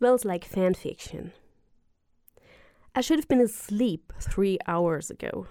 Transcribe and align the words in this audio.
smells 0.00 0.24
like 0.24 0.46
fan 0.46 0.72
fiction. 0.72 1.30
I 2.94 3.02
should 3.02 3.18
have 3.18 3.28
been 3.28 3.42
asleep 3.42 4.14
three 4.18 4.58
hours 4.66 5.10
ago, 5.10 5.46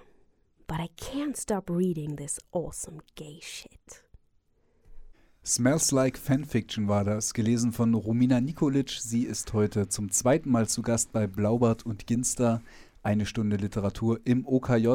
but 0.67 0.79
I 0.79 0.89
can't 0.97 1.37
stop 1.37 1.69
reading 1.69 2.15
this 2.15 2.39
awesome 2.51 3.01
gay 3.15 3.39
shit. 3.43 4.01
Smells 5.43 5.91
Like 5.91 6.17
Fanfiction 6.17 6.87
war 6.87 7.03
das, 7.03 7.33
gelesen 7.35 7.71
von 7.73 7.93
Romina 7.93 8.41
Nikolic. 8.41 8.89
Sie 8.89 9.23
ist 9.23 9.53
heute 9.53 9.87
zum 9.87 10.09
zweiten 10.09 10.49
Mal 10.49 10.67
zu 10.67 10.81
Gast 10.81 11.11
bei 11.11 11.27
Blaubart 11.27 11.85
und 11.85 12.07
Ginster. 12.07 12.63
Eine 13.09 13.25
Stunde 13.25 13.55
Literatur 13.55 14.19
im 14.23 14.45
OKJ, 14.45 14.87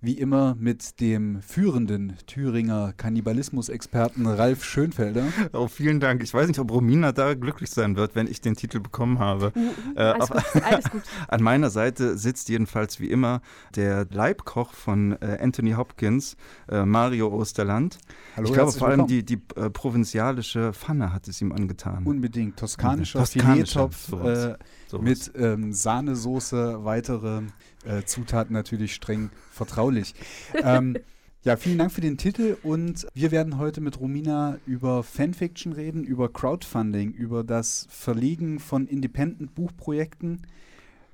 wie 0.00 0.12
immer 0.12 0.54
mit 0.56 1.00
dem 1.00 1.42
führenden 1.42 2.12
Thüringer 2.28 2.92
Kannibalismus-Experten 2.96 4.24
Ralf 4.28 4.62
Schönfelder. 4.62 5.24
Oh, 5.52 5.66
vielen 5.66 5.98
Dank. 5.98 6.22
Ich 6.22 6.32
weiß 6.32 6.46
nicht, 6.46 6.60
ob 6.60 6.70
Romina 6.70 7.10
da 7.10 7.34
glücklich 7.34 7.70
sein 7.70 7.96
wird, 7.96 8.14
wenn 8.14 8.28
ich 8.28 8.40
den 8.40 8.54
Titel 8.54 8.78
bekommen 8.78 9.18
habe. 9.18 9.50
Mhm, 9.56 9.96
Äh, 9.96 10.00
alles, 10.00 10.28
gut, 10.30 10.62
alles 10.62 10.90
gut. 10.90 11.02
An 11.28 11.42
meiner 11.42 11.70
Seite 11.70 12.16
sitzt 12.16 12.48
jedenfalls 12.50 13.00
wie 13.00 13.10
immer 13.10 13.40
der 13.74 14.06
Leibkoch 14.12 14.72
von 14.72 15.20
äh, 15.20 15.38
Anthony 15.40 15.72
Hopkins, 15.72 16.36
äh, 16.68 16.84
Mario 16.84 17.34
Osterland. 17.34 17.98
Hallo, 18.36 18.46
ich 18.46 18.54
glaube 18.54 18.70
vor 18.70 18.86
allem 18.86 19.08
willkommen. 19.08 19.26
die, 19.26 19.38
die 19.38 19.60
äh, 19.60 19.70
provinzialische 19.70 20.72
Pfanne 20.72 21.12
hat 21.12 21.26
es 21.26 21.40
ihm 21.42 21.50
angetan. 21.50 22.04
Unbedingt. 22.04 22.58
Toskanischer 22.60 23.18
Toskanischer, 23.18 23.90
Filettopf 23.90 24.06
sowas. 24.08 24.56
äh, 24.92 24.98
mit 25.00 25.32
ähm, 25.36 25.72
Sahnesoße, 25.72 26.84
weitere 26.84 27.42
äh, 27.84 28.02
Zutaten 28.04 28.52
natürlich 28.52 28.94
streng 28.94 29.30
vertraulich. 29.50 30.14
ähm, 30.62 30.96
ja, 31.44 31.56
vielen 31.56 31.78
Dank 31.78 31.92
für 31.92 32.00
den 32.00 32.18
Titel 32.18 32.56
und 32.64 33.06
wir 33.14 33.30
werden 33.30 33.58
heute 33.58 33.80
mit 33.80 34.00
Romina 34.00 34.58
über 34.66 35.02
Fanfiction 35.04 35.72
reden, 35.72 36.02
über 36.02 36.32
Crowdfunding, 36.32 37.12
über 37.12 37.44
das 37.44 37.86
Verlegen 37.88 38.58
von 38.58 38.88
Independent-Buchprojekten 38.88 40.42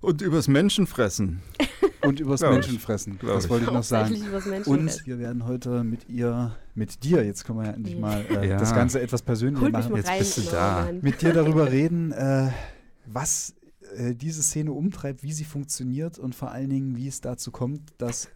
Und 0.01 0.23
übers 0.23 0.49
Menschenfressen. 0.49 1.43
und 2.03 2.19
übers 2.19 2.41
Glaub 2.41 2.53
ich. 2.53 2.59
Menschenfressen. 2.61 3.19
Glaub 3.19 3.35
Das 3.35 3.45
ich. 3.45 3.51
wollte 3.51 3.67
ich 3.67 3.71
noch 3.73 3.83
sagen. 3.83 4.17
Und 4.65 5.07
wir 5.07 5.19
werden 5.19 5.45
heute 5.47 5.85
mit 5.85 6.09
ihr, 6.09 6.57
mit 6.75 7.05
dir, 7.05 7.25
jetzt 7.25 7.45
können 7.45 7.59
wir 7.61 7.67
ja 7.67 7.73
endlich 7.73 7.99
mal 7.99 8.25
äh, 8.31 8.49
Ja. 8.49 8.57
das 8.57 8.75
Ganze 8.75 9.01
etwas 9.03 9.21
persönlicher 9.23 9.63
Holt 9.65 9.73
mich 9.75 9.83
machen. 9.83 9.93
mal 9.93 9.99
Jetzt 9.99 10.09
rein. 10.09 10.19
bist 10.19 10.39
du 10.39 10.43
da. 10.51 10.91
Mit 11.03 11.21
dir 11.23 11.33
darüber 11.35 11.71
reden, 11.71 12.11
äh, 12.13 12.49
was 13.07 13.55
äh, 13.97 14.15
diese 14.15 14.43
Szene 14.43 14.73
umtreibt, 14.73 15.23
wie 15.23 15.33
sie 15.33 15.45
funktioniert 15.45 16.19
und 16.19 16.35
vor 16.35 16.51
allen 16.51 16.71
Dingen, 16.71 16.97
wie 16.97 17.09
es 17.09 17.21
dazu 17.21 17.51
kommt, 17.51 17.95
dass 17.99 18.29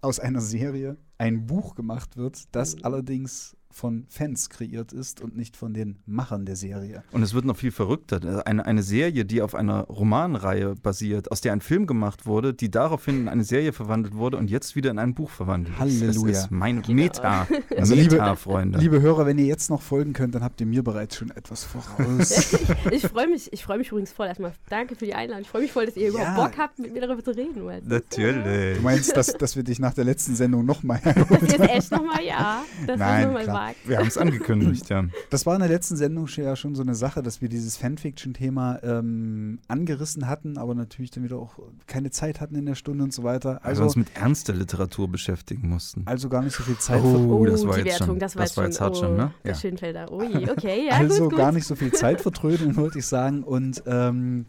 aus 0.00 0.20
einer 0.20 0.40
Serie 0.40 0.96
ein 1.18 1.46
Buch 1.46 1.74
gemacht 1.74 2.16
wird, 2.16 2.44
das 2.52 2.76
Mhm. 2.76 2.84
allerdings 2.84 3.56
von 3.70 4.06
Fans 4.08 4.48
kreiert 4.50 4.92
ist 4.92 5.20
und 5.20 5.36
nicht 5.36 5.56
von 5.56 5.74
den 5.74 5.98
Machern 6.06 6.46
der 6.46 6.56
Serie. 6.56 7.02
Und 7.12 7.22
es 7.22 7.34
wird 7.34 7.44
noch 7.44 7.56
viel 7.56 7.70
verrückter. 7.70 8.46
Eine, 8.46 8.64
eine 8.66 8.82
Serie, 8.82 9.24
die 9.24 9.42
auf 9.42 9.54
einer 9.54 9.82
Romanreihe 9.82 10.74
basiert, 10.74 11.30
aus 11.30 11.40
der 11.40 11.52
ein 11.52 11.60
Film 11.60 11.86
gemacht 11.86 12.26
wurde, 12.26 12.54
die 12.54 12.70
daraufhin 12.70 13.20
in 13.20 13.28
eine 13.28 13.44
Serie 13.44 13.72
verwandelt 13.72 14.14
wurde 14.14 14.36
und 14.36 14.50
jetzt 14.50 14.74
wieder 14.74 14.90
in 14.90 14.98
ein 14.98 15.14
Buch 15.14 15.30
verwandelt 15.30 15.74
ist. 15.74 15.80
Halleluja. 15.80 16.32
Das 16.32 16.44
ist 16.44 16.50
mein 16.50 16.82
Meta. 16.88 17.46
Also 17.76 17.94
liebe- 17.94 18.14
Meta, 18.16 18.34
Freunde. 18.34 18.78
Liebe 18.78 19.00
Hörer, 19.00 19.26
wenn 19.26 19.38
ihr 19.38 19.44
jetzt 19.46 19.70
noch 19.70 19.82
folgen 19.82 20.12
könnt, 20.12 20.34
dann 20.34 20.42
habt 20.42 20.60
ihr 20.60 20.66
mir 20.66 20.82
bereits 20.82 21.14
schon 21.16 21.30
etwas 21.30 21.64
voraus. 21.64 22.56
Ich 22.90 23.06
freue 23.06 23.28
mich, 23.28 23.52
ich 23.52 23.62
freue 23.64 23.78
mich 23.78 23.88
übrigens 23.90 24.10
voll. 24.12 24.26
Erstmal 24.26 24.52
danke 24.68 24.96
für 24.96 25.04
die 25.04 25.14
Einladung. 25.14 25.42
Ich 25.42 25.48
freue 25.48 25.62
mich 25.62 25.72
voll, 25.72 25.86
dass 25.86 25.96
ihr 25.96 26.08
überhaupt 26.08 26.36
Ja. 26.36 26.44
Bock 26.44 26.58
habt, 26.58 26.78
mit 26.78 26.92
mir 26.92 27.00
darüber 27.02 27.22
zu 27.22 27.30
reden. 27.36 27.64
Weil 27.64 27.82
Natürlich. 27.84 28.76
du 28.78 28.82
meinst, 28.82 29.16
dass, 29.16 29.26
dass 29.34 29.54
wir 29.56 29.62
dich 29.62 29.78
nach 29.78 29.94
der 29.94 30.04
letzten 30.04 30.34
Sendung 30.34 30.64
nochmal 30.64 31.00
ihr 31.04 31.14
es 31.40 31.58
echt 31.60 31.92
nochmal, 31.92 32.24
ja, 32.24 32.64
dass 32.86 32.98
Nein, 32.98 33.20
ihr 33.20 33.26
nochmal 33.26 33.46
wagt. 33.58 33.76
Wir 33.88 33.98
haben 33.98 34.06
es 34.08 34.16
angekündigt, 34.18 34.88
ja. 34.88 35.04
Das 35.30 35.46
war 35.46 35.54
in 35.54 35.60
der 35.60 35.68
letzten 35.68 35.96
Sendung 35.96 36.26
schon- 36.26 36.44
ja 36.44 36.56
schon 36.56 36.74
so 36.74 36.82
eine 36.82 36.94
Sache, 36.94 37.22
dass 37.22 37.40
wir 37.42 37.48
dieses 37.48 37.76
Fanfiction-Thema 37.76 38.80
ähm, 38.82 39.58
angerissen 39.68 40.28
hatten, 40.28 40.58
aber 40.58 40.74
natürlich 40.74 41.10
dann 41.10 41.24
wieder 41.24 41.36
auch 41.36 41.58
keine 41.86 42.10
Zeit 42.10 42.40
hatten 42.40 42.54
in 42.54 42.66
der 42.66 42.74
Stunde 42.74 43.04
und 43.04 43.12
so 43.12 43.22
weiter. 43.22 43.54
Weil 43.54 43.60
wir 43.62 43.66
Also, 43.66 43.82
uns 43.84 43.96
mit 43.96 44.08
ernster 44.16 44.54
Literatur 44.54 45.08
beschäftigen 45.08 45.68
mussten. 45.68 46.02
also 46.06 46.28
gar 46.28 46.42
nicht 46.42 46.54
so 46.56 46.62
viel 46.62 46.78
Zeit. 46.78 47.02
Oh, 47.02 47.44
das 47.46 47.66
war 47.66 47.74
die 47.74 47.80
jetzt 47.80 47.92
Wertung, 48.00 48.06
schon- 48.06 48.18
das 48.18 48.36
war, 48.36 48.42
das 48.44 48.56
war 48.56 48.64
jetzt 48.64 48.80
hart 48.80 48.96
schon, 48.96 49.08
schon, 49.08 49.16
ne? 49.16 49.30
Oh, 49.34 49.40
der 49.44 49.52
Ja. 49.52 49.58
Schönfelder. 49.58 50.12
Ui, 50.12 50.48
okay, 50.50 50.86
ja, 50.88 50.94
also 50.96 51.22
gut, 51.24 51.30
gut. 51.30 51.38
gar 51.38 51.52
nicht 51.52 51.66
so 51.66 51.74
viel 51.74 51.92
Zeit 51.92 52.20
vertrödeln, 52.22 52.76
wollte 52.76 52.98
ich 52.98 53.06
sagen. 53.06 53.42
Und 53.42 53.82
ähm, 53.86 54.44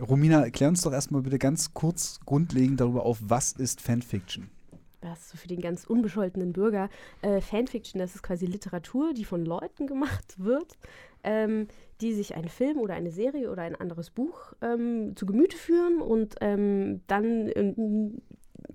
Romina, 0.00 0.42
erklär 0.42 0.68
uns 0.68 0.82
doch 0.82 0.92
erstmal 0.92 1.22
bitte 1.22 1.38
ganz 1.38 1.72
kurz 1.72 2.20
grundlegend 2.26 2.80
darüber 2.80 3.04
auf, 3.06 3.18
was 3.22 3.52
ist 3.52 3.80
Fanfiction? 3.80 4.48
Das 5.06 5.30
so 5.30 5.36
für 5.36 5.46
den 5.46 5.60
ganz 5.60 5.84
unbescholtenen 5.84 6.52
Bürger. 6.52 6.90
Äh, 7.22 7.40
Fanfiction, 7.40 8.00
das 8.00 8.16
ist 8.16 8.22
quasi 8.22 8.44
Literatur, 8.44 9.14
die 9.14 9.24
von 9.24 9.44
Leuten 9.44 9.86
gemacht 9.86 10.34
wird, 10.36 10.76
ähm, 11.22 11.68
die 12.00 12.12
sich 12.12 12.34
einen 12.34 12.48
Film 12.48 12.78
oder 12.78 12.94
eine 12.94 13.12
Serie 13.12 13.52
oder 13.52 13.62
ein 13.62 13.76
anderes 13.76 14.10
Buch 14.10 14.52
ähm, 14.62 15.14
zu 15.14 15.24
Gemüte 15.24 15.56
führen 15.56 16.00
und 16.00 16.34
ähm, 16.40 17.02
dann 17.06 17.50
ähm, 17.54 18.20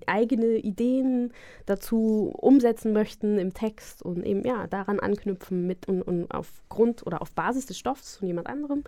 eigene 0.06 0.56
Ideen 0.56 1.32
dazu 1.66 2.32
umsetzen 2.34 2.94
möchten 2.94 3.38
im 3.38 3.52
Text 3.52 4.02
und 4.02 4.24
eben 4.24 4.42
ja 4.42 4.66
daran 4.68 5.00
anknüpfen 5.00 5.66
mit 5.66 5.86
und, 5.86 6.00
und 6.00 6.30
aufgrund 6.30 7.06
oder 7.06 7.20
auf 7.20 7.32
Basis 7.32 7.66
des 7.66 7.78
Stoffs 7.78 8.16
von 8.16 8.26
jemand 8.26 8.46
anderem 8.46 8.84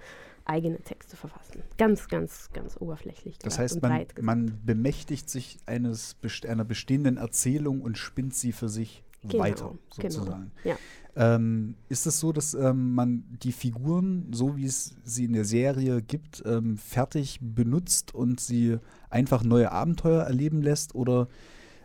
eigene 0.46 0.78
Texte 0.80 1.16
verfassen. 1.16 1.62
Ganz, 1.78 2.08
ganz, 2.08 2.50
ganz 2.52 2.76
oberflächlich. 2.78 3.38
Das 3.38 3.58
heißt, 3.58 3.80
man, 3.80 4.06
man 4.20 4.60
bemächtigt 4.64 5.30
sich 5.30 5.58
eines, 5.66 6.14
best- 6.14 6.46
einer 6.46 6.64
bestehenden 6.64 7.16
Erzählung 7.16 7.80
und 7.80 7.96
spinnt 7.98 8.34
sie 8.34 8.52
für 8.52 8.68
sich 8.68 9.02
Genau, 9.26 9.42
weiter, 9.42 9.74
genau. 9.96 10.10
sozusagen. 10.10 10.50
Ja. 10.64 10.76
Ähm, 11.16 11.76
ist 11.88 12.06
es 12.06 12.20
so, 12.20 12.30
dass 12.32 12.52
ähm, 12.52 12.92
man 12.94 13.24
die 13.42 13.52
Figuren, 13.52 14.26
so 14.32 14.56
wie 14.58 14.66
es 14.66 14.96
sie 15.04 15.24
in 15.24 15.32
der 15.32 15.46
Serie 15.46 16.02
gibt, 16.02 16.42
ähm, 16.44 16.76
fertig 16.76 17.38
benutzt 17.40 18.14
und 18.14 18.38
sie 18.38 18.78
einfach 19.08 19.42
neue 19.42 19.72
Abenteuer 19.72 20.24
erleben 20.24 20.60
lässt? 20.60 20.94
Oder 20.94 21.28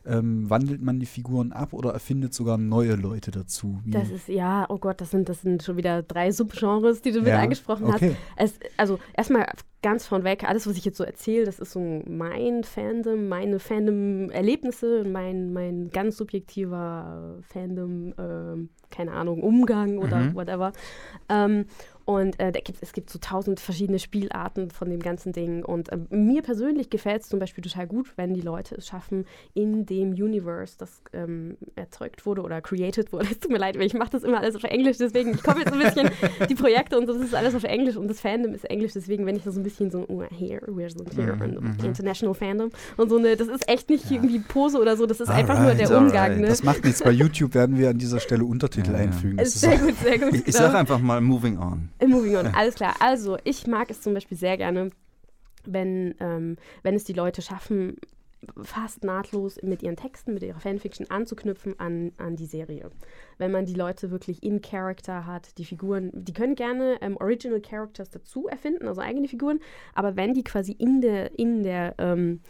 ähm, 0.05 0.49
wandelt 0.49 0.81
man 0.81 0.99
die 0.99 1.05
Figuren 1.05 1.51
ab 1.51 1.73
oder 1.73 1.91
erfindet 1.91 2.33
sogar 2.33 2.57
neue 2.57 2.95
Leute 2.95 3.31
dazu? 3.31 3.79
Wie- 3.83 3.91
Das 3.91 4.09
ist, 4.09 4.27
ja, 4.27 4.65
oh 4.69 4.77
Gott, 4.77 5.01
das 5.01 5.11
sind, 5.11 5.29
das 5.29 5.41
sind 5.41 5.63
schon 5.63 5.77
wieder 5.77 6.01
drei 6.03 6.31
Subgenres, 6.31 7.01
die 7.01 7.11
du 7.11 7.19
mit 7.19 7.29
Ja, 7.29 7.39
angesprochen 7.41 7.85
okay. 7.87 8.15
hast. 8.37 8.53
Es, 8.59 8.59
also 8.77 8.99
erstmal 9.15 9.47
ganz 9.81 10.05
vornweg, 10.05 10.43
alles, 10.43 10.67
was 10.67 10.75
ich 10.77 10.83
jetzt 10.85 10.97
so 10.97 11.03
erzähle, 11.05 11.45
das 11.45 11.59
ist 11.59 11.71
so 11.71 11.79
mein 12.05 12.63
Fandom, 12.65 13.27
meine 13.29 13.59
Fandom-Erlebnisse, 13.59 15.03
mein, 15.05 15.53
mein 15.53 15.89
ganz 15.91 16.17
subjektiver 16.17 17.37
äh, 17.39 17.43
Fandom, 17.43 18.13
ähm, 18.17 18.69
keine 18.91 19.11
Ahnung, 19.13 19.41
Umgang 19.43 19.97
oder 19.99 20.19
Mhm. 20.19 20.35
whatever. 20.35 20.71
Ähm, 21.29 21.65
und 22.09 22.39
äh, 22.39 22.51
gibt, 22.51 22.79
es 22.81 22.91
gibt 22.91 23.11
so 23.11 23.19
tausend 23.19 23.59
verschiedene 23.59 23.99
Spielarten 23.99 24.71
von 24.71 24.89
dem 24.89 24.99
ganzen 24.99 25.31
Ding. 25.31 25.63
Und 25.63 25.91
ähm, 25.91 26.07
mir 26.09 26.41
persönlich 26.41 26.89
gefällt 26.89 27.21
es 27.21 27.29
zum 27.29 27.37
Beispiel 27.37 27.63
total 27.63 27.85
gut, 27.85 28.13
wenn 28.15 28.33
die 28.33 28.41
Leute 28.41 28.73
es 28.73 28.87
schaffen, 28.87 29.25
in 29.53 29.85
dem 29.85 30.13
Universe, 30.13 30.73
das 30.79 31.03
ähm, 31.13 31.55
erzeugt 31.75 32.25
wurde 32.25 32.41
oder 32.41 32.61
created 32.61 33.13
wurde. 33.13 33.27
Es 33.29 33.39
tut 33.39 33.51
mir 33.51 33.59
leid, 33.59 33.77
weil 33.77 33.85
ich 33.85 33.93
mache 33.93 34.09
das 34.09 34.23
immer 34.23 34.39
alles 34.39 34.55
auf 34.55 34.63
Englisch, 34.63 34.97
deswegen, 34.97 35.35
ich 35.35 35.43
komme 35.43 35.59
jetzt 35.59 35.71
ein 35.71 35.77
bisschen, 35.77 36.09
die 36.49 36.55
Projekte 36.55 36.97
und 36.97 37.05
so, 37.05 37.13
das 37.13 37.21
ist 37.21 37.35
alles 37.35 37.53
auf 37.53 37.63
Englisch 37.63 37.95
und 37.95 38.07
das 38.07 38.19
Fandom 38.19 38.55
ist 38.55 38.65
Englisch, 38.65 38.93
deswegen, 38.93 39.27
wenn 39.27 39.35
ich 39.35 39.43
da 39.43 39.51
so 39.51 39.59
ein 39.59 39.63
bisschen 39.63 39.91
so, 39.91 40.03
oh, 40.07 40.23
here, 40.35 40.65
we're 40.65 40.89
so 40.89 41.05
here, 41.15 41.33
und 41.33 41.61
mhm. 41.61 41.85
International 41.85 42.33
Fandom 42.33 42.71
und 42.97 43.09
so, 43.09 43.17
eine, 43.17 43.35
das 43.35 43.49
ist 43.49 43.69
echt 43.69 43.87
nicht 43.87 44.09
irgendwie 44.09 44.39
Pose 44.39 44.79
oder 44.79 44.97
so, 44.97 45.05
das 45.05 45.19
ist 45.19 45.29
einfach 45.29 45.59
nur 45.59 45.69
Alright, 45.69 45.87
der 45.87 45.95
Umgang, 45.95 46.23
alright. 46.23 46.39
ne? 46.39 46.47
Das 46.47 46.63
macht 46.63 46.83
nichts. 46.83 47.03
Bei 47.03 47.11
YouTube 47.11 47.53
werden 47.53 47.77
wir 47.77 47.91
an 47.91 47.99
dieser 47.99 48.19
Stelle 48.19 48.45
Untertitel 48.45 48.93
Ja, 48.93 48.97
ja. 48.97 49.03
einfügen. 49.03 49.37
Ist 49.37 49.61
sehr 49.61 49.77
gut, 49.77 49.93
sehr 50.01 50.17
gut. 50.17 50.29
Ich, 50.39 50.47
ich 50.47 50.55
genau. 50.55 50.67
sage 50.67 50.77
einfach 50.77 50.99
mal 50.99 51.21
moving 51.21 51.57
on. 51.57 51.89
Moving 52.05 52.35
on, 52.37 52.47
alles 52.47 52.75
klar. 52.75 52.95
Also, 52.99 53.37
ich 53.43 53.67
mag 53.67 53.89
es 53.91 54.01
zum 54.01 54.13
Beispiel 54.13 54.37
sehr 54.37 54.57
gerne, 54.57 54.91
wenn, 55.65 56.15
ähm, 56.19 56.57
wenn 56.83 56.95
es 56.95 57.03
die 57.03 57.13
Leute 57.13 57.41
schaffen, 57.41 57.97
fast 58.61 59.03
nahtlos 59.03 59.61
mit 59.61 59.83
ihren 59.83 59.97
Texten, 59.97 60.33
mit 60.33 60.43
ihrer 60.43 60.59
Fanfiction 60.59 61.09
anzuknüpfen 61.09 61.77
an, 61.79 62.13
an 62.17 62.35
die 62.35 62.45
Serie. 62.45 62.89
Wenn 63.37 63.51
man 63.51 63.65
die 63.65 63.73
Leute 63.73 64.11
wirklich 64.11 64.43
in 64.43 64.61
Character 64.61 65.25
hat, 65.25 65.57
die 65.57 65.65
Figuren, 65.65 66.09
die 66.13 66.33
können 66.33 66.55
gerne 66.55 66.97
ähm, 67.01 67.17
Original 67.17 67.61
Characters 67.61 68.09
dazu 68.09 68.47
erfinden, 68.47 68.87
also 68.87 69.01
eigene 69.01 69.27
Figuren, 69.27 69.59
aber 69.93 70.15
wenn 70.15 70.33
die 70.33 70.43
quasi 70.43 70.71
in 70.71 71.01
der, 71.01 71.37
in 71.37 71.63
der, 71.63 71.95
ähm, 71.97 72.41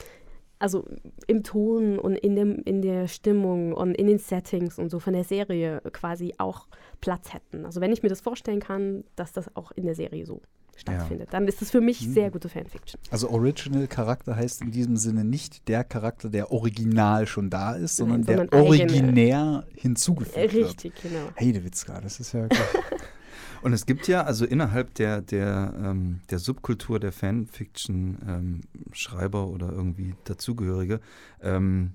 also 0.59 0.85
im 1.27 1.44
Ton 1.44 1.97
und 1.97 2.15
in, 2.17 2.35
dem, 2.35 2.61
in 2.65 2.81
der 2.81 3.07
Stimmung 3.07 3.73
und 3.73 3.95
in 3.95 4.07
den 4.07 4.19
Settings 4.19 4.77
und 4.77 4.89
so 4.91 5.00
von 5.00 5.13
der 5.13 5.23
Serie 5.23 5.81
quasi 5.94 6.33
auch 6.38 6.67
Platz 7.01 7.33
hätten. 7.33 7.65
Also 7.65 7.79
wenn 7.81 7.91
ich 7.94 8.03
mir 8.03 8.09
das 8.09 8.21
vorstellen 8.21 8.59
kann, 8.59 9.03
dass 9.15 9.31
das 9.33 9.56
auch 9.56 9.71
in 9.71 9.85
der 9.85 9.95
Serie 9.95 10.25
so 10.25 10.41
stattfindet, 10.75 11.29
dann 11.31 11.45
ist 11.47 11.61
das 11.61 11.71
für 11.71 11.81
mich 11.81 12.06
Mhm. 12.07 12.13
sehr 12.13 12.31
gute 12.31 12.47
Fanfiction. 12.47 13.00
also 13.11 13.29
Original-Charakter 13.29 14.35
heißt 14.35 14.61
in 14.61 14.71
diesem 14.71 14.95
Sinne 14.95 15.25
nicht 15.25 15.67
der 15.67 15.83
Charakter, 15.83 16.29
der 16.29 16.51
original 16.53 17.25
schon 17.27 17.50
da 17.50 17.75
ist, 17.75 17.97
sondern, 17.97 18.21
Nein, 18.21 18.25
der 18.27 18.38
sondern 18.38 18.59
eigene. 18.62 18.69
originär 18.85 19.65
hinzugefügt 19.75 20.35
wird. 20.53 20.53
Richtig, 20.69 20.94
genau. 21.01 21.29
Heidewitzka, 21.39 22.00
das 22.00 22.19
ist 22.21 22.31
ja 22.33 22.47
Und 23.62 23.74
es 23.74 23.86
gibt 23.86 24.07
ja 24.07 24.24
also 24.24 24.45
innerhalb 24.45 24.94
der, 24.95 25.21
der, 25.21 25.74
ähm, 25.83 26.21
der 26.30 26.39
Subkultur 26.39 27.00
der 27.00 27.12
Fanfiction-Schreiber 27.12 29.47
oder 29.47 29.71
irgendwie 29.71 30.15
Dazugehörige 30.24 31.00
ähm, 31.41 31.91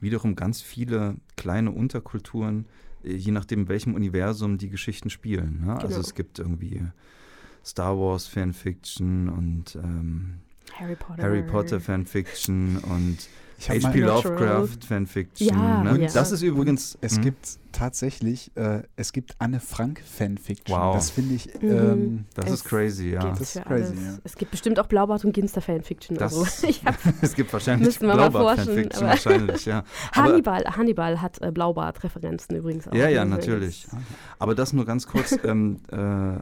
wiederum 0.00 0.36
ganz 0.36 0.60
viele 0.60 1.16
kleine 1.36 1.70
Unterkulturen, 1.70 2.66
äh, 3.04 3.14
je 3.14 3.32
nachdem, 3.32 3.62
in 3.62 3.68
welchem 3.68 3.94
Universum 3.94 4.58
die 4.58 4.70
Geschichten 4.70 5.10
spielen. 5.10 5.62
Ne? 5.64 5.74
Also 5.74 5.88
Genau. 5.88 6.00
es 6.00 6.14
gibt 6.14 6.38
irgendwie 6.38 6.82
Star 7.64 7.98
Wars 7.98 8.26
Fanfiction 8.26 9.28
und 9.28 9.76
ähm, 9.76 10.38
Harry 10.74 10.96
Potter. 10.96 11.22
Harry 11.22 11.42
Potter 11.42 11.80
Fanfiction 11.80 12.78
und 12.78 13.28
H.P. 13.60 14.00
Lovecraft 14.00 14.84
Fanfiction. 14.86 15.48
Ja, 15.48 15.82
ne? 15.82 16.00
ja. 16.02 16.08
Das 16.12 16.30
ist 16.32 16.42
übrigens. 16.42 16.96
Es 17.00 17.16
hm? 17.16 17.22
gibt 17.22 17.58
tatsächlich, 17.72 18.50
äh, 18.56 18.82
es 18.96 19.12
gibt 19.12 19.34
Anne 19.38 19.60
Frank 19.60 20.00
Fanfiction. 20.04 20.76
Wow. 20.78 20.94
Das 20.94 21.10
finde 21.10 21.34
ich, 21.34 21.46
Mhm. 21.60 21.70
ähm, 21.70 22.24
Das 22.34 22.46
Es 22.46 22.52
ist 22.52 22.64
crazy, 22.64 23.10
ja. 23.10 23.20
Das 23.30 23.40
ist 23.56 23.64
crazy, 23.64 23.94
ja. 23.94 24.18
Es 24.24 24.36
gibt 24.36 24.50
bestimmt 24.52 24.78
auch 24.80 24.86
Blaubart 24.86 25.24
und 25.24 25.32
Ginster 25.32 25.60
Fanfiction. 25.60 26.16
Das- 26.16 26.36
also, 26.36 26.66
ich 26.66 26.84
hab, 26.84 26.94
es 27.20 27.34
gibt 27.34 27.52
wahrscheinlich 27.52 27.86
Müssen 27.86 28.02
wir 28.08 28.14
mal 28.16 28.30
Blaubart 28.30 28.56
forschen, 28.58 28.74
Fanfiction 28.74 29.02
aber- 29.02 29.08
wahrscheinlich, 29.10 29.66
ja. 29.66 29.84
Aber- 30.14 30.28
Hannibal, 30.28 30.64
Hannibal 30.76 31.20
hat 31.20 31.40
äh, 31.42 31.50
Blaubart-Referenzen 31.52 32.56
übrigens 32.56 32.88
auch. 32.88 32.94
Ja, 32.94 33.08
ja, 33.08 33.24
natürlich. 33.24 33.86
Aber 34.38 34.54
das 34.54 34.72
nur 34.72 34.84
ganz 34.86 35.06
kurz, 35.06 35.36
ähm, 35.44 35.78
äh, 35.90 35.96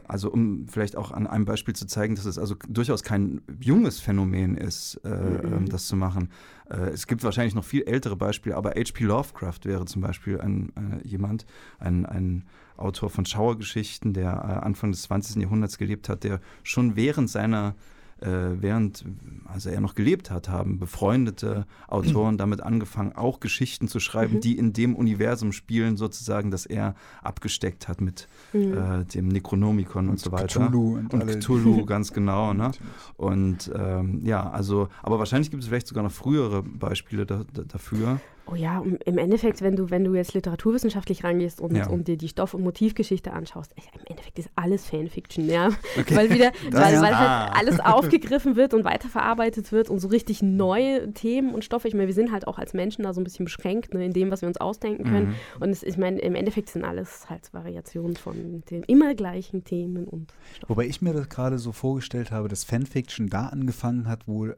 also 0.07 0.31
um 0.31 0.67
vielleicht 0.69 0.95
auch 0.95 1.11
an 1.11 1.27
einem 1.27 1.45
Beispiel 1.45 1.75
zu 1.75 1.87
zeigen, 1.87 2.15
dass 2.15 2.25
es 2.25 2.37
also 2.37 2.55
durchaus 2.69 3.03
kein 3.03 3.41
junges 3.59 3.99
Phänomen 3.99 4.55
ist, 4.55 5.01
äh, 5.03 5.09
Mhm. 5.09 5.53
ähm, 5.53 5.69
das 5.69 5.87
zu 5.87 5.95
machen. 5.95 6.29
Äh, 6.69 6.89
es 6.89 7.07
gibt 7.07 7.23
wahrscheinlich 7.23 7.55
noch 7.55 7.63
viel 7.63 7.83
ältere 7.83 8.15
Beispiele, 8.15 8.55
aber 8.55 8.71
H.P. 8.71 9.03
Lovecraft 9.03 9.59
wäre 9.63 9.85
zum 9.85 10.01
Beispiel 10.01 10.39
ein, 10.39 10.71
äh, 10.75 11.07
jemand, 11.07 11.45
ein, 11.79 12.05
ein 12.05 12.45
Autor 12.75 13.09
von 13.09 13.25
Schauergeschichten, 13.25 14.13
der 14.13 14.31
äh, 14.31 14.65
Anfang 14.65 14.91
des 14.91 15.03
20. 15.03 15.41
Jahrhunderts 15.41 15.77
gelebt 15.77 16.09
hat, 16.09 16.23
der 16.23 16.39
schon 16.63 16.95
während 16.95 17.29
seiner 17.29 17.75
während, 18.21 19.05
also 19.45 19.69
er 19.69 19.79
noch 19.81 19.93
gelebt 19.95 20.31
hat, 20.31 20.49
haben 20.49 20.79
befreundete 20.79 21.65
Autoren 21.87 22.37
damit 22.37 22.61
angefangen, 22.61 23.13
auch 23.15 23.39
Geschichten 23.39 23.87
zu 23.87 23.99
schreiben, 23.99 24.35
Mhm. 24.35 24.39
die 24.41 24.57
in 24.57 24.73
dem 24.73 24.95
Universum 24.95 25.51
spielen, 25.51 25.97
sozusagen, 25.97 26.49
das 26.51 26.65
er 26.65 26.95
abgesteckt 27.21 27.87
hat 27.87 28.01
mit 28.01 28.27
Mhm. 28.53 28.73
äh, 28.73 29.05
dem 29.05 29.27
Necronomicon 29.27 30.09
und, 30.09 30.19
so 30.19 30.31
weiter. 30.31 30.67
Cthulhu 30.67 30.97
und, 30.97 31.13
Und 31.13 31.25
Cthulhu, 31.39 31.85
ganz 31.85 32.11
genau, 32.13 32.53
ne? 32.53 32.71
Und 33.17 33.71
ähm, 33.75 34.21
ja, 34.23 34.49
also, 34.49 34.89
aber 35.03 35.19
wahrscheinlich 35.19 35.51
gibt 35.51 35.63
es 35.63 35.69
vielleicht 35.69 35.87
sogar 35.87 36.03
noch 36.03 36.11
frühere 36.11 36.63
Beispiele 36.63 37.25
da, 37.25 37.43
da, 37.53 37.63
dafür. 37.63 38.19
Oh 38.49 38.55
ja, 38.55 38.81
im 39.05 39.17
Endeffekt, 39.17 39.61
wenn 39.61 39.75
du, 39.75 39.89
wenn 39.89 40.03
du 40.05 40.15
jetzt 40.15 40.33
literaturwissenschaftlich 40.33 41.23
rangehst 41.23 41.59
und, 41.59 41.75
Ja. 41.75 41.87
und 41.89 42.07
dir 42.07 42.15
die 42.17 42.29
Stoff- 42.29 42.53
und 42.53 42.63
Motivgeschichte 42.63 43.33
anschaust, 43.33 43.73
im 43.75 44.01
Endeffekt 44.05 44.39
ist 44.39 44.49
alles 44.55 44.85
Fanfiction, 44.85 45.49
ja. 45.49 45.69
Okay. 45.99 46.15
Weil 46.15 46.29
wieder, 46.29 46.51
Das- 46.71 46.81
weil, 46.81 47.01
weil 47.01 47.13
Ah. 47.13 47.47
halt 47.53 47.57
alles 47.57 47.79
aufgegriffen 47.83 48.55
wird 48.55 48.73
und 48.73 48.85
weiterverarbeitet 48.85 49.71
wird 49.71 49.89
und 49.89 49.99
so 49.99 50.07
richtig 50.07 50.41
neue 50.41 51.11
Themen 51.13 51.53
und 51.53 51.63
Stoffe. 51.65 51.87
Ich 51.87 51.93
meine, 51.93 52.07
wir 52.07 52.13
sind 52.13 52.31
halt 52.31 52.47
auch 52.47 52.57
als 52.57 52.73
Menschen 52.73 53.03
da 53.03 53.13
so 53.13 53.19
ein 53.19 53.23
bisschen 53.23 53.45
beschränkt 53.45 53.93
ne, 53.93 54.05
in 54.05 54.13
dem, 54.13 54.31
was 54.31 54.41
wir 54.41 54.47
uns 54.47 54.57
ausdenken 54.61 55.03
können. 55.03 55.27
Mhm. 55.29 55.35
Und 55.61 55.69
es, 55.69 55.83
ich 55.83 55.97
meine, 55.97 56.19
im 56.19 56.35
Endeffekt 56.35 56.69
sind 56.69 56.85
alles 56.85 57.29
halt 57.29 57.53
Variationen 57.53 58.15
von 58.15 58.63
den 58.69 58.83
immer 58.83 59.13
gleichen 59.15 59.63
Themen 59.65 60.05
und 60.05 60.31
Stoffen. 60.55 60.69
Wobei 60.69 60.85
ich 60.87 61.01
mir 61.01 61.13
das 61.13 61.27
gerade 61.29 61.57
so 61.57 61.71
vorgestellt 61.73 62.31
habe, 62.31 62.47
dass 62.47 62.63
Fanfiction 62.63 63.27
da 63.27 63.47
angefangen 63.47 64.07
hat, 64.07 64.27
wo 64.27 64.45
äh, 64.45 64.53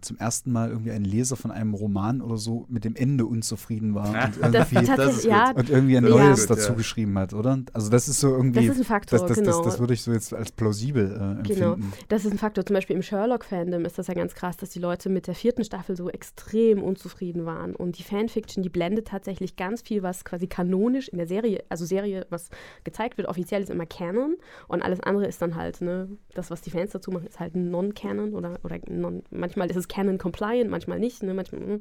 zum 0.00 0.16
ersten 0.16 0.50
Mal 0.52 0.70
irgendwie 0.70 0.92
ein 0.92 1.04
Leser 1.04 1.36
von 1.36 1.50
einem 1.50 1.74
Roman 1.74 2.20
oder 2.22 2.36
so 2.38 2.64
mit 2.68 2.84
dem 2.84 2.96
Ende 2.96 3.26
unzufrieden 3.34 3.94
war 3.94 4.08
und 4.42 4.54
Das, 4.54 4.72
irgendwie, 4.72 4.96
das 4.96 5.16
ist 5.16 5.24
ja, 5.24 5.50
und 5.50 5.68
irgendwie 5.70 5.96
ein. 5.96 6.04
Neues 6.04 6.46
dazu 6.46 6.70
ja. 6.70 6.74
geschrieben 6.74 7.18
hat, 7.18 7.34
oder? 7.34 7.58
Also 7.72 7.90
das 7.90 8.08
ist 8.08 8.20
so 8.20 8.30
irgendwie, 8.30 8.66
das 8.66 8.76
ist 8.76 8.82
ein 8.82 8.84
Faktor, 8.84 9.18
das, 9.18 9.28
das, 9.28 9.38
genau. 9.38 9.56
das, 9.58 9.62
das 9.66 9.80
würde 9.80 9.94
ich 9.94 10.02
so 10.02 10.12
jetzt 10.12 10.32
als 10.32 10.52
plausibel 10.52 11.06
äh, 11.06 11.42
Genau. 11.48 11.72
empfinden. 11.74 11.92
Das 12.08 12.24
ist 12.24 12.32
ein 12.32 12.38
Faktor. 12.38 12.64
Zum 12.64 12.74
Beispiel 12.74 12.96
im 12.96 13.02
Sherlock-Fandom 13.02 13.84
ist 13.84 13.98
das 13.98 14.06
ja 14.06 14.14
ganz 14.14 14.34
krass, 14.34 14.56
dass 14.56 14.70
die 14.70 14.78
Leute 14.78 15.08
mit 15.08 15.26
der 15.26 15.34
vierten 15.34 15.64
Staffel 15.64 15.96
so 15.96 16.08
extrem 16.08 16.82
unzufrieden 16.82 17.44
waren. 17.46 17.74
Und 17.74 17.98
die 17.98 18.02
Fanfiction, 18.02 18.62
die 18.62 18.68
blendet 18.68 19.08
tatsächlich 19.08 19.56
ganz 19.56 19.82
viel, 19.82 20.02
was 20.02 20.24
quasi 20.24 20.46
kanonisch 20.46 21.08
in 21.08 21.18
der 21.18 21.26
Serie, 21.26 21.64
also 21.68 21.84
Serie, 21.84 22.26
was 22.30 22.50
gezeigt 22.84 23.18
wird, 23.18 23.28
offiziell 23.28 23.62
ist 23.62 23.70
immer 23.70 23.86
Canon. 23.86 24.36
Und 24.68 24.82
alles 24.82 25.00
andere 25.00 25.26
ist 25.26 25.42
dann 25.42 25.56
halt, 25.56 25.80
ne, 25.80 26.08
das, 26.34 26.50
was 26.50 26.60
die 26.60 26.70
Fans 26.70 26.92
dazu 26.92 27.10
machen, 27.10 27.26
ist 27.26 27.40
halt 27.40 27.56
Non-Canon 27.56 28.34
oder, 28.34 28.58
oder 28.62 28.78
non, 28.88 29.22
manchmal 29.30 29.70
ist 29.70 29.76
es 29.76 29.88
Canon-compliant, 29.88 30.70
manchmal 30.70 30.98
nicht, 30.98 31.22
ne, 31.22 31.34
manchmal. 31.34 31.60
mm. 31.60 31.80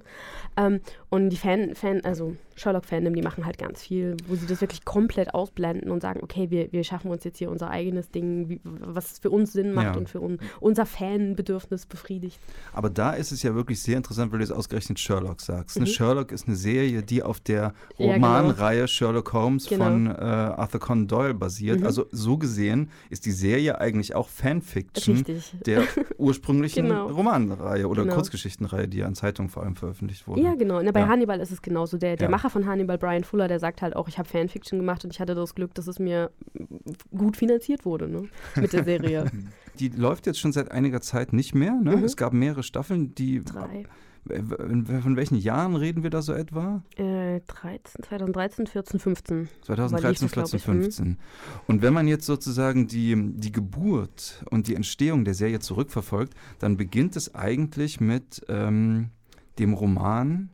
Ähm, 0.57 0.79
und 1.09 1.29
die 1.29 1.38
Fan, 1.44 1.75
Fan 1.75 2.01
also 2.06 2.36
Sherlock-Fandom, 2.56 3.13
die 3.16 3.22
machen 3.22 3.45
halt 3.45 3.57
ganz 3.57 3.81
viel, 3.81 4.16
wo 4.28 4.36
sie 4.36 4.45
das 4.48 4.62
wirklich 4.62 4.86
komplett 4.86 5.34
ausblenden 5.34 5.92
und 5.92 6.01
sagen, 6.01 6.19
okay, 6.24 6.50
wir, 6.51 6.72
wir 6.72 6.84
schaffen 6.84 7.10
uns 7.12 7.24
jetzt 7.24 7.40
hier 7.40 7.50
unser 7.51 7.69
eigenes 7.69 8.12
Ding, 8.12 8.48
wie, 8.48 8.62
was 8.63 9.19
für 9.19 9.30
uns 9.30 9.51
Sinn 9.54 9.74
macht 9.74 9.88
Ja. 9.88 9.94
und 9.95 10.07
für 10.07 10.22
un, 10.22 10.38
unser 10.60 10.86
Fanbedürfnis 10.86 11.86
befriedigt. 11.86 12.40
Aber 12.72 12.90
da 12.90 13.12
ist 13.13 13.31
es 13.31 13.44
ja 13.44 13.56
wirklich 13.56 13.81
sehr 13.81 13.98
interessant, 13.98 14.31
weil 14.31 14.40
du 14.40 14.45
jetzt 14.45 14.54
ausgerechnet 14.54 15.00
Sherlock 15.00 15.42
sagst. 15.42 15.78
Ne? 15.78 15.81
Mhm. 15.81 15.88
Sherlock 15.88 16.31
ist 16.31 16.48
eine 16.48 16.56
Serie, 16.56 17.01
die 17.04 17.24
auf 17.24 17.40
der 17.40 17.74
Ja, 17.98 18.13
genau. 18.13 18.13
Romanreihe 18.38 18.88
Sherlock 18.88 19.34
Holmes 19.34 19.68
Genau. 19.68 19.86
von 19.86 20.07
äh, 20.07 20.13
Arthur 20.13 20.80
Conan 20.80 21.07
Doyle 21.07 21.34
basiert. 21.34 21.81
Mhm. 21.81 21.86
Also 21.88 22.06
so 22.12 22.38
gesehen 22.38 22.89
ist 23.10 23.25
die 23.25 23.31
Serie 23.31 23.80
eigentlich 23.81 24.16
auch 24.16 24.30
Fanfiction 24.30 25.18
Richtig. 25.18 25.56
der 25.66 25.84
ursprünglichen 26.18 26.86
Genau. 26.88 27.07
Romanreihe 27.07 27.88
oder 27.88 28.04
Genau. 28.04 28.16
Kurzgeschichtenreihe, 28.16 28.88
die 28.88 29.00
ja 29.00 29.07
in 29.07 29.16
Zeitungen 29.16 29.50
vor 29.50 29.63
allem 29.63 29.75
veröffentlicht 29.75 30.28
wurde. 30.28 30.42
Ja, 30.42 30.56
genau. 30.56 30.81
Na, 30.81 30.92
bei 30.92 31.01
Ja. 31.01 31.07
Hannibal 31.07 31.32
ist 31.39 31.51
es 31.51 31.62
genauso. 31.62 31.97
Der, 31.97 32.15
der 32.15 32.27
Ja. 32.27 32.31
Macher 32.31 32.50
von 32.50 32.65
Hannibal, 32.65 32.97
Brian 32.97 33.24
Fuller, 33.24 33.47
der 33.47 33.59
sagt 33.59 33.81
halt 33.81 33.95
auch, 33.95 34.07
ich 34.07 34.18
habe 34.18 34.27
Fanfiction 34.27 34.80
gemacht 34.80 35.03
und 35.03 35.13
ich 35.13 35.19
hatte 35.19 35.35
das 35.35 35.56
Glück, 35.56 35.74
dass 35.74 35.88
es 35.88 36.00
mir 36.00 36.31
gut 37.15 37.38
finanziert 37.38 37.85
wurde 37.85 38.07
ne? 38.07 38.27
mit 38.56 38.74
der 38.74 38.83
Serie. 38.83 39.25
Die 39.80 39.89
läuft 39.89 40.27
jetzt 40.27 40.39
schon 40.39 40.51
seit 40.51 40.71
einiger 40.71 41.01
Zeit 41.01 41.33
nicht 41.33 41.56
mehr. 41.56 41.74
Ne? 41.74 41.97
Mhm. 41.97 42.03
Es 42.03 42.15
gab 42.15 42.33
mehrere 42.33 42.63
Staffeln, 42.63 43.15
die. 43.15 43.44
Drei. 43.44 43.85
Äh, 44.30 44.41
Von 45.01 45.15
welchen 45.15 45.35
Jahren 45.35 45.75
reden 45.75 46.03
wir 46.03 46.09
da 46.09 46.21
so 46.21 46.33
etwa? 46.33 46.81
Äh, 46.95 47.41
13, 47.41 48.03
2013, 48.03 48.68
14, 48.68 49.00
15. 49.00 49.50
2013, 49.63 50.27
das, 50.27 50.31
glaub 50.31 50.50
14, 50.50 50.59
ich. 50.59 50.68
Mhm. 50.68 50.81
15. 50.83 51.18
Und 51.68 51.81
wenn 51.81 51.94
man 51.94 52.07
jetzt 52.07 52.25
sozusagen 52.25 52.88
die, 52.88 53.15
die 53.36 53.51
Geburt 53.51 54.45
und 54.50 54.68
die 54.68 54.75
Entstehung 54.75 55.25
der 55.25 55.33
Serie 55.33 55.59
zurückverfolgt, 55.59 56.33
dann 56.59 56.77
beginnt 56.77 57.15
es 57.15 57.36
eigentlich 57.36 58.00
mit 58.00 58.45
ähm, 58.47 59.09
dem 59.59 59.74
Roman 59.74 60.50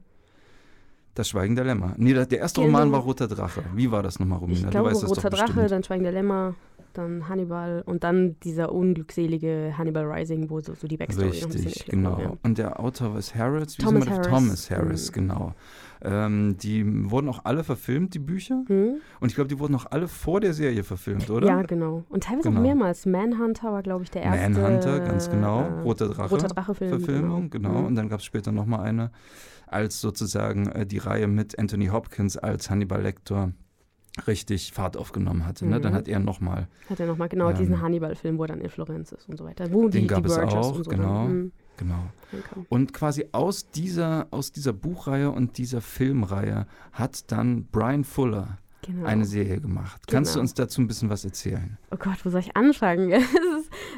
Das 1.19 1.27
Schweigen 1.27 1.53
der 1.57 1.65
Lämmer. 1.65 1.95
Nee, 1.97 2.13
der 2.13 2.31
erste 2.39 2.61
Genau. 2.61 2.77
Roman 2.77 2.91
war 2.93 3.01
Roter 3.01 3.27
Drache. 3.27 3.61
Wie 3.75 3.91
war 3.91 4.01
das 4.03 4.19
nochmal, 4.21 4.39
Romina? 4.39 4.59
Ich 4.59 4.63
du 4.63 4.69
glaube, 4.71 4.89
weißt 4.91 5.03
das 5.03 5.09
Roter 5.09 5.29
Drache, 5.29 5.47
bestimmt. 5.51 5.71
dann 5.71 5.83
Schweigen 5.83 6.03
der 6.03 6.13
Lämmer, 6.13 6.55
dann 6.93 7.27
Hannibal 7.27 7.83
und 7.85 8.05
dann 8.05 8.37
dieser 8.43 8.71
unglückselige 8.71 9.73
Hannibal 9.77 10.05
Rising, 10.09 10.49
wo 10.49 10.61
so, 10.61 10.73
so 10.75 10.87
die 10.87 10.95
Backstory 10.95 11.27
Richtig, 11.27 11.85
genau. 11.87 12.37
Und 12.43 12.57
der 12.57 12.79
Autor 12.79 13.13
war 13.15 13.21
Harris. 13.21 13.77
Wie 13.77 13.83
Thomas 13.83 14.09
Harris. 14.09 14.27
Thomas 14.27 14.71
Harris, 14.71 15.09
Mhm. 15.09 15.13
genau. 15.13 15.53
Ähm, 16.01 16.55
die 16.57 17.11
wurden 17.11 17.27
auch 17.27 17.41
alle 17.43 17.65
verfilmt, 17.65 18.13
die 18.13 18.19
Bücher. 18.19 18.63
Ja. 18.69 18.73
Hm? 18.75 18.93
Und 19.19 19.27
ich 19.27 19.35
glaube, 19.35 19.49
die 19.49 19.59
wurden 19.59 19.75
auch 19.75 19.87
alle 19.91 20.07
vor 20.07 20.39
der 20.39 20.53
Serie 20.53 20.85
verfilmt, 20.85 21.29
oder? 21.29 21.47
Ja, 21.47 21.61
genau. 21.63 22.05
Und 22.07 22.23
teilweise 22.23 22.47
Genau. 22.47 22.59
auch 22.61 22.63
mehrmals. 22.63 23.05
Manhunter 23.05 23.73
war, 23.73 23.83
glaube 23.83 24.03
ich, 24.05 24.11
der 24.11 24.21
erste. 24.23 24.61
Manhunter, 24.61 24.99
ganz 25.01 25.29
genau. 25.29 25.59
äh, 25.63 25.81
Roter 25.81 26.07
Drache. 26.07 26.29
Roter 26.29 26.47
Drache-Film. 26.47 26.89
Verfilmung, 27.01 27.49
genau. 27.49 27.79
Mhm. 27.81 27.85
Und 27.87 27.95
dann 27.95 28.07
gab 28.07 28.19
es 28.19 28.25
später 28.25 28.53
nochmal 28.53 28.85
eine, 28.87 29.11
als 29.71 30.01
sozusagen 30.01 30.67
äh, 30.67 30.85
die 30.85 30.97
Reihe 30.97 31.27
mit 31.27 31.57
Anthony 31.59 31.87
Hopkins 31.87 32.37
als 32.37 32.69
Hannibal 32.69 33.01
Lecter 33.01 33.53
richtig 34.27 34.73
Fahrt 34.73 34.97
aufgenommen 34.97 35.45
hatte. 35.45 35.65
Ne? 35.65 35.79
Dann 35.79 35.93
Mhm. 35.93 35.97
hat 35.97 36.07
er 36.07 36.19
nochmal, 36.19 36.67
Hat 36.89 36.99
er 36.99 37.07
nochmal 37.07 37.29
genau 37.29 37.49
Ähm, 37.51 37.55
diesen 37.57 37.81
Hannibal-Film, 37.81 38.37
wo 38.37 38.43
er 38.43 38.47
dann 38.49 38.61
in 38.61 38.69
Florenz 38.69 39.11
ist 39.11 39.29
und 39.29 39.37
so 39.37 39.45
weiter. 39.45 39.71
Wo 39.71 39.87
die, 39.87 39.99
Den 39.99 40.07
gab 40.07 40.23
die 40.23 40.29
es 40.29 40.37
auch, 40.37 40.75
und 40.75 40.83
so 40.83 40.89
genau. 40.89 41.23
Dann, 41.23 41.27
hm, 41.29 41.51
genau. 41.77 42.09
Und 42.69 42.93
quasi 42.93 43.25
aus 43.31 43.69
dieser, 43.69 44.27
aus 44.31 44.51
dieser 44.51 44.73
Buchreihe 44.73 45.31
und 45.31 45.57
dieser 45.57 45.81
Filmreihe 45.81 46.65
hat 46.91 47.31
dann 47.31 47.65
Brian 47.71 48.03
Fuller 48.03 48.57
genau. 48.81 49.05
eine 49.05 49.25
Serie 49.25 49.59
gemacht. 49.59 50.01
Kannst 50.07 50.31
du 50.31 50.35
Genau. 50.35 50.41
uns 50.41 50.53
dazu 50.53 50.81
ein 50.81 50.87
bisschen 50.87 51.09
was 51.09 51.23
erzählen? 51.25 51.77
Oh 51.91 51.97
Gott, 51.97 52.23
wo 52.25 52.29
soll 52.29 52.41
ich 52.41 52.55
anfangen? 52.55 53.09
Ist, 53.11 53.25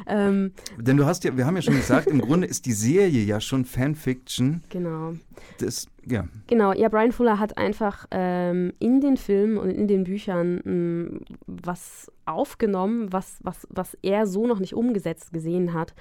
ähm, 0.06 0.52
Denn 0.78 0.96
du 0.96 1.06
hast 1.06 1.24
ja, 1.24 1.36
wir 1.36 1.46
haben 1.46 1.56
ja 1.56 1.62
schon 1.62 1.74
gesagt, 1.76 2.06
im 2.08 2.20
Grunde 2.20 2.46
ist 2.46 2.66
die 2.66 2.72
Serie 2.72 3.22
ja 3.24 3.40
schon 3.40 3.64
Fanfiction. 3.64 4.62
genau. 4.68 5.14
Das, 5.58 5.86
ja, 6.06 6.26
Genau, 6.48 6.72
ja, 6.72 6.88
Brian 6.88 7.12
Fuller 7.12 7.38
hat 7.38 7.56
einfach 7.58 8.06
ähm, 8.10 8.72
in 8.78 9.00
den 9.00 9.16
Filmen 9.16 9.56
und 9.56 9.70
in 9.70 9.86
den 9.88 10.04
Büchern 10.04 10.60
mh, 10.64 11.20
was 11.46 12.10
aufgenommen, 12.26 13.12
was, 13.12 13.38
was, 13.42 13.66
was 13.70 13.96
er 14.02 14.26
so 14.26 14.46
noch 14.46 14.58
nicht 14.60 14.74
umgesetzt 14.74 15.32
gesehen 15.32 15.72
hat. 15.74 15.94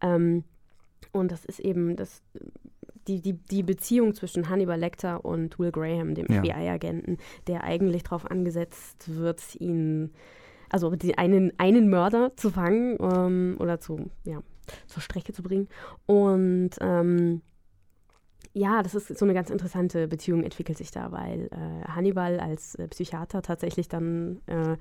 Ähm, 0.00 0.44
und 1.12 1.32
das 1.32 1.44
ist 1.44 1.60
eben 1.60 1.96
das, 1.96 2.22
die, 3.08 3.20
die, 3.20 3.32
die 3.32 3.62
Beziehung 3.62 4.14
zwischen 4.14 4.48
Hannibal 4.48 4.78
Lecter 4.78 5.24
und 5.24 5.58
Will 5.58 5.72
Graham, 5.72 6.14
dem 6.14 6.26
Ja. 6.30 6.42
FBI-Agenten, 6.42 7.16
der 7.46 7.64
eigentlich 7.64 8.02
darauf 8.04 8.30
angesetzt 8.30 9.08
wird, 9.08 9.42
ihn, 9.56 10.12
also 10.68 10.94
die, 10.94 11.16
einen, 11.18 11.52
einen 11.58 11.88
Mörder 11.88 12.36
zu 12.36 12.50
fangen 12.50 12.98
ähm, 13.00 13.56
oder 13.58 13.80
zu, 13.80 14.10
ja, 14.24 14.42
zur 14.86 15.02
Strecke 15.02 15.32
zu 15.32 15.42
bringen. 15.42 15.68
Und 16.06 16.70
ähm, 16.80 17.40
ja, 18.54 18.82
das 18.82 18.94
ist 18.94 19.16
so 19.18 19.24
eine 19.24 19.34
ganz 19.34 19.50
interessante 19.50 20.08
Beziehung 20.08 20.42
entwickelt 20.42 20.78
sich 20.78 20.90
da, 20.90 21.12
weil 21.12 21.48
äh, 21.52 21.88
Hannibal 21.88 22.40
als 22.40 22.74
äh, 22.74 22.88
Psychiater 22.88 23.42
tatsächlich 23.42 23.88
dann 23.88 24.40
äh, 24.46 24.76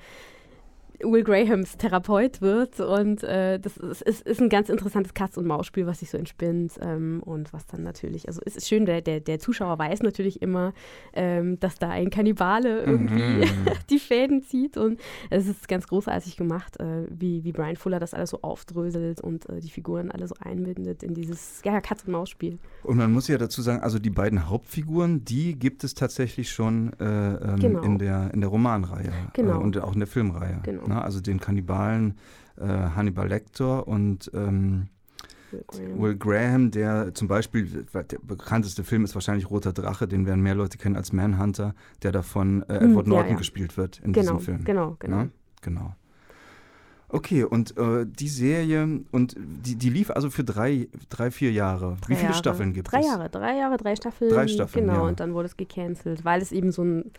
Will 0.99 1.23
Grahams 1.23 1.77
Therapeut 1.77 2.41
wird 2.41 2.79
und 2.79 3.23
äh, 3.23 3.59
das 3.59 3.77
ist, 3.77 4.01
ist, 4.01 4.21
ist, 4.21 4.41
ein 4.41 4.49
ganz 4.49 4.69
interessantes 4.69 5.13
Katz- 5.13 5.37
und 5.37 5.45
Maus-Spiel, 5.45 5.85
was 5.85 5.99
sich 5.99 6.09
so 6.09 6.17
entspinnt 6.17 6.73
ähm, 6.81 7.21
und 7.23 7.53
was 7.53 7.67
dann 7.67 7.83
natürlich, 7.83 8.27
also 8.27 8.41
es 8.45 8.55
ist 8.55 8.67
schön, 8.67 8.85
der, 8.85 9.01
der, 9.01 9.19
der 9.19 9.39
Zuschauer 9.39 9.77
weiß 9.77 10.01
natürlich 10.01 10.41
immer, 10.41 10.73
ähm, 11.13 11.59
dass 11.59 11.75
da 11.75 11.89
ein 11.89 12.09
Kannibale 12.09 12.83
irgendwie 12.83 13.45
mhm. 13.45 13.45
die 13.89 13.99
Fäden 13.99 14.41
zieht 14.41 14.77
und 14.77 14.99
es 15.29 15.47
ist 15.47 15.67
ganz 15.67 15.87
großartig 15.87 16.35
gemacht, 16.35 16.79
äh, 16.79 17.05
wie, 17.09 17.43
wie 17.43 17.51
Brian 17.51 17.75
Fuller 17.75 17.99
das 17.99 18.13
alles 18.13 18.31
so 18.31 18.41
aufdröselt 18.41 19.21
und 19.21 19.47
äh, 19.49 19.59
die 19.59 19.69
Figuren 19.69 20.11
alle 20.11 20.27
so 20.27 20.35
einbindet 20.39 21.03
in 21.03 21.13
dieses 21.13 21.61
ja, 21.63 21.79
Katz- 21.79 22.05
und 22.05 22.11
Maus-Spiel. 22.11 22.57
Und 22.83 22.97
man 22.97 23.11
muss 23.11 23.27
ja 23.27 23.37
dazu 23.37 23.61
sagen, 23.61 23.81
also 23.81 23.99
die 23.99 24.09
beiden 24.09 24.49
Hauptfiguren, 24.49 25.23
die 25.23 25.57
gibt 25.57 25.83
es 25.83 25.93
tatsächlich 25.93 26.49
schon 26.51 26.93
äh, 26.99 27.05
ähm, 27.05 27.59
genau. 27.59 27.81
in, 27.81 27.99
der, 27.99 28.33
in 28.33 28.41
der 28.41 28.49
Romanreihe 28.49 29.11
genau. 29.33 29.59
Äh, 29.59 29.63
und 29.63 29.77
auch 29.77 29.93
in 29.93 29.99
der 29.99 30.07
Filmreihe. 30.07 30.59
Genau. 30.63 30.86
Ne? 30.87 31.01
Also 31.01 31.21
den 31.21 31.39
Kannibalen 31.39 32.15
äh, 32.57 32.65
Hannibal 32.65 33.27
Lecter 33.27 33.87
und 33.87 34.31
ähm, 34.33 34.87
Will 35.51 35.63
Graham. 35.67 36.01
Will 36.01 36.17
Graham, 36.17 36.71
der 36.71 37.13
zum 37.13 37.27
Beispiel, 37.27 37.85
der 37.93 38.19
bekannteste 38.21 38.83
Film 38.83 39.03
ist 39.05 39.15
wahrscheinlich 39.15 39.49
Roter 39.49 39.73
Drache, 39.73 40.07
den 40.07 40.25
werden 40.25 40.41
mehr 40.41 40.55
Leute 40.55 40.77
kennen 40.77 40.95
als 40.95 41.13
Manhunter, 41.13 41.73
der 42.03 42.11
davon 42.11 42.63
äh, 42.63 42.75
Edward 42.75 43.05
hm, 43.05 43.09
Norton 43.09 43.25
ja, 43.25 43.31
ja. 43.31 43.37
gespielt 43.37 43.77
wird 43.77 43.99
in 43.99 44.11
genau, 44.11 44.33
diesem 44.33 44.39
Film. 44.39 44.63
Genau, 44.65 44.97
genau. 44.99 45.17
Ne? 45.17 45.29
Genau. 45.61 45.95
Okay, 47.09 47.45
und 47.45 47.77
äh, 47.77 48.05
die 48.05 48.27
Serie, 48.27 48.99
und 49.11 49.35
die, 49.37 49.75
die 49.75 49.89
lief 49.89 50.11
also 50.11 50.29
für 50.29 50.43
drei, 50.43 50.89
drei 51.09 51.31
vier 51.31 51.53
Jahre. 51.53 51.95
Drei 52.01 52.09
Wie 52.09 52.15
viele 52.15 52.29
Jahre. 52.29 52.37
Staffeln 52.37 52.73
gibt 52.73 52.91
drei 52.91 52.99
es? 52.99 53.05
Drei 53.05 53.11
Jahre, 53.13 53.29
drei 53.29 53.57
Jahre, 53.57 53.77
drei 53.77 53.95
Staffeln. 53.95 54.29
Drei 54.29 54.47
Staffeln, 54.47 54.87
Genau, 54.87 55.03
ja. 55.03 55.07
und 55.07 55.21
dann 55.21 55.33
wurde 55.33 55.47
es 55.47 55.55
gecancelt, 55.55 56.25
weil 56.25 56.41
es 56.41 56.51
eben 56.51 56.73
so 56.73 56.83
ein, 56.83 57.11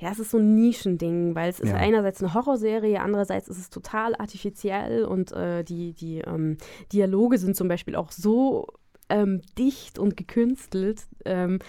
ja, 0.00 0.10
es 0.10 0.18
ist 0.18 0.32
so 0.32 0.38
ein 0.38 0.56
Nischending, 0.56 1.36
weil 1.36 1.48
es 1.48 1.60
ist 1.60 1.70
ja. 1.70 1.76
einerseits 1.76 2.20
eine 2.20 2.34
Horrorserie, 2.34 3.00
andererseits 3.00 3.46
ist 3.46 3.58
es 3.58 3.70
total 3.70 4.16
artifiziell 4.16 5.04
und 5.04 5.30
äh, 5.30 5.62
die, 5.62 5.92
die 5.92 6.18
ähm, 6.18 6.56
Dialoge 6.92 7.38
sind 7.38 7.54
zum 7.54 7.68
Beispiel 7.68 7.94
auch 7.94 8.10
so 8.10 8.66
ähm, 9.08 9.42
dicht 9.56 10.00
und 10.00 10.16
gekünstelt, 10.16 11.06
ähm, 11.24 11.60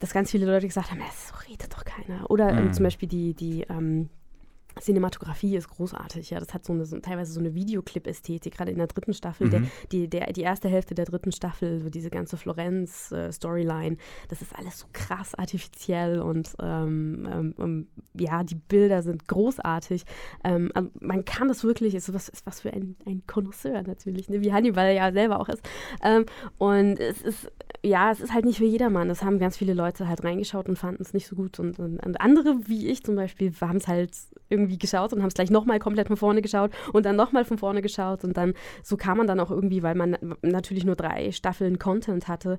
dass 0.00 0.12
ganz 0.12 0.30
viele 0.30 0.44
Leute 0.44 0.66
gesagt 0.66 0.90
haben, 0.90 1.00
so 1.00 1.34
redet 1.50 1.72
doch 1.72 1.84
keiner. 1.86 2.30
Oder 2.30 2.50
ähm, 2.50 2.66
mhm. 2.66 2.72
zum 2.74 2.84
Beispiel 2.84 3.08
die, 3.08 3.32
die 3.32 3.62
ähm, 3.62 4.10
Cinematografie 4.80 5.56
ist 5.56 5.68
großartig, 5.68 6.30
ja. 6.30 6.38
Das 6.38 6.52
hat 6.52 6.64
so 6.64 6.72
eine, 6.72 6.84
so, 6.84 6.98
teilweise 6.98 7.32
so 7.32 7.40
eine 7.40 7.54
Videoclip-Ästhetik, 7.54 8.54
gerade 8.54 8.70
in 8.70 8.78
der 8.78 8.86
dritten 8.86 9.14
Staffel. 9.14 9.46
Mhm. 9.46 9.50
Der, 9.50 9.62
die, 9.92 10.08
der, 10.08 10.32
die 10.32 10.42
erste 10.42 10.68
Hälfte 10.68 10.94
der 10.94 11.06
dritten 11.06 11.32
Staffel, 11.32 11.80
so 11.80 11.88
diese 11.88 12.10
ganze 12.10 12.36
Florenz-Storyline, 12.36 13.96
äh, 13.96 13.98
das 14.28 14.42
ist 14.42 14.54
alles 14.54 14.78
so 14.78 14.86
krass 14.92 15.34
artifiziell 15.34 16.20
und 16.20 16.54
ähm, 16.60 17.28
ähm, 17.30 17.54
ähm 17.58 17.86
ja, 18.18 18.44
die 18.44 18.54
Bilder 18.54 19.02
sind 19.02 19.28
großartig. 19.28 20.04
Ähm, 20.44 20.70
also 20.74 20.90
man 21.00 21.24
kann 21.24 21.48
das 21.48 21.64
wirklich, 21.64 21.94
ist 21.94 22.12
was, 22.12 22.28
ist 22.28 22.46
was 22.46 22.60
für 22.60 22.72
ein, 22.72 22.96
ein 23.06 23.22
Connoisseur 23.26 23.82
natürlich, 23.82 24.28
ne? 24.28 24.40
wie 24.40 24.52
Hannibal 24.52 24.94
ja 24.94 25.12
selber 25.12 25.40
auch 25.40 25.48
ist. 25.48 25.62
Ähm, 26.02 26.26
und 26.58 26.98
es 26.98 27.22
ist, 27.22 27.50
ja, 27.82 28.10
es 28.10 28.20
ist 28.20 28.32
halt 28.32 28.44
nicht 28.44 28.58
für 28.58 28.64
jedermann. 28.64 29.08
Das 29.08 29.22
haben 29.22 29.38
ganz 29.38 29.56
viele 29.56 29.74
Leute 29.74 30.08
halt 30.08 30.24
reingeschaut 30.24 30.68
und 30.68 30.78
fanden 30.78 31.02
es 31.02 31.14
nicht 31.14 31.26
so 31.26 31.36
gut. 31.36 31.58
Und, 31.58 31.78
und, 31.78 32.04
und 32.04 32.20
andere, 32.20 32.66
wie 32.66 32.88
ich 32.88 33.04
zum 33.04 33.16
Beispiel, 33.16 33.52
haben 33.60 33.76
es 33.76 33.88
halt 33.88 34.10
irgendwie 34.48 34.78
geschaut 34.78 35.12
und 35.12 35.20
haben 35.20 35.28
es 35.28 35.34
gleich 35.34 35.50
nochmal 35.50 35.78
komplett 35.78 36.08
von 36.08 36.16
vorne 36.16 36.42
geschaut 36.42 36.70
und 36.92 37.06
dann 37.06 37.16
nochmal 37.16 37.44
von 37.44 37.58
vorne 37.58 37.82
geschaut 37.82 38.24
und 38.24 38.36
dann 38.36 38.54
so 38.82 38.96
kam 38.96 39.18
man 39.18 39.26
dann 39.26 39.40
auch 39.40 39.50
irgendwie, 39.50 39.82
weil 39.82 39.94
man 39.94 40.16
natürlich 40.42 40.84
nur 40.84 40.96
drei 40.96 41.32
Staffeln 41.32 41.78
Content 41.78 42.28
hatte, 42.28 42.58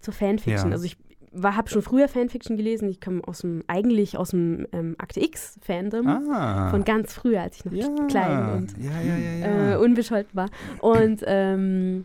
zur 0.00 0.14
Fanfiction. 0.14 0.70
Ja. 0.70 0.72
Also 0.72 0.84
ich 0.84 0.96
habe 1.42 1.68
schon 1.68 1.82
früher 1.82 2.08
Fanfiction 2.08 2.56
gelesen. 2.56 2.88
Ich 2.88 3.00
komme 3.00 3.22
aus 3.26 3.40
dem, 3.40 3.62
eigentlich 3.68 4.18
aus 4.18 4.30
dem 4.30 4.66
ähm, 4.72 4.96
Akte 4.98 5.20
X-Fandom. 5.20 6.06
Ah. 6.08 6.70
Von 6.70 6.84
ganz 6.84 7.14
früher, 7.14 7.42
als 7.42 7.58
ich 7.58 7.64
noch 7.64 7.72
ja. 7.72 7.88
klein 8.08 8.52
und 8.56 8.74
ja, 8.78 9.72
äh, 9.72 9.76
unbescholten 9.76 10.34
war. 10.34 10.48
Und 10.80 11.22
ähm, 11.26 12.04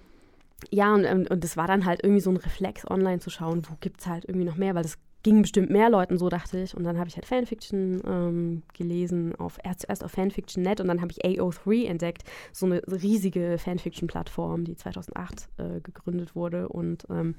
ja, 0.70 0.94
und, 0.94 1.30
und 1.30 1.44
das 1.44 1.58
war 1.58 1.68
dann 1.68 1.86
halt 1.86 2.04
irgendwie 2.04 2.22
so 2.22 2.30
ein 2.30 2.38
Reflex, 2.38 2.90
online 2.90 3.20
zu 3.20 3.30
schauen, 3.30 3.64
wo 3.70 3.76
gibt 3.80 4.02
es 4.02 4.08
halt 4.08 4.26
irgendwie 4.26 4.46
noch 4.46 4.58
mehr, 4.58 4.76
weil 4.76 4.84
das 4.84 4.98
ging 5.26 5.42
bestimmt 5.42 5.72
mehr 5.72 5.90
Leuten 5.90 6.20
so, 6.20 6.30
dachte 6.30 6.60
ich. 6.60 6.78
Und 6.78 6.84
dann 6.84 7.00
habe 7.00 7.10
ich 7.10 7.16
halt 7.16 7.26
Fanfiction 7.26 8.00
ähm, 8.06 8.62
gelesen, 8.74 9.34
auf, 9.36 9.58
erst, 9.64 10.04
auf 10.04 10.12
Fanfiction.net 10.12 10.80
und 10.80 10.88
dann 10.88 11.02
habe 11.02 11.12
ich 11.12 11.26
AO3 11.26 11.88
entdeckt, 11.88 12.24
so 12.54 12.68
eine 12.68 12.84
riesige 12.88 13.58
Fanfiction-Plattform, 13.58 14.66
die 14.66 14.76
2008 14.76 15.50
äh, 15.58 15.82
gegründet 15.82 16.36
wurde 16.36 16.70
und 16.70 17.08
ähm, 17.10 17.34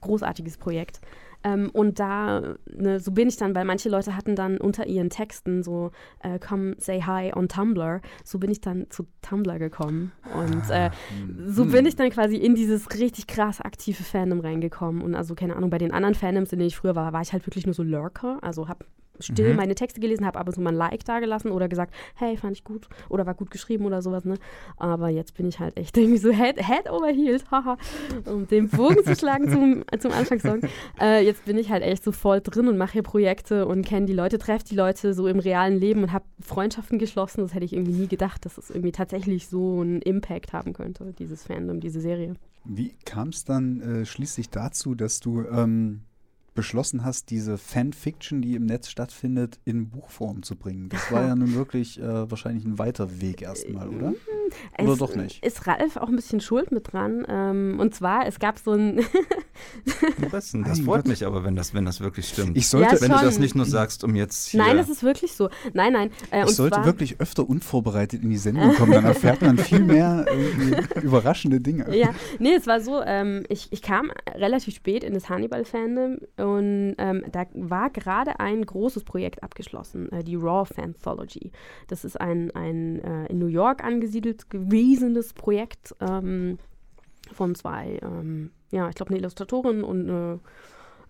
großartiges 0.00 0.58
Projekt. 0.58 1.00
Ähm, 1.44 1.70
und 1.72 1.98
da, 1.98 2.56
ne, 2.70 3.00
so 3.00 3.12
bin 3.12 3.28
ich 3.28 3.36
dann, 3.36 3.54
weil 3.54 3.64
manche 3.64 3.88
Leute 3.88 4.16
hatten 4.16 4.36
dann 4.36 4.58
unter 4.58 4.86
ihren 4.86 5.10
Texten 5.10 5.62
so, 5.62 5.90
äh, 6.20 6.38
come 6.38 6.74
say 6.78 7.02
hi 7.02 7.32
on 7.34 7.48
Tumblr. 7.48 8.00
So 8.24 8.38
bin 8.38 8.50
ich 8.50 8.60
dann 8.60 8.86
zu 8.90 9.06
Tumblr 9.22 9.58
gekommen. 9.58 10.12
Und 10.34 10.70
äh, 10.70 10.90
ah, 10.90 10.92
so 11.46 11.66
bin 11.66 11.86
ich 11.86 11.96
dann 11.96 12.10
quasi 12.10 12.36
in 12.36 12.54
dieses 12.54 12.88
richtig 12.98 13.26
krass 13.26 13.60
aktive 13.60 14.02
Fandom 14.02 14.40
reingekommen. 14.40 15.02
Und 15.02 15.14
also, 15.14 15.34
keine 15.34 15.56
Ahnung, 15.56 15.70
bei 15.70 15.78
den 15.78 15.92
anderen 15.92 16.14
Fandoms, 16.14 16.52
in 16.52 16.58
denen 16.58 16.68
ich 16.68 16.76
früher 16.76 16.94
war, 16.94 17.12
war 17.12 17.22
ich 17.22 17.32
halt 17.32 17.46
wirklich 17.46 17.66
nur 17.66 17.74
so 17.74 17.82
Lurker. 17.82 18.38
Also 18.42 18.68
habe 18.68 18.84
still 19.22 19.50
mhm. 19.50 19.56
meine 19.56 19.74
Texte 19.74 20.00
gelesen, 20.00 20.26
habe 20.26 20.38
ab 20.38 20.46
und 20.46 20.54
zu 20.54 20.60
mal 20.60 20.70
ein 20.70 20.76
Like 20.76 21.04
dagelassen 21.04 21.50
oder 21.50 21.68
gesagt, 21.68 21.94
hey, 22.16 22.36
fand 22.36 22.56
ich 22.56 22.64
gut 22.64 22.88
oder 23.08 23.26
war 23.26 23.34
gut 23.34 23.50
geschrieben 23.50 23.84
oder 23.84 24.02
sowas, 24.02 24.24
ne? 24.24 24.34
Aber 24.76 25.08
jetzt 25.08 25.34
bin 25.34 25.46
ich 25.46 25.58
halt 25.58 25.76
echt 25.76 25.96
irgendwie 26.02 26.18
so 26.18 26.30
head, 26.30 26.56
head 26.56 26.90
over 26.90 27.08
heels, 27.08 27.44
haha, 27.50 27.76
um 28.26 28.46
den 28.46 28.68
Bogen 28.68 29.04
zu 29.04 29.14
schlagen 29.14 29.50
zum, 29.50 29.84
zum 30.00 30.12
Anfangssong. 30.12 30.62
Äh, 31.00 31.24
jetzt 31.24 31.44
bin 31.44 31.58
ich 31.58 31.70
halt 31.70 31.82
echt 31.82 32.04
so 32.04 32.12
voll 32.12 32.40
drin 32.40 32.68
und 32.68 32.76
mache 32.76 32.92
hier 32.92 33.02
Projekte 33.02 33.66
und 33.66 33.84
kenne 33.84 34.06
die 34.06 34.12
Leute, 34.12 34.38
treffe 34.38 34.64
die 34.64 34.76
Leute 34.76 35.14
so 35.14 35.26
im 35.26 35.38
realen 35.38 35.78
Leben 35.78 36.02
und 36.02 36.12
habe 36.12 36.24
Freundschaften 36.40 36.98
geschlossen. 36.98 37.42
Das 37.42 37.54
hätte 37.54 37.64
ich 37.64 37.72
irgendwie 37.72 37.92
nie 37.92 38.08
gedacht, 38.08 38.44
dass 38.44 38.58
es 38.58 38.70
irgendwie 38.70 38.92
tatsächlich 38.92 39.48
so 39.48 39.80
einen 39.80 40.02
Impact 40.02 40.52
haben 40.52 40.72
könnte, 40.72 41.12
dieses 41.18 41.44
Fandom, 41.44 41.80
diese 41.80 42.00
Serie. 42.00 42.34
Wie 42.64 42.94
kam 43.04 43.28
es 43.28 43.44
dann 43.44 43.80
äh, 43.80 44.06
schließlich 44.06 44.50
dazu, 44.50 44.94
dass 44.94 45.20
du 45.20 45.40
ähm 45.42 46.02
beschlossen 46.54 47.04
hast, 47.04 47.30
diese 47.30 47.58
Fanfiction, 47.58 48.42
die 48.42 48.54
im 48.54 48.66
Netz 48.66 48.88
stattfindet, 48.88 49.58
in 49.64 49.90
Buchform 49.90 50.42
zu 50.42 50.56
bringen. 50.56 50.88
Das 50.88 51.10
war 51.10 51.22
ja 51.26 51.34
nun 51.34 51.54
wirklich 51.54 52.00
äh, 52.00 52.30
wahrscheinlich 52.30 52.64
ein 52.64 52.78
weiter 52.78 53.20
Weg 53.20 53.42
erstmal, 53.42 53.88
oder? 53.88 54.14
Oder 54.78 54.92
es 54.92 54.98
doch 54.98 55.14
nicht? 55.14 55.44
Ist 55.44 55.66
Ralf 55.66 55.96
auch 55.96 56.08
ein 56.08 56.16
bisschen 56.16 56.40
schuld 56.40 56.72
mit 56.72 56.92
dran? 56.92 57.24
Ähm, 57.28 57.78
und 57.80 57.94
zwar, 57.94 58.26
es 58.26 58.38
gab 58.38 58.58
so 58.58 58.72
ein. 58.72 59.00
das 60.30 60.80
freut 60.80 61.06
mich 61.06 61.24
aber, 61.24 61.44
wenn 61.44 61.56
das, 61.56 61.72
wenn 61.74 61.84
das 61.84 62.00
wirklich 62.00 62.28
stimmt. 62.28 62.56
Ich 62.56 62.68
sollte, 62.68 62.96
ja, 62.96 63.00
wenn 63.00 63.10
du 63.10 63.24
das 63.24 63.38
nicht 63.38 63.54
nur 63.54 63.64
sagst, 63.64 64.04
um 64.04 64.14
jetzt 64.14 64.48
hier. 64.48 64.62
Nein, 64.62 64.76
das 64.76 64.88
ist 64.88 65.02
wirklich 65.02 65.32
so. 65.32 65.48
Nein, 65.72 65.92
nein. 65.94 66.10
Äh, 66.30 66.44
ich 66.44 66.50
sollte 66.50 66.84
wirklich 66.84 67.20
öfter 67.20 67.48
unvorbereitet 67.48 68.22
in 68.22 68.30
die 68.30 68.36
Sendung 68.36 68.74
kommen, 68.74 68.92
dann 68.92 69.04
erfährt 69.04 69.42
man 69.42 69.58
viel 69.58 69.80
mehr 69.80 70.26
überraschende 71.02 71.60
Dinge. 71.60 71.94
Ja, 71.96 72.14
nee, 72.38 72.54
es 72.54 72.66
war 72.66 72.80
so, 72.80 73.02
ähm, 73.02 73.44
ich, 73.48 73.68
ich 73.72 73.82
kam 73.82 74.10
relativ 74.34 74.74
spät 74.74 75.04
in 75.04 75.14
das 75.14 75.28
Hannibal-Fandom 75.28 76.18
und 76.42 76.96
ähm, 76.98 77.24
da 77.30 77.46
war 77.54 77.90
gerade 77.90 78.40
ein 78.40 78.66
großes 78.66 79.04
Projekt 79.04 79.44
abgeschlossen, 79.44 80.10
äh, 80.10 80.24
die 80.24 80.34
Raw 80.34 80.64
Fanthology. 80.66 81.52
Das 81.86 82.04
ist 82.04 82.20
ein, 82.20 82.50
ein 82.52 83.00
äh, 83.00 83.26
in 83.26 83.38
New 83.38 83.46
York 83.46 83.84
angesiedelt 83.84 84.50
gewesenes 84.50 85.34
Projekt 85.34 85.94
ähm, 86.00 86.58
von 87.32 87.54
zwei, 87.54 88.00
ähm, 88.02 88.50
ja, 88.72 88.88
ich 88.88 88.96
glaube, 88.96 89.10
eine 89.10 89.20
Illustratorin 89.20 89.84
und 89.84 90.10
eine 90.10 90.40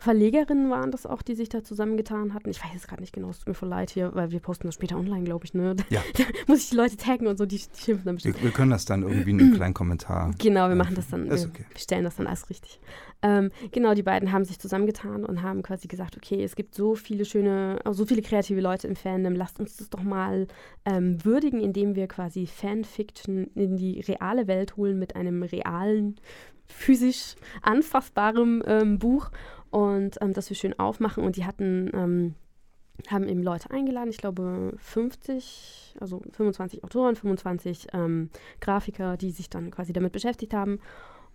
Verlegerinnen 0.03 0.69
waren 0.69 0.91
das 0.91 1.07
auch, 1.07 1.23
die 1.23 1.37
sich 1.37 1.49
da 1.49 1.63
zusammengetan 1.63 2.35
hatten. 2.35 2.51
Ich 2.51 2.63
weiß 2.63 2.75
es 2.75 2.89
gerade 2.89 3.03
nicht 3.03 3.13
genau, 3.13 3.31
es 3.31 3.39
tut 3.39 3.47
mir 3.47 3.55
voll 3.55 3.69
leid 3.69 3.91
hier, 3.91 4.13
weil 4.15 4.33
wir 4.33 4.41
posten 4.41 4.67
das 4.67 4.75
später 4.75 4.97
online, 4.97 5.23
glaube 5.23 5.45
ich. 5.45 5.55
Ne? 5.55 5.77
Ja. 5.91 6.01
Da 6.17 6.25
muss 6.47 6.65
ich 6.65 6.71
die 6.71 6.77
Leute 6.77 6.97
taggen 6.97 7.27
und 7.27 7.37
so, 7.37 7.45
die, 7.45 7.59
die 7.59 7.81
schimpfen 7.81 8.07
dann 8.07 8.15
bestimmt. 8.17 8.37
Wir, 8.37 8.45
wir, 8.45 8.51
können 8.51 8.71
das 8.71 8.85
dann 8.85 9.03
irgendwie 9.03 9.31
in 9.31 9.41
einem 9.41 9.55
kleinen 9.55 9.75
Kommentar. 9.75 10.33
Genau, 10.39 10.69
wir 10.69 10.75
machen 10.75 10.95
das 10.95 11.09
dann, 11.09 11.31
wir, 11.31 11.35
okay. 11.35 11.67
wir 11.69 11.79
stellen 11.79 12.05
das 12.05 12.17
dann 12.17 12.27
alles 12.27 12.49
richtig. 12.51 12.81
Ähm, 13.23 13.51
genau, 13.71 13.95
die 13.95 14.03
beiden 14.03 14.33
haben 14.33 14.45
sich 14.45 14.59
zusammengetan 14.59 15.25
und 15.25 15.43
haben 15.43 15.63
quasi 15.63 15.87
gesagt, 15.87 16.17
okay, 16.17 16.43
es 16.43 16.57
gibt 16.57 16.75
so 16.75 16.95
viele 16.95 17.25
schöne, 17.25 17.79
so 17.91 18.07
viele 18.07 18.23
kreative 18.23 18.61
Leute 18.61 18.89
im 18.89 18.97
Fandom, 18.97 19.35
lasst 19.35 19.61
uns 19.61 19.77
das 19.77 19.91
doch 19.91 20.03
mal 20.03 20.49
ähm, 20.85 21.25
würdigen, 21.25 21.61
indem 21.61 21.95
wir 21.95 22.09
quasi 22.09 22.47
Fanfiction 22.47 23.49
in 23.55 23.77
die 23.77 24.01
reale 24.01 24.49
Welt 24.49 24.77
holen 24.77 24.99
mit 24.99 25.15
einem 25.15 25.43
realen, 25.43 26.17
physisch 26.67 27.37
anfassbarem 27.61 28.63
ähm, 28.67 28.99
Buch 28.99 29.31
und 29.73 30.19
ähm, 30.21 30.35
das 30.35 30.51
wir 30.51 30.57
schön 30.57 30.79
aufmachen. 30.79 31.25
Und 31.25 31.37
die 31.37 31.47
hatten, 31.47 31.91
ähm, 31.95 32.35
haben 33.09 33.27
eben 33.27 33.43
Leute 33.43 33.71
eingeladen, 33.71 34.11
ich 34.11 34.19
glaube 34.19 34.75
50, 34.77 35.97
also 35.99 36.23
25 36.31 36.85
Autoren, 36.85 37.17
25 37.17 37.89
ähm, 37.95 38.31
Grafiker, 38.61 39.17
die 39.17 39.31
sich 39.31 39.49
dann 39.49 39.71
quasi 39.71 39.93
damit 39.93 40.13
beschäftigt 40.13 40.53
haben. 40.53 40.79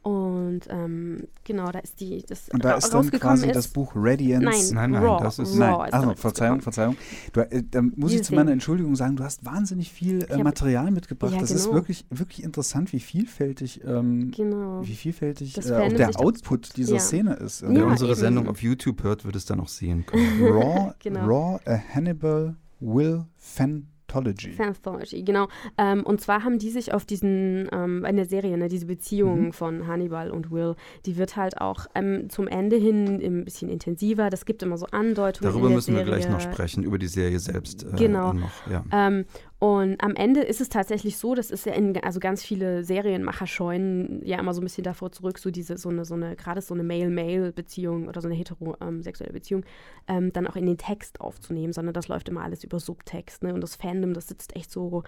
Und 0.08 0.62
ähm, 0.70 1.28
genau, 1.44 1.70
da 1.70 1.80
ist 1.80 2.00
die. 2.00 2.24
Das 2.26 2.48
und 2.48 2.64
da 2.64 2.76
ist 2.76 2.94
dann 2.94 3.12
quasi 3.12 3.48
ist, 3.48 3.58
das 3.58 3.68
Buch 3.68 3.92
Radiance. 3.94 4.74
Nein, 4.74 4.92
nein, 4.92 5.02
nein 5.02 5.04
Raw, 5.04 5.22
das 5.22 5.38
ist. 5.38 5.60
Raw 5.60 5.80
nein, 5.80 5.94
also, 5.94 6.16
Verzeihung, 6.16 6.62
Verzeihung. 6.62 6.96
Du, 7.34 7.42
äh, 7.42 7.62
da 7.70 7.82
muss 7.82 8.14
ich 8.14 8.24
zu 8.24 8.34
meiner 8.34 8.54
Entschuldigung 8.54 8.96
sagen, 8.96 9.18
du 9.18 9.26
hast 9.26 9.44
wahnsinnig 9.44 9.92
viel 9.92 10.26
äh, 10.30 10.42
Material 10.42 10.92
mitgebracht. 10.92 11.34
Ja, 11.34 11.42
das 11.42 11.50
genau. 11.50 11.60
ist 11.60 11.74
wirklich, 11.74 12.06
wirklich 12.10 12.42
interessant, 12.44 12.94
wie 12.94 13.02
vielfältig, 13.02 13.82
ähm, 13.84 14.32
genau. 14.32 14.80
wie 14.82 14.96
vielfältig 14.96 15.58
äh, 15.58 15.74
auch 15.74 15.92
der 15.92 16.18
Output 16.18 16.78
dieser 16.78 16.94
ja. 16.94 17.00
Szene 17.02 17.34
ist. 17.34 17.64
Wer 17.68 17.86
unsere 17.86 18.12
eben. 18.12 18.20
Sendung 18.22 18.48
auf 18.48 18.62
YouTube 18.62 19.04
hört, 19.04 19.26
wird 19.26 19.36
es 19.36 19.44
dann 19.44 19.60
auch 19.60 19.68
sehen 19.68 20.06
können. 20.06 20.42
Raw, 20.42 20.94
genau. 21.00 21.26
Raw, 21.26 21.60
a 21.66 21.78
Hannibal 21.94 22.56
Will 22.80 23.26
Fan 23.36 23.88
Scientology. 24.10 24.54
Scientology, 24.54 25.24
genau. 25.24 25.48
Ähm, 25.78 26.04
und 26.04 26.22
zwar 26.22 26.44
haben 26.44 26.60
die 26.60 26.70
sich 26.70 26.94
auf 26.94 27.06
diesen, 27.06 27.68
ähm, 27.72 28.06
in 28.06 28.16
der 28.16 28.26
Serie, 28.26 28.58
ne, 28.58 28.68
diese 28.70 28.86
Beziehung 28.86 29.48
Mhm. 29.48 29.54
von 29.54 29.88
Hannibal 29.88 30.32
und 30.32 30.50
Will, 30.52 30.76
die 31.06 31.18
wird 31.18 31.36
halt 31.36 31.60
auch 31.60 31.88
ähm, 31.94 32.30
zum 32.30 32.48
Ende 32.48 32.78
hin 32.78 33.22
ein 33.22 33.44
bisschen 33.46 33.70
intensiver. 33.70 34.30
Das 34.30 34.46
gibt 34.46 34.64
immer 34.64 34.78
so 34.78 34.86
Andeutungen. 34.92 35.52
Darüber 35.52 35.70
müssen 35.70 35.94
wir 35.96 36.06
Serie. 36.06 36.20
gleich 36.22 36.30
noch 36.30 36.40
sprechen, 36.42 36.84
über 36.84 36.98
die 36.98 37.08
Serie 37.08 37.40
selbst. 37.40 37.84
Äh, 37.84 37.96
Genau. 37.98 38.34
Noch, 38.34 38.68
ja. 38.70 38.84
Ähm, 38.92 39.26
und 39.60 40.04
am 40.04 40.16
Ende 40.16 40.42
ist 40.42 40.62
es 40.62 40.70
tatsächlich 40.70 41.18
so, 41.18 41.34
das 41.34 41.50
ist 41.50 41.66
ja 41.66 41.74
in, 41.74 41.98
also 42.04 42.20
ganz 42.20 42.44
viele 42.44 42.84
Serienmacher 42.84 43.48
scheuen 43.48 44.22
ja 44.24 44.38
immer 44.38 44.54
so 44.54 44.62
ein 44.62 44.66
bisschen 44.66 44.84
davor 44.84 45.12
zurück, 45.12 45.40
so 45.40 45.50
diese, 45.50 45.78
so 45.78 45.90
eine, 45.90 46.06
so 46.06 46.14
eine, 46.14 46.36
gerade 46.36 46.62
so 46.62 46.76
eine 46.76 46.84
Male-Male-Beziehung 46.84 48.08
oder 48.08 48.22
so 48.22 48.28
eine 48.28 48.36
heterosexuelle 48.36 49.34
Beziehung, 49.34 49.64
ähm, 50.08 50.32
dann 50.32 50.46
auch 50.46 50.56
in 50.56 50.68
den 50.68 50.78
Text 50.78 51.22
aufzunehmen, 51.22 51.74
sondern 51.74 51.94
das 51.94 52.08
läuft 52.08 52.30
immer 52.30 52.44
alles 52.44 52.64
über 52.64 52.80
Subtext, 52.80 53.42
ne? 53.42 53.54
Und 53.54 53.62
das 53.62 53.76
Fandom, 53.76 54.14
das 54.14 54.28
sitzt 54.28 54.56
echt 54.56 54.72
so, 54.72 55.04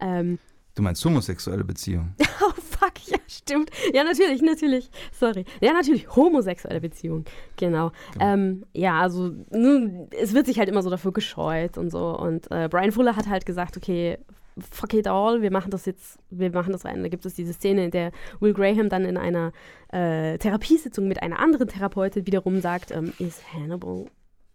ähm, 0.00 0.38
Du 0.74 0.82
meinst 0.82 1.04
homosexuelle 1.04 1.64
Beziehung? 1.64 2.14
Oh 2.40 2.52
fuck, 2.60 2.92
ja, 3.06 3.16
stimmt. 3.28 3.70
Ja, 3.94 4.04
natürlich, 4.04 4.42
natürlich. 4.42 4.90
Sorry. 5.12 5.44
Ja, 5.60 5.72
natürlich, 5.72 6.14
homosexuelle 6.14 6.80
Beziehung. 6.80 7.24
Genau. 7.56 7.92
Genau. 8.12 8.24
Ähm, 8.24 8.66
ja, 8.74 9.00
also 9.00 9.30
nun, 9.50 10.08
es 10.10 10.34
wird 10.34 10.46
sich 10.46 10.58
halt 10.58 10.68
immer 10.68 10.82
so 10.82 10.90
dafür 10.90 11.12
gescheut 11.12 11.78
und 11.78 11.90
so. 11.90 12.18
Und 12.18 12.50
äh, 12.50 12.68
Brian 12.68 12.92
Fuller 12.92 13.16
hat 13.16 13.28
halt 13.28 13.46
gesagt, 13.46 13.76
okay, 13.76 14.18
fuck 14.70 14.94
it 14.94 15.06
all, 15.06 15.42
wir 15.42 15.50
machen 15.50 15.70
das 15.70 15.86
jetzt, 15.86 16.18
wir 16.30 16.50
machen 16.50 16.72
das 16.72 16.84
rein. 16.84 17.02
Da 17.02 17.08
gibt 17.08 17.24
es 17.24 17.34
diese 17.34 17.52
Szene, 17.52 17.84
in 17.86 17.90
der 17.90 18.12
Will 18.40 18.52
Graham 18.52 18.88
dann 18.88 19.04
in 19.04 19.16
einer 19.16 19.52
äh, 19.92 20.36
Therapiesitzung 20.38 21.08
mit 21.08 21.22
einer 21.22 21.38
anderen 21.38 21.68
Therapeutin 21.68 22.26
wiederum 22.26 22.60
sagt, 22.60 22.90
ähm, 22.90 23.12
is 23.18 23.40
Hannibal 23.52 24.06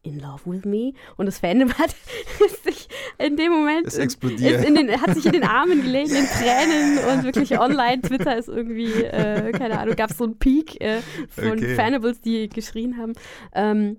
in 0.03 0.19
love 0.19 0.41
with 0.45 0.65
me? 0.65 0.93
Und 1.17 1.25
das 1.25 1.39
Fandom 1.39 1.73
hat 1.77 1.93
sich 2.63 2.87
in 3.17 3.35
dem 3.37 3.51
Moment 3.51 3.87
Es 3.87 3.95
in- 3.97 4.03
explodiert. 4.03 4.63
den, 4.63 5.01
hat 5.01 5.13
sich 5.15 5.25
in 5.25 5.33
den 5.33 5.43
Armen 5.47 5.81
gelegen, 5.81 6.15
in 6.15 6.25
Tränen 6.25 6.97
und 7.11 7.23
wirklich 7.23 7.59
online, 7.59 8.01
Twitter 8.01 8.37
ist 8.37 8.47
irgendwie, 8.47 9.03
äh, 9.03 9.51
keine 9.51 9.77
Ahnung, 9.79 9.95
gab 9.95 10.11
es 10.11 10.17
so 10.17 10.23
einen 10.25 10.37
Peak 10.37 10.79
äh, 10.81 11.01
von 11.29 11.51
Okay. 11.59 11.75
Fanables, 11.75 12.21
die 12.21 12.47
geschrien 12.49 12.97
haben. 12.97 13.13
Ähm, 13.53 13.97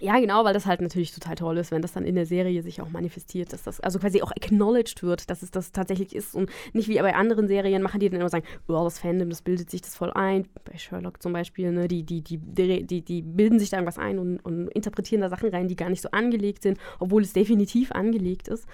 ja, 0.00 0.18
genau, 0.20 0.44
weil 0.44 0.54
das 0.54 0.66
halt 0.66 0.80
natürlich 0.80 1.12
total 1.12 1.34
toll 1.34 1.58
ist, 1.58 1.72
wenn 1.72 1.82
das 1.82 1.92
dann 1.92 2.04
in 2.04 2.14
der 2.14 2.26
Serie 2.26 2.62
sich 2.62 2.80
auch 2.80 2.88
manifestiert, 2.88 3.52
dass 3.52 3.64
das 3.64 3.80
also 3.80 3.98
quasi 3.98 4.22
auch 4.22 4.30
acknowledged 4.30 5.02
wird, 5.02 5.28
dass 5.28 5.42
es 5.42 5.50
das 5.50 5.72
tatsächlich 5.72 6.14
ist 6.14 6.34
und 6.34 6.50
nicht 6.72 6.88
wie 6.88 6.98
bei 6.98 7.14
anderen 7.14 7.48
Serien 7.48 7.82
machen, 7.82 7.98
die 7.98 8.08
dann 8.08 8.20
immer 8.20 8.28
sagen, 8.28 8.44
oh, 8.68 8.84
das 8.84 8.98
Fandom, 9.00 9.28
das 9.28 9.42
bildet 9.42 9.70
sich 9.70 9.82
das 9.82 9.96
voll 9.96 10.12
ein. 10.12 10.46
Bei 10.64 10.78
Sherlock 10.78 11.20
zum 11.20 11.32
Beispiel, 11.32 11.72
ne, 11.72 11.88
die, 11.88 12.04
die, 12.04 12.22
die, 12.22 12.38
die, 12.38 13.02
die, 13.02 13.22
bilden 13.22 13.58
sich 13.58 13.70
da 13.70 13.78
irgendwas 13.78 13.98
ein 13.98 14.18
und, 14.18 14.38
und 14.40 14.68
interpretieren 14.68 15.20
da 15.20 15.28
Sachen 15.28 15.50
rein, 15.50 15.68
die 15.68 15.76
gar 15.76 15.90
nicht 15.90 16.02
so 16.02 16.10
angelegt 16.10 16.62
sind, 16.62 16.78
obwohl 17.00 17.22
es 17.22 17.32
definitiv 17.32 17.90
angelegt 17.92 18.48
ist. 18.48 18.66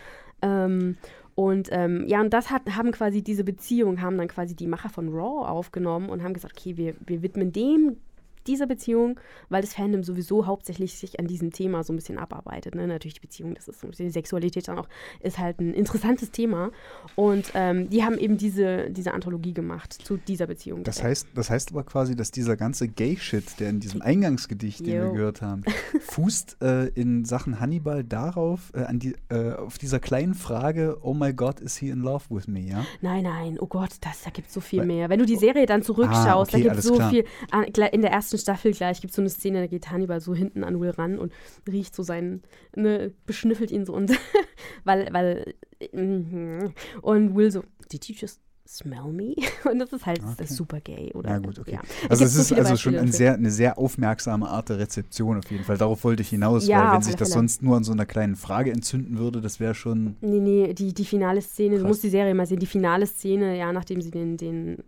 Ähm, 0.42 0.96
und 1.34 1.68
ähm, 1.72 2.04
ja, 2.06 2.20
und 2.20 2.32
das 2.32 2.50
hat, 2.50 2.62
haben 2.76 2.92
quasi 2.92 3.22
diese 3.22 3.44
Beziehung, 3.44 4.00
haben 4.00 4.18
dann 4.18 4.28
quasi 4.28 4.54
die 4.54 4.66
Macher 4.66 4.88
von 4.88 5.08
Raw 5.08 5.48
aufgenommen 5.48 6.08
und 6.08 6.22
haben 6.22 6.34
gesagt, 6.34 6.54
okay, 6.56 6.76
wir, 6.76 6.94
wir 7.04 7.22
widmen 7.22 7.52
dem 7.52 7.96
dieser 8.46 8.66
Beziehung, 8.66 9.18
weil 9.48 9.62
das 9.62 9.74
Fandom 9.74 10.02
sowieso 10.04 10.46
hauptsächlich 10.46 10.96
sich 10.98 11.18
an 11.20 11.26
diesem 11.26 11.52
Thema 11.52 11.82
so 11.84 11.92
ein 11.92 11.96
bisschen 11.96 12.18
abarbeitet. 12.18 12.74
Ne? 12.74 12.86
Natürlich 12.86 13.14
die 13.14 13.20
Beziehung, 13.20 13.54
das 13.54 13.68
ist 13.68 13.80
so 13.80 13.86
ein 13.86 13.90
bisschen 13.90 14.06
die 14.06 14.12
Sexualität 14.12 14.68
dann 14.68 14.78
auch, 14.78 14.88
ist 15.20 15.38
halt 15.38 15.60
ein 15.60 15.74
interessantes 15.74 16.30
Thema. 16.30 16.70
Und 17.16 17.50
ähm, 17.54 17.88
die 17.90 18.04
haben 18.04 18.18
eben 18.18 18.36
diese, 18.36 18.90
diese 18.90 19.12
Anthologie 19.14 19.52
gemacht 19.54 19.92
zu 19.92 20.16
dieser 20.16 20.46
Beziehung. 20.46 20.82
Das 20.84 20.96
direkt. 20.96 21.10
heißt, 21.10 21.26
das 21.34 21.50
heißt 21.50 21.70
aber 21.72 21.84
quasi, 21.84 22.14
dass 22.16 22.30
dieser 22.30 22.56
ganze 22.56 22.88
Gay-Shit, 22.88 23.60
der 23.60 23.70
in 23.70 23.80
diesem 23.80 24.02
Eingangsgedicht, 24.02 24.80
den 24.80 24.86
wir 24.86 25.04
Jo. 25.06 25.12
gehört 25.12 25.42
haben, 25.42 25.62
fußt 26.00 26.58
äh, 26.62 26.88
in 26.88 27.24
Sachen 27.24 27.60
Hannibal 27.60 28.04
darauf, 28.04 28.72
äh, 28.74 28.80
an 28.84 28.98
die, 28.98 29.14
äh, 29.30 29.52
auf 29.54 29.78
dieser 29.78 30.00
kleinen 30.00 30.34
Frage, 30.34 30.98
oh 31.02 31.14
my 31.14 31.32
God, 31.32 31.60
is 31.60 31.76
he 31.76 31.88
in 31.88 32.00
love 32.00 32.24
with 32.30 32.46
me, 32.48 32.60
ja? 32.60 32.84
Nein, 33.00 33.24
nein, 33.24 33.58
oh 33.60 33.66
Gott, 33.66 33.90
das, 34.00 34.22
da 34.22 34.30
gibt 34.30 34.48
es 34.48 34.54
so 34.54 34.60
viel 34.60 34.80
Weil- 34.80 34.86
mehr. 34.86 35.08
Wenn 35.08 35.18
du 35.18 35.26
die 35.26 35.36
Serie 35.36 35.66
dann 35.66 35.82
zurückschaust, 35.82 36.54
Ah, 36.54 36.58
okay, 36.58 36.62
da 36.64 36.68
gibt 36.70 36.76
es 36.78 36.84
so 36.84 36.94
klar. 36.94 37.10
viel. 37.10 37.24
Ah, 37.50 37.62
In 37.62 38.02
der 38.02 38.10
ersten 38.12 38.33
Staffel 38.38 38.72
gleich 38.72 39.00
gibt 39.00 39.10
es 39.10 39.16
so 39.16 39.22
eine 39.22 39.30
Szene, 39.30 39.60
da 39.60 39.66
geht 39.66 39.90
Hannibal 39.90 40.20
so 40.20 40.34
hinten 40.34 40.64
an 40.64 40.80
Will 40.80 40.90
ran 40.90 41.18
und 41.18 41.32
riecht 41.66 41.94
so 41.94 42.02
seinen, 42.02 42.42
ne, 42.74 43.12
beschnüffelt 43.26 43.70
ihn 43.70 43.84
so 43.84 43.94
und 43.94 44.12
weil, 44.84 45.08
weil, 45.12 45.54
mhm. 45.92 46.74
und 47.02 47.34
Will 47.34 47.50
so, 47.50 47.64
you 47.92 48.14
just 48.14 48.40
smell 48.66 49.12
me? 49.12 49.34
Und 49.70 49.78
das 49.78 49.92
ist 49.92 50.06
halt 50.06 50.18
das 50.22 50.32
Okay. 50.32 50.44
ist 50.44 50.56
super 50.56 50.80
gay, 50.80 51.12
oder? 51.14 51.30
Ja, 51.30 51.38
gut, 51.38 51.58
okay. 51.58 51.72
Ja. 51.74 51.80
Also 52.08 52.24
es 52.24 52.34
ist 52.34 52.52
also 52.52 52.76
schon 52.76 52.96
ein 52.96 53.12
sehr, 53.12 53.34
eine 53.34 53.50
sehr 53.50 53.78
aufmerksame 53.78 54.48
Art 54.48 54.68
der 54.68 54.78
Rezeption 54.78 55.38
auf 55.38 55.50
jeden 55.50 55.64
Fall. 55.64 55.76
Darauf 55.78 56.02
wollte 56.04 56.22
ich 56.22 56.30
hinaus, 56.30 56.66
Ja, 56.66 56.78
weil 56.84 56.94
wenn 56.94 57.02
sich 57.02 57.14
das 57.16 57.28
Fälle. 57.28 57.40
sonst 57.40 57.62
nur 57.62 57.76
an 57.76 57.84
so 57.84 57.92
einer 57.92 58.06
kleinen 58.06 58.36
Frage 58.36 58.72
entzünden 58.72 59.18
würde, 59.18 59.40
das 59.40 59.60
wäre 59.60 59.74
schon. 59.74 60.16
Nee, 60.20 60.40
nee, 60.40 60.74
die, 60.74 60.92
die 60.94 61.04
finale 61.04 61.40
Szene, 61.42 61.76
du 61.76 61.82
Krass. 61.82 61.88
musst 61.88 62.04
die 62.04 62.08
Serie 62.10 62.34
mal 62.34 62.46
sehen, 62.46 62.58
die 62.58 62.66
finale 62.66 63.06
Szene, 63.06 63.56
ja, 63.58 63.72
nachdem 63.72 64.00
sie 64.00 64.10
den, 64.10 64.36
den 64.36 64.78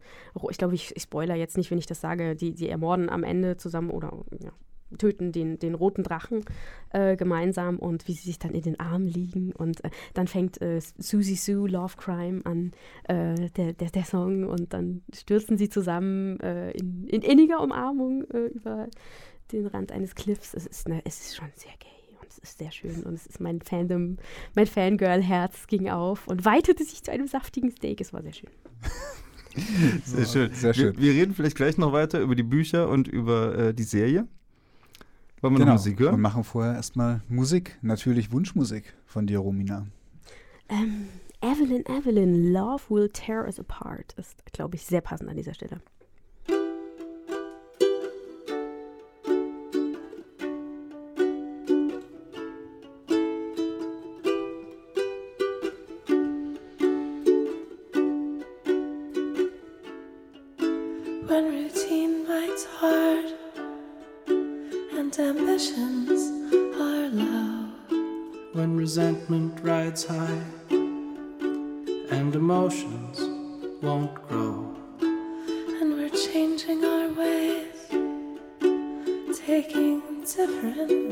ich 0.51 0.59
glaube, 0.59 0.75
ich, 0.75 0.95
ich 0.97 1.03
spoiler 1.03 1.35
jetzt 1.35 1.57
nicht, 1.57 1.71
wenn 1.71 1.79
ich 1.79 1.87
das 1.87 2.01
sage, 2.01 2.37
die, 2.37 2.55
die 2.55 2.69
ermorden 2.69 3.09
am 3.09 3.25
Ende 3.25 3.57
zusammen 3.57 3.91
oder 3.91 4.13
ja, 4.43 4.51
töten 4.99 5.33
den, 5.33 5.59
den 5.59 5.75
roten 5.75 6.03
Drachen 6.03 6.45
äh, 6.91 7.17
gemeinsam 7.17 7.79
und 7.79 8.07
wie 8.09 8.13
sie 8.13 8.27
sich 8.27 8.39
dann 8.39 8.53
in 8.53 8.63
den 8.63 8.81
Armen 8.81 9.07
liegen 9.07 9.53
und 9.53 9.85
äh, 9.85 9.91
dann 10.15 10.27
fängt 10.27 10.61
äh, 10.61 10.81
Susie 10.81 11.37
Sue 11.37 11.69
Love 11.69 11.97
Crime 11.97 12.43
an, 12.45 12.73
äh, 13.05 13.51
der, 13.57 13.73
der, 13.73 13.91
der 13.91 14.05
Song 14.05 14.45
und 14.45 14.73
dann 14.73 15.03
stürzen 15.15 15.59
sie 15.59 15.69
zusammen 15.69 16.39
äh, 16.41 16.71
in, 16.73 17.07
in 17.09 17.23
inniger 17.23 17.61
Umarmung 17.61 18.25
äh, 18.31 18.47
über 18.47 18.89
den 19.53 19.67
Rand 19.67 19.93
eines 19.93 20.15
Cliffs. 20.15 20.55
Es 20.55 20.67
ist, 20.67 20.89
ne, 20.89 21.03
es 21.05 21.21
ist 21.21 21.37
schon 21.37 21.51
sehr 21.55 21.73
gay 21.79 22.17
und 22.21 22.29
es 22.29 22.39
ist 22.39 22.59
sehr 22.59 22.71
schön 22.71 23.03
und 23.05 23.15
es 23.15 23.27
ist 23.27 23.41
mein 23.41 23.61
Fandom, 23.61 24.17
mein 24.55 24.67
Fangirl-Herz 24.67 25.67
ging 25.67 25.89
auf 25.89 26.27
und 26.29 26.45
weitete 26.45 26.85
sich 26.85 27.03
zu 27.03 27.11
einem 27.11 27.27
saftigen 27.27 27.71
Steak. 27.71 28.01
Es 28.01 28.13
war 28.13 28.23
sehr 28.23 28.33
schön. 28.33 28.51
Sehr 30.05 30.27
schön. 30.27 30.53
Sehr 30.53 30.75
schön. 30.75 30.97
Wir, 30.99 31.03
wir 31.03 31.13
reden 31.23 31.35
vielleicht 31.35 31.57
gleich 31.57 31.79
noch 31.79 31.91
weiter 31.93 32.21
über 32.21 32.35
die 32.35 32.43
Bücher 32.43 32.91
und 32.91 33.09
über 33.09 33.57
äh, 33.57 33.75
die 33.75 33.85
Serie. 33.85 34.29
Wollen 35.41 35.55
wir 35.55 35.59
Genau. 35.59 35.73
noch 35.73 35.79
Musik 35.81 35.99
Wir 35.99 36.07
hören? 36.11 36.21
machen 36.21 36.45
vorher 36.45 36.75
erstmal 36.75 37.21
Musik, 37.29 37.79
natürlich 37.83 38.33
Wunschmusik 38.33 38.95
von 39.07 39.27
dir, 39.27 39.39
Romina. 39.39 39.87
Ähm, 40.69 41.09
Evelyn, 41.43 41.85
Evelyn, 41.87 42.53
Love 42.53 42.83
Will 42.89 43.09
Tear 43.11 43.45
Us 43.45 43.61
Apart 43.61 44.15
ist, 44.19 44.45
glaube 44.53 44.77
ich, 44.77 44.85
sehr 44.87 45.01
passend 45.03 45.29
an 45.31 45.37
dieser 45.37 45.55
Stelle. 45.55 45.81
When 60.59 61.45
routine 61.53 62.25
bites 62.27 62.65
hard 62.81 63.35
are 65.59 67.09
low, 67.09 67.65
when 68.53 68.77
resentment 68.77 69.59
rides 69.63 70.05
high 70.05 70.43
and 72.11 72.35
emotions 72.35 73.21
won't 73.83 74.15
grow. 74.29 74.77
and 75.01 75.95
we're 75.95 76.11
changing 76.11 76.85
our 76.85 77.09
ways, 77.09 77.89
taking 79.47 80.03
different 80.25 81.06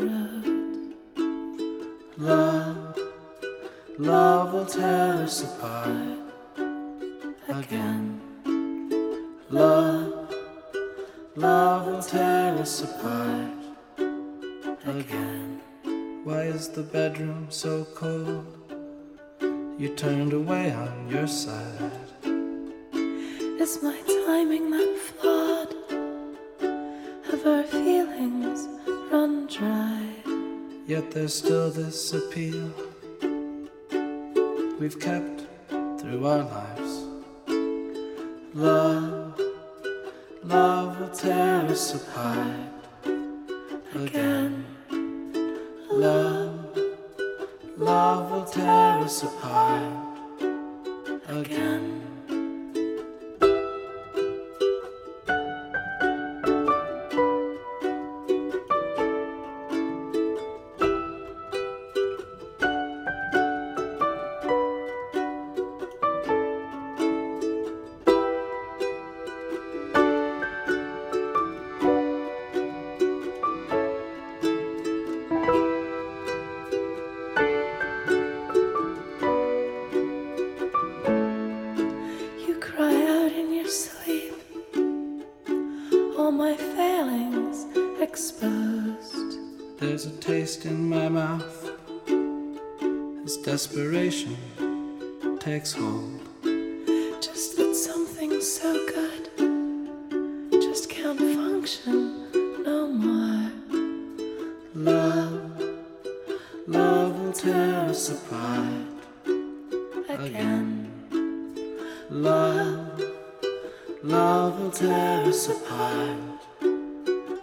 will 114.64 114.70
tear 114.70 115.28
apart 115.50 116.18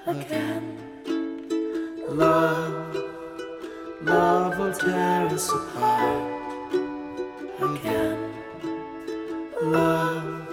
again. 0.08 0.78
Love, 2.10 2.98
love 4.02 4.58
will 4.58 4.74
tear 4.74 5.28
us 5.28 5.52
apart 5.52 6.74
again. 7.62 8.34
Love, 9.62 10.48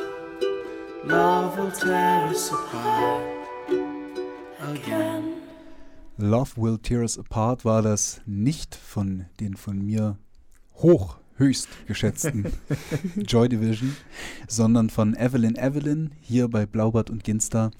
love 1.04 1.58
will 1.58 1.70
tear 1.70 2.26
us 2.26 2.52
apart 2.52 3.24
again. 4.60 5.40
Love 6.18 6.58
Will 6.58 6.78
Tear 6.78 7.02
Us 7.04 7.16
Apart 7.16 7.64
war 7.64 7.80
das 7.80 8.20
nicht 8.26 8.74
von 8.74 9.26
den 9.38 9.56
von 9.56 9.78
mir 9.86 10.18
hoch, 10.74 11.16
höchst 11.38 11.68
geschätzten 11.86 12.46
Joy 13.16 13.48
Division, 13.48 13.96
sondern 14.46 14.90
von 14.90 15.14
Evelyn 15.14 15.56
Evelyn 15.56 16.10
hier 16.20 16.48
bei 16.48 16.66
Blaubart 16.66 17.10
und 17.10 17.24
Ginster. 17.24 17.70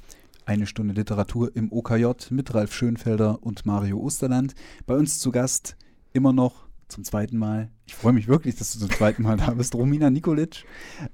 Eine 0.46 0.66
Stunde 0.66 0.94
Literatur 0.94 1.54
im 1.54 1.70
OKJ 1.72 2.30
mit 2.30 2.54
Ralf 2.54 2.72
Schönfelder 2.72 3.42
und 3.42 3.66
Mario 3.66 3.98
Osterland. 3.98 4.54
Bei 4.86 4.94
uns 4.94 5.18
zu 5.18 5.30
Gast 5.30 5.76
immer 6.12 6.32
noch 6.32 6.68
zum 6.88 7.04
zweiten 7.04 7.36
Mal. 7.36 7.70
Ich 7.86 7.94
freue 7.94 8.14
mich 8.14 8.28
wirklich, 8.28 8.56
dass 8.56 8.72
du 8.72 8.78
zum 8.78 8.90
zweiten 8.90 9.22
Mal 9.22 9.36
da 9.36 9.50
bist, 9.50 9.74
Romina 9.74 10.08
Nikolic. 10.08 10.64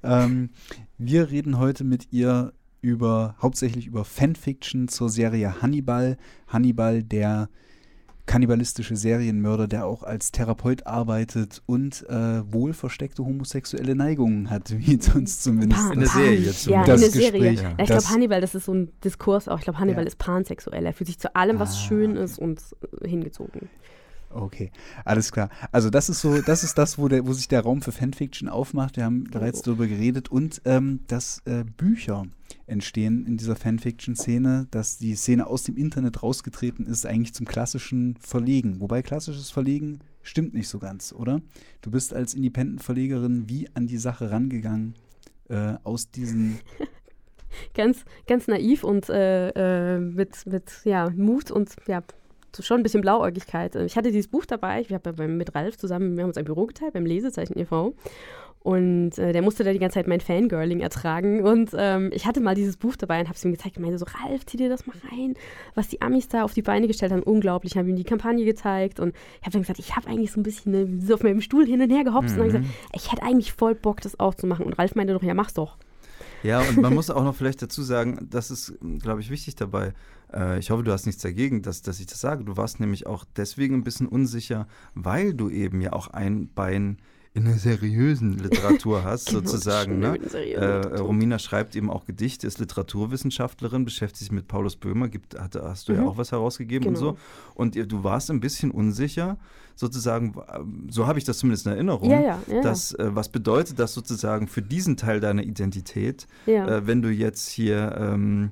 Ähm, 0.03 0.51
wir 0.99 1.31
reden 1.31 1.59
heute 1.59 1.83
mit 1.83 2.13
ihr 2.13 2.53
über 2.81 3.35
hauptsächlich 3.41 3.87
über 3.87 4.05
Fanfiction 4.05 4.89
zur 4.89 5.09
Serie 5.09 5.63
Hannibal. 5.63 6.17
Hannibal, 6.47 7.03
der 7.03 7.49
kannibalistische 8.27 8.97
Serienmörder, 8.97 9.69
der 9.69 9.87
auch 9.87 10.03
als 10.03 10.33
Therapeut 10.33 10.87
arbeitet 10.87 11.63
und 11.67 12.05
äh, 12.09 12.43
wohl 12.53 12.73
versteckte 12.73 13.25
homosexuelle 13.25 13.95
Neigungen 13.95 14.49
hat, 14.51 14.75
wie 14.79 14.97
es 14.99 15.15
uns 15.15 15.41
zumindest 15.41 15.81
Pan- 15.83 15.93
In 15.95 16.01
der 16.01 16.07
Pan- 16.09 16.23
Serie 16.23 16.39
Ja, 16.41 16.53
zumindest. 16.53 16.67
in 16.67 16.73
Das 16.87 17.01
der 17.01 17.11
Serie. 17.11 17.31
Gespräch, 17.33 17.57
Ja, 17.59 17.63
ja. 17.63 17.71
ich 17.71 17.77
Das- 17.77 17.89
glaube, 18.05 18.15
Hannibal, 18.15 18.41
das 18.41 18.55
ist 18.55 18.65
so 18.65 18.73
ein 18.75 18.89
Diskurs 19.05 19.49
auch. 19.49 19.59
Ich 19.59 19.65
glaube, 19.65 19.79
Hannibal 19.79 20.05
Ja. 20.05 20.09
ist 20.09 20.19
pansexuell. 20.19 20.87
Er 20.87 20.93
fühlt 20.95 21.09
sich 21.09 21.19
zu 21.19 21.35
allem, 21.37 21.59
was 21.59 21.75
Ah, 21.75 21.79
schön 21.89 22.13
okay. 22.13 22.25
ist 22.25 22.39
und 22.39 22.63
äh, 23.03 23.09
hingezogen. 23.09 23.69
Okay, 24.35 24.73
alles 25.05 25.31
klar. 25.31 25.49
Also 25.71 25.91
das 25.91 26.09
ist 26.09 26.21
so, 26.21 26.43
das 26.43 26.65
ist 26.65 26.77
das, 26.77 26.99
wo, 26.99 27.07
der, 27.07 27.25
wo 27.25 27.33
sich 27.33 27.47
der 27.47 27.61
Raum 27.61 27.83
für 27.83 27.93
Fanfiction 27.93 28.49
aufmacht. 28.49 28.97
Wir 28.97 29.05
haben 29.05 29.25
bereits 29.25 29.61
Oh. 29.61 29.63
darüber 29.67 29.87
geredet 29.87 30.29
und 30.29 30.61
ähm, 30.65 31.01
dass 31.07 31.41
äh, 31.45 31.63
Bücher 31.65 32.25
entstehen 32.67 33.27
in 33.27 33.37
dieser 33.37 33.55
Fanfiction-Szene, 33.55 34.67
dass 34.73 34.99
die 34.99 35.15
Szene 35.15 35.47
aus 35.47 35.63
dem 35.63 35.77
Internet 35.77 36.23
rausgetreten 36.25 36.87
ist, 36.87 37.07
eigentlich 37.07 37.33
zum 37.33 37.47
klassischen 37.47 38.17
Verlegen. 38.19 38.81
Wobei 38.81 39.03
klassisches 39.03 39.53
Verlegen 39.53 40.01
stimmt 40.23 40.53
nicht 40.53 40.69
so 40.69 40.81
ganz, 40.81 41.13
oder? 41.13 41.41
Du 41.81 41.93
bist 41.93 42.13
als 42.13 42.35
Independent-Verlegerin 42.35 43.49
wie 43.49 43.69
an 43.75 43.87
die 43.87 43.99
Sache 43.99 44.33
rangegangen 44.33 44.95
äh, 45.49 45.75
aus 45.85 46.11
diesen 46.11 46.59
Ganz, 47.75 48.05
ganz 48.27 48.49
naiv 48.49 48.83
und 48.83 49.09
äh, 49.11 49.51
äh, 49.95 50.01
mit, 50.01 50.45
mit 50.45 50.73
ja, 50.83 51.09
Mut 51.11 51.53
und 51.53 51.77
ja, 51.87 52.03
schon 52.63 52.81
ein 52.81 52.83
bisschen 52.83 53.01
Blauäugigkeit. 53.01 53.75
Ich 53.77 53.97
hatte 53.97 54.11
dieses 54.11 54.29
Buch 54.29 54.45
dabei, 54.45 54.81
ich 54.81 54.93
habe 54.93 55.29
mit 55.29 55.55
Ralf 55.55 55.77
zusammen, 55.77 56.17
wir 56.17 56.23
haben 56.23 56.31
uns 56.31 56.37
ein 56.37 56.45
Büro 56.45 56.67
geteilt 56.67 56.93
beim 56.93 57.07
Lesezeichen 57.07 57.59
e.V. 57.59 57.95
Und 58.65 59.19
äh, 59.19 59.35
der 59.35 59.43
musste 59.43 59.63
da 59.63 59.75
die 59.75 59.79
ganze 59.79 59.97
Zeit 59.97 60.07
mein 60.07 60.23
Fangirling 60.23 60.81
ertragen. 60.81 61.43
Und 61.43 61.73
ähm, 61.77 62.11
ich 62.15 62.25
hatte 62.25 62.41
mal 62.41 62.55
dieses 62.55 62.79
Buch 62.79 62.97
dabei 62.97 63.21
und 63.21 63.27
habe 63.27 63.37
es 63.37 63.45
ihm 63.45 63.53
gezeigt 63.53 63.77
und 63.77 63.83
meinte 63.83 63.99
so, 63.99 64.07
Ralf, 64.07 64.47
zieh 64.47 64.57
dir 64.57 64.71
das 64.71 64.87
mal 64.87 64.97
rein. 65.11 65.35
Was 65.75 65.89
die 65.89 66.01
Amis 66.01 66.29
da 66.29 66.45
auf 66.45 66.55
die 66.55 66.63
Beine 66.63 66.87
gestellt 66.87 67.13
haben, 67.13 67.23
unglaublich. 67.23 67.77
Habe 67.77 67.91
ihm 67.91 67.97
die 67.97 68.05
Kampagne 68.05 68.47
gezeigt 68.47 69.01
und 69.01 69.15
ich 69.41 69.43
habe 69.43 69.51
dann 69.51 69.61
gesagt, 69.61 69.81
ich 69.81 69.95
habe 69.97 70.09
eigentlich 70.09 70.33
so 70.33 70.41
ein 70.41 70.45
bisschen 70.45 70.73
ne, 70.73 71.01
so 71.03 71.13
auf 71.13 71.23
meinem 71.23 71.43
Stuhl 71.43 71.67
hin 71.67 71.83
und 71.83 71.91
her 71.91 72.05
gehopst 72.05 72.37
und 72.37 72.41
habe 72.41 72.53
gesagt, 72.53 72.65
ich 72.95 73.13
hätte 73.13 73.23
eigentlich 73.23 73.53
voll 73.53 73.75
Bock, 73.75 74.01
das 74.01 74.19
auch 74.19 74.35
zu 74.35 74.47
machen. 74.47 74.65
Und 74.65 74.79
Ralf 74.79 74.95
meinte 74.95 75.13
doch, 75.13 75.23
ja, 75.23 75.35
mach's 75.35 75.53
doch. 75.53 75.77
Ja, 76.43 76.61
und 76.61 76.81
man 76.81 76.95
muss 76.95 77.11
auch 77.11 77.23
noch 77.23 77.35
vielleicht 77.35 77.61
dazu 77.61 77.83
sagen, 77.83 78.29
das 78.31 78.51
ist, 78.51 78.73
glaube 79.01 79.21
ich, 79.21 79.29
wichtig 79.29 79.57
dabei. 79.57 79.93
Äh, 80.35 80.59
ich 80.59 80.71
hoffe, 80.71 80.83
du 80.83 80.93
hast 80.93 81.07
nichts 81.07 81.23
dagegen, 81.23 81.63
dass, 81.63 81.83
dass 81.83 82.01
ich 82.01 82.07
das 82.07 82.21
sage. 82.21 82.45
Du 82.45 82.57
warst 82.57 82.81
nämlich 82.81 83.07
auch 83.07 83.25
deswegen 83.37 83.75
ein 83.77 83.85
bisschen 83.85 84.07
unsicher, 84.09 84.67
weil 84.95 85.35
du 85.35 85.49
eben 85.51 85.81
ja 85.81 85.93
auch 85.93 86.09
ein 86.09 86.49
Bein 86.55 86.99
in 87.37 87.47
der 87.47 87.55
seriösen 87.59 88.39
Literatur 88.39 89.03
hast, 89.03 89.27
Genau, 89.31 89.41
sozusagen. 89.41 89.99
Ne? 89.99 90.17
Äh. 90.35 90.99
Romina 90.99 91.41
schreibt 91.41 91.75
eben 91.75 91.91
auch 91.91 92.05
Gedichte, 92.05 92.47
ist 92.47 92.61
Literaturwissenschaftlerin, 92.61 93.85
beschäftigt 93.85 94.19
sich 94.21 94.31
mit 94.33 94.47
Paulus 94.49 94.77
Böhmer, 94.77 95.09
gibt, 95.09 95.39
hat, 95.39 95.57
hast 95.57 95.89
du 95.89 95.93
ja 95.95 96.03
Mhm. 96.03 96.09
auch 96.09 96.17
was 96.17 96.31
herausgegeben 96.33 96.87
und 96.89 96.95
Genau. 96.95 97.13
so. 97.13 97.19
Und 97.55 97.75
ihr- 97.77 97.87
du 97.87 98.05
warst 98.05 98.31
ein 98.31 98.39
bisschen 98.41 98.71
unsicher, 98.71 99.37
sozusagen, 99.75 100.35
ähm, 100.55 100.87
so 100.91 101.09
habe 101.09 101.19
ich 101.19 101.25
das 101.25 101.39
zumindest 101.39 101.67
in 101.67 101.73
Erinnerung. 101.73 102.09
Ja, 102.09 102.21
ja, 102.21 102.39
ja. 102.47 102.61
Das, 102.61 102.93
äh, 102.93 103.15
was 103.15 103.29
bedeutet 103.29 103.81
das 103.81 103.95
sozusagen 103.95 104.47
für 104.47 104.63
diesen 104.63 104.97
Teil 104.97 105.19
deiner 105.19 105.43
Identität, 105.43 106.29
ja. 106.47 106.69
äh, 106.69 106.87
wenn 106.87 107.03
du 107.03 107.09
jetzt 107.11 107.49
hier 107.49 107.97
ähm, 107.99 108.51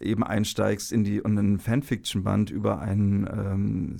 eben 0.00 0.22
einsteigst 0.24 0.92
in 0.92 1.04
die 1.04 1.20
und 1.20 1.38
einen 1.38 1.58
Fanfiction-Band 1.58 2.50
über 2.50 2.80
einen 2.80 3.26
ähm, 3.26 3.96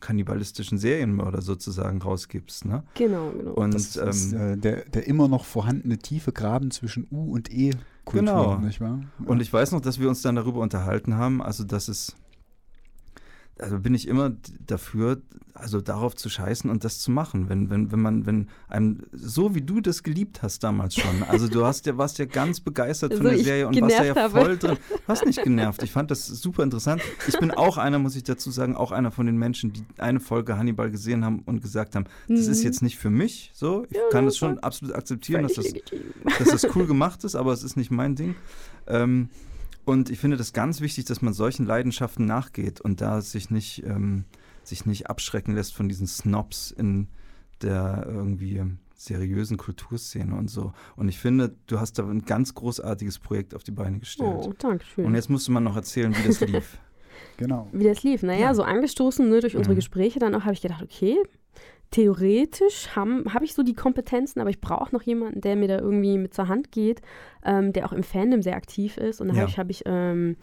kannibalistischen 0.00 0.78
Serienmörder 0.78 1.42
sozusagen 1.42 2.00
rausgibst. 2.02 2.64
Ne? 2.64 2.82
genau, 2.94 3.30
genau. 3.30 3.52
Und 3.52 3.74
Das 3.74 3.96
ist 3.96 4.32
ähm, 4.32 4.40
äh, 4.52 4.56
der, 4.56 4.84
der 4.84 5.06
immer 5.06 5.28
noch 5.28 5.44
vorhandene 5.44 5.98
tiefe 5.98 6.32
Graben 6.32 6.70
zwischen 6.70 7.06
U 7.10 7.32
und 7.32 7.50
E-Kultur, 7.50 7.80
Genau. 8.12 8.58
nicht 8.58 8.80
wahr? 8.80 9.00
Und 9.24 9.40
ich 9.40 9.52
weiß 9.52 9.72
noch, 9.72 9.80
dass 9.80 9.98
wir 10.00 10.08
uns 10.08 10.22
dann 10.22 10.36
darüber 10.36 10.60
unterhalten 10.60 11.14
haben, 11.14 11.42
also 11.42 11.64
dass 11.64 11.88
es, 11.88 12.16
also 13.58 13.78
bin 13.78 13.94
ich 13.94 14.06
immer 14.06 14.32
dafür, 14.66 15.22
also 15.54 15.80
darauf 15.80 16.14
zu 16.14 16.28
scheißen 16.28 16.68
und 16.68 16.84
das 16.84 16.98
zu 16.98 17.10
machen, 17.10 17.48
wenn, 17.48 17.70
wenn, 17.70 17.90
wenn 17.90 18.00
man, 18.02 18.26
wenn 18.26 18.48
einem, 18.68 19.04
so 19.12 19.54
wie 19.54 19.62
du 19.62 19.80
das 19.80 20.02
geliebt 20.02 20.42
hast 20.42 20.62
damals 20.62 20.94
schon, 20.94 21.22
also 21.22 21.48
du 21.48 21.64
hast 21.64 21.86
ja, 21.86 21.96
warst 21.96 22.18
ja 22.18 22.26
ganz 22.26 22.60
begeistert 22.60 23.14
von 23.14 23.22
So 23.24 23.28
der 23.30 23.38
Serie 23.42 23.66
und 23.68 23.80
warst 23.80 23.98
da 23.98 24.04
ja 24.04 24.14
habe. 24.14 24.38
voll 24.38 24.58
drin. 24.58 24.76
Du 24.90 24.98
hast 25.08 25.24
nicht 25.24 25.42
genervt, 25.42 25.82
ich 25.82 25.90
fand 25.90 26.10
das 26.10 26.26
super 26.26 26.62
interessant. 26.64 27.00
Ich 27.26 27.38
bin 27.38 27.50
auch 27.50 27.78
einer, 27.78 27.98
muss 27.98 28.14
ich 28.16 28.24
dazu 28.24 28.50
sagen, 28.50 28.76
auch 28.76 28.92
einer 28.92 29.10
von 29.10 29.24
den 29.24 29.38
Menschen, 29.38 29.72
die 29.72 29.84
eine 29.96 30.20
Folge 30.20 30.58
Hannibal 30.58 30.90
gesehen 30.90 31.24
haben 31.24 31.38
und 31.46 31.62
gesagt 31.62 31.96
haben, 31.96 32.04
das 32.28 32.48
ist 32.48 32.58
Mhm. 32.58 32.64
jetzt 32.64 32.82
nicht 32.82 32.98
für 32.98 33.08
mich, 33.10 33.50
so, 33.54 33.86
ich 33.88 33.96
Ja, 33.96 34.02
kann 34.10 34.26
das 34.26 34.36
schon 34.36 34.58
absolut 34.58 34.94
akzeptieren, 34.94 35.42
dass 35.44 35.54
das 35.54 35.72
dass 36.38 36.48
das 36.50 36.76
cool 36.76 36.86
gemacht 36.86 37.24
ist, 37.24 37.34
aber 37.34 37.52
es 37.54 37.62
ist 37.62 37.76
nicht 37.78 37.90
mein 37.90 38.14
Ding. 38.16 38.34
Ähm, 38.86 39.30
und 39.86 40.10
ich 40.10 40.18
finde 40.18 40.36
das 40.36 40.52
ganz 40.52 40.80
wichtig, 40.82 41.06
dass 41.06 41.22
man 41.22 41.32
solchen 41.32 41.64
Leidenschaften 41.64 42.26
nachgeht 42.26 42.80
und 42.82 43.00
da 43.00 43.20
sich 43.22 43.50
nicht, 43.50 43.82
ähm, 43.86 44.24
sich 44.62 44.84
nicht 44.84 45.08
abschrecken 45.08 45.54
lässt 45.54 45.74
von 45.74 45.88
diesen 45.88 46.06
Snobs 46.06 46.70
in 46.70 47.08
der 47.62 48.04
irgendwie 48.06 48.62
seriösen 48.94 49.56
Kulturszene 49.56 50.34
und 50.34 50.48
so. 50.50 50.72
Und 50.96 51.08
ich 51.08 51.18
finde, 51.18 51.54
du 51.66 51.78
hast 51.80 51.98
da 51.98 52.06
ein 52.08 52.22
ganz 52.24 52.54
großartiges 52.54 53.18
Projekt 53.18 53.54
auf 53.54 53.62
die 53.62 53.70
Beine 53.70 53.98
gestellt. 53.98 54.34
Oh, 54.46 54.52
danke 54.58 54.84
schön. 54.84 55.04
Und 55.06 55.14
jetzt 55.14 55.30
musst 55.30 55.48
du 55.48 55.52
mal 55.52 55.60
noch 55.60 55.76
erzählen, 55.76 56.14
wie 56.16 56.26
das 56.26 56.40
lief. 56.40 56.78
Genau. 57.38 57.68
Wie 57.72 57.84
das 57.84 58.02
lief. 58.02 58.22
Naja, 58.22 58.40
Ja. 58.46 58.54
so 58.54 58.62
angestoßen 58.62 59.28
ne, 59.28 59.40
durch 59.40 59.56
unsere 59.56 59.72
Mhm. 59.74 59.76
Gespräche 59.76 60.18
dann 60.18 60.34
auch, 60.34 60.42
habe 60.42 60.52
ich 60.54 60.60
gedacht, 60.62 60.82
okay, 60.82 61.16
theoretisch 61.90 62.94
habe 62.96 63.24
hab 63.32 63.42
ich 63.42 63.54
so 63.54 63.62
die 63.62 63.74
Kompetenzen, 63.74 64.40
aber 64.40 64.50
ich 64.50 64.60
brauche 64.60 64.94
noch 64.94 65.02
jemanden, 65.02 65.40
der 65.40 65.56
mir 65.56 65.68
da 65.68 65.78
irgendwie 65.78 66.18
mit 66.18 66.34
zur 66.34 66.48
Hand 66.48 66.72
geht, 66.72 67.00
ähm, 67.44 67.72
der 67.72 67.86
auch 67.86 67.92
im 67.92 68.02
Fandom 68.02 68.42
sehr 68.42 68.56
aktiv 68.56 68.96
ist. 68.96 69.20
Und 69.20 69.28
dann 69.28 69.36
Ja. 69.36 69.42
habe 69.42 69.50
ich, 69.50 69.58
hab 69.58 69.70
ich 69.70 69.82
ähm, 69.86 70.36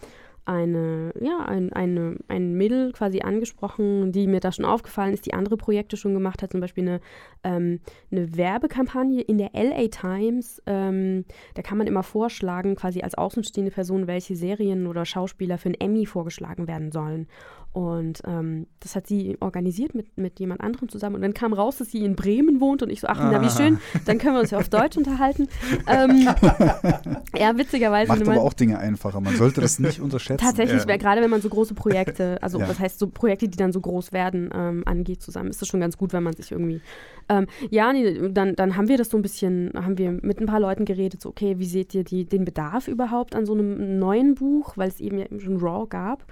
eine, 0.46 1.14
ja, 1.22 1.40
ein, 1.46 1.72
eine, 1.72 2.18
ein 2.28 2.54
Mädel 2.56 2.92
quasi 2.92 3.22
angesprochen, 3.22 4.12
die 4.12 4.28
mir 4.28 4.42
da 4.42 4.52
schon 4.52 4.66
aufgefallen 4.66 5.14
ist, 5.14 5.26
die 5.26 5.34
andere 5.34 5.56
Projekte 5.56 5.96
schon 5.96 6.14
gemacht 6.14 6.42
hat, 6.42 6.52
zum 6.52 6.60
Beispiel 6.60 6.84
eine, 6.88 7.00
ähm, 7.44 7.80
eine 8.12 8.36
Werbekampagne 8.36 9.22
in 9.22 9.38
der 9.38 9.52
LA 9.54 9.88
Times. 9.88 10.62
Ähm, 10.66 11.24
da 11.54 11.62
kann 11.62 11.78
man 11.78 11.88
immer 11.88 12.04
vorschlagen, 12.04 12.76
quasi 12.76 13.02
als 13.02 13.16
außenstehende 13.16 13.72
Person, 13.72 14.08
welche 14.08 14.36
Serien 14.36 14.86
oder 14.88 15.06
Schauspieler 15.06 15.58
für 15.58 15.70
einen 15.70 15.80
Emmy 15.80 16.06
vorgeschlagen 16.06 16.68
werden 16.68 16.92
sollen. 16.92 17.28
Und 17.74 18.22
ähm, 18.28 18.68
das 18.82 18.96
hat 18.96 19.08
sie 19.08 19.36
organisiert 19.40 19.96
mit, 19.96 20.16
mit 20.16 20.40
jemand 20.40 20.62
anderem 20.62 20.90
zusammen. 20.90 21.16
Und 21.16 21.22
dann 21.24 21.34
kam 21.34 21.54
raus, 21.54 21.78
dass 21.78 21.90
sie 21.90 22.06
in 22.06 22.16
Bremen 22.16 22.62
wohnt. 22.62 22.84
Und 22.84 22.92
ich 22.92 23.02
so, 23.02 23.08
ach, 23.08 23.18
na, 23.20 23.42
wie 23.42 23.48
Ah. 23.48 23.50
schön. 23.50 23.80
Dann 24.06 24.20
können 24.20 24.36
wir 24.36 24.42
uns 24.42 24.52
ja 24.52 24.60
auf 24.60 24.70
Deutsch 24.70 24.96
unterhalten. 24.96 25.48
Ähm, 25.88 26.28
ja, 27.36 27.58
witzigerweise. 27.58 28.10
Macht 28.10 28.22
aber 28.22 28.32
man- 28.36 28.40
auch 28.40 28.54
Dinge 28.54 28.78
einfacher. 28.78 29.20
Man 29.22 29.36
sollte 29.36 29.60
das 29.62 29.80
nicht 29.80 30.00
unterschätzen. 30.00 30.46
Tatsächlich, 30.46 30.86
Ja. 30.86 30.98
gerade 30.98 31.22
wenn 31.22 31.32
man 31.32 31.42
so 31.42 31.50
große 31.50 31.74
Projekte, 31.74 32.38
also 32.44 32.60
Ja. 32.60 32.70
was 32.70 32.80
heißt 32.80 33.00
so 33.00 33.08
Projekte, 33.08 33.48
die 33.48 33.58
dann 33.58 33.72
so 33.74 33.82
groß 33.82 34.12
werden, 34.14 34.50
ähm, 34.54 34.84
angeht 34.86 35.22
zusammen, 35.24 35.50
ist 35.50 35.62
das 35.62 35.68
schon 35.68 35.80
ganz 35.80 35.98
gut, 35.98 36.14
wenn 36.14 36.24
man 36.24 36.34
sich 36.36 36.52
irgendwie. 36.52 36.82
Ähm, 37.30 37.48
ja, 37.72 37.92
nee, 37.92 38.30
dann, 38.30 38.56
dann 38.56 38.78
haben 38.78 38.88
wir 38.88 38.98
das 38.98 39.10
so 39.10 39.18
ein 39.18 39.24
bisschen, 39.24 39.72
haben 39.76 39.98
wir 39.98 40.12
mit 40.12 40.40
ein 40.40 40.46
paar 40.46 40.60
Leuten 40.60 40.86
geredet, 40.86 41.22
so, 41.22 41.30
okay, 41.30 41.56
wie 41.58 41.66
seht 41.66 41.96
ihr 41.96 42.04
die, 42.04 42.26
den 42.26 42.46
Bedarf 42.46 42.88
überhaupt 42.88 43.36
an 43.36 43.46
so 43.48 43.54
einem 43.54 43.98
neuen 43.98 44.36
Buch, 44.36 44.78
weil 44.78 44.90
es 44.90 45.00
eben 45.00 45.18
ja 45.18 45.26
eben 45.26 45.40
schon 45.40 45.58
Raw 45.58 45.88
gab. 45.90 46.24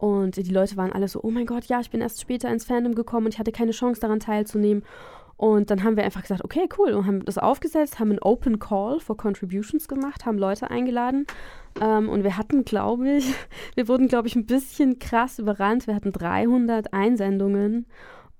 Und 0.00 0.36
die 0.36 0.42
Leute 0.44 0.78
waren 0.78 0.92
alle 0.92 1.08
so, 1.08 1.20
oh 1.22 1.30
mein 1.30 1.44
Gott, 1.44 1.66
ja, 1.66 1.78
ich 1.78 1.90
bin 1.90 2.00
erst 2.00 2.22
später 2.22 2.48
ins 2.48 2.64
Fandom 2.64 2.94
gekommen 2.94 3.26
und 3.26 3.34
ich 3.34 3.38
hatte 3.38 3.52
keine 3.52 3.72
Chance 3.72 4.00
daran 4.00 4.18
teilzunehmen. 4.18 4.82
Und 5.36 5.70
dann 5.70 5.84
haben 5.84 5.96
wir 5.96 6.04
einfach 6.04 6.22
gesagt, 6.22 6.42
okay, 6.42 6.70
cool, 6.78 6.92
und 6.92 7.06
haben 7.06 7.22
das 7.22 7.36
aufgesetzt, 7.36 7.98
haben 7.98 8.08
einen 8.08 8.18
Open 8.20 8.58
Call 8.58 8.98
for 9.00 9.18
Contributions 9.18 9.88
gemacht, 9.88 10.24
haben 10.24 10.38
Leute 10.38 10.70
eingeladen. 10.70 11.26
Ähm, 11.82 12.08
und 12.08 12.24
wir 12.24 12.38
hatten, 12.38 12.64
glaube 12.64 13.10
ich, 13.10 13.34
wir 13.74 13.88
wurden, 13.88 14.08
glaube 14.08 14.26
ich, 14.26 14.36
ein 14.36 14.46
bisschen 14.46 14.98
krass 14.98 15.38
überrannt. 15.38 15.86
Wir 15.86 15.94
hatten 15.94 16.12
300 16.12 16.94
Einsendungen 16.94 17.84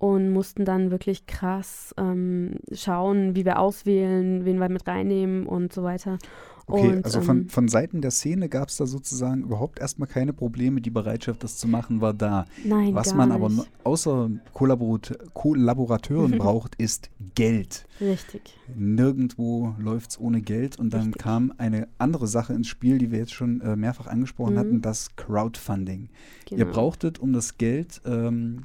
und 0.01 0.31
mussten 0.31 0.65
dann 0.65 0.89
wirklich 0.89 1.27
krass 1.27 1.93
ähm, 1.95 2.55
schauen, 2.73 3.35
wie 3.35 3.45
wir 3.45 3.59
auswählen, 3.59 4.45
wen 4.45 4.57
wir 4.59 4.67
mit 4.67 4.87
reinnehmen 4.87 5.45
und 5.45 5.71
so 5.71 5.83
weiter. 5.83 6.17
Okay, 6.65 6.87
und, 6.95 7.05
also 7.05 7.21
von, 7.21 7.41
ähm, 7.41 7.49
von 7.49 7.67
Seiten 7.67 8.01
der 8.01 8.09
Szene 8.09 8.49
gab 8.49 8.69
es 8.69 8.77
da 8.77 8.87
sozusagen 8.87 9.43
überhaupt 9.43 9.79
erstmal 9.79 10.07
keine 10.07 10.33
Probleme. 10.33 10.81
Die 10.81 10.89
Bereitschaft, 10.89 11.43
das 11.43 11.57
zu 11.57 11.67
machen, 11.67 12.01
war 12.01 12.15
da. 12.15 12.45
Nein, 12.65 12.95
Was 12.95 13.13
man 13.13 13.31
aber 13.31 13.49
nicht. 13.49 13.69
außer 13.83 14.31
Kollaborat 14.53 15.19
Kollaborateuren 15.35 16.31
braucht, 16.39 16.73
ist 16.75 17.11
Geld. 17.35 17.85
Richtig. 17.99 18.57
Nirgendwo 18.75 19.75
läuft 19.77 20.11
es 20.11 20.19
ohne 20.19 20.41
Geld. 20.41 20.79
Und 20.79 20.93
dann 20.95 21.07
Richtig. 21.09 21.21
kam 21.21 21.53
eine 21.59 21.87
andere 21.99 22.25
Sache 22.25 22.53
ins 22.53 22.67
Spiel, 22.67 22.97
die 22.97 23.11
wir 23.11 23.19
jetzt 23.19 23.33
schon 23.33 23.61
äh, 23.61 23.75
mehrfach 23.75 24.07
angesprochen 24.07 24.55
Mhm. 24.55 24.59
hatten, 24.59 24.81
das 24.81 25.15
Crowdfunding. 25.15 26.09
Genau. 26.49 26.59
Ihr 26.59 26.65
brauchtet 26.71 27.19
um 27.19 27.33
das 27.33 27.57
Geld, 27.59 28.01
ähm, 28.05 28.63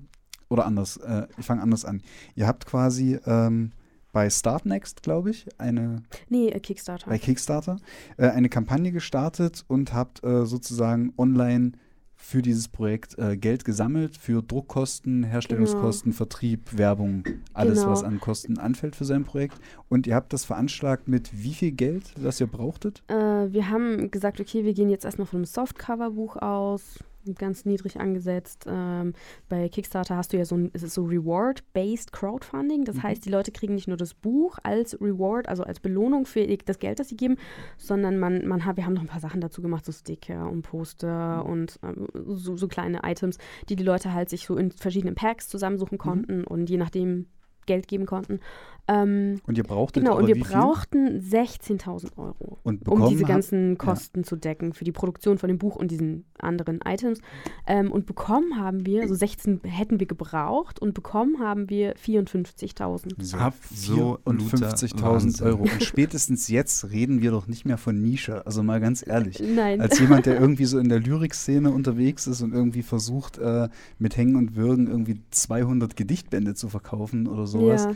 oder 0.48 0.66
anders, 0.66 0.96
äh, 0.98 1.26
ich 1.38 1.46
fange 1.46 1.62
anders 1.62 1.84
an. 1.84 2.02
Ihr 2.34 2.46
habt 2.46 2.66
quasi 2.66 3.18
ähm, 3.26 3.72
bei 4.12 4.30
Startnext, 4.30 5.02
glaube 5.02 5.30
ich, 5.30 5.46
eine 5.58 6.02
Nee, 6.28 6.48
äh, 6.48 6.60
Kickstarter. 6.60 7.08
bei 7.10 7.18
Kickstarter 7.18 7.76
äh, 8.16 8.28
eine 8.28 8.48
Kampagne 8.48 8.92
gestartet 8.92 9.64
und 9.68 9.92
habt 9.92 10.24
äh, 10.24 10.46
sozusagen 10.46 11.12
online 11.18 11.72
für 12.18 12.40
dieses 12.40 12.68
Projekt 12.68 13.18
äh, 13.18 13.36
Geld 13.36 13.66
gesammelt 13.66 14.16
für 14.16 14.42
Druckkosten, 14.42 15.22
Herstellungskosten, 15.22 16.14
Vertrieb, 16.14 16.78
Werbung, 16.78 17.24
alles, 17.52 17.80
Genau. 17.80 17.90
was 17.92 18.02
an 18.04 18.20
Kosten 18.20 18.56
anfällt 18.58 18.96
für 18.96 19.04
sein 19.04 19.24
Projekt. 19.24 19.58
Und 19.90 20.06
ihr 20.06 20.14
habt 20.14 20.32
das 20.32 20.46
veranschlagt 20.46 21.08
mit 21.08 21.28
wie 21.34 21.52
viel 21.52 21.72
Geld, 21.72 22.14
das 22.18 22.40
ihr 22.40 22.46
brauchtet? 22.46 23.02
Äh, 23.08 23.14
wir 23.52 23.68
haben 23.68 24.10
gesagt, 24.10 24.40
okay, 24.40 24.64
wir 24.64 24.72
gehen 24.72 24.88
jetzt 24.88 25.04
erstmal 25.04 25.26
von 25.26 25.40
einem 25.40 25.44
Softcover-Buch 25.44 26.36
aus, 26.36 26.98
ganz 27.34 27.64
niedrig 27.64 27.98
angesetzt. 28.00 28.64
Ähm, 28.68 29.12
bei 29.48 29.68
Kickstarter 29.68 30.16
hast 30.16 30.32
du 30.32 30.36
ja 30.36 30.44
so 30.44 30.56
ein, 30.56 30.70
es 30.72 30.82
ist 30.82 30.94
so 30.94 31.04
Reward-based 31.04 32.12
Crowdfunding. 32.12 32.84
Das 32.84 32.96
Mhm. 32.96 33.02
heißt, 33.02 33.24
die 33.24 33.30
Leute 33.30 33.52
kriegen 33.52 33.74
nicht 33.74 33.88
nur 33.88 33.96
das 33.96 34.14
Buch 34.14 34.58
als 34.62 35.00
Reward, 35.00 35.48
also 35.48 35.62
als 35.64 35.80
Belohnung 35.80 36.26
für 36.26 36.46
das 36.46 36.78
Geld, 36.78 36.98
das 36.98 37.08
sie 37.08 37.16
geben, 37.16 37.36
sondern 37.76 38.18
man, 38.18 38.46
man 38.46 38.64
hat, 38.64 38.76
wir 38.76 38.86
haben 38.86 38.94
noch 38.94 39.02
ein 39.02 39.08
paar 39.08 39.20
Sachen 39.20 39.40
dazu 39.40 39.62
gemacht, 39.62 39.84
so 39.84 39.92
Sticker 39.92 40.48
und 40.50 40.62
Poster 40.62 41.44
Mhm. 41.44 41.50
und 41.50 41.78
ähm, 41.82 42.06
so, 42.26 42.56
so 42.56 42.68
kleine 42.68 43.00
Items, 43.04 43.38
die 43.68 43.76
die 43.76 43.84
Leute 43.84 44.12
halt 44.12 44.28
sich 44.30 44.46
so 44.46 44.56
in 44.56 44.70
verschiedenen 44.72 45.14
Packs 45.14 45.46
Mhm. 45.46 45.50
zusammensuchen 45.50 45.98
konnten 45.98 46.44
und 46.44 46.70
je 46.70 46.76
nachdem 46.76 47.26
Geld 47.66 47.88
geben 47.88 48.06
konnten. 48.06 48.40
Ähm, 48.88 49.40
Und 49.46 49.58
ihr 49.58 49.64
brauchtet 49.64 50.04
Genau, 50.04 50.16
und 50.16 50.28
wir 50.28 50.38
brauchten 50.38 51.20
16.000 51.20 52.16
Euro, 52.16 52.58
Und 52.62 52.86
um 52.86 53.08
diese 53.08 53.24
ganzen 53.24 53.78
Kosten 53.78 54.22
zu 54.22 54.36
decken 54.36 54.74
für 54.74 54.84
die 54.84 54.92
Produktion 54.92 55.38
von 55.38 55.48
dem 55.48 55.58
Buch 55.58 55.74
und 55.74 55.90
diesen 55.90 56.24
anderen 56.38 56.80
Items. 56.84 57.20
Ähm, 57.66 57.90
und 57.90 58.06
bekommen 58.06 58.60
haben 58.60 58.86
wir, 58.86 59.02
also 59.02 59.14
16 59.14 59.62
hätten 59.64 59.98
wir 59.98 60.06
gebraucht 60.06 60.78
und 60.78 60.94
bekommen 60.94 61.40
haben 61.40 61.68
wir 61.68 61.96
54.000. 61.96 63.14
So, 63.18 63.36
Absoluter 63.38 64.20
54.000 64.30 65.02
Wahnsinn. 65.02 65.46
Euro. 65.46 65.62
Und 65.62 65.82
spätestens 65.82 66.48
jetzt 66.48 66.90
reden 66.90 67.20
wir 67.20 67.32
doch 67.32 67.48
nicht 67.48 67.64
mehr 67.64 67.78
von 67.78 68.00
Nische. 68.00 68.46
Also 68.46 68.62
mal 68.62 68.80
ganz 68.80 69.04
ehrlich. 69.04 69.40
Nein. 69.40 69.80
Als 69.80 69.98
jemand, 69.98 70.26
der 70.26 70.36
irgendwie 70.40 70.66
so 70.66 70.78
in 70.78 70.88
der 70.88 71.00
Lyrikszene 71.00 71.70
unterwegs 71.70 72.28
ist 72.28 72.40
und 72.40 72.52
irgendwie 72.52 72.82
versucht, 72.82 73.38
äh, 73.38 73.68
mit 73.98 74.16
Hängen 74.16 74.36
und 74.36 74.54
Würgen 74.54 74.86
irgendwie 74.86 75.22
200 75.30 75.96
Gedichtbände 75.96 76.54
zu 76.54 76.68
verkaufen 76.68 77.26
oder 77.26 77.48
sowas, 77.58 77.88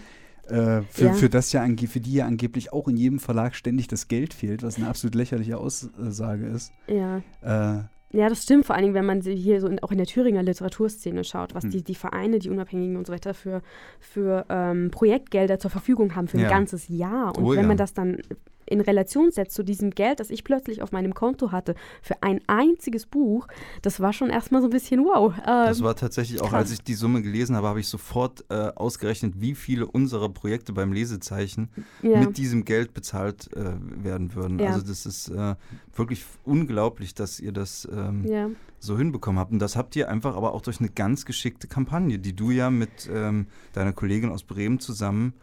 ja, 0.50 0.78
äh, 0.78 0.82
für, 0.90 1.04
Ja. 1.06 1.12
für, 1.12 1.28
das 1.28 1.52
ja 1.52 1.64
für 1.88 2.00
die 2.00 2.14
ja 2.14 2.26
angeblich 2.26 2.72
auch 2.72 2.88
in 2.88 2.96
jedem 2.96 3.18
Verlag 3.18 3.54
ständig 3.54 3.88
das 3.88 4.08
Geld 4.08 4.34
fehlt, 4.34 4.62
was 4.62 4.76
eine 4.76 4.88
absolut 4.88 5.14
lächerliche 5.14 5.58
Aussage 5.58 6.46
ist. 6.46 6.72
ja. 6.88 7.18
Äh, 7.42 7.84
Ja, 8.12 8.28
das 8.28 8.42
stimmt, 8.42 8.66
vor 8.66 8.74
allen 8.74 8.82
Dingen, 8.86 8.94
wenn 8.96 9.06
man 9.06 9.20
hier 9.20 9.60
so 9.60 9.68
in, 9.68 9.78
auch 9.84 9.92
in 9.92 9.98
der 9.98 10.06
Thüringer 10.08 10.42
Literaturszene 10.42 11.22
schaut, 11.22 11.54
was 11.54 11.62
Hm. 11.62 11.70
die, 11.70 11.84
die 11.84 11.94
Vereine, 11.94 12.40
die 12.40 12.50
Unabhängigen 12.50 12.96
und 12.96 13.06
so 13.06 13.12
weiter 13.12 13.34
für, 13.34 13.62
für 14.00 14.46
ähm, 14.48 14.90
Projektgelder 14.90 15.60
zur 15.60 15.70
Verfügung 15.70 16.16
haben 16.16 16.26
für 16.26 16.38
ein 16.38 16.42
Ja. 16.42 16.48
ganzes 16.50 16.88
Jahr. 16.88 17.36
Und 17.38 17.44
Oh 17.44 17.50
wenn 17.52 17.60
ja. 17.62 17.66
man 17.68 17.76
das 17.76 17.94
dann 17.94 18.18
in 18.66 18.80
Relation 18.80 19.30
setzt 19.30 19.54
zu 19.54 19.62
diesem 19.62 19.90
Geld, 19.90 20.20
das 20.20 20.30
ich 20.30 20.44
plötzlich 20.44 20.82
auf 20.82 20.92
meinem 20.92 21.14
Konto 21.14 21.52
hatte, 21.52 21.74
für 22.02 22.22
ein 22.22 22.40
einziges 22.46 23.06
Buch, 23.06 23.48
das 23.82 24.00
war 24.00 24.12
schon 24.12 24.30
erstmal 24.30 24.60
so 24.60 24.68
ein 24.68 24.70
bisschen 24.70 25.04
wow. 25.04 25.34
Ähm, 25.38 25.44
Das 25.44 25.82
war 25.82 25.96
tatsächlich 25.96 26.40
auch, 26.40 26.52
als 26.52 26.70
ich 26.70 26.82
die 26.82 26.94
Summe 26.94 27.22
gelesen 27.22 27.56
habe, 27.56 27.66
habe 27.66 27.80
ich 27.80 27.88
sofort 27.88 28.44
äh, 28.48 28.54
ausgerechnet, 28.54 29.34
wie 29.40 29.54
viele 29.54 29.86
unserer 29.86 30.28
Projekte 30.28 30.72
beim 30.72 30.92
Lesezeichen 30.92 31.68
ja. 32.02 32.20
mit 32.20 32.38
diesem 32.38 32.64
Geld 32.64 32.94
bezahlt 32.94 33.50
äh, 33.56 33.72
werden 34.04 34.34
würden. 34.34 34.58
Ja. 34.58 34.70
Also 34.70 34.86
das 34.86 35.06
ist 35.06 35.28
äh, 35.28 35.54
wirklich 35.94 36.24
unglaublich, 36.44 37.14
dass 37.14 37.40
ihr 37.40 37.52
das 37.52 37.88
ähm, 37.90 38.24
ja. 38.24 38.50
so 38.78 38.96
hinbekommen 38.96 39.38
habt. 39.38 39.52
Und 39.52 39.58
das 39.58 39.76
habt 39.76 39.96
ihr 39.96 40.08
einfach 40.08 40.36
aber 40.36 40.54
auch 40.54 40.62
durch 40.62 40.80
eine 40.80 40.90
ganz 40.90 41.24
geschickte 41.24 41.66
Kampagne, 41.66 42.18
die 42.18 42.34
du 42.34 42.50
ja 42.50 42.70
mit 42.70 43.10
ähm, 43.12 43.46
deiner 43.72 43.92
Kollegin 43.92 44.30
aus 44.30 44.44
Bremen 44.44 44.78
zusammen 44.78 45.34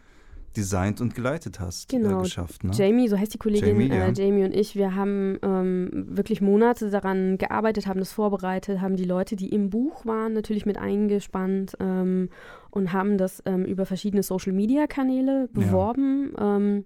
designt 0.56 1.00
und 1.00 1.14
geleitet 1.14 1.60
hast, 1.60 1.88
Genau. 1.88 2.18
äh, 2.20 2.22
geschafft. 2.22 2.64
Ne? 2.64 2.72
Jamie, 2.74 3.06
so 3.08 3.16
heißt 3.18 3.32
die 3.34 3.38
Kollegin, 3.38 3.68
Jamie, 3.68 3.88
ja. 3.88 4.08
äh, 4.08 4.12
Jamie 4.12 4.44
und 4.44 4.54
ich, 4.54 4.74
wir 4.74 4.94
haben 4.94 5.38
ähm, 5.42 5.90
wirklich 6.08 6.40
Monate 6.40 6.90
daran 6.90 7.38
gearbeitet, 7.38 7.86
haben 7.86 8.00
das 8.00 8.12
vorbereitet, 8.12 8.80
haben 8.80 8.96
die 8.96 9.04
Leute, 9.04 9.36
die 9.36 9.48
im 9.50 9.70
Buch 9.70 10.04
waren, 10.06 10.32
natürlich 10.32 10.66
mit 10.66 10.78
eingespannt 10.78 11.76
ähm, 11.80 12.30
und 12.70 12.92
haben 12.92 13.18
das 13.18 13.42
ähm, 13.46 13.64
über 13.64 13.86
verschiedene 13.86 14.22
Social-Media-Kanäle 14.22 15.48
beworben. 15.52 16.32
Ähm, 16.38 16.84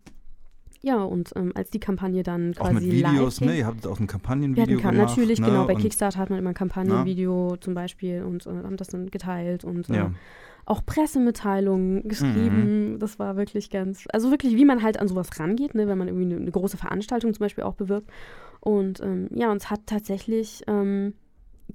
ja, 0.85 1.01
und 1.03 1.31
ähm, 1.37 1.53
als 1.55 1.71
die 1.71 1.79
Kampagne 1.79 2.25
dann 2.25 2.55
auch 2.59 2.69
quasi 2.71 2.87
mit 2.89 2.93
Videos, 2.97 3.41
ne? 3.41 3.57
Ihr 3.59 3.67
habt 3.67 3.87
auch 3.87 3.99
ein 4.01 4.03
wir 4.03 4.07
Kampagnenvideo 4.09 4.83
hatten 4.83 4.97
gemacht. 4.97 5.11
natürlich, 5.17 5.39
ne? 5.41 5.47
genau, 5.47 5.67
bei 5.67 5.77
Kickstarter 5.77 6.19
hat 6.19 6.29
man 6.31 6.41
immer 6.41 6.51
ein 6.51 6.55
Kampagnenvideo 6.55 7.57
zum 7.61 7.75
Beispiel 7.75 8.25
und 8.25 8.47
äh, 8.47 8.51
haben 8.51 8.77
das 8.77 8.89
dann 8.89 9.09
geteilt 9.09 9.63
und 9.65 9.89
äh, 9.91 9.95
Ja. 9.95 10.13
Auch 10.65 10.85
Pressemitteilungen 10.87 12.07
geschrieben. 12.09 12.99
Das 12.99 13.19
war 13.19 13.37
wirklich 13.37 13.71
ganz, 13.71 14.05
also 14.13 14.31
wirklich, 14.31 14.55
wie 14.57 14.65
man 14.65 14.83
halt 14.83 14.99
an 14.99 15.09
sowas 15.09 15.29
rangeht, 15.39 15.75
ne, 15.75 15.87
wenn 15.89 15.99
man 15.99 16.09
irgendwie 16.09 16.27
eine, 16.27 16.37
eine 16.37 16.51
große 16.51 16.77
Veranstaltung 16.77 17.33
zum 17.35 17.41
Beispiel 17.45 17.65
auch 17.65 17.75
bewirbt. 17.75 18.11
Und 18.61 19.01
ähm, 19.01 19.29
ja, 19.35 19.51
uns 19.51 19.71
hat 19.71 19.81
tatsächlich 19.87 20.63
ähm, 20.69 21.15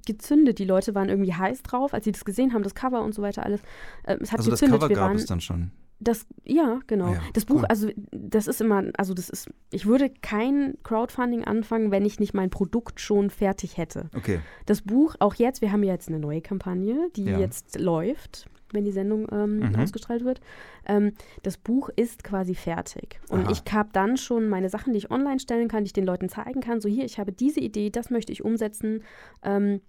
gezündet. 0.06 0.58
Die 0.58 0.64
Leute 0.64 0.94
waren 0.94 1.08
irgendwie 1.08 1.34
heiß 1.34 1.62
drauf, 1.62 1.92
als 1.92 2.04
sie 2.04 2.12
das 2.12 2.24
gesehen 2.24 2.54
haben, 2.54 2.62
das 2.62 2.74
Cover 2.74 3.02
und 3.02 3.14
so 3.14 3.20
weiter 3.22 3.44
alles. 3.44 3.60
Ähm, 4.06 4.18
es 4.22 4.32
hat 4.32 4.38
Also 4.40 4.50
das 4.50 4.60
gezündet. 4.60 4.80
Cover 4.80 4.88
Wir 4.88 4.96
gab 4.96 5.14
es 5.14 5.26
dann 5.26 5.40
schon. 5.42 5.70
das, 6.00 6.26
ja, 6.44 6.78
genau. 6.86 7.12
Ja, 7.12 7.20
das 7.34 7.44
Buch, 7.44 7.56
cool. 7.62 7.66
also 7.68 7.88
das 8.10 8.46
ist 8.46 8.60
immer, 8.62 8.84
also 8.96 9.12
das 9.12 9.28
ist, 9.28 9.50
ich 9.70 9.84
würde 9.84 10.08
kein 10.22 10.78
Crowdfunding 10.82 11.44
anfangen, 11.44 11.90
wenn 11.90 12.06
ich 12.06 12.20
nicht 12.20 12.32
mein 12.32 12.48
Produkt 12.50 13.00
schon 13.00 13.28
fertig 13.28 13.76
hätte. 13.76 14.08
Okay. 14.16 14.40
Das 14.64 14.80
Buch, 14.80 15.14
auch 15.18 15.34
jetzt, 15.34 15.60
wir 15.60 15.72
haben 15.72 15.82
ja 15.82 15.92
jetzt 15.92 16.08
eine 16.08 16.18
neue 16.20 16.40
Kampagne, 16.40 17.10
die 17.16 17.24
Ja. 17.24 17.38
jetzt 17.38 17.78
läuft, 17.78 18.48
wenn 18.72 18.84
die 18.84 18.92
Sendung 18.92 19.26
ähm, 19.32 19.58
Mhm. 19.58 19.76
ausgestrahlt 19.76 20.24
wird. 20.24 20.40
Ähm, 20.86 21.12
das 21.42 21.56
Buch 21.56 21.88
ist 21.96 22.24
quasi 22.24 22.54
fertig. 22.54 23.20
Und 23.28 23.40
Aha. 23.46 23.50
ich 23.52 23.72
habe 23.72 23.90
dann 23.92 24.16
schon 24.16 24.48
meine 24.48 24.68
Sachen, 24.68 24.92
die 24.92 24.98
ich 24.98 25.10
online 25.10 25.40
stellen 25.40 25.68
kann, 25.68 25.84
die 25.84 25.88
ich 25.88 25.92
den 25.92 26.06
Leuten 26.06 26.28
zeigen 26.28 26.60
kann. 26.60 26.80
So 26.80 26.88
hier, 26.88 27.04
ich 27.04 27.18
habe 27.18 27.32
diese 27.32 27.60
Idee, 27.60 27.90
das 27.90 28.10
möchte 28.10 28.32
ich 28.32 28.44
umsetzen. 28.44 29.02
Ähm, 29.42 29.80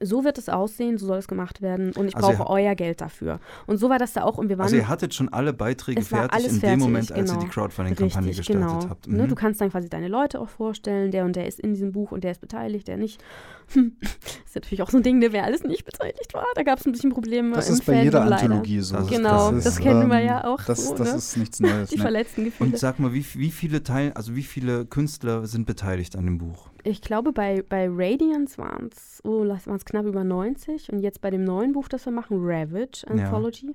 so 0.00 0.24
wird 0.24 0.38
es 0.38 0.48
aussehen, 0.48 0.98
so 0.98 1.06
soll 1.06 1.18
es 1.18 1.28
gemacht 1.28 1.62
werden 1.62 1.92
und 1.92 2.08
ich 2.08 2.16
Also 2.16 2.28
brauche 2.28 2.48
euer 2.50 2.74
Geld 2.74 3.00
dafür. 3.00 3.40
Und 3.66 3.78
so 3.78 3.88
war 3.90 3.98
das 3.98 4.12
da 4.12 4.22
auch 4.22 4.38
und 4.38 4.48
wir 4.48 4.58
waren 4.58 4.64
Also 4.64 4.76
ihr 4.76 4.88
hattet 4.88 5.14
schon 5.14 5.28
alle 5.32 5.52
Beiträge 5.52 6.02
fertig 6.02 6.32
alles 6.32 6.52
in 6.54 6.60
fertig, 6.60 6.78
dem 6.78 6.80
Moment, 6.80 7.12
als 7.12 7.30
ihr 7.30 7.34
genau. 7.34 7.46
die 7.46 7.50
Crowdfunding-Kampagne 7.50 8.28
Richtig, 8.30 8.46
gestartet 8.46 8.78
genau. 8.80 8.90
habt. 8.90 9.06
Ne, 9.08 9.22
Mhm. 9.24 9.28
du 9.28 9.34
kannst 9.34 9.60
dann 9.60 9.70
quasi 9.70 9.88
deine 9.88 10.08
Leute 10.08 10.40
auch 10.40 10.48
vorstellen, 10.48 11.10
der 11.10 11.24
und 11.24 11.36
der 11.36 11.46
ist 11.46 11.60
in 11.60 11.74
diesem 11.74 11.92
Buch 11.92 12.12
und 12.12 12.24
der 12.24 12.32
ist 12.32 12.40
beteiligt, 12.40 12.88
der 12.88 12.96
nicht. 12.96 13.22
ist 13.74 14.54
natürlich 14.54 14.82
auch 14.82 14.90
so 14.90 14.98
ein 14.98 15.02
Ding, 15.02 15.18
ne, 15.18 15.32
wer 15.32 15.44
alles 15.44 15.64
nicht 15.64 15.84
beteiligt 15.84 16.32
war. 16.34 16.46
Da 16.54 16.62
gab 16.62 16.78
es 16.78 16.86
ein 16.86 16.92
bisschen 16.92 17.10
Probleme. 17.10 17.54
das 17.54 17.68
im 17.68 17.74
ist 17.74 17.86
bei 17.86 18.02
jeder 18.04 18.18
Fandom 18.20 18.30
leider. 18.30 18.42
Anthologie 18.44 18.80
so. 18.80 18.94
Das 18.96 19.04
ist- 19.04 19.10
Genau, 19.10 19.50
das 19.52 19.64
das, 19.64 19.74
ist, 19.74 19.80
kennen 19.82 20.08
wir 20.08 20.20
ähm, 20.20 20.26
ja 20.26 20.44
auch. 20.44 20.62
Das, 20.62 20.86
so, 20.86 20.94
das 20.94 21.10
ne? 21.12 21.18
ist 21.18 21.36
nichts 21.36 21.60
Neues. 21.60 21.90
Die 21.90 21.96
ne? 21.96 22.02
verletzten 22.02 22.44
Gefühle. 22.44 22.70
Und 22.70 22.78
sag 22.78 22.98
mal, 22.98 23.12
wie, 23.12 23.24
wie 23.34 23.50
viele 23.50 23.82
Teil, 23.82 24.12
also 24.12 24.36
wie 24.36 24.42
viele 24.42 24.86
Künstler 24.86 25.46
sind 25.46 25.66
beteiligt 25.66 26.16
an 26.16 26.24
dem 26.26 26.38
Buch? 26.38 26.68
Ich 26.86 27.00
glaube, 27.02 27.32
bei, 27.32 27.62
bei 27.68 27.88
Radiance 27.90 28.58
waren 28.58 28.90
es 28.92 29.20
oh, 29.24 29.44
waren's 29.44 29.84
knapp 29.84 30.06
über 30.06 30.22
90 30.22 30.92
und 30.92 31.00
jetzt 31.00 31.20
bei 31.20 31.30
dem 31.30 31.42
neuen 31.42 31.72
Buch, 31.72 31.88
das 31.88 32.04
wir 32.06 32.12
machen, 32.12 32.38
Ravage 32.40 33.04
Ja. 33.06 33.12
Anthology, 33.12 33.74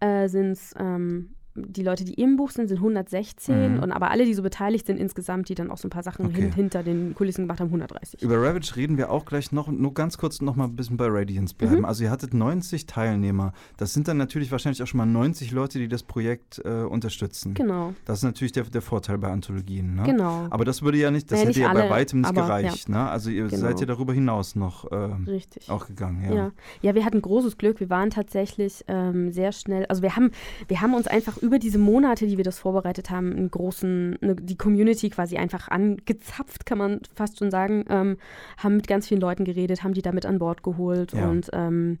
äh, 0.00 0.28
sind 0.28 0.52
es 0.52 0.72
ähm, 0.78 1.34
die 1.54 1.82
Leute, 1.82 2.04
die 2.04 2.14
im 2.14 2.36
Buch 2.36 2.50
sind, 2.50 2.68
sind 2.68 2.78
116 2.78 3.74
Mhm. 3.76 3.82
und 3.82 3.92
aber 3.92 4.10
alle, 4.10 4.24
die 4.24 4.32
so 4.34 4.42
beteiligt 4.42 4.86
sind 4.86 4.98
insgesamt, 4.98 5.48
die 5.48 5.54
dann 5.54 5.70
auch 5.70 5.76
so 5.78 5.86
ein 5.86 5.90
paar 5.90 6.02
Sachen 6.02 6.26
Okay. 6.26 6.42
hin, 6.42 6.52
hinter 6.52 6.82
den 6.82 7.14
Kulissen 7.14 7.42
gemacht 7.42 7.60
haben, 7.60 7.68
130. 7.68 8.22
Über 8.22 8.36
Ravage 8.36 8.74
reden 8.76 8.96
wir 8.96 9.10
auch 9.10 9.24
gleich 9.26 9.52
noch, 9.52 9.68
nur 9.68 9.92
ganz 9.92 10.16
kurz 10.18 10.40
noch 10.40 10.56
mal 10.56 10.64
ein 10.64 10.76
bisschen 10.76 10.96
bei 10.96 11.06
Radiance 11.08 11.54
bleiben. 11.54 11.80
Mhm. 11.80 11.84
Also 11.84 12.04
ihr 12.04 12.10
hattet 12.10 12.32
90 12.32 12.86
Teilnehmer. 12.86 13.52
Das 13.76 13.92
sind 13.92 14.08
dann 14.08 14.16
natürlich 14.16 14.50
wahrscheinlich 14.50 14.82
auch 14.82 14.86
schon 14.86 14.98
mal 14.98 15.06
90 15.06 15.50
Leute, 15.52 15.78
die 15.78 15.88
das 15.88 16.02
Projekt 16.02 16.60
äh, 16.64 16.84
unterstützen. 16.84 17.54
Genau, 17.54 17.92
Das 18.06 18.18
ist 18.20 18.24
natürlich 18.24 18.52
der, 18.52 18.64
der 18.64 18.80
Vorteil 18.82 19.18
bei 19.18 19.28
Anthologien. 19.30 19.94
Ne? 19.94 20.04
genau. 20.04 20.46
Aber 20.50 20.64
das 20.64 20.82
würde 20.82 20.98
ja 20.98 21.10
nicht, 21.10 21.30
das 21.30 21.40
Naja, 21.40 21.48
hätte 21.50 21.58
nicht 21.60 21.66
ja 21.68 21.72
bei 21.74 21.90
weitem 21.90 22.20
nicht 22.20 22.30
aber, 22.30 22.42
gereicht. 22.42 22.88
Ne? 22.88 23.08
Also 23.10 23.28
ihr 23.30 23.48
Genau. 23.48 23.60
seid 23.62 23.80
ja 23.80 23.86
darüber 23.86 24.14
hinaus 24.14 24.54
noch 24.56 24.90
Richtig. 25.26 25.68
auch 25.70 25.86
gegangen. 25.86 26.22
Ja. 26.24 26.34
Ja. 26.34 26.50
ja, 26.80 26.94
wir 26.94 27.04
hatten 27.04 27.20
großes 27.20 27.58
Glück. 27.58 27.80
Wir 27.80 27.90
waren 27.90 28.10
tatsächlich 28.10 28.84
ähm, 28.88 29.32
sehr 29.32 29.52
schnell. 29.52 29.84
Also 29.86 30.02
wir 30.02 30.16
haben, 30.16 30.30
wir 30.68 30.80
haben 30.80 30.94
uns 30.94 31.06
einfach 31.06 31.41
über 31.42 31.58
diese 31.58 31.78
Monate, 31.78 32.26
die 32.26 32.36
wir 32.36 32.44
das 32.44 32.58
vorbereitet 32.58 33.10
haben, 33.10 33.32
einen 33.32 33.50
großen, 33.50 34.18
eine, 34.22 34.36
die 34.36 34.56
Community 34.56 35.10
quasi 35.10 35.36
einfach 35.36 35.68
angezapft, 35.68 36.64
kann 36.64 36.78
man 36.78 37.00
fast 37.14 37.38
schon 37.38 37.50
sagen. 37.50 37.84
Ähm, 37.88 38.16
haben 38.58 38.76
mit 38.76 38.86
ganz 38.86 39.08
vielen 39.08 39.20
Leuten 39.20 39.44
geredet, 39.44 39.82
haben 39.82 39.94
die 39.94 40.02
damit 40.02 40.24
an 40.24 40.38
Bord 40.38 40.62
geholt 40.62 41.12
Ja. 41.12 41.28
und 41.28 41.50
ähm, 41.52 41.98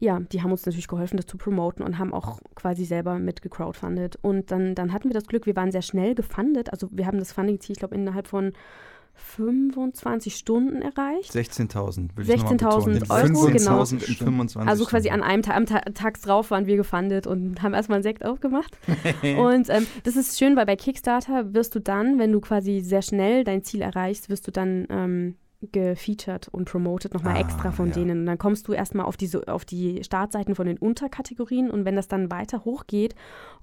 ja, 0.00 0.20
die 0.20 0.42
haben 0.42 0.50
uns 0.50 0.66
natürlich 0.66 0.88
geholfen, 0.88 1.16
das 1.16 1.26
zu 1.26 1.38
promoten 1.38 1.82
und 1.82 1.98
haben 1.98 2.12
auch 2.12 2.40
quasi 2.56 2.84
selber 2.84 3.18
mit 3.18 3.40
gecrowdfundet. 3.42 4.18
Und 4.20 4.50
dann, 4.50 4.74
dann 4.74 4.92
hatten 4.92 5.08
wir 5.08 5.14
das 5.14 5.26
Glück, 5.26 5.46
wir 5.46 5.56
waren 5.56 5.72
sehr 5.72 5.82
schnell 5.82 6.14
gefundet. 6.14 6.70
Also 6.72 6.88
wir 6.90 7.06
haben 7.06 7.18
das 7.18 7.32
Funding-Ziel, 7.32 7.74
ich 7.74 7.78
glaube, 7.78 7.94
innerhalb 7.94 8.26
von 8.26 8.52
25 9.14 10.36
Stunden 10.36 10.82
erreicht. 10.82 11.32
16.000, 11.34 12.16
will 12.16 12.28
ich 12.28 12.36
nochmal 12.36 12.54
16.000 12.54 13.00
betonen. 13.00 13.10
Euro, 13.10 13.44
15.000 13.44 13.52
genau. 13.52 13.82
in 13.82 13.98
25 14.00 14.68
Also 14.68 14.84
quasi 14.84 15.08
Stunden. 15.08 15.22
an 15.24 15.30
einem 15.30 15.42
Ta 15.42 15.54
am 15.54 15.66
Ta 15.66 15.80
Tag 15.80 16.20
drauf 16.20 16.50
waren 16.50 16.66
wir 16.66 16.76
gefundet 16.76 17.26
und 17.26 17.62
haben 17.62 17.74
erstmal 17.74 17.96
einen 17.96 18.02
Sekt 18.02 18.24
aufgemacht. 18.24 18.76
und 19.22 19.70
ähm, 19.70 19.86
das 20.02 20.16
ist 20.16 20.38
schön, 20.38 20.56
weil 20.56 20.66
bei 20.66 20.76
Kickstarter 20.76 21.54
wirst 21.54 21.74
du 21.74 21.80
dann, 21.80 22.18
wenn 22.18 22.32
du 22.32 22.40
quasi 22.40 22.80
sehr 22.80 23.02
schnell 23.02 23.44
dein 23.44 23.62
Ziel 23.62 23.82
erreichst, 23.82 24.28
wirst 24.28 24.46
du 24.46 24.50
dann 24.50 24.86
ähm, 24.90 25.36
gefeatured 25.72 26.48
und 26.48 26.66
promoted 26.68 27.14
nochmal 27.14 27.36
Ah, 27.36 27.40
extra 27.40 27.70
von 27.72 27.88
ja. 27.88 27.94
denen. 27.94 28.20
Und 28.20 28.26
dann 28.26 28.38
kommst 28.38 28.68
du 28.68 28.72
erstmal 28.72 29.06
auf, 29.06 29.16
diese, 29.16 29.48
auf 29.48 29.64
die 29.64 30.02
Startseiten 30.04 30.54
von 30.54 30.66
den 30.66 30.78
Unterkategorien 30.78 31.70
und 31.70 31.84
wenn 31.84 31.96
das 31.96 32.08
dann 32.08 32.30
weiter 32.30 32.64
hochgeht 32.64 33.14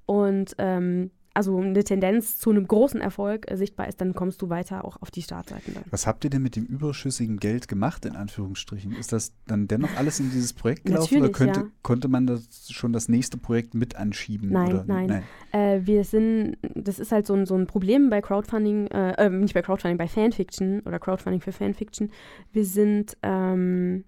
und 0.06 0.56
ähm, 0.58 1.12
also 1.34 1.58
eine 1.60 1.84
Tendenz 1.84 2.38
zu 2.38 2.50
einem 2.50 2.68
großen 2.68 3.00
Erfolg 3.00 3.50
äh, 3.50 3.56
sichtbar 3.56 3.88
ist, 3.88 4.02
dann 4.02 4.14
kommst 4.14 4.42
du 4.42 4.50
weiter 4.50 4.84
auch 4.84 5.02
auf 5.02 5.12
die 5.12 5.22
Startseiten 5.22 5.74
dann. 5.74 5.84
Was 5.90 6.06
habt 6.06 6.24
ihr 6.24 6.30
denn 6.30 6.42
mit 6.42 6.56
dem 6.56 6.66
überschüssigen 6.66 7.38
Geld 7.38 7.68
gemacht, 7.68 8.06
in 8.06 8.16
Anführungsstrichen? 8.16 8.94
Ist 8.94 9.14
das 9.14 9.34
dann 9.48 9.68
dennoch 9.68 9.96
alles 9.96 10.20
in 10.20 10.30
dieses 10.32 10.54
Projekt 10.54 10.86
gelaufen 10.86 11.18
oder 11.20 11.30
könnte, 11.30 11.60
ja. 11.62 11.68
konnte 11.84 12.08
man 12.08 12.28
das 12.28 12.72
schon 12.72 12.92
das 12.92 13.08
nächste 13.08 13.38
Projekt 13.38 13.74
mit 13.74 13.96
anschieben? 13.96 14.50
Nein, 14.50 14.74
oder? 14.74 14.84
nein. 14.86 15.24
Äh, 15.52 15.82
wir 15.84 16.04
sind, 16.04 16.58
das 16.76 17.00
ist 17.00 17.12
halt 17.12 17.26
so 17.26 17.34
ein, 17.34 17.46
so 17.46 17.56
ein 17.56 17.68
Problem 17.68 18.10
bei 18.10 18.22
Crowdfunding, 18.22 18.88
äh, 18.88 19.12
äh, 19.12 19.30
nicht 19.30 19.54
bei 19.54 19.62
Crowdfunding, 19.62 19.98
bei 19.98 20.08
Fanfiction 20.08 20.82
oder 20.82 21.00
Crowdfunding 21.00 21.42
für 21.42 21.52
Fanfiction. 21.52 22.12
Wir 22.52 22.66
sind, 22.66 23.18
ähm, 23.24 24.04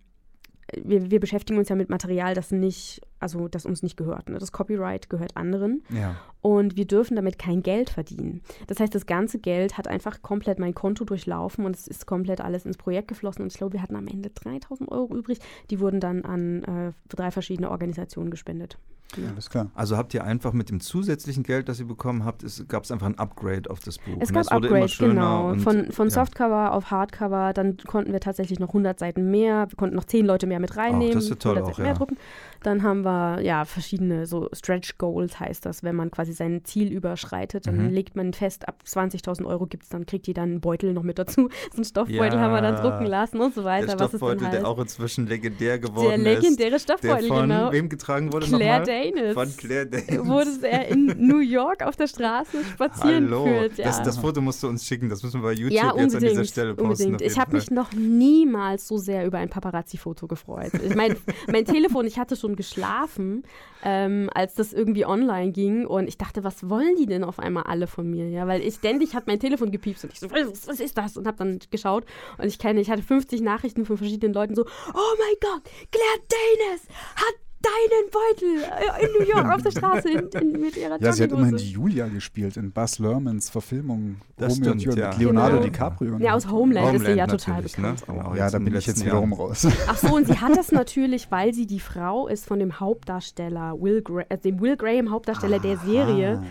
wir, 0.82 1.12
wir 1.12 1.20
beschäftigen 1.20 1.60
uns 1.60 1.70
ja 1.70 1.76
mit 1.76 1.90
Material, 1.90 2.34
das 2.36 2.52
nicht, 2.52 3.02
also 3.20 3.48
das 3.48 3.66
uns 3.66 3.84
nicht 3.84 3.98
gehört. 3.98 4.30
Ne? 4.30 4.38
Das 4.40 4.52
Copyright 4.52 5.10
gehört 5.10 5.36
anderen 5.38 5.84
Ja. 5.90 6.16
und 6.42 6.76
wir 6.76 6.86
dürfen 6.86 7.16
damit 7.16 7.38
kein 7.38 7.62
Geld 7.64 7.90
verdienen. 7.90 8.42
Das 8.68 8.80
heißt, 8.80 8.94
das 8.96 9.06
ganze 9.06 9.40
Geld 9.40 9.78
hat 9.78 9.88
einfach 9.88 10.22
komplett 10.22 10.60
mein 10.60 10.74
Konto 10.74 11.06
durchlaufen 11.06 11.66
und 11.66 11.76
es 11.76 11.88
ist 11.88 12.06
komplett 12.06 12.42
alles 12.42 12.66
ins 12.66 12.78
Projekt 12.78 13.08
geflossen 13.08 13.42
und 13.42 13.52
ich 13.52 13.58
glaube, 13.58 13.74
wir 13.74 13.82
hatten 13.82 13.96
am 13.96 14.08
Ende 14.08 14.30
3000 14.30 14.92
Euro 14.92 15.16
übrig. 15.16 15.40
Die 15.70 15.80
wurden 15.80 16.00
dann 16.00 16.24
an 16.24 16.64
äh, 16.64 16.92
drei 17.10 17.32
verschiedene 17.32 17.70
Organisationen 17.70 18.32
gespendet. 18.32 18.78
Ja, 19.18 19.30
alles 19.30 19.50
klar. 19.50 19.70
Also 19.76 19.98
habt 19.98 20.14
ihr 20.14 20.24
einfach 20.24 20.54
mit 20.54 20.70
dem 20.70 20.80
zusätzlichen 20.80 21.44
Geld, 21.44 21.70
das 21.70 21.80
ihr 21.80 21.88
bekommen 21.88 22.26
habt, 22.26 22.44
gab 22.68 22.84
es 22.84 22.92
einfach 22.92 23.08
ein 23.08 23.18
Upgrade 23.18 23.70
auf 23.70 23.80
das 23.80 23.98
Buch. 23.98 24.18
Es 24.20 24.30
Und 24.30 24.36
gab 24.36 24.90
schöner 24.90 25.14
genau. 25.14 25.50
und- 25.52 25.60
Von, 25.62 25.92
von 25.92 26.08
ja. 26.08 26.14
Softcover 26.14 26.74
auf 26.74 26.92
Hardcover, 26.92 27.54
dann 27.54 27.78
konnten 27.78 28.12
wir 28.14 28.20
tatsächlich 28.20 28.60
noch 28.60 28.70
100 28.70 29.00
Seiten 29.00 29.30
mehr, 29.32 29.68
wir 29.70 29.76
konnten 29.78 29.96
noch 29.96 30.06
10 30.06 30.26
Leute 30.26 30.48
mehr 30.48 30.60
mit 30.60 30.78
reinnehmen, 30.78 31.14
das 31.14 31.30
ist 31.30 31.42
toll 31.42 31.58
100 31.58 31.74
auch, 31.76 31.80
ja. 31.80 31.94
drucken. 31.94 32.18
Dann 32.64 32.84
haben 32.84 33.04
wir 33.04 33.42
ja 33.42 33.66
verschiedene, 33.66 34.26
so 34.26 34.50
Stretch 34.54 34.98
Goals 34.98 35.40
heißt 35.40 35.66
das, 35.66 35.84
wenn 35.84 35.96
man 35.96 36.12
quasi 36.12 36.32
sein 36.34 36.62
Ziel 36.64 36.92
überschreitet, 36.92 37.68
dann 37.68 37.78
Mhm. 37.78 37.90
legt 37.94 38.16
man 38.16 38.34
fest, 38.34 38.68
ab 38.68 38.84
20.000 38.86 39.46
Euro 39.46 39.66
gibt 39.66 39.84
es, 39.84 39.90
dann 39.90 40.06
kriegt 40.06 40.28
ihr 40.28 40.34
dann 40.34 40.44
einen 40.50 40.62
Beutel 40.62 40.94
noch 40.94 41.04
mit 41.04 41.20
dazu. 41.20 41.50
So 41.74 41.78
einen 41.78 41.86
Stoffbeutel 41.86 42.38
Ja. 42.38 42.40
haben 42.40 42.54
wir 42.54 42.62
dann 42.62 42.76
drucken 42.76 43.06
lassen 43.06 43.40
und 43.42 43.54
so 43.54 43.64
weiter. 43.64 43.88
Der 43.88 43.96
was 44.00 44.14
es 44.14 44.20
Stoffbeutel, 44.20 44.38
dann 44.44 44.52
halt. 44.52 44.62
der 44.62 44.68
auch 44.68 44.80
inzwischen 44.80 45.28
legendär 45.28 45.80
geworden 45.80 46.24
der 46.24 46.36
legendäre 46.36 46.76
ist. 46.76 46.88
Der 46.90 46.98
Stoffbeutel, 46.98 47.28
von 47.28 47.42
genau. 47.50 47.72
wem 47.72 47.90
getragen 47.90 48.32
wurde 48.32 48.46
Claire 48.46 48.80
nochmal? 48.80 48.86
Danes. 49.12 49.34
Von 49.34 49.58
Claire 49.58 49.86
Danes. 49.86 50.26
Wurde 50.26 50.68
er 50.68 50.88
in 50.88 51.16
New 51.18 51.40
York 51.40 51.84
auf 51.84 51.96
der 51.96 52.08
Straße 52.08 52.64
spazieren 52.74 53.26
Hallo. 53.26 53.44
geführt. 53.46 53.78
Ja. 53.78 53.86
Das, 53.86 54.04
das 54.04 54.18
Foto 54.18 54.42
musst 54.42 54.64
du 54.64 54.68
uns 54.68 54.86
schicken, 54.86 55.10
das 55.10 55.24
müssen 55.24 55.42
wir 55.42 55.50
bei 55.50 55.54
YouTube 55.54 55.72
Ja, 55.72 55.94
jetzt 55.96 56.16
an 56.16 56.22
dieser 56.22 56.46
Stelle 56.46 56.76
posten. 56.76 57.08
unbedingt. 57.08 57.22
Ich 57.22 57.38
habe 57.40 57.56
mich 57.56 57.70
noch 57.72 57.92
niemals 57.94 58.88
so 58.88 58.98
sehr 58.98 59.26
über 59.26 59.38
ein 59.38 59.50
Paparazzi-Foto 59.50 60.28
gefreut. 60.28 60.72
Ich 60.84 60.96
meine, 60.96 61.16
mein 61.52 61.66
Telefon, 61.66 62.06
ich 62.06 62.18
hatte 62.20 62.36
schon 62.36 62.56
geschlafen, 62.56 63.44
ähm, 63.84 64.30
als 64.34 64.56
das 64.56 64.74
irgendwie 64.74 65.06
online 65.06 65.52
ging 65.52 65.86
und 65.86 66.08
ich 66.08 66.18
dachte, 66.18 66.44
was 66.44 66.70
wollen 66.70 66.96
die 66.96 67.06
denn 67.06 67.24
auf 67.24 67.40
einmal 67.40 67.64
alle 67.64 67.88
von 67.88 68.10
mir? 68.10 68.30
Ja, 68.30 68.48
weil 68.48 68.62
ich 68.62 68.76
ständig 68.76 69.16
hat 69.16 69.28
mein 69.28 69.40
Telefon 69.40 69.72
gepiepst 69.72 70.04
und 70.06 70.14
ich 70.14 70.20
so, 70.20 70.32
was, 70.32 70.68
was 70.68 70.80
ist 70.80 70.98
das? 70.98 71.18
Und 71.18 71.28
habe 71.28 71.38
dann 71.38 71.60
geschaut 71.70 72.06
und 72.38 72.48
ich 72.48 72.60
kenne, 72.60 72.80
ich 72.80 72.90
hatte 72.90 73.04
50 73.04 73.42
Nachrichten 73.42 73.86
von 73.86 73.98
verschiedenen 73.98 74.34
Leuten 74.34 74.56
so, 74.56 74.64
oh 74.64 75.16
mein 75.20 75.36
Gott, 75.42 75.64
Claire 75.92 76.20
Danes 76.30 76.82
hat 77.16 77.36
deinen 77.64 78.10
Beutel 78.12 78.64
äh, 78.64 79.06
in 79.06 79.12
New 79.14 79.34
York 79.34 79.56
auf 79.56 79.62
der 79.62 79.72
Straße 79.72 80.10
in, 80.10 80.28
in, 80.30 80.62
mit 80.62 80.78
ihrer 80.78 81.02
Ja, 81.02 81.14
sie 81.14 81.24
hat 81.24 81.32
immerhin 81.32 81.58
die. 81.58 81.72
Julia 81.72 82.08
gespielt 82.08 82.58
in 82.58 82.72
Buzz 82.72 83.00
Lermans 83.00 83.50
Verfilmung 83.50 84.18
Das 84.38 84.54
Romeo 84.54 84.72
und 84.72 84.82
stimmt, 84.82 84.96
Julia 84.96 85.06
ja. 85.06 85.10
mit 85.10 85.20
Leonardo 85.20 85.58
Genau. 85.58 85.64
DiCaprio. 85.66 86.18
Ja, 86.18 86.34
aus 86.34 86.50
Homeland, 86.50 86.96
ist 86.96 87.06
sie 87.06 87.12
ja 87.12 87.24
Homeland 87.26 87.32
total 87.32 87.54
natürlich, 87.56 87.76
bekannt. 87.76 88.08
Ne? 88.08 88.14
Genau, 88.16 88.36
ja, 88.36 88.50
da 88.50 88.58
in 88.58 88.66
bin 88.66 88.76
ich 88.76 88.88
jetzt 88.88 89.06
wiederum 89.06 89.34
raus. 89.34 89.68
Ach 89.88 89.98
so, 89.98 90.16
und 90.16 90.28
sie 90.28 90.40
hat 90.40 90.58
das 90.58 90.72
natürlich, 90.74 91.32
weil 91.32 91.54
sie 91.54 91.66
die 91.66 91.80
Frau 91.80 92.28
ist 92.28 92.46
von 92.46 92.60
dem 92.60 92.80
Hauptdarsteller, 92.80 93.82
Will 93.82 94.02
Gra 94.02 94.24
äh, 94.30 94.38
dem 94.38 94.60
Will 94.62 94.78
Graham 94.78 95.12
Hauptdarsteller 95.12 95.60
der 95.60 95.78
Serie. 95.78 96.44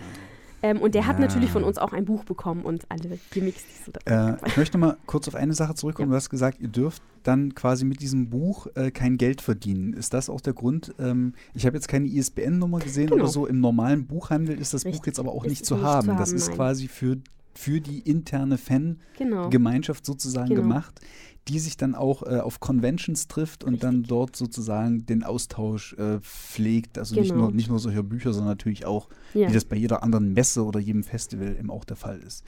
Ähm, 0.62 0.80
und 0.80 0.94
der 0.94 1.06
hat 1.06 1.18
Ja. 1.18 1.26
natürlich 1.26 1.50
von 1.50 1.64
uns 1.64 1.76
auch 1.78 1.92
ein 1.92 2.04
Buch 2.04 2.24
bekommen 2.24 2.62
und 2.62 2.84
alle 2.88 3.18
Gimmicks, 3.32 3.62
die 3.64 3.84
so 3.84 3.92
da 4.04 4.30
Äh, 4.34 4.36
ich 4.46 4.56
möchte 4.56 4.78
mal 4.78 4.96
kurz 5.06 5.26
auf 5.28 5.34
eine 5.34 5.54
Sache 5.54 5.74
zurückkommen. 5.74 6.10
Du 6.10 6.16
hast 6.16 6.30
gesagt, 6.30 6.60
ihr 6.60 6.68
dürft 6.68 7.02
dann 7.24 7.54
quasi 7.54 7.84
mit 7.84 8.00
diesem 8.00 8.30
Buch 8.30 8.66
äh, 8.74 8.90
kein 8.90 9.16
Geld 9.18 9.40
verdienen. 9.40 9.92
Ist 9.92 10.14
das 10.14 10.28
auch 10.30 10.40
der 10.40 10.52
Grund? 10.52 10.94
Ähm, 10.98 11.34
ich 11.54 11.66
habe 11.66 11.76
jetzt 11.76 11.88
keine 11.88 12.06
ISBN-Nummer 12.06 12.78
gesehen 12.78 13.08
Genau. 13.08 13.24
oder 13.24 13.32
so. 13.32 13.46
Im 13.46 13.60
normalen 13.60 14.06
Buchhandel 14.06 14.58
ist 14.58 14.72
das 14.74 14.84
Buch 14.84 14.90
Richtig. 14.92 15.06
jetzt 15.06 15.18
aber 15.20 15.32
auch 15.32 15.44
Ist 15.44 15.50
nicht 15.50 15.66
zu 15.66 15.74
nicht 15.74 15.84
haben. 15.84 16.08
zu 16.08 16.14
Das 16.16 16.28
haben, 16.30 16.36
ist 16.36 16.46
nein. 16.48 16.56
quasi 16.56 16.88
für, 16.88 17.16
für 17.54 17.80
die 17.80 17.98
interne 18.00 18.56
Fan-Gemeinschaft 18.56 20.04
Genau. 20.04 20.12
sozusagen 20.14 20.48
Genau. 20.50 20.62
gemacht, 20.62 21.00
die 21.48 21.58
sich 21.58 21.76
dann 21.76 21.94
auch 21.94 22.22
äh, 22.22 22.38
auf 22.38 22.60
Conventions 22.60 23.26
trifft 23.26 23.64
und 23.64 23.82
dann 23.82 23.96
Richtig. 23.96 24.08
dort 24.08 24.36
sozusagen 24.36 25.06
den 25.06 25.24
Austausch 25.24 25.94
äh, 25.94 26.20
pflegt. 26.20 26.98
Also 26.98 27.16
nicht, 27.16 27.30
Genau. 27.30 27.44
nur, 27.44 27.52
nicht 27.52 27.68
nur 27.68 27.78
solche 27.80 28.02
Bücher, 28.04 28.32
sondern 28.32 28.52
natürlich 28.52 28.86
auch, 28.86 29.08
Ja. 29.34 29.48
wie 29.48 29.52
das 29.52 29.64
bei 29.64 29.76
jeder 29.76 30.02
anderen 30.02 30.32
Messe 30.34 30.64
oder 30.64 30.78
jedem 30.78 31.02
Festival 31.02 31.56
eben 31.58 31.70
auch 31.70 31.84
der 31.84 31.96
Fall 31.96 32.20
ist. 32.20 32.44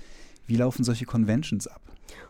Wie 0.46 0.56
laufen 0.56 0.84
solche 0.84 1.06
Conventions 1.06 1.66
ab? 1.66 1.80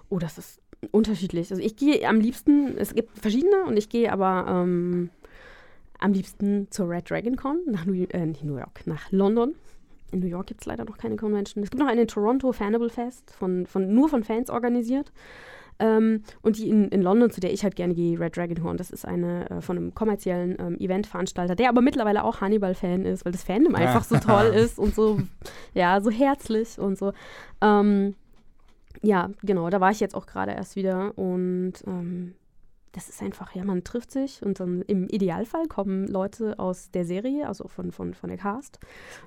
Oh, 0.08 0.18
das 0.18 0.38
ist 0.38 0.60
unterschiedlich. 0.90 1.50
Also 1.50 1.62
ich 1.62 1.76
gehe 1.76 2.06
am 2.08 2.20
liebsten, 2.20 2.76
es 2.78 2.94
gibt 2.94 3.18
verschiedene 3.18 3.64
und 3.66 3.76
ich 3.76 3.88
gehe 3.88 4.10
aber 4.12 4.46
ähm, 4.48 5.10
am 5.98 6.12
liebsten 6.12 6.68
zur 6.70 6.88
Red 6.88 7.10
Dragon 7.10 7.36
Con 7.36 7.58
nach 7.66 7.84
New, 7.86 7.94
äh, 8.10 8.26
nicht 8.26 8.44
New 8.44 8.56
York, 8.56 8.86
nach 8.86 9.10
London. 9.10 9.54
In 10.12 10.20
New 10.20 10.26
York 10.26 10.46
gibt 10.46 10.60
es 10.62 10.66
leider 10.66 10.84
noch 10.84 10.96
keine 10.96 11.16
Convention. 11.16 11.64
Es 11.64 11.70
gibt 11.70 11.80
noch 11.80 11.88
eine 11.88 12.02
in 12.02 12.08
Toronto, 12.08 12.52
Fanable 12.52 12.90
Fest, 12.90 13.32
von, 13.32 13.66
von, 13.66 13.92
nur 13.94 14.08
von 14.08 14.22
Fans 14.22 14.48
organisiert. 14.48 15.12
Ähm, 15.78 16.22
und 16.42 16.58
die 16.58 16.68
in, 16.68 16.88
in 16.88 17.02
London, 17.02 17.30
zu 17.30 17.40
der 17.40 17.52
ich 17.52 17.64
halt 17.64 17.76
gerne 17.76 17.94
gehe, 17.94 18.18
Red 18.18 18.36
Dragon 18.36 18.62
Con, 18.62 18.76
das 18.76 18.90
ist 18.90 19.04
eine 19.04 19.50
äh, 19.50 19.60
von 19.60 19.76
einem 19.76 19.94
kommerziellen 19.94 20.56
ähm, 20.58 20.76
Eventveranstalter, 20.78 21.56
der 21.56 21.68
aber 21.68 21.80
mittlerweile 21.80 22.24
auch 22.24 22.40
Hannibal-Fan 22.40 23.04
ist, 23.04 23.24
weil 23.24 23.32
das 23.32 23.42
Fandom 23.42 23.74
einfach 23.74 24.04
so 24.04 24.16
toll 24.16 24.46
ist 24.54 24.78
und 24.78 24.94
so, 24.94 25.20
ja, 25.72 26.00
so 26.00 26.10
herzlich 26.10 26.78
und 26.78 26.96
so. 26.96 27.12
Ähm, 27.60 28.14
ja, 29.02 29.30
genau, 29.42 29.68
da 29.70 29.80
war 29.80 29.90
ich 29.90 30.00
jetzt 30.00 30.14
auch 30.14 30.26
gerade 30.26 30.52
erst 30.52 30.76
wieder 30.76 31.16
und 31.18 31.74
ähm, 31.86 32.34
das 32.94 33.08
ist 33.08 33.20
einfach, 33.22 33.54
ja, 33.54 33.64
man 33.64 33.82
trifft 33.82 34.12
sich 34.12 34.40
und 34.44 34.60
dann 34.60 34.82
im 34.82 35.08
Idealfall 35.08 35.66
kommen 35.66 36.06
Leute 36.06 36.58
aus 36.60 36.92
der 36.92 37.04
Serie, 37.04 37.48
also 37.48 37.66
von, 37.66 37.90
von, 37.90 38.14
von 38.14 38.28
der 38.28 38.38
Cast, 38.38 38.78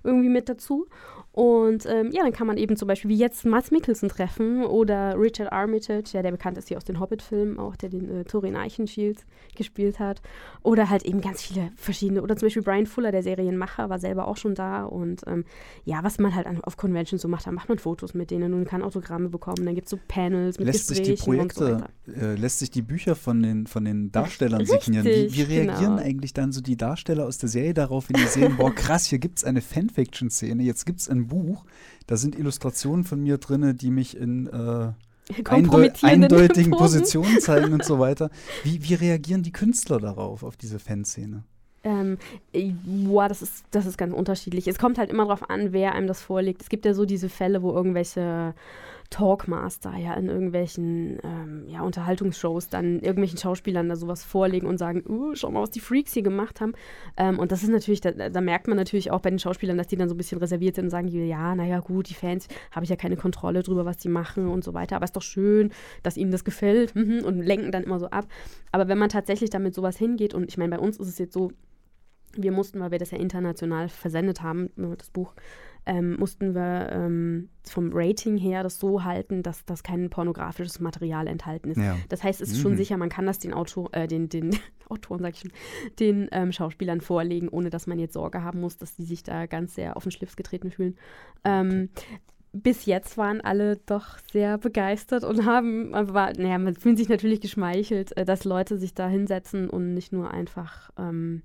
irgendwie 0.03 0.29
mit 0.29 0.47
dazu. 0.47 0.87
Und 1.33 1.85
ähm, 1.85 2.11
ja, 2.11 2.23
dann 2.23 2.31
kann 2.31 2.47
man 2.47 2.57
eben 2.57 2.77
zum 2.77 2.87
Beispiel 2.87 3.09
wie 3.09 3.17
jetzt 3.17 3.45
Mats 3.45 3.69
Mikkelsen 3.69 4.07
treffen 4.07 4.63
oder 4.63 5.19
Richard 5.19 5.51
Armitage, 5.51 6.11
ja, 6.13 6.21
der 6.21 6.31
bekannt 6.31 6.57
ist 6.57 6.69
hier 6.69 6.77
aus 6.77 6.85
den 6.85 6.99
Hobbit-Filmen, 6.99 7.59
auch 7.59 7.75
der 7.75 7.89
den 7.89 8.09
äh, 8.09 8.23
Thorin 8.23 8.55
Eichenschild 8.55 9.25
gespielt 9.55 9.99
hat. 9.99 10.21
Oder 10.63 10.89
halt 10.89 11.03
eben 11.03 11.19
ganz 11.19 11.43
viele 11.43 11.71
verschiedene, 11.75 12.21
oder 12.21 12.37
zum 12.37 12.47
Beispiel 12.47 12.63
Brian 12.63 12.85
Fuller, 12.85 13.11
der 13.11 13.21
Serienmacher, 13.21 13.89
war 13.89 13.99
selber 13.99 14.27
auch 14.27 14.37
schon 14.37 14.55
da. 14.55 14.85
Und 14.85 15.23
ähm, 15.27 15.43
ja, 15.83 16.03
was 16.03 16.19
man 16.19 16.33
halt 16.33 16.47
an, 16.47 16.63
auf 16.63 16.77
Conventions 16.77 17.21
so 17.21 17.27
macht, 17.27 17.45
da 17.45 17.51
macht 17.51 17.67
man 17.67 17.79
Fotos 17.79 18.13
mit 18.13 18.31
denen 18.31 18.53
und 18.53 18.65
kann 18.65 18.81
Autogramme 18.81 19.27
bekommen. 19.27 19.65
Dann 19.65 19.75
gibt 19.75 19.87
es 19.87 19.91
so 19.91 19.99
Panels 20.07 20.57
mit 20.57 20.67
lässt 20.67 20.87
sich 20.87 21.01
die 21.01 21.11
Gesprächen 21.11 21.41
und 21.41 21.53
so 21.53 21.65
Projekte, 21.65 21.89
weiter. 22.07 22.21
äh, 22.21 22.35
lässt 22.35 22.59
sich 22.59 22.71
die 22.71 22.81
Bücher 22.81 23.15
von 23.15 23.43
den 23.43 23.56
den, 23.57 23.67
von 23.67 23.85
den 23.85 24.11
Darstellern 24.11 24.65
signieren. 24.65 25.05
Wie, 25.05 25.33
wie 25.33 25.41
reagieren 25.41 25.97
genau. 25.97 26.01
eigentlich 26.01 26.33
dann 26.33 26.51
so 26.51 26.61
die 26.61 26.77
Darsteller 26.77 27.25
aus 27.25 27.37
der 27.37 27.49
Serie 27.49 27.73
darauf, 27.73 28.09
wenn 28.09 28.21
die 28.21 28.27
sehen, 28.27 28.57
boah, 28.57 28.73
krass, 28.73 29.05
hier 29.05 29.19
gibt 29.19 29.39
es 29.39 29.43
eine 29.43 29.61
Fanfiction-Szene, 29.61 30.63
jetzt 30.63 30.85
gibt 30.85 30.99
es 30.99 31.09
ein 31.09 31.27
Buch, 31.27 31.65
da 32.05 32.17
sind 32.17 32.37
Illustrationen 32.37 33.03
von 33.03 33.21
mir 33.21 33.37
drin, 33.37 33.77
die 33.77 33.91
mich 33.91 34.15
in 34.17 34.47
äh, 34.47 34.49
eindeu 34.51 35.43
kompromittierenden 35.43 36.23
eindeutigen 36.23 36.71
Posen. 36.71 37.01
Positionen 37.01 37.39
zeigen 37.41 37.73
und 37.73 37.83
so 37.83 37.99
weiter. 37.99 38.29
Wie, 38.63 38.83
wie 38.83 38.93
reagieren 38.93 39.43
die 39.43 39.51
Künstler 39.51 39.99
darauf, 39.99 40.43
auf 40.43 40.55
diese 40.55 40.79
Fanszene? 40.79 41.43
Ähm, 41.83 42.17
äh, 42.53 42.71
boah, 42.83 43.29
das 43.29 43.41
ist, 43.41 43.65
das 43.71 43.85
ist 43.85 43.97
ganz 43.97 44.13
unterschiedlich. 44.13 44.67
Es 44.67 44.79
kommt 44.79 44.97
halt 44.97 45.09
immer 45.09 45.23
darauf 45.23 45.49
an, 45.49 45.73
wer 45.73 45.93
einem 45.93 46.07
das 46.07 46.21
vorlegt. 46.21 46.61
Es 46.61 46.69
gibt 46.69 46.85
ja 46.85 46.93
so 46.93 47.05
diese 47.05 47.29
Fälle, 47.29 47.61
wo 47.61 47.73
irgendwelche 47.73 48.53
Talkmaster 49.09 49.95
ja 49.95 50.13
in 50.15 50.27
irgendwelchen 50.27 51.19
ähm, 51.23 51.65
ja, 51.67 51.81
Unterhaltungsshows 51.81 52.67
dann 52.67 52.99
irgendwelchen 52.99 53.37
Schauspielern 53.37 53.87
da 53.87 53.95
sowas 53.95 54.23
vorlegen 54.23 54.67
und 54.67 54.77
sagen, 54.77 55.03
uh, 55.07 55.33
schau 55.33 55.49
mal, 55.49 55.61
was 55.61 55.71
die 55.71 55.79
Freaks 55.79 56.13
hier 56.13 56.23
gemacht 56.23 56.59
haben. 56.59 56.73
Ähm, 57.15 57.39
und 57.39 57.51
das 57.51 57.63
ist 57.63 57.69
natürlich, 57.69 58.01
da, 58.01 58.11
da 58.11 58.41
merkt 58.41 58.67
man 58.67 58.75
natürlich 58.75 59.11
auch 59.11 59.21
bei 59.21 59.29
den 59.29 59.39
Schauspielern, 59.39 59.77
dass 59.77 59.87
die 59.87 59.95
dann 59.95 60.09
so 60.09 60.15
ein 60.15 60.17
bisschen 60.17 60.39
reserviert 60.39 60.75
sind 60.75 60.85
und 60.85 60.91
sagen, 60.91 61.07
ja, 61.07 61.55
naja, 61.55 61.79
gut, 61.79 62.09
die 62.09 62.13
Fans 62.13 62.47
habe 62.71 62.83
ich 62.83 62.89
ja 62.89 62.95
keine 62.97 63.15
Kontrolle 63.15 63.63
drüber, 63.63 63.85
was 63.85 63.97
die 63.97 64.09
machen 64.09 64.47
und 64.47 64.63
so 64.63 64.73
weiter. 64.73 64.97
Aber 64.97 65.05
ist 65.05 65.15
doch 65.15 65.21
schön, 65.21 65.71
dass 66.03 66.17
ihnen 66.17 66.31
das 66.31 66.43
gefällt 66.43 66.95
mhm, 66.95 67.23
und 67.23 67.41
lenken 67.41 67.71
dann 67.71 67.83
immer 67.83 67.99
so 67.99 68.07
ab. 68.07 68.27
Aber 68.71 68.87
wenn 68.89 68.97
man 68.97 69.09
tatsächlich 69.09 69.49
damit 69.49 69.73
sowas 69.73 69.97
hingeht, 69.97 70.33
und 70.33 70.49
ich 70.49 70.57
meine, 70.57 70.75
bei 70.75 70.79
uns 70.79 70.97
ist 70.97 71.07
es 71.07 71.17
jetzt 71.17 71.33
so, 71.33 71.51
wir 72.33 72.51
mussten, 72.51 72.79
weil 72.79 72.91
wir 72.91 72.99
das 72.99 73.11
ja 73.11 73.17
international 73.17 73.89
versendet 73.89 74.41
haben, 74.41 74.69
ne, 74.75 74.95
das 74.97 75.09
Buch, 75.09 75.33
ähm, 75.87 76.17
mussten 76.17 76.53
wir 76.53 76.89
ähm, 76.91 77.49
vom 77.63 77.91
Rating 77.93 78.37
her 78.37 78.61
das 78.61 78.79
so 78.79 79.03
halten, 79.03 79.41
dass 79.41 79.65
das 79.65 79.81
kein 79.83 80.09
pornografisches 80.09 80.79
Material 80.79 81.27
enthalten 81.27 81.71
ist. 81.71 81.77
Ja. 81.77 81.97
Das 82.09 82.23
heißt, 82.23 82.41
es 82.41 82.51
ist 82.51 82.61
schon 82.61 82.73
Mhm. 82.73 82.77
sicher, 82.77 82.97
man 82.97 83.09
kann 83.09 83.25
das 83.25 83.39
den 83.39 83.53
Autor, 83.53 83.89
äh, 83.93 84.07
den, 84.07 84.29
den 84.29 84.51
Autoren, 84.89 85.21
sag 85.21 85.33
ich 85.33 85.39
schon, 85.39 85.51
den 85.99 86.27
ähm, 86.31 86.51
Schauspielern 86.51 87.01
vorlegen, 87.01 87.49
ohne 87.49 87.69
dass 87.69 87.87
man 87.87 87.99
jetzt 87.99 88.13
Sorge 88.13 88.43
haben 88.43 88.61
muss, 88.61 88.77
dass 88.77 88.95
die 88.95 89.03
sich 89.05 89.23
da 89.23 89.45
ganz 89.47 89.75
sehr 89.75 89.97
auf 89.97 90.03
den 90.03 90.11
Schlips 90.11 90.35
getreten 90.35 90.69
fühlen. 90.71 90.97
Ähm, 91.43 91.89
bis 92.53 92.85
jetzt 92.85 93.17
waren 93.17 93.41
alle 93.41 93.77
doch 93.85 94.17
sehr 94.31 94.57
begeistert 94.57 95.23
und 95.23 95.45
haben, 95.45 95.89
man 95.91 96.13
war, 96.13 96.31
naja, 96.37 96.57
man 96.57 96.75
fühlt 96.75 96.97
sich 96.97 97.09
natürlich 97.09 97.41
geschmeichelt, 97.41 98.15
äh, 98.17 98.25
dass 98.25 98.45
Leute 98.45 98.77
sich 98.77 98.93
da 98.93 99.07
hinsetzen 99.07 99.69
und 99.69 99.93
nicht 99.93 100.11
nur 100.11 100.31
einfach, 100.31 100.89
ähm, 100.97 101.43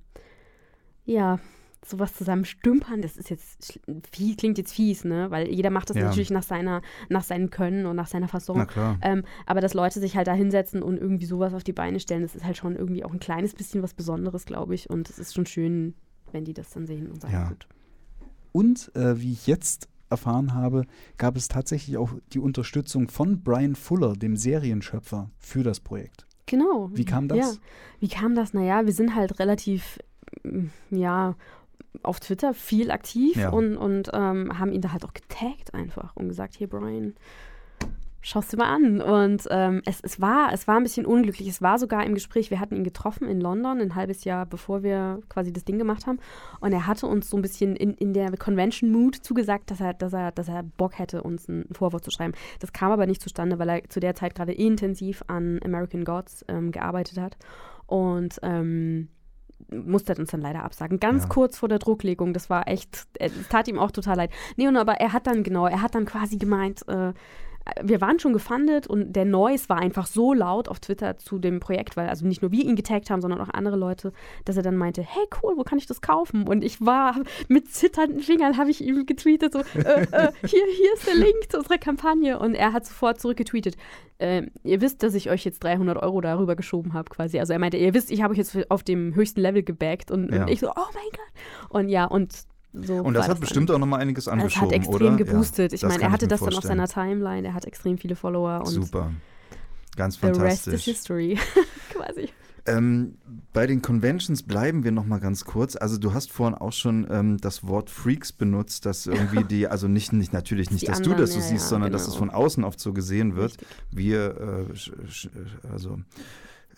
ja, 1.04 1.38
sowas 1.84 2.14
zusammen 2.14 2.44
stümpern. 2.44 3.02
Das 3.02 3.16
ist 3.16 3.28
jetzt, 3.30 3.80
viel, 4.12 4.36
klingt 4.36 4.58
jetzt 4.58 4.72
fies, 4.72 5.04
ne? 5.04 5.30
Weil 5.30 5.48
jeder 5.48 5.70
macht 5.70 5.90
das 5.90 5.96
Ja. 5.96 6.04
natürlich 6.04 6.30
nach 6.30 6.42
seiner, 6.42 6.82
nach 7.08 7.24
seinem 7.24 7.50
Können 7.50 7.86
und 7.86 7.96
nach 7.96 8.06
seiner 8.06 8.28
klar. 8.28 8.98
Ähm, 9.02 9.24
aber 9.46 9.60
dass 9.60 9.74
Leute 9.74 9.98
sich 10.00 10.16
halt 10.16 10.26
da 10.28 10.32
hinsetzen 10.34 10.82
und 10.82 10.96
irgendwie 10.98 11.26
sowas 11.26 11.54
auf 11.54 11.64
die 11.64 11.72
Beine 11.72 11.98
stellen, 12.00 12.22
das 12.22 12.34
ist 12.36 12.44
halt 12.44 12.56
schon 12.56 12.76
irgendwie 12.76 13.04
auch 13.04 13.12
ein 13.12 13.20
kleines 13.20 13.54
bisschen 13.54 13.82
was 13.82 13.94
Besonderes, 13.94 14.44
glaube 14.46 14.74
ich. 14.74 14.88
Und 14.90 15.10
es 15.10 15.18
ist 15.18 15.34
schon 15.34 15.46
schön, 15.46 15.94
wenn 16.30 16.44
die 16.44 16.54
das 16.54 16.70
dann 16.70 16.86
sehen 16.86 17.08
und 17.10 17.20
sagen, 17.20 17.34
Ja. 17.34 17.48
gut. 17.48 17.66
Und 18.52 18.90
äh, 18.94 19.20
wie 19.20 19.32
ich 19.32 19.46
jetzt 19.46 19.88
erfahren 20.10 20.54
habe, 20.54 20.84
gab 21.16 21.36
es 21.36 21.48
tatsächlich 21.48 21.96
auch 21.96 22.10
die 22.32 22.38
Unterstützung 22.38 23.08
von 23.08 23.42
Brian 23.42 23.74
Fuller, 23.74 24.12
dem 24.12 24.36
Serienschöpfer, 24.36 25.30
für 25.38 25.62
das 25.62 25.80
Projekt. 25.80 26.26
Genau. 26.46 26.90
Wie 26.92 27.06
kam 27.06 27.28
das? 27.28 27.38
Ja. 27.38 27.52
Wie 28.00 28.08
kam 28.08 28.34
das? 28.34 28.52
Naja, 28.52 28.84
wir 28.84 28.92
sind 28.92 29.14
halt 29.14 29.38
relativ, 29.38 29.98
mm, 30.42 30.66
ja, 30.90 31.34
auf 32.02 32.20
Twitter 32.20 32.54
viel 32.54 32.90
aktiv 32.90 33.36
Ja. 33.36 33.50
und, 33.50 33.76
und 33.76 34.10
ähm, 34.12 34.58
haben 34.58 34.72
ihn 34.72 34.80
da 34.80 34.92
halt 34.92 35.04
auch 35.04 35.14
getaggt 35.14 35.74
einfach 35.74 36.14
und 36.16 36.28
gesagt, 36.28 36.54
hier 36.54 36.68
Brian, 36.68 37.14
schaust 38.22 38.52
du 38.52 38.56
mal 38.56 38.72
an. 38.72 39.00
Und 39.00 39.46
ähm, 39.50 39.82
es, 39.84 40.00
es, 40.00 40.20
war, 40.20 40.52
es 40.52 40.66
war 40.68 40.76
ein 40.76 40.84
bisschen 40.84 41.04
unglücklich. 41.06 41.48
Es 41.48 41.60
war 41.60 41.78
sogar 41.78 42.06
im 42.06 42.14
Gespräch, 42.14 42.50
wir 42.50 42.60
hatten 42.60 42.76
ihn 42.76 42.84
getroffen 42.84 43.28
in 43.28 43.40
London, 43.40 43.80
ein 43.80 43.94
halbes 43.94 44.24
Jahr 44.24 44.46
bevor 44.46 44.82
wir 44.82 45.20
quasi 45.28 45.52
das 45.52 45.64
Ding 45.64 45.78
gemacht 45.78 46.06
haben. 46.06 46.20
Und 46.60 46.72
er 46.72 46.86
hatte 46.86 47.06
uns 47.06 47.28
so 47.28 47.36
ein 47.36 47.42
bisschen 47.42 47.76
in, 47.76 47.94
in 47.94 48.14
der 48.14 48.30
Convention-Mood 48.36 49.16
zugesagt, 49.16 49.70
dass 49.70 49.80
er, 49.80 49.94
dass, 49.94 50.12
er, 50.12 50.32
dass 50.32 50.48
er 50.48 50.62
Bock 50.62 50.98
hätte, 50.98 51.22
uns 51.22 51.48
ein 51.48 51.66
Vorwort 51.72 52.04
zu 52.04 52.10
schreiben. 52.10 52.32
Das 52.60 52.72
kam 52.72 52.92
aber 52.92 53.06
nicht 53.06 53.20
zustande, 53.20 53.58
weil 53.58 53.68
er 53.68 53.88
zu 53.88 54.00
der 54.00 54.14
Zeit 54.14 54.34
gerade 54.34 54.52
intensiv 54.52 55.22
an 55.26 55.58
American 55.64 56.04
Gods 56.04 56.44
ähm, 56.48 56.70
gearbeitet 56.70 57.18
hat. 57.18 57.36
Und 57.86 58.38
ähm, 58.42 59.08
musste 59.70 60.14
uns 60.14 60.30
dann 60.30 60.40
leider 60.40 60.64
absagen. 60.64 61.00
Ganz 61.00 61.24
Ja. 61.24 61.28
kurz 61.28 61.58
vor 61.58 61.68
der 61.68 61.78
Drucklegung. 61.78 62.32
Das 62.32 62.50
war 62.50 62.68
echt, 62.68 63.06
äh, 63.18 63.26
es 63.26 63.48
tat 63.48 63.68
ihm 63.68 63.78
auch 63.78 63.90
total 63.90 64.16
leid. 64.16 64.30
Nee, 64.56 64.68
und 64.68 64.76
aber 64.76 64.94
er 64.94 65.12
hat 65.12 65.26
dann, 65.26 65.42
genau, 65.42 65.66
er 65.66 65.82
hat 65.82 65.94
dann 65.94 66.04
quasi 66.04 66.36
gemeint, 66.36 66.86
äh, 66.88 67.12
wir 67.82 68.00
waren 68.00 68.18
schon 68.18 68.32
gefundet 68.32 68.86
und 68.86 69.12
der 69.14 69.24
Noise 69.24 69.68
war 69.68 69.78
einfach 69.78 70.06
so 70.06 70.32
laut 70.34 70.68
auf 70.68 70.80
Twitter 70.80 71.16
zu 71.18 71.38
dem 71.38 71.60
Projekt, 71.60 71.96
weil 71.96 72.08
also 72.08 72.26
nicht 72.26 72.42
nur 72.42 72.50
wir 72.50 72.64
ihn 72.64 72.76
getaggt 72.76 73.10
haben, 73.10 73.20
sondern 73.20 73.40
auch 73.40 73.48
andere 73.50 73.76
Leute, 73.76 74.12
dass 74.44 74.56
er 74.56 74.62
dann 74.62 74.76
meinte, 74.76 75.02
hey 75.02 75.24
cool, 75.42 75.54
wo 75.56 75.62
kann 75.62 75.78
ich 75.78 75.86
das 75.86 76.00
kaufen? 76.00 76.46
Und 76.48 76.64
ich 76.64 76.80
war 76.84 77.16
mit 77.48 77.70
zitternden 77.72 78.20
Fingern, 78.20 78.56
habe 78.56 78.70
ich 78.70 78.82
ihm 78.84 79.06
getweetet, 79.06 79.52
so, 79.52 79.60
äh, 79.60 80.02
äh, 80.10 80.32
hier, 80.44 80.64
hier 80.76 80.94
ist 80.94 81.06
der 81.06 81.14
Link 81.14 81.50
zu 81.50 81.58
unserer 81.58 81.78
Kampagne. 81.78 82.38
Und 82.38 82.54
er 82.54 82.72
hat 82.72 82.84
sofort 82.86 83.20
zurückgetweetet, 83.20 83.76
äh, 84.18 84.42
ihr 84.64 84.80
wisst, 84.80 85.02
dass 85.02 85.14
ich 85.14 85.30
euch 85.30 85.44
jetzt 85.44 85.62
300 85.64 86.02
Euro 86.02 86.20
darüber 86.20 86.56
geschoben 86.56 86.94
habe 86.94 87.10
quasi. 87.10 87.38
Also 87.38 87.52
er 87.52 87.58
meinte, 87.58 87.76
ihr 87.76 87.94
wisst, 87.94 88.10
ich 88.10 88.22
habe 88.22 88.32
euch 88.32 88.38
jetzt 88.38 88.70
auf 88.70 88.82
dem 88.82 89.14
höchsten 89.14 89.40
Level 89.40 89.62
gebackt 89.62 90.10
und, 90.10 90.32
Ja. 90.32 90.42
und 90.42 90.50
ich 90.50 90.60
so, 90.60 90.68
oh 90.68 90.72
mein 90.94 91.10
Gott. 91.12 91.70
Und 91.80 91.88
ja, 91.88 92.04
und 92.06 92.32
so 92.72 92.94
Und 92.94 93.14
das 93.14 93.28
hat 93.28 93.40
bestimmt 93.40 93.70
auch 93.70 93.78
nochmal 93.78 94.00
einiges 94.00 94.24
es 94.24 94.28
angeschoben, 94.28 94.68
hat 94.68 94.76
extrem 94.76 95.14
oder? 95.14 95.16
geboostet. 95.16 95.72
Ja, 95.72 95.76
ich 95.76 95.82
meine, 95.82 96.02
er 96.02 96.12
hatte 96.12 96.26
das 96.26 96.40
dann 96.40 96.48
auf 96.48 96.54
vorstellen. 96.54 96.78
seiner 96.78 96.88
Timeline, 96.88 97.46
er 97.46 97.54
hat 97.54 97.64
extrem 97.66 97.98
viele 97.98 98.16
Follower 98.16 98.60
und 98.60 98.66
Super. 98.66 99.12
Ganz 99.96 100.18
the 100.18 100.26
rest 100.26 100.38
is 100.38 100.40
fantastisch. 100.40 100.84
history, 100.84 101.38
quasi. 101.92 102.30
Ähm, 102.64 103.16
bei 103.52 103.66
den 103.66 103.82
Conventions 103.82 104.44
bleiben 104.44 104.84
wir 104.84 104.92
noch 104.92 105.04
mal 105.04 105.18
ganz 105.18 105.44
kurz. 105.44 105.74
Also 105.74 105.98
du 105.98 106.14
hast 106.14 106.30
vorhin 106.30 106.54
auch 106.54 106.72
schon 106.72 107.08
ähm, 107.10 107.38
das 107.38 107.66
Wort 107.66 107.90
Freaks 107.90 108.32
benutzt, 108.32 108.86
dass 108.86 109.06
irgendwie 109.06 109.44
die, 109.50 109.66
also 109.66 109.88
nicht, 109.88 110.12
nicht 110.12 110.32
natürlich 110.32 110.70
nicht, 110.70 110.82
Die 110.82 110.86
dass 110.86 111.02
du 111.02 111.10
anderen, 111.10 111.22
das 111.22 111.32
so 111.32 111.40
ja, 111.40 111.44
siehst, 111.44 111.64
ja, 111.64 111.68
sondern 111.68 111.92
dass 111.92 112.02
genau. 112.02 112.12
es 112.12 112.18
von 112.18 112.30
außen 112.30 112.64
oft 112.64 112.78
so 112.78 112.92
gesehen 112.92 113.34
wird. 113.34 113.52
Richtig. 113.52 113.68
Wir 113.90 114.68
äh, 114.70 114.76
sch, 114.76 114.92
sch, 115.08 115.28
also 115.72 115.98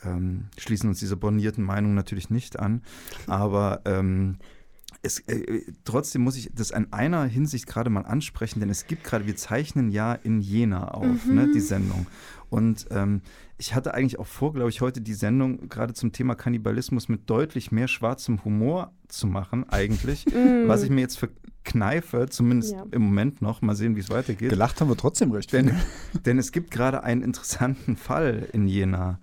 ähm, 0.05 0.47
schließen 0.57 0.89
uns 0.89 1.01
dieser 1.01 1.17
bornierten 1.17 1.65
Meinung 1.65 1.95
natürlich 1.95 2.31
nicht 2.31 2.59
an, 2.59 2.83
aber 3.27 3.83
ähm, 3.85 4.39
es, 5.05 5.21
äh, 5.29 5.63
trotzdem 5.85 6.23
muss 6.23 6.37
ich 6.37 6.51
das 6.55 6.71
in 6.71 6.93
einer 6.93 7.25
Hinsicht 7.25 7.67
gerade 7.67 7.91
mal 7.91 8.03
ansprechen, 8.07 8.61
denn 8.61 8.71
es 8.71 8.87
gibt 8.87 9.05
gerade, 9.05 9.27
wir 9.27 9.37
zeichnen 9.37 9.91
ja 9.91 10.13
in 10.15 10.41
Jena 10.41 10.89
auf, 10.89 11.27
ne, 11.27 11.47
Mhm. 11.47 11.53
die 11.53 11.61
Sendung. 11.61 12.07
Und 12.51 12.87
ähm, 12.91 13.21
ich 13.59 13.75
hatte 13.75 13.95
eigentlich 13.95 14.19
auch 14.19 14.27
vor, 14.27 14.53
glaube 14.53 14.71
ich, 14.71 14.81
heute 14.81 15.01
die 15.01 15.15
Sendung 15.15 15.69
gerade 15.69 15.93
zum 15.95 16.13
Thema 16.13 16.35
Kannibalismus 16.35 17.09
mit 17.09 17.29
deutlich 17.31 17.71
mehr 17.73 17.89
schwarzem 17.89 18.45
Humor 18.45 18.93
zu 19.09 19.27
machen, 19.27 19.69
eigentlich. 19.69 20.25
Mm. 20.35 20.67
Was 20.69 20.83
ich 20.83 20.91
mir 20.91 21.01
jetzt 21.03 21.19
verkneife, 21.19 22.27
zumindest 22.29 22.73
Ja. 22.73 22.85
im 22.91 23.03
Moment 23.03 23.43
noch. 23.43 23.61
Mal 23.63 23.75
sehen, 23.77 23.97
wie 23.97 24.01
es 24.01 24.11
weitergeht. 24.11 24.51
Gelacht 24.51 24.81
haben 24.81 24.89
wir 24.89 24.97
trotzdem 24.97 25.31
recht. 25.33 25.53
Denn, 25.53 25.73
denn 26.27 26.39
es 26.39 26.51
gibt 26.53 26.71
gerade 26.71 27.03
einen 27.05 27.23
interessanten 27.23 27.97
Fall 27.97 28.49
in 28.53 28.67
Jena, 28.67 29.21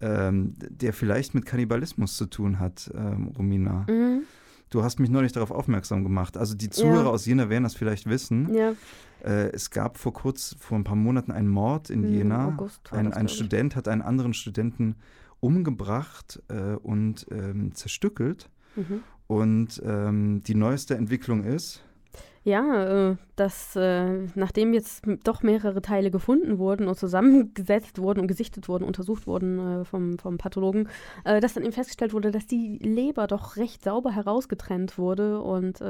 ähm, 0.00 0.54
der 0.58 0.92
vielleicht 0.92 1.34
mit 1.34 1.44
Kannibalismus 1.46 2.16
zu 2.16 2.26
tun 2.26 2.58
hat, 2.58 2.90
ähm, 2.94 3.28
Romina. 3.38 3.86
Mhm. 3.88 4.22
Du 4.70 4.82
hast 4.84 5.00
mich 5.00 5.10
neulich 5.10 5.32
darauf 5.32 5.50
aufmerksam 5.50 6.04
gemacht. 6.04 6.36
Also 6.36 6.54
die 6.54 6.70
Zuhörer 6.70 7.04
Ja. 7.04 7.10
aus 7.10 7.26
Jena 7.26 7.48
werden 7.50 7.64
das 7.64 7.74
vielleicht 7.74 8.06
wissen. 8.08 8.54
Ja, 8.54 8.72
Äh, 9.22 9.50
es 9.52 9.68
gab 9.70 9.98
vor 9.98 10.14
kurz, 10.14 10.56
vor 10.58 10.78
ein 10.78 10.84
paar 10.84 10.96
Monaten 10.96 11.30
einen 11.32 11.48
Mord 11.48 11.90
in 11.90 12.04
im 12.04 12.12
Jena. 12.14 12.46
August 12.48 12.90
war 12.90 12.98
Ein, 12.98 13.12
ein. 13.12 13.28
Student 13.28 13.76
hat 13.76 13.86
einen 13.88 14.00
anderen 14.00 14.32
Studenten 14.32 14.96
umgebracht 15.40 16.42
äh, 16.48 16.74
und 16.76 17.26
ähm, 17.30 17.74
zerstückelt. 17.74 18.48
Mhm. 18.76 19.00
Und 19.26 19.82
ähm, 19.84 20.42
die 20.46 20.54
neueste 20.54 20.94
Entwicklung 20.96 21.44
ist, 21.44 21.82
Ja, 22.42 23.10
äh, 23.10 23.16
dass 23.36 23.76
äh, 23.76 24.26
nachdem 24.34 24.72
jetzt 24.72 25.02
doch 25.24 25.42
mehrere 25.42 25.82
Teile 25.82 26.10
gefunden 26.10 26.58
wurden 26.58 26.88
und 26.88 26.98
zusammengesetzt 26.98 27.98
wurden 27.98 28.20
und 28.20 28.28
gesichtet 28.28 28.66
wurden, 28.66 28.84
untersucht 28.84 29.26
wurden 29.26 29.82
äh, 29.82 29.84
vom, 29.84 30.18
vom 30.18 30.38
Pathologen, 30.38 30.88
dass 31.24 31.54
dann 31.54 31.64
eben 31.64 31.72
festgestellt 31.72 32.14
wurde, 32.14 32.30
dass 32.30 32.46
die 32.46 32.78
Leber 32.78 33.26
doch 33.26 33.56
recht 33.56 33.84
sauber 33.84 34.10
herausgetrennt 34.12 34.96
wurde 34.96 35.40
und 35.40 35.82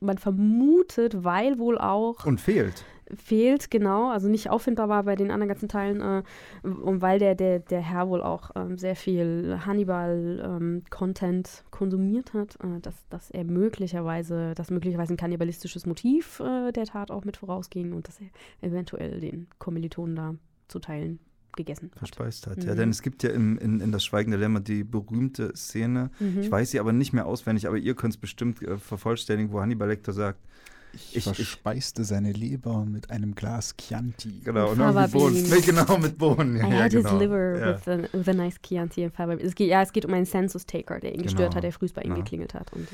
man 0.00 0.18
vermutet, 0.18 1.24
weil 1.24 1.58
wohl 1.58 1.78
auch 1.78 2.24
und 2.26 2.40
fehlt. 2.40 2.84
Fehlt, 3.14 3.70
genau, 3.70 4.10
also 4.10 4.28
nicht 4.28 4.50
auffindbar 4.50 4.88
war 4.88 5.02
bei 5.04 5.16
den 5.16 5.30
anderen 5.30 5.48
ganzen 5.48 5.68
Teilen 5.68 6.00
äh, 6.00 6.22
und 6.68 7.02
weil 7.02 7.18
der, 7.18 7.34
der, 7.34 7.60
der 7.60 7.80
Herr 7.80 8.08
wohl 8.08 8.22
auch 8.22 8.50
ähm, 8.54 8.78
sehr 8.78 8.96
viel 8.96 9.58
Hannibal-Content 9.64 11.64
konsumiert 11.70 12.34
hat, 12.34 12.56
äh, 12.56 12.80
dass, 12.80 12.94
dass 13.08 13.30
er 13.30 13.44
möglicherweise, 13.44 14.54
dass 14.54 14.70
möglicherweise 14.70 15.14
ein 15.14 15.16
kannibalistisches 15.16 15.86
Motiv 15.86 16.40
äh, 16.40 16.72
der 16.72 16.84
Tat 16.86 17.10
auch 17.10 17.24
mit 17.24 17.36
vorausging 17.36 17.92
und 17.92 18.08
dass 18.08 18.20
er 18.20 18.28
eventuell 18.68 19.20
den 19.20 19.46
Kommilitonen 19.58 20.16
da 20.16 20.34
zu 20.68 20.78
Teilen 20.78 21.18
gegessen 21.56 21.90
hat. 21.92 21.98
verspeist 21.98 22.46
hat. 22.46 22.62
Ja, 22.62 22.72
Mhm. 22.74 22.76
denn 22.76 22.90
es 22.90 23.02
gibt 23.02 23.22
ja 23.22 23.30
im, 23.30 23.58
in, 23.58 23.80
in 23.80 23.90
das 23.90 24.04
Schweigen 24.04 24.30
der 24.30 24.38
Lämmer 24.38 24.60
die 24.60 24.84
berühmte 24.84 25.52
Szene. 25.56 26.10
Mhm. 26.20 26.40
Ich 26.40 26.50
weiß 26.50 26.70
sie 26.70 26.78
aber 26.78 26.92
nicht 26.92 27.12
mehr 27.12 27.26
auswendig, 27.26 27.66
aber 27.66 27.78
ihr 27.78 27.94
könnt 27.94 28.14
es 28.14 28.20
bestimmt 28.20 28.62
äh, 28.62 28.76
vervollständigen, 28.78 29.52
wo 29.52 29.60
Hannibal 29.60 29.88
Lecter 29.88 30.12
sagt, 30.12 30.40
Ich, 31.12 31.16
Ich- 31.16 31.26
ich- 31.26 31.36
verspeiste 31.36 32.04
seine 32.04 32.32
Leber 32.32 32.84
mit 32.84 33.10
einem 33.10 33.34
Glas 33.34 33.74
Chianti. 33.76 34.40
Genau, 34.44 34.70
und 34.70 34.78
irgendwie 34.80 35.08
Bohnen. 35.18 35.42
Nee, 35.50 35.60
genau, 35.60 35.98
mit 35.98 36.18
Bohnen. 36.18 36.56
Ja, 36.56 36.66
I 36.68 36.70
ja, 36.72 36.78
had 36.84 36.90
genau. 36.92 37.10
his 37.10 37.20
liver 37.20 37.58
ja. 37.58 37.76
with, 37.76 37.88
a, 37.88 38.16
with 38.18 38.28
a 38.28 38.32
nice 38.34 38.56
Chianti 38.60 39.02
in 39.04 39.10
Fava. 39.10 39.34
Es 39.34 39.54
geht, 39.54 39.68
ja, 39.68 39.82
es 39.82 39.92
geht 39.92 40.04
um 40.04 40.12
einen 40.14 40.26
Census-Taker, 40.26 41.00
der 41.00 41.14
ihn 41.14 41.22
gestört 41.22 41.50
Genau. 41.50 41.56
hat, 41.56 41.64
der 41.64 41.72
früh 41.72 41.88
bei 41.94 42.02
ihm 42.02 42.10
Ja. 42.12 42.16
geklingelt 42.16 42.54
hat. 42.54 42.72
Und, 42.72 42.86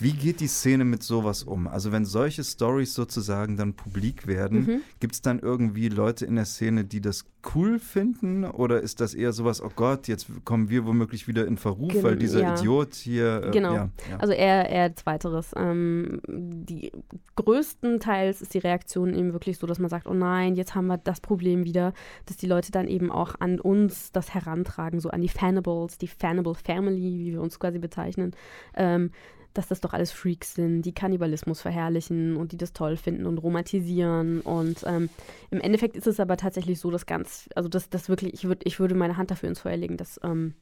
Wie 0.00 0.12
geht 0.12 0.40
die 0.40 0.46
Szene 0.46 0.84
mit 0.84 1.02
sowas 1.02 1.42
um? 1.42 1.66
Also 1.66 1.90
wenn 1.92 2.04
solche 2.04 2.44
Stories 2.44 2.94
sozusagen 2.94 3.56
dann 3.56 3.74
publik 3.74 4.26
werden, 4.26 4.58
Mhm. 4.64 4.80
gibt 5.00 5.14
es 5.14 5.22
dann 5.22 5.38
irgendwie 5.40 5.88
Leute 5.88 6.24
in 6.24 6.36
der 6.36 6.44
Szene, 6.44 6.84
die 6.84 7.00
das 7.00 7.24
cool 7.54 7.78
finden? 7.78 8.44
Oder 8.44 8.80
ist 8.80 9.00
das 9.00 9.14
eher 9.14 9.32
sowas, 9.32 9.62
oh 9.62 9.70
Gott, 9.74 10.06
jetzt 10.08 10.26
kommen 10.44 10.68
wir 10.70 10.86
womöglich 10.86 11.26
wieder 11.28 11.46
in 11.46 11.56
Verruf, 11.56 11.92
Gen- 11.92 12.02
weil 12.04 12.16
dieser 12.16 12.40
ja. 12.42 12.54
Idiot 12.58 12.94
hier... 12.94 13.42
Äh, 13.46 13.50
Genau. 13.50 13.74
Ja, 13.74 13.90
ja. 14.10 14.16
Also 14.18 14.32
eher, 14.34 14.68
eher 14.68 14.94
zweiteres. 14.94 15.52
Ähm, 15.56 16.20
die 16.28 16.92
größtenteils 17.36 18.42
ist 18.42 18.54
die 18.54 18.58
Reaktion 18.58 19.14
eben 19.14 19.32
wirklich 19.32 19.58
so, 19.58 19.66
dass 19.66 19.78
man 19.78 19.90
sagt, 19.90 20.06
oh 20.06 20.14
nein, 20.14 20.54
jetzt 20.54 20.74
haben 20.74 20.86
wir 20.86 20.98
das 20.98 21.20
Problem 21.20 21.64
wieder, 21.64 21.92
dass 22.26 22.36
die 22.36 22.46
Leute 22.46 22.70
dann 22.70 22.86
eben 22.88 23.10
auch 23.10 23.34
an 23.40 23.58
uns 23.60 24.12
das 24.12 24.34
herantragen, 24.34 25.00
so 25.00 25.10
an 25.10 25.20
die 25.22 25.28
Fanables, 25.28 25.98
die 25.98 26.08
Fanable 26.08 26.54
Family, 26.54 27.18
wie 27.18 27.32
wir 27.32 27.40
uns 27.40 27.58
quasi 27.58 27.78
bezeichnen, 27.78 28.32
ähm, 28.74 29.10
dass 29.54 29.68
das 29.68 29.80
doch 29.80 29.92
alles 29.92 30.12
Freaks 30.12 30.54
sind, 30.54 30.82
die 30.82 30.92
Kannibalismus 30.92 31.60
verherrlichen 31.60 32.36
und 32.36 32.52
die 32.52 32.56
das 32.56 32.72
toll 32.72 32.96
finden 32.96 33.26
und 33.26 33.38
romantisieren. 33.38 34.40
Und 34.40 34.84
ähm, 34.86 35.08
im 35.50 35.60
Endeffekt 35.60 35.96
ist 35.96 36.06
es 36.06 36.20
aber 36.20 36.36
tatsächlich 36.36 36.78
so, 36.80 36.90
dass 36.90 37.06
ganz, 37.06 37.48
also 37.54 37.68
das, 37.68 37.90
das 37.90 38.08
wirklich, 38.08 38.34
ich, 38.34 38.44
würd, 38.44 38.62
ich 38.64 38.78
würde 38.78 38.94
meine 38.94 39.16
Hand 39.16 39.30
dafür 39.30 39.48
ins 39.48 39.60
Feuer 39.60 39.76
legen, 39.76 39.96
dass 39.96 40.20
ähm, 40.22 40.54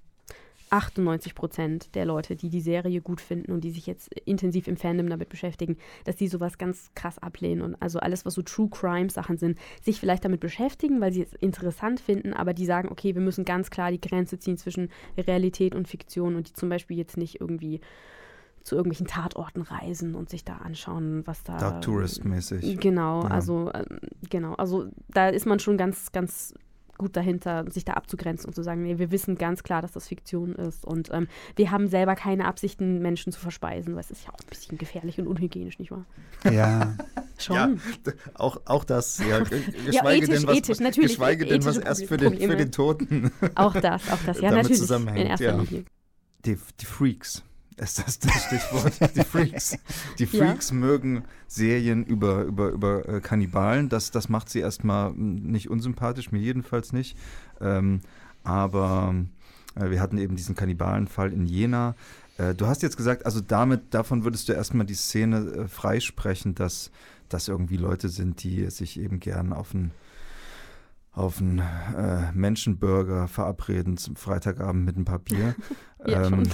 98 0.71 1.35
Prozent 1.35 1.95
der 1.95 2.05
Leute, 2.05 2.35
die 2.35 2.49
die 2.49 2.61
Serie 2.61 3.01
gut 3.01 3.21
finden 3.21 3.53
und 3.53 3.63
die 3.63 3.71
sich 3.71 3.87
jetzt 3.87 4.13
intensiv 4.25 4.67
im 4.67 4.77
Fandom 4.77 5.09
damit 5.09 5.29
beschäftigen, 5.29 5.77
dass 6.05 6.17
die 6.17 6.29
sowas 6.29 6.59
ganz 6.59 6.91
krass 6.95 7.19
ablehnen 7.19 7.63
und 7.63 7.81
also 7.81 7.99
alles, 8.01 8.25
was 8.25 8.35
so 8.35 8.43
True 8.43 8.69
Crime 8.69 9.11
Sachen 9.11 9.39
sind, 9.39 9.59
sich 9.83 10.01
vielleicht 10.01 10.25
damit 10.25 10.41
beschäftigen, 10.41 11.01
weil 11.01 11.13
sie 11.13 11.23
es 11.23 11.35
interessant 11.35 12.01
finden, 12.01 12.33
aber 12.33 12.53
die 12.53 12.67
sagen, 12.67 12.89
okay, 12.91 13.15
wir 13.15 13.23
müssen 13.23 13.45
ganz 13.45 13.71
klar 13.71 13.91
die 13.91 14.01
Grenze 14.01 14.39
ziehen 14.39 14.59
zwischen 14.59 14.91
Realität 15.17 15.75
und 15.75 15.87
Fiktion 15.87 16.35
und 16.35 16.49
die 16.49 16.53
zum 16.55 16.69
Beispiel 16.69 16.97
jetzt 16.97 17.17
nicht 17.17 17.41
irgendwie 17.41 17.81
zu 18.63 18.75
irgendwelchen 18.75 19.07
Tatorten 19.07 19.63
reisen 19.63 20.15
und 20.15 20.29
sich 20.29 20.45
da 20.45 20.57
anschauen, 20.57 21.23
was 21.27 21.43
da 21.45 21.57
Dark 21.57 21.83
Tourist-mäßig. 21.83 22.79
Genau, 22.81 23.23
Ja. 23.23 23.29
also 23.29 23.71
ähm, 23.73 24.01
genau, 24.29 24.55
also 24.55 24.87
da 25.09 25.29
ist 25.29 25.47
man 25.47 25.61
schon 25.61 25.77
ganz, 25.77 26.11
ganz 26.13 26.53
gut 26.99 27.15
dahinter, 27.15 27.71
sich 27.71 27.85
da 27.85 27.93
abzugrenzen 27.93 28.47
und 28.49 28.55
zu 28.55 28.63
sagen, 28.63 28.83
nee, 28.83 28.99
wir 28.99 29.11
wissen 29.11 29.37
ganz 29.37 29.63
klar, 29.63 29.83
dass 29.83 29.93
das 29.93 30.09
Fiktion 30.09 30.55
ist 30.55 30.85
und 30.85 31.11
ähm, 31.13 31.29
wir 31.55 31.71
haben 31.71 31.89
selber 31.89 32.15
keine 32.15 32.47
Absichten, 32.47 33.01
Menschen 33.01 33.33
zu 33.33 33.39
verspeisen, 33.39 33.95
weil 33.95 34.01
es 34.01 34.11
ist 34.11 34.25
ja 34.25 34.31
auch 34.31 34.39
ein 34.43 34.49
bisschen 34.49 34.79
gefährlich 34.79 35.21
und 35.21 35.27
unhygienisch, 35.27 35.79
nicht 35.79 35.91
wahr? 35.91 36.07
Ja, 36.51 36.97
Schon. 37.39 37.57
Ja, 37.57 38.13
Auch, 38.35 38.61
auch 38.65 38.85
das, 38.85 39.19
ja. 39.19 39.41
Ja, 39.91 40.11
ethisch, 40.11 40.45
ethisch, 40.45 40.81
natürlich, 40.81 41.11
Geschweige 41.13 41.45
denn, 41.45 41.65
was 41.65 41.77
erst 41.77 42.07
für 42.07 42.17
den, 42.17 42.39
für 42.39 42.57
den 42.57 42.73
Toten. 42.73 43.31
Auch 43.55 43.75
das, 43.75 44.11
auch 44.11 44.19
das, 44.25 44.41
ja 44.41 44.49
Damit 44.51 44.63
natürlich, 44.65 44.79
zusammenhängt, 44.79 45.21
in 45.21 45.27
erster 45.27 45.45
ja. 45.45 45.57
Linie. 45.61 45.85
Die, 46.47 46.59
die 46.81 46.87
Freaks. 46.87 47.43
Ist 47.77 47.99
das 47.99 48.19
das 48.19 48.45
Stichwort? 48.45 49.15
Die 49.15 49.23
Freaks. 49.23 49.79
Die 50.19 50.25
Ja. 50.33 50.47
Freaks 50.47 50.73
mögen 50.73 51.25
Serien 51.47 52.05
über, 52.05 52.43
über, 52.43 52.71
über 52.71 53.09
äh, 53.09 53.21
Kannibalen. 53.21 53.91
Das, 53.91 54.11
das 54.11 54.29
macht 54.31 54.49
sie 54.49 54.61
erstmal 54.61 55.13
nicht 55.13 55.69
unsympathisch, 55.69 56.33
mir 56.33 56.39
jedenfalls 56.39 56.93
nicht. 56.93 57.19
Ähm, 57.61 58.01
aber 58.45 59.15
äh, 59.75 59.91
wir 59.91 60.01
hatten 60.01 60.17
eben 60.17 60.37
diesen 60.37 60.55
Kannibalenfall 60.55 61.33
in 61.33 61.45
Jena. 61.45 61.97
Äh, 62.39 62.55
du 62.55 62.67
hast 62.67 62.83
jetzt 62.83 62.97
gesagt, 62.97 63.27
also 63.27 63.41
damit, 63.41 63.93
davon 63.93 64.25
würdest 64.25 64.49
du 64.49 64.55
erstmal 64.55 64.87
die 64.87 64.95
Szene 64.95 65.39
äh, 65.39 65.69
freisprechen, 65.69 66.55
dass 66.55 66.91
das 67.29 67.49
irgendwie 67.49 67.77
Leute 67.77 68.09
sind, 68.09 68.43
die 68.43 68.71
sich 68.71 68.99
eben 68.99 69.21
gern 69.21 69.53
auf 69.53 69.75
einen 69.75 69.91
auf 71.13 71.41
einen 71.41 71.61
äh, 71.61 72.31
Menschenburger 72.35 73.27
verabreden 73.27 73.97
zum 73.97 74.17
Freitagabend 74.17 74.85
mit 74.85 74.99
ein 74.99 75.05
paar 75.05 75.19
Bier. 75.19 75.55
Ja, 76.07 76.29
schon. 76.29 76.49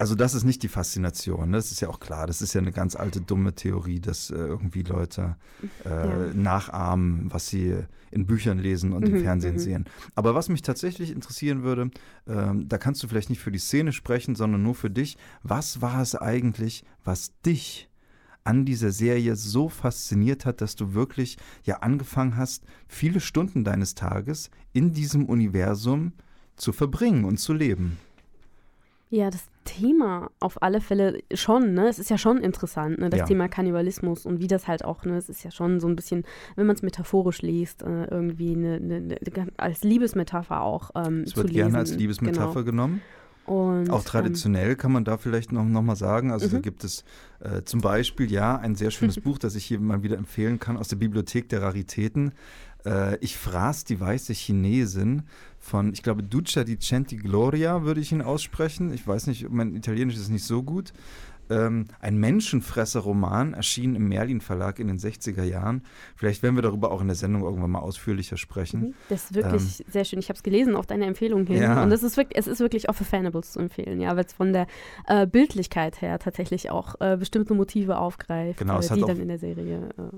Also 0.00 0.14
das 0.14 0.32
ist 0.34 0.44
nicht 0.44 0.62
die 0.62 0.68
Faszination, 0.68 1.50
ne? 1.50 1.56
das 1.56 1.72
ist 1.72 1.80
ja 1.80 1.88
auch 1.88 1.98
klar. 1.98 2.28
Das 2.28 2.40
ist 2.40 2.54
ja 2.54 2.60
eine 2.60 2.70
ganz 2.70 2.94
alte, 2.94 3.20
dumme 3.20 3.54
Theorie, 3.56 3.98
dass 3.98 4.30
äh, 4.30 4.36
irgendwie 4.36 4.82
Leute 4.82 5.36
äh, 5.84 5.88
Ja. 5.88 6.32
nachahmen, 6.34 7.32
was 7.32 7.48
sie 7.48 7.76
in 8.12 8.24
Büchern 8.26 8.58
lesen 8.58 8.92
und 8.92 9.08
im 9.08 9.14
Mhm, 9.14 9.20
Fernsehen 9.22 9.54
mhm. 9.54 9.58
sehen. 9.58 9.84
Aber 10.14 10.36
was 10.36 10.48
mich 10.48 10.62
tatsächlich 10.62 11.10
interessieren 11.10 11.64
würde, 11.64 11.90
ähm, 12.28 12.68
da 12.68 12.78
kannst 12.78 13.02
du 13.02 13.08
vielleicht 13.08 13.28
nicht 13.28 13.40
für 13.40 13.50
die 13.50 13.58
Szene 13.58 13.92
sprechen, 13.92 14.36
sondern 14.36 14.62
nur 14.62 14.76
für 14.76 14.88
dich. 14.90 15.18
Was 15.42 15.82
war 15.82 16.00
es 16.00 16.14
eigentlich, 16.14 16.84
was 17.04 17.32
dich 17.44 17.90
an 18.44 18.64
dieser 18.64 18.92
Serie 18.92 19.34
so 19.36 19.68
fasziniert 19.68 20.46
hat, 20.46 20.60
dass 20.60 20.76
du 20.76 20.94
wirklich 20.94 21.38
ja 21.64 21.78
angefangen 21.80 22.36
hast, 22.36 22.64
viele 22.86 23.18
Stunden 23.20 23.64
deines 23.64 23.94
Tages 23.96 24.48
in 24.72 24.92
diesem 24.92 25.26
Universum 25.26 26.12
zu 26.56 26.72
verbringen 26.72 27.24
und 27.24 27.38
zu 27.38 27.52
leben? 27.52 27.98
Ja, 29.10 29.30
das 29.30 29.44
Thema 29.68 30.30
auf 30.40 30.62
alle 30.62 30.80
Fälle 30.80 31.20
schon, 31.34 31.74
ne? 31.74 31.88
Es 31.88 31.98
ist 31.98 32.08
ja 32.10 32.16
schon 32.18 32.38
interessant, 32.38 32.98
ne? 32.98 33.10
Das 33.10 33.18
Ja. 33.20 33.26
Thema 33.26 33.48
Kannibalismus 33.48 34.24
und 34.26 34.40
wie 34.40 34.46
das 34.46 34.66
halt 34.66 34.84
auch, 34.84 35.04
ne? 35.04 35.16
Es 35.16 35.28
ist 35.28 35.44
ja 35.44 35.50
schon 35.50 35.78
so 35.80 35.86
ein 35.88 35.94
bisschen, 35.96 36.24
wenn 36.56 36.66
man 36.66 36.74
es 36.74 36.82
metaphorisch 36.82 37.42
liest, 37.42 37.82
äh, 37.82 38.04
irgendwie 38.06 38.52
eine, 38.54 38.74
eine, 38.76 38.96
eine, 38.96 39.48
als 39.58 39.82
Liebesmetapher 39.84 40.62
auch 40.62 40.90
ähm, 40.94 41.22
Es 41.26 41.36
wird 41.36 41.50
gerne 41.50 41.78
als 41.78 41.94
Liebesmetapher 41.94 42.64
genommen. 42.64 42.94
Genau. 42.94 43.14
Und, 43.48 43.88
Auch 43.88 44.04
traditionell 44.04 44.76
kann 44.76 44.92
man 44.92 45.04
da 45.04 45.16
vielleicht 45.16 45.52
noch, 45.52 45.64
noch 45.64 45.80
mal 45.80 45.96
sagen. 45.96 46.30
Also 46.32 46.48
da 46.48 46.58
Mhm. 46.58 46.62
gibt 46.62 46.84
es 46.84 47.02
äh, 47.40 47.62
zum 47.64 47.80
Beispiel 47.80 48.30
ja 48.30 48.56
ein 48.56 48.74
sehr 48.74 48.90
schönes 48.90 49.18
Buch, 49.22 49.38
das 49.38 49.54
ich 49.54 49.64
hier 49.64 49.80
mal 49.80 50.02
wieder 50.02 50.18
empfehlen 50.18 50.58
kann 50.58 50.76
aus 50.76 50.88
der 50.88 50.96
Bibliothek 50.96 51.48
der 51.48 51.62
Raritäten. 51.62 52.32
Äh, 52.84 53.16
ich 53.24 53.38
fraß 53.38 53.84
die 53.84 53.98
weiße 54.00 54.34
Chinesin 54.34 55.22
von, 55.58 55.92
ich 55.92 56.02
glaube, 56.02 56.22
Duccia 56.22 56.64
di 56.64 56.78
Centi 56.78 57.16
Gloria 57.16 57.82
würde 57.82 58.00
ich 58.00 58.12
ihn 58.12 58.22
aussprechen. 58.22 58.92
Ich 58.92 59.06
weiß 59.06 59.26
nicht, 59.26 59.48
mein 59.50 59.74
Italienisch 59.74 60.16
ist 60.16 60.30
nicht 60.30 60.44
so 60.44 60.62
gut. 60.62 60.92
Ähm, 61.50 61.86
ein 62.00 62.18
Menschenfresser-Roman 62.18 63.54
erschien 63.54 63.94
im 63.94 64.08
Merlin 64.08 64.40
Verlag 64.40 64.78
in 64.78 64.88
den 64.88 64.98
60er 64.98 65.44
Jahren. 65.44 65.82
Vielleicht 66.14 66.42
werden 66.42 66.56
wir 66.56 66.62
darüber 66.62 66.90
auch 66.90 67.00
in 67.00 67.06
der 67.06 67.16
Sendung 67.16 67.42
irgendwann 67.42 67.70
mal 67.70 67.78
ausführlicher 67.80 68.36
sprechen. 68.36 68.80
Mhm. 68.80 68.94
Das 69.08 69.24
ist 69.24 69.34
wirklich 69.34 69.84
sehr 69.90 70.04
schön. 70.04 70.18
Ich 70.18 70.28
habe 70.28 70.36
es 70.36 70.42
gelesen 70.42 70.76
auf 70.76 70.86
deine 70.86 71.06
Empfehlung 71.06 71.46
hin. 71.46 71.56
Ähm, 71.56 71.62
Ja. 71.62 71.82
Und 71.82 71.92
es 71.92 72.02
ist 72.02 72.16
wirklich, 72.16 72.38
es 72.38 72.46
ist 72.46 72.60
wirklich 72.60 72.88
auch 72.88 72.94
für 72.94 73.04
Fanables 73.04 73.52
zu 73.52 73.60
empfehlen, 73.60 74.00
ja, 74.00 74.14
weil 74.16 74.24
es 74.24 74.32
von 74.32 74.52
der 74.52 74.66
äh, 75.06 75.26
Bildlichkeit 75.26 76.00
her 76.02 76.18
tatsächlich 76.18 76.70
auch 76.70 76.96
äh, 77.00 77.16
bestimmte 77.16 77.54
Motive 77.54 77.98
aufgreift, 77.98 78.58
Genau, 78.58 78.78
äh, 78.78 78.94
die 78.94 79.00
dann 79.00 79.18
in 79.18 79.28
der 79.28 79.38
Serie 79.38 79.88
äh, 79.96 80.16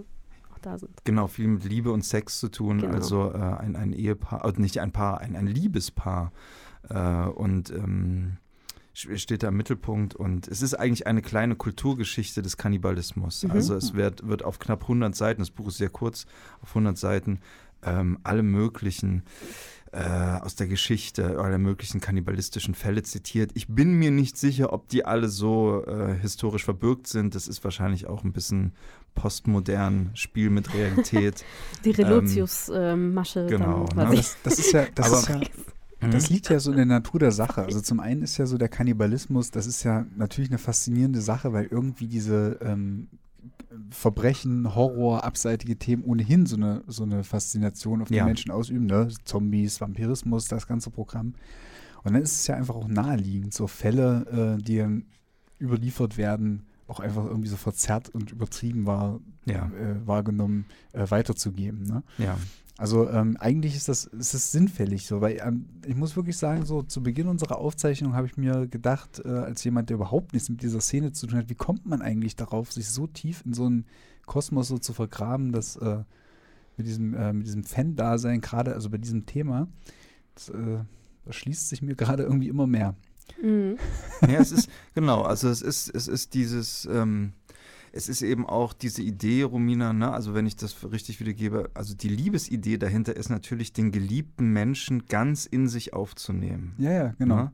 da 0.61 0.79
sind. 0.79 1.05
Genau, 1.05 1.27
viel 1.27 1.49
mit 1.49 1.65
Liebe 1.65 1.93
und 1.93 2.05
Sex 2.05 2.39
zu 2.41 2.49
tun. 2.49 2.81
Genau. 2.81 2.95
Also 2.95 3.33
äh, 3.33 3.37
ein, 3.37 3.77
ein 3.77 3.93
Ehepaar, 3.93 4.45
also 4.45 4.61
nicht 4.61 4.79
ein 4.81 4.93
Paar, 4.93 5.21
ein, 5.21 5.37
ein 5.37 5.47
Liebespaar. 5.47 6.33
Äh, 6.89 7.27
und 7.27 7.71
ähm, 7.71 8.39
steht 8.93 9.43
da 9.43 9.49
im 9.49 9.57
Mittelpunkt. 9.57 10.15
Und 10.15 10.49
es 10.49 10.63
ist 10.63 10.75
eigentlich 10.75 11.07
eine 11.07 11.23
kleine 11.23 11.57
Kulturgeschichte 11.57 12.43
des 12.43 12.57
Kannibalismus. 12.57 13.43
Mhm. 13.45 13.51
Also 13.53 13.75
es 13.75 13.95
wird, 13.95 14.27
wird 14.27 14.45
auf 14.45 14.59
knapp 14.59 14.83
100 14.83 15.15
Seiten, 15.15 15.41
das 15.41 15.51
Buch 15.51 15.69
ist 15.69 15.79
sehr 15.79 15.91
kurz, 15.91 16.27
auf 16.63 16.71
100 16.71 16.99
Seiten, 16.99 17.41
ähm, 17.83 18.19
alle 18.23 18.43
möglichen 18.43 19.23
äh, 19.93 20.41
aus 20.41 20.55
der 20.55 20.68
Geschichte, 20.68 21.38
alle 21.41 21.59
möglichen 21.59 22.01
kannibalistischen 22.01 22.74
Fälle 22.74 23.03
zitiert. 23.03 23.51
Ich 23.55 23.68
bin 23.68 23.95
mir 23.95 24.11
nicht 24.11 24.36
sicher, 24.36 24.72
ob 24.72 24.88
die 24.88 25.05
alle 25.05 25.28
so 25.28 25.84
äh, 25.84 26.14
historisch 26.14 26.64
verbürgt 26.64 27.09
sind. 27.09 27.34
Das 27.34 27.49
ist 27.49 27.64
wahrscheinlich 27.64 28.07
auch 28.07 28.22
ein 28.22 28.32
bisschen 28.32 28.72
postmodern, 29.14 30.11
Spiel 30.14 30.51
mit 30.51 30.72
Realität. 30.74 31.45
Die 31.84 31.91
Relotius-Masche 31.91 33.47
genau, 33.47 33.86
dann 33.97 34.11
ne? 34.11 34.16
das, 34.16 34.36
das 34.45 34.59
ist 34.61 34.72
ja, 34.72 34.86
das 34.95 35.07
Aber- 35.07 35.18
ist 35.18 35.28
ja, 35.28 35.41
das 36.09 36.30
liegt 36.30 36.49
ja 36.49 36.61
so 36.61 36.70
in 36.70 36.76
der 36.76 36.86
Natur 36.86 37.18
der 37.18 37.32
Sache. 37.32 37.62
Also 37.62 37.80
zum 37.80 37.99
einen 38.01 38.22
ist 38.22 38.38
ja 38.38 38.47
so 38.47 38.59
der 38.59 38.68
Kannibalismus, 38.68 39.51
das 39.51 39.66
ist 39.66 39.82
ja 39.82 40.07
natürlich 40.16 40.51
eine 40.51 40.59
faszinierende 40.59 41.20
Sache, 41.20 41.53
weil 41.53 41.66
irgendwie 41.66 42.07
diese 42.07 42.59
ähm, 42.62 43.09
Verbrechen, 43.91 44.75
Horror, 44.75 45.25
abseitige 45.25 45.77
Themen 45.77 46.03
ohnehin 46.05 46.47
so 46.47 46.57
eine, 46.57 46.83
so 46.87 47.03
eine 47.05 47.25
Faszination 47.25 48.03
auf 48.03 48.09
die 48.09 48.14
Ja. 48.14 48.25
Menschen 48.25 48.51
ausüben. 48.51 48.87
Ne? 48.87 49.09
Zombies, 49.25 49.81
Vampirismus, 49.81 50.49
das 50.49 50.66
ganze 50.66 50.91
Programm. 50.91 51.35
Und 52.03 52.14
dann 52.14 52.23
ist 52.23 52.33
es 52.33 52.47
ja 52.47 52.57
einfach 52.57 52.75
auch 52.75 52.89
naheliegend, 52.89 53.53
so 53.55 53.66
Fälle, 53.66 54.57
äh, 54.59 54.62
die 54.62 54.79
dann 54.79 55.05
überliefert 55.61 56.16
werden, 56.16 56.62
auch 56.89 56.99
einfach 57.01 57.25
irgendwie 57.25 57.49
so 57.49 57.57
verzerrt 57.57 58.09
und 58.09 58.33
übertrieben 58.33 58.87
war, 58.87 59.21
Ja, 59.45 59.66
äh, 59.79 60.07
wahrgenommen, 60.07 60.64
äh, 60.93 61.09
weiterzugeben. 61.09 61.85
Ne? 61.85 62.03
ja. 62.18 62.37
Also 62.79 63.11
ähm, 63.11 63.37
eigentlich 63.39 63.77
ist 63.77 63.89
das, 63.89 64.05
ist 64.05 64.33
das 64.33 64.53
sinnfällig 64.53 65.07
so, 65.07 65.21
weil 65.21 65.39
ähm, 65.45 65.66
ich 65.87 65.97
muss 65.97 66.16
wirklich 66.16 66.37
sagen, 66.39 66.64
so 66.64 66.83
zu 66.83 67.03
Beginn 67.03 67.29
unserer 67.29 67.59
Aufzeichnung 67.59 68.14
habe 68.14 68.27
ich 68.27 68.37
mir 68.37 68.66
gedacht, 68.66 69.21
äh, 69.25 69.29
als 69.29 69.62
jemand, 69.64 69.91
der 69.91 69.97
überhaupt 69.97 70.33
nichts 70.33 70.49
mit 70.49 70.62
dieser 70.62 70.81
Szene 70.81 71.12
zu 71.12 71.27
tun 71.27 71.39
hat, 71.39 71.51
wie 71.51 71.55
kommt 71.55 71.87
man 71.87 72.01
eigentlich 72.01 72.37
darauf, 72.37 72.73
sich 72.73 72.89
so 72.89 73.07
tief 73.07 73.43
in 73.45 73.53
so 73.53 73.66
einen 73.66 73.87
Kosmos 74.25 74.68
so 74.68 74.79
zu 74.79 74.95
vergraben, 74.95 75.53
dass 75.53 75.77
äh, 75.77 76.05
mit 76.77 76.87
diesem, 76.87 77.14
äh, 77.14 77.33
mit 77.33 77.47
diesem 77.47 77.64
Fan-Dasein, 77.64 78.41
gerade 78.41 78.73
also 78.75 78.89
bei 78.89 78.99
diesem 78.99 79.27
Thema, 79.27 79.68
das, 80.35 80.49
äh, 80.49 80.79
das 81.27 81.37
schließt 81.37 81.68
sich 81.68 81.83
mir 81.83 81.97
gerade 81.97 82.23
irgendwie 82.23 82.49
immer 82.49 82.66
mehr. 82.66 82.95
Mhm. 83.43 83.77
Ja, 84.23 84.41
es 84.41 84.53
ist, 84.53 84.71
genau, 84.95 85.23
also 85.23 85.49
es 85.49 85.62
ist, 85.62 85.95
es 85.95 86.09
ist 86.09 86.35
dieses, 86.35 86.87
ähm, 86.87 87.33
es 87.93 88.09
ist 88.09 88.22
eben 88.22 88.47
auch 88.47 88.72
diese 88.72 89.03
Idee, 89.03 89.43
Romina, 89.43 89.93
ne, 89.93 90.12
also 90.12 90.34
wenn 90.34 90.47
ich 90.47 90.57
das 90.57 90.91
richtig 90.91 91.20
wiedergebe, 91.20 91.70
also 91.74 91.95
die 91.95 92.09
Liebesidee 92.09 92.78
dahinter 92.78 93.16
ist 93.16 93.28
natürlich, 93.30 93.72
den 93.72 93.91
geliebten 93.93 94.53
Menschen 94.53 95.07
ganz 95.07 95.47
in 95.47 95.68
sich 95.68 95.93
aufzunehmen. 95.93 96.74
Ja, 96.78 96.93
ja, 96.93 97.14
genau. 97.18 97.36
Ne? 97.36 97.53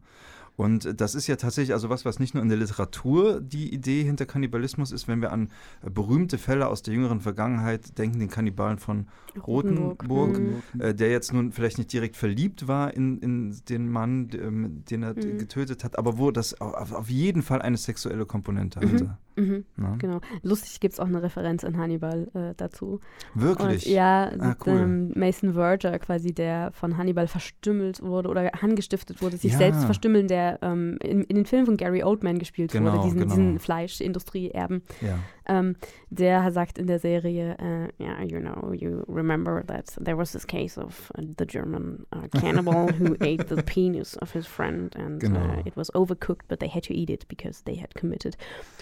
Und 0.59 0.99
das 1.03 1.14
ist 1.14 1.26
ja 1.26 1.37
tatsächlich, 1.37 1.74
also 1.74 1.91
was, 1.91 2.07
was 2.07 2.18
nicht 2.18 2.32
nur 2.32 2.43
in 2.43 2.49
der 2.49 2.57
Literatur 2.57 3.43
die 3.43 3.74
Idee 3.74 4.03
hinter 4.05 4.24
Kannibalismus 4.24 4.91
ist, 4.91 5.07
wenn 5.07 5.20
wir 5.20 5.30
an 5.30 5.51
berühmte 5.84 6.39
Fälle 6.39 6.68
aus 6.68 6.80
der 6.82 6.95
jüngeren 6.95 7.20
Vergangenheit 7.20 7.99
denken, 7.99 8.20
den 8.20 8.30
Kannibalen 8.30 8.78
von 8.78 9.07
Rotenburg. 9.47 10.03
Rotenburg, 10.09 10.62
Mhm. 10.74 10.80
äh, 10.80 10.95
der 10.95 11.11
jetzt 11.11 11.34
nun 11.34 11.53
vielleicht 11.53 11.76
nicht 11.76 11.93
direkt 11.93 12.16
verliebt 12.16 12.66
war 12.68 12.95
in, 12.95 13.18
in 13.18 13.57
den 13.68 13.91
Mann, 13.91 14.30
ähm, 14.32 14.82
den 14.91 15.03
er 15.03 15.12
Mhm. 15.14 15.37
getötet 15.37 15.84
hat, 15.84 15.99
aber 15.99 16.16
wo 16.16 16.30
das 16.30 16.59
au- 16.59 16.72
auf, 16.72 16.93
auf 16.93 17.11
jeden 17.11 17.43
Fall 17.43 17.61
eine 17.61 17.76
sexuelle 17.76 18.24
Komponente 18.24 18.80
Mhm. 18.80 18.93
hatte. 18.93 19.05
Mhm, 19.05 19.11
Ne? 19.37 19.64
genau. 19.99 20.20
Lustig 20.43 20.80
gibt 20.80 20.95
es 20.95 21.01
auch 21.01 21.07
eine 21.07 21.22
Referenz 21.22 21.62
in 21.62 21.76
Hannibal 21.76 22.28
äh, 22.34 22.55
dazu. 22.57 23.01
Wirklich? 23.34 23.87
Und 23.87 23.93
ja, 23.93 24.30
Ah, 24.39 24.57
cool. 24.66 24.72
ähm, 24.80 25.12
Mason 25.14 25.53
Verger 25.53 25.99
quasi, 25.99 26.32
der 26.32 26.70
von 26.72 26.97
Hannibal 26.97 27.26
verstümmelt 27.26 28.03
wurde 28.03 28.28
oder 28.28 28.51
angestiftet 28.62 29.20
wurde, 29.22 29.37
sich 29.37 29.53
Ja. 29.53 29.59
selbst 29.59 29.84
verstümmeln, 29.84 30.26
der 30.28 30.59
ähm, 30.62 30.97
in, 31.03 31.22
in 31.24 31.37
den 31.37 31.45
Filmen 31.47 31.66
von 31.66 31.76
Gary 31.76 32.03
Oldman 32.03 32.39
gespielt 32.39 32.72
Genau, 32.72 32.93
wurde, 32.93 33.03
diesen, 33.05 33.20
genau. 33.20 33.30
diesen 33.34 33.59
Fleischindustrie-Erben. 33.59 34.82
ja. 35.01 35.18
Ähm, 35.49 35.76
der 36.11 36.51
sagt 36.51 36.76
in 36.76 36.89
der 36.89 36.99
Serie, 36.99 37.57
äh, 37.59 38.03
yeah, 38.03 38.20
you 38.24 38.41
know, 38.41 38.72
you 38.72 39.05
remember 39.07 39.62
that 39.68 39.87
there 40.05 40.16
was 40.18 40.32
this 40.32 40.45
case 40.45 40.76
of 40.80 41.12
uh, 41.16 41.22
the 41.39 41.47
German 41.47 42.05
uh, 42.12 42.26
cannibal 42.41 42.89
who 42.99 43.14
ate 43.20 43.47
the 43.49 43.62
penis 43.62 44.18
of 44.20 44.32
his 44.32 44.45
friend 44.45 44.97
and 44.97 45.20
Genau. 45.20 45.39
uh, 45.39 45.62
it 45.64 45.76
was 45.76 45.95
overcooked, 45.95 46.49
but 46.49 46.59
they 46.59 46.68
had 46.68 46.82
to 46.89 46.93
eat 46.93 47.11
it 47.11 47.28
because 47.28 47.62
they 47.64 47.76
had 47.80 47.95
committed. 47.95 48.37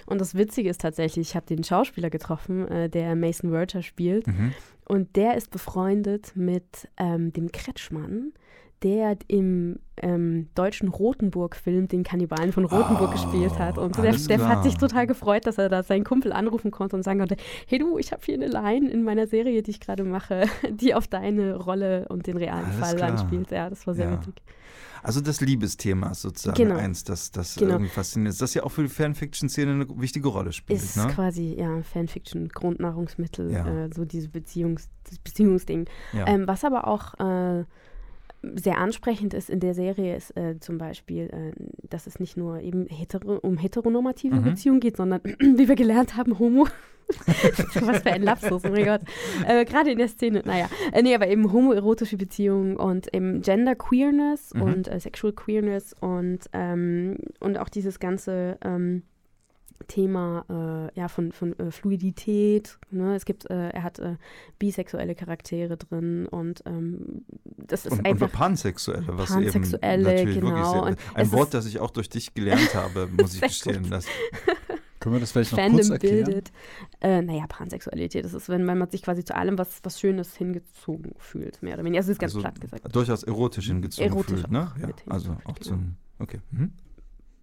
Und 0.06 0.22
das 0.22 0.34
Witzige 0.44 0.68
ist 0.70 0.80
tatsächlich, 0.80 1.30
ich 1.30 1.36
habe 1.36 1.46
den 1.46 1.64
Schauspieler 1.64 2.10
getroffen, 2.10 2.68
äh, 2.68 2.88
der 2.90 3.16
Mason 3.16 3.50
Verger 3.50 3.82
spielt 3.82 4.26
Mhm. 4.26 4.52
und 4.86 5.16
der 5.16 5.36
ist 5.36 5.50
befreundet 5.50 6.32
mit 6.34 6.88
ähm, 6.98 7.32
dem 7.32 7.50
Kretschmann, 7.50 8.32
der 8.84 9.16
im 9.28 9.78
ähm, 9.96 10.48
deutschen 10.54 10.88
Rotenburg-Film 10.88 11.88
den 11.88 12.02
Kannibalen 12.04 12.52
von 12.52 12.64
Rotenburg 12.64 13.08
Oh, 13.08 13.12
gespielt 13.12 13.58
hat. 13.58 13.78
Und 13.78 13.96
der, 13.96 14.12
klar. 14.12 14.48
hat 14.48 14.62
sich 14.62 14.76
total 14.76 15.06
gefreut, 15.06 15.46
dass 15.46 15.56
er 15.58 15.68
da 15.68 15.82
seinen 15.82 16.04
Kumpel 16.04 16.32
anrufen 16.32 16.70
konnte 16.70 16.94
und 16.96 17.02
sagen 17.02 17.18
konnte, 17.20 17.36
hey 17.66 17.78
du, 17.78 17.98
ich 17.98 18.12
habe 18.12 18.22
hier 18.24 18.34
eine 18.34 18.48
Line 18.48 18.90
in 18.90 19.02
meiner 19.02 19.26
Serie, 19.26 19.62
die 19.62 19.70
ich 19.70 19.80
gerade 19.80 20.04
mache, 20.04 20.44
die 20.70 20.94
auf 20.94 21.08
deine 21.08 21.56
Rolle 21.56 22.06
und 22.08 22.26
den 22.26 22.36
realen 22.36 22.66
Alles 22.66 22.76
Fall 22.78 22.96
klar. 22.96 23.10
anspielt. 23.10 23.50
Ja, 23.50 23.70
das 23.70 23.86
war 23.86 23.94
sehr 23.94 24.10
Ja. 24.10 24.18
witzig. 24.18 24.34
Also 25.02 25.20
das 25.20 25.40
Liebesthema 25.42 26.12
ist 26.12 26.22
sozusagen 26.22 26.56
Genau. 26.56 26.76
eins, 26.76 27.04
das, 27.04 27.30
das 27.30 27.56
Genau. 27.56 27.72
irgendwie 27.74 27.90
fasziniert 27.90 28.32
ist, 28.32 28.40
das 28.40 28.54
ja 28.54 28.62
auch 28.62 28.70
für 28.70 28.82
die 28.82 28.88
Fanfiction-Szene 28.88 29.72
eine 29.72 29.86
wichtige 30.00 30.28
Rolle 30.28 30.50
spielt. 30.52 30.78
Ist 30.82 30.96
ne? 30.96 31.08
quasi, 31.08 31.56
ja, 31.58 31.82
Fanfiction, 31.82 32.48
Grundnahrungsmittel, 32.48 33.50
Ja. 33.52 33.84
äh, 33.84 33.90
so 33.94 34.06
diese 34.06 34.30
Beziehungs, 34.30 34.88
das 35.08 35.18
Beziehungsding. 35.18 35.86
Ja. 36.14 36.26
Ähm, 36.26 36.46
was 36.46 36.64
aber 36.64 36.86
auch 36.88 37.12
äh, 37.20 37.64
sehr 38.56 38.78
ansprechend 38.78 39.34
ist 39.34 39.50
in 39.50 39.60
der 39.60 39.74
Serie, 39.74 40.16
ist 40.16 40.36
äh, 40.36 40.58
zum 40.60 40.78
Beispiel, 40.78 41.24
äh, 41.32 41.52
dass 41.88 42.06
es 42.06 42.18
nicht 42.20 42.36
nur 42.36 42.60
eben 42.60 42.86
hetero, 42.86 43.36
um 43.38 43.56
heteronormative 43.58 44.36
Mhm. 44.36 44.44
Beziehungen 44.44 44.80
geht, 44.80 44.96
sondern, 44.96 45.20
wie 45.38 45.68
wir 45.68 45.76
gelernt 45.76 46.16
haben, 46.16 46.38
homo. 46.38 46.66
Was 47.26 47.98
für 48.02 48.12
ein 48.12 48.22
Lapsus, 48.22 48.64
oh 48.64 48.70
mein 48.70 48.84
Gott. 48.86 49.02
Äh, 49.46 49.66
Gerade 49.66 49.90
in 49.90 49.98
der 49.98 50.08
Szene, 50.08 50.42
naja. 50.44 50.70
Äh, 50.92 51.02
nee, 51.02 51.14
aber 51.14 51.28
eben 51.28 51.52
homoerotische 51.52 52.16
Beziehungen 52.16 52.76
und 52.76 53.12
eben 53.14 53.42
Gender 53.42 53.74
Queerness 53.74 54.54
Mhm. 54.54 54.62
und 54.62 54.88
äh, 54.88 54.98
Sexual 54.98 55.34
Queerness 55.34 55.94
und, 56.00 56.40
ähm, 56.54 57.18
und 57.40 57.58
auch 57.58 57.68
dieses 57.68 57.98
ganze 57.98 58.56
ähm, 58.64 59.02
Thema 59.88 60.90
äh, 60.94 60.98
ja, 60.98 61.08
von, 61.08 61.32
von 61.32 61.58
äh, 61.58 61.70
Fluidität. 61.70 62.78
Ne? 62.90 63.14
Es 63.14 63.24
gibt, 63.24 63.48
äh, 63.50 63.70
er 63.70 63.82
hat 63.82 63.98
äh, 63.98 64.16
bisexuelle 64.58 65.14
Charaktere 65.14 65.76
drin 65.76 66.26
und 66.26 66.62
ähm, 66.66 67.24
das 67.44 67.86
ist 67.86 67.92
und, 67.92 67.98
und 68.00 68.06
einfach. 68.06 68.32
Pansexuelle, 68.32 69.06
was 69.08 69.30
Pansexuelle, 69.30 69.94
eben 69.94 70.02
natürlich 70.02 70.34
genau. 70.40 70.48
wirklich 70.48 70.66
sehr, 70.66 70.82
Und 70.82 71.16
ein 71.16 71.26
es 71.26 71.32
Wort, 71.32 71.54
das 71.54 71.66
ich 71.66 71.80
auch 71.80 71.90
durch 71.90 72.08
dich 72.08 72.34
gelernt 72.34 72.74
habe, 72.74 73.08
muss 73.20 73.34
ich 73.34 73.40
gestehen. 73.40 73.90
Das, 73.90 74.06
Können 75.04 75.16
wir 75.16 75.20
das 75.20 75.32
vielleicht 75.32 75.52
noch 75.52 75.58
kurz 75.58 75.70
Fandom 75.70 75.92
erklären? 75.92 76.24
bildet. 76.24 76.52
Äh, 77.02 77.20
naja, 77.20 77.44
Pansexualität, 77.46 78.24
das 78.24 78.32
ist, 78.32 78.48
wenn, 78.48 78.66
wenn 78.66 78.78
man 78.78 78.88
sich 78.88 79.02
quasi 79.02 79.22
zu 79.22 79.36
allem 79.36 79.58
was, 79.58 79.80
was 79.82 80.00
Schönes 80.00 80.34
hingezogen 80.34 81.12
fühlt, 81.18 81.62
mehr 81.62 81.74
oder 81.74 81.84
weniger. 81.84 81.98
Also, 81.98 82.08
das 82.08 82.14
ist 82.14 82.20
ganz 82.20 82.32
also 82.34 82.40
platt 82.40 82.58
gesagt. 82.58 82.96
durchaus 82.96 83.22
erotisch 83.22 83.66
hingezogen 83.66 84.10
Erotisch 84.10 84.40
fühlt, 84.40 84.50
ne? 84.50 84.72
Ja, 84.80 84.88
also 85.10 85.32
auch 85.44 85.56
Genau. 85.56 85.60
zum, 85.60 85.96
okay. 86.20 86.40
Mhm. 86.52 86.72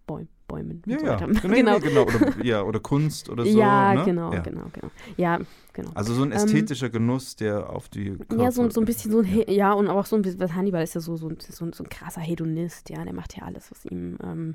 Bäum, 0.08 0.28
Bäumen. 0.52 0.82
Ja, 0.86 0.98
so 0.98 1.06
ja, 1.06 1.16
genau, 1.16 1.40
genau. 1.48 1.80
genau. 1.80 2.02
Oder, 2.02 2.44
ja, 2.44 2.62
oder 2.62 2.80
Kunst 2.80 3.28
oder 3.30 3.44
so. 3.46 3.58
ja, 3.58 3.94
ne? 3.94 4.04
genau, 4.04 4.32
ja. 4.32 4.40
genau, 4.40 4.66
genau. 4.72 4.90
Ja, 5.16 5.38
genau. 5.72 5.90
Also 5.94 6.12
so 6.14 6.22
ein 6.22 6.30
Ähm, 6.32 6.36
ästhetischer 6.36 6.90
Genuss, 6.90 7.36
der 7.36 7.70
auf 7.70 7.88
die 7.88 8.08
Ja, 8.08 8.50
so, 8.50 8.62
Körper- 8.62 8.70
so 8.74 8.80
ein 8.80 8.84
bisschen 8.84 9.10
so 9.12 9.18
ein, 9.20 9.24
He- 9.24 9.46
ja, 9.50 9.72
und 9.72 9.88
auch 9.88 10.04
so 10.06 10.16
ein 10.16 10.22
bisschen, 10.22 10.40
was 10.40 10.52
Hannibal 10.52 10.82
ist 10.82 10.94
ja 10.94 11.00
so, 11.00 11.16
so, 11.16 11.28
ein- 11.28 11.38
so, 11.40 11.64
ein- 11.64 11.72
so 11.72 11.82
ein 11.84 11.88
krasser 11.88 12.20
Hedonist, 12.20 12.90
ja, 12.90 13.02
der 13.04 13.14
macht 13.14 13.36
ja 13.36 13.44
alles, 13.44 13.70
was 13.70 13.84
ihm 13.86 14.18
ähm, 14.22 14.54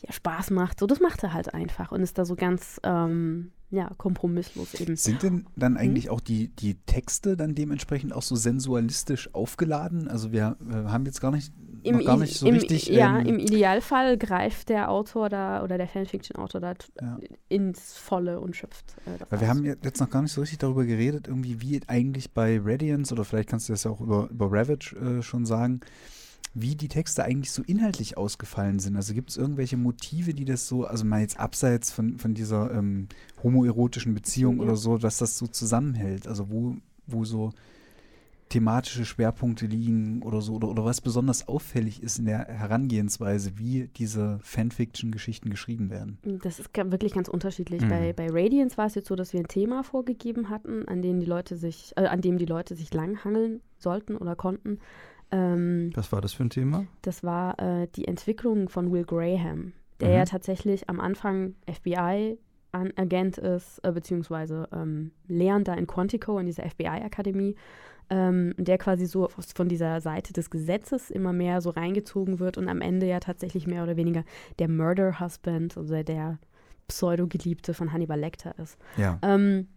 ja, 0.00 0.12
Spaß 0.12 0.50
macht. 0.52 0.78
So, 0.78 0.86
das 0.86 1.00
macht 1.00 1.24
er 1.24 1.32
halt 1.32 1.52
einfach 1.54 1.90
und 1.90 2.00
ist 2.02 2.16
da 2.18 2.24
so 2.24 2.36
ganz, 2.36 2.80
ähm, 2.84 3.50
ja, 3.70 3.90
kompromisslos 3.98 4.74
eben. 4.80 4.96
Sind 4.96 5.22
denn 5.22 5.46
dann 5.56 5.72
Mhm. 5.72 5.78
eigentlich 5.78 6.08
auch 6.08 6.20
die, 6.20 6.48
die 6.48 6.76
Texte 6.86 7.36
dann 7.36 7.54
dementsprechend 7.54 8.14
auch 8.14 8.22
so 8.22 8.34
sensualistisch 8.36 9.34
aufgeladen? 9.34 10.08
Also 10.08 10.32
wir 10.32 10.56
äh, 10.70 10.74
haben 10.88 11.04
jetzt 11.04 11.20
gar 11.20 11.32
nicht, 11.32 11.52
noch 11.96 12.04
gar 12.04 12.16
nicht 12.18 12.34
so 12.36 12.46
im, 12.46 12.54
richtig. 12.54 12.86
Ja, 12.88 13.18
ähm, 13.20 13.26
im 13.26 13.38
Idealfall 13.38 14.16
greift 14.18 14.68
der 14.68 14.90
Autor 14.90 15.28
da 15.28 15.62
oder 15.62 15.78
der 15.78 15.88
Fanfiction-Autor 15.88 16.60
da 16.60 16.74
Ja. 17.00 17.18
ins 17.48 17.96
Volle 17.96 18.40
und 18.40 18.56
schöpft. 18.56 18.96
Äh, 19.06 19.24
Weil 19.30 19.40
wir 19.40 19.48
haben 19.48 19.64
jetzt 19.64 20.00
noch 20.00 20.10
gar 20.10 20.22
nicht 20.22 20.32
so 20.32 20.40
richtig 20.40 20.58
darüber 20.58 20.84
geredet, 20.84 21.28
irgendwie 21.28 21.60
wie 21.60 21.80
eigentlich 21.86 22.32
bei 22.32 22.60
Radiance 22.62 23.12
oder 23.12 23.24
vielleicht 23.24 23.48
kannst 23.48 23.68
du 23.68 23.72
das 23.72 23.84
ja 23.84 23.90
auch 23.90 24.00
über, 24.00 24.28
über 24.30 24.46
Ravage 24.50 24.94
äh, 24.96 25.22
schon 25.22 25.46
sagen, 25.46 25.80
wie 26.54 26.74
die 26.74 26.88
Texte 26.88 27.24
eigentlich 27.24 27.52
so 27.52 27.62
inhaltlich 27.62 28.16
ausgefallen 28.16 28.78
sind. 28.78 28.96
Also 28.96 29.12
gibt 29.14 29.30
es 29.30 29.36
irgendwelche 29.36 29.76
Motive, 29.76 30.34
die 30.34 30.44
das 30.44 30.66
so, 30.66 30.84
also 30.84 31.04
mal 31.04 31.20
jetzt 31.20 31.38
abseits 31.38 31.92
von, 31.92 32.18
von 32.18 32.34
dieser 32.34 32.72
ähm, 32.72 33.06
homoerotischen 33.42 34.14
Beziehung 34.14 34.56
Ja. 34.56 34.62
oder 34.64 34.76
so, 34.76 34.98
dass 34.98 35.18
das 35.18 35.36
so 35.38 35.46
zusammenhält? 35.46 36.26
Also 36.26 36.50
wo, 36.50 36.76
wo 37.06 37.24
so 37.24 37.52
thematische 38.48 39.04
Schwerpunkte 39.04 39.66
liegen 39.66 40.22
oder 40.22 40.40
so, 40.40 40.54
oder, 40.54 40.68
oder 40.68 40.84
was 40.84 41.00
besonders 41.00 41.48
auffällig 41.48 42.02
ist 42.02 42.18
in 42.18 42.24
der 42.26 42.46
Herangehensweise, 42.46 43.58
wie 43.58 43.88
diese 43.96 44.38
Fanfiction-Geschichten 44.42 45.50
geschrieben 45.50 45.90
werden. 45.90 46.18
Das 46.42 46.58
ist 46.58 46.70
wirklich 46.74 47.12
ganz 47.14 47.28
unterschiedlich. 47.28 47.82
Mhm. 47.82 47.88
Bei, 47.88 48.12
bei 48.12 48.28
Radiance 48.30 48.76
war 48.78 48.86
es 48.86 48.94
jetzt 48.94 49.08
so, 49.08 49.16
dass 49.16 49.32
wir 49.32 49.40
ein 49.40 49.48
Thema 49.48 49.82
vorgegeben 49.84 50.48
hatten, 50.50 50.86
an 50.88 51.02
dem 51.02 51.20
die 51.20 51.26
Leute 51.26 51.56
sich, 51.56 51.92
äh, 51.96 52.06
an 52.06 52.20
dem 52.20 52.38
die 52.38 52.46
Leute 52.46 52.74
sich 52.74 52.92
langhangeln 52.94 53.60
sollten 53.78 54.16
oder 54.16 54.34
konnten. 54.36 54.78
Ähm, 55.30 55.90
Was 55.94 56.10
war 56.10 56.20
das 56.22 56.32
für 56.32 56.44
ein 56.44 56.50
Thema? 56.50 56.86
das 57.02 57.22
war 57.22 57.58
äh, 57.58 57.86
die 57.94 58.06
Entwicklung 58.08 58.68
von 58.70 58.90
Will 58.92 59.04
Graham, 59.04 59.72
der 60.00 60.08
Mhm. 60.08 60.14
ja 60.14 60.24
tatsächlich 60.24 60.88
am 60.88 61.00
Anfang 61.00 61.54
FBI-Agent 62.72 63.38
ist, 63.38 63.78
äh, 63.84 63.92
beziehungsweise 63.92 64.68
ähm, 64.72 65.10
Lehrender 65.26 65.76
in 65.76 65.86
Quantico, 65.86 66.38
in 66.38 66.46
dieser 66.46 66.64
FBI-Akademie, 66.68 67.56
ähm, 68.10 68.54
der 68.56 68.78
quasi 68.78 69.06
so 69.06 69.28
von 69.54 69.68
dieser 69.68 70.00
Seite 70.00 70.32
des 70.32 70.50
Gesetzes 70.50 71.10
immer 71.10 71.32
mehr 71.32 71.60
so 71.60 71.70
reingezogen 71.70 72.38
wird 72.38 72.56
und 72.58 72.68
am 72.68 72.80
Ende 72.80 73.06
ja 73.06 73.20
tatsächlich 73.20 73.66
mehr 73.66 73.82
oder 73.82 73.96
weniger 73.96 74.24
der 74.58 74.68
Murder-Husband, 74.68 75.76
also 75.76 76.02
der 76.02 76.38
Pseudo-Geliebte 76.88 77.74
von 77.74 77.92
Hannibal 77.92 78.18
Lecter 78.18 78.58
ist. 78.58 78.78
Ja. 78.96 79.18
Ähm, 79.22 79.68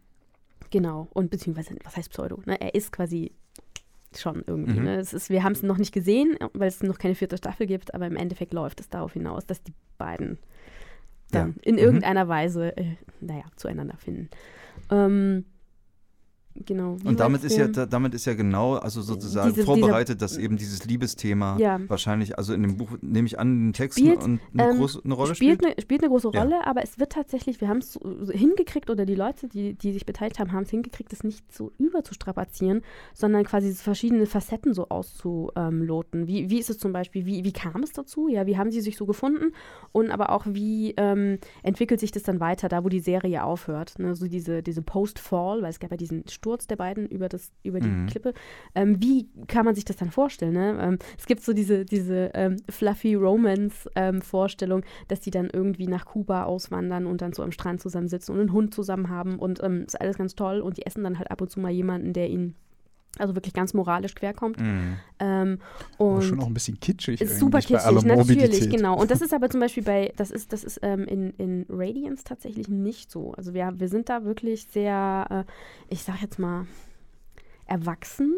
genau, 0.69 1.07
und 1.13 1.29
beziehungsweise, 1.29 1.75
was 1.84 1.97
heißt 1.97 2.11
Pseudo? 2.11 2.41
Ne? 2.45 2.59
Er 2.61 2.73
ist 2.73 2.91
quasi 2.91 3.34
schon 4.17 4.43
irgendwie. 4.47 4.79
Mhm. 4.79 4.86
Ne? 4.86 4.95
Es 4.97 5.13
ist, 5.13 5.29
wir 5.29 5.43
haben 5.43 5.53
es 5.53 5.63
noch 5.63 5.77
nicht 5.77 5.93
gesehen, 5.93 6.38
weil 6.53 6.67
es 6.67 6.82
noch 6.84 6.97
keine 6.97 7.15
vierte 7.15 7.38
Staffel 7.38 7.67
gibt, 7.67 7.93
aber 7.93 8.07
im 8.07 8.15
Endeffekt 8.15 8.53
läuft 8.53 8.79
es 8.79 8.89
darauf 8.89 9.13
hinaus, 9.13 9.45
dass 9.45 9.61
die 9.63 9.73
beiden 9.97 10.38
dann 11.32 11.49
Ja. 11.49 11.61
in 11.63 11.75
Mhm. 11.75 11.79
irgendeiner 11.82 12.27
Weise, 12.27 12.75
äh, 12.77 12.95
naja, 13.21 13.43
zueinander 13.55 13.97
finden. 13.97 14.29
Ähm, 14.89 15.45
genau. 16.55 16.97
Wie 17.01 17.07
Und 17.07 17.19
damit 17.19 17.43
ist 17.43 17.57
ja, 17.57 17.67
damit 17.67 18.13
ist 18.13 18.25
ja 18.25 18.33
genau, 18.33 18.75
also 18.75 19.01
sozusagen 19.01 19.53
Diese- 19.53 19.65
vorbereitet, 19.65 20.21
dass 20.21 20.37
eben 20.37 20.57
dieses 20.57 20.85
Liebesthema 20.85 21.57
Ja. 21.59 21.79
wahrscheinlich, 21.87 22.37
also 22.37 22.53
in 22.53 22.61
dem 22.63 22.77
Buch 22.77 22.89
nehme 23.01 23.27
ich 23.27 23.39
an, 23.39 23.47
in 23.51 23.67
den 23.67 23.73
Texten 23.73 24.01
Spielt, 24.01 24.23
und 24.23 24.39
eine, 24.53 24.71
ähm, 24.71 24.77
große, 24.77 25.01
eine 25.03 25.13
Rolle 25.13 25.35
spielt. 25.35 25.59
spielt, 25.59 25.65
eine, 25.73 25.81
spielt 25.81 26.01
eine 26.03 26.09
große 26.09 26.31
Ja. 26.33 26.41
Rolle, 26.43 26.67
aber 26.67 26.83
es 26.83 26.99
wird 26.99 27.11
tatsächlich, 27.11 27.61
wir 27.61 27.67
haben 27.67 27.79
es 27.79 27.93
so, 27.93 28.01
hingekriegt 28.31 28.89
oder 28.89 29.05
die 29.05 29.15
Leute, 29.15 29.47
die, 29.47 29.73
die 29.73 29.91
sich 29.93 30.05
beteiligt 30.05 30.39
haben, 30.39 30.51
haben 30.51 30.63
es 30.63 30.69
hingekriegt, 30.69 31.11
es 31.13 31.23
nicht 31.23 31.51
so 31.53 31.71
überzustrapazieren, 31.77 32.81
sondern 33.13 33.43
quasi 33.43 33.73
verschiedene 33.73 34.25
Facetten 34.25 34.73
so 34.73 34.87
auszuloten. 34.89 36.27
Wie, 36.27 36.49
wie 36.49 36.59
ist 36.59 36.69
es 36.69 36.77
zum 36.77 36.91
Beispiel, 36.93 37.25
wie, 37.25 37.43
wie 37.43 37.51
kam 37.51 37.83
es 37.83 37.91
dazu? 37.93 38.27
Ja, 38.27 38.45
wie 38.45 38.57
haben 38.57 38.71
sie 38.71 38.81
sich 38.81 38.97
so 38.97 39.05
gefunden? 39.05 39.53
Und 39.91 40.11
aber 40.11 40.29
auch, 40.31 40.45
wie 40.47 40.93
ähm, 40.97 41.37
entwickelt 41.63 41.99
sich 41.99 42.11
das 42.11 42.23
dann 42.23 42.39
weiter, 42.39 42.69
da 42.69 42.83
wo 42.83 42.89
die 42.89 42.99
Serie 42.99 43.43
aufhört? 43.43 43.97
Ne? 43.99 44.15
So 44.15 44.27
diese, 44.27 44.63
diese 44.63 44.81
Post-Fall, 44.81 45.61
weil 45.61 45.69
es 45.69 45.79
gab 45.79 45.91
ja 45.91 45.97
diesen 45.97 46.27
Sturz 46.41 46.65
der 46.65 46.75
beiden 46.75 47.05
über, 47.05 47.29
das, 47.29 47.51
über 47.61 47.79
die 47.79 47.87
Mhm. 47.87 48.07
Klippe. 48.07 48.33
Ähm, 48.73 48.99
wie 48.99 49.29
kann 49.47 49.63
man 49.63 49.75
sich 49.75 49.85
das 49.85 49.97
dann 49.97 50.09
vorstellen? 50.09 50.53
Ne? 50.53 50.75
Ähm, 50.81 50.97
es 51.19 51.27
gibt 51.27 51.43
so 51.43 51.53
diese, 51.53 51.85
diese 51.85 52.31
ähm, 52.33 52.57
fluffy 52.67 53.13
Romance-Vorstellung, 53.13 54.83
dass 55.07 55.19
die 55.19 55.29
dann 55.29 55.51
irgendwie 55.53 55.85
nach 55.87 56.05
Kuba 56.05 56.45
auswandern 56.45 57.05
und 57.05 57.21
dann 57.21 57.33
so 57.33 57.43
am 57.43 57.51
Strand 57.51 57.79
zusammensitzen 57.79 58.33
und 58.33 58.41
einen 58.41 58.53
Hund 58.53 58.73
zusammen 58.73 59.09
haben 59.09 59.37
und 59.37 59.61
ähm, 59.63 59.83
ist 59.85 60.01
alles 60.01 60.17
ganz 60.17 60.33
toll 60.33 60.61
und 60.61 60.77
die 60.77 60.85
essen 60.87 61.03
dann 61.03 61.19
halt 61.19 61.29
ab 61.29 61.41
und 61.41 61.51
zu 61.51 61.59
mal 61.59 61.69
jemanden, 61.71 62.11
der 62.13 62.27
ihnen 62.29 62.55
also 63.18 63.36
wirklich 63.36 63.53
ganz 63.53 63.74
moralisch 63.74 64.16
querkommt. 64.16 64.59
Mhm. 64.59 64.97
Ähm, 65.20 65.59
Aber 65.97 66.09
und 66.09 66.22
schon 66.24 66.39
auch 66.39 66.47
ein 66.47 66.53
bisschen 66.53 66.80
kitschig. 66.80 67.20
ist 67.22 67.39
super 67.39 67.59
kitschig, 67.59 68.03
natürlich, 68.03 68.70
genau. 68.70 68.99
Und 68.99 69.12
das 69.12 69.22
ist 69.22 69.34
aber 69.34 69.49
zum 69.49 69.59
Beispiel 69.59 69.84
bei, 69.84 70.14
das 70.16 70.32
ist, 70.32 70.53
das 70.53 70.64
ist 70.64 70.80
ähm, 70.82 71.05
in, 71.05 71.32
in 71.32 71.66
Radiance 71.70 72.24
tatsächlich 72.24 72.70
nicht 72.70 73.12
so. 73.12 73.34
Also 73.34 73.53
wir, 73.53 73.74
wir 73.78 73.89
sind 73.89 74.09
da 74.09 74.24
wirklich 74.24 74.68
sehr, 74.68 75.45
äh, 75.47 75.93
ich 75.93 76.03
sag 76.03 76.22
jetzt 76.22 76.39
mal, 76.39 76.68
erwachsen. 77.66 78.34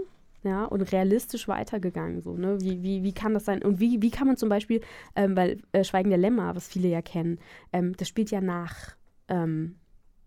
Ja, 0.45 0.65
und 0.65 0.81
realistisch 0.91 1.47
weitergegangen. 1.47 2.19
So, 2.21 2.35
ne? 2.35 2.59
wie, 2.59 2.83
wie, 2.83 3.01
wie 3.01 3.13
kann 3.13 3.33
das 3.33 3.45
sein? 3.45 3.63
Und 3.63 3.79
wie, 3.79 4.01
wie 4.01 4.11
kann 4.11 4.27
man 4.27 4.35
zum 4.35 4.49
Beispiel, 4.49 4.81
ähm, 5.15 5.37
weil 5.37 5.59
äh, 5.71 5.85
Schweigen 5.85 6.09
der 6.09 6.17
Lämmer, 6.17 6.53
was 6.53 6.67
viele 6.67 6.89
ja 6.89 7.01
kennen, 7.01 7.39
ähm, 7.71 7.95
das 7.95 8.09
spielt 8.09 8.29
ja 8.29 8.41
nach 8.41 8.97
ähm, 9.29 9.75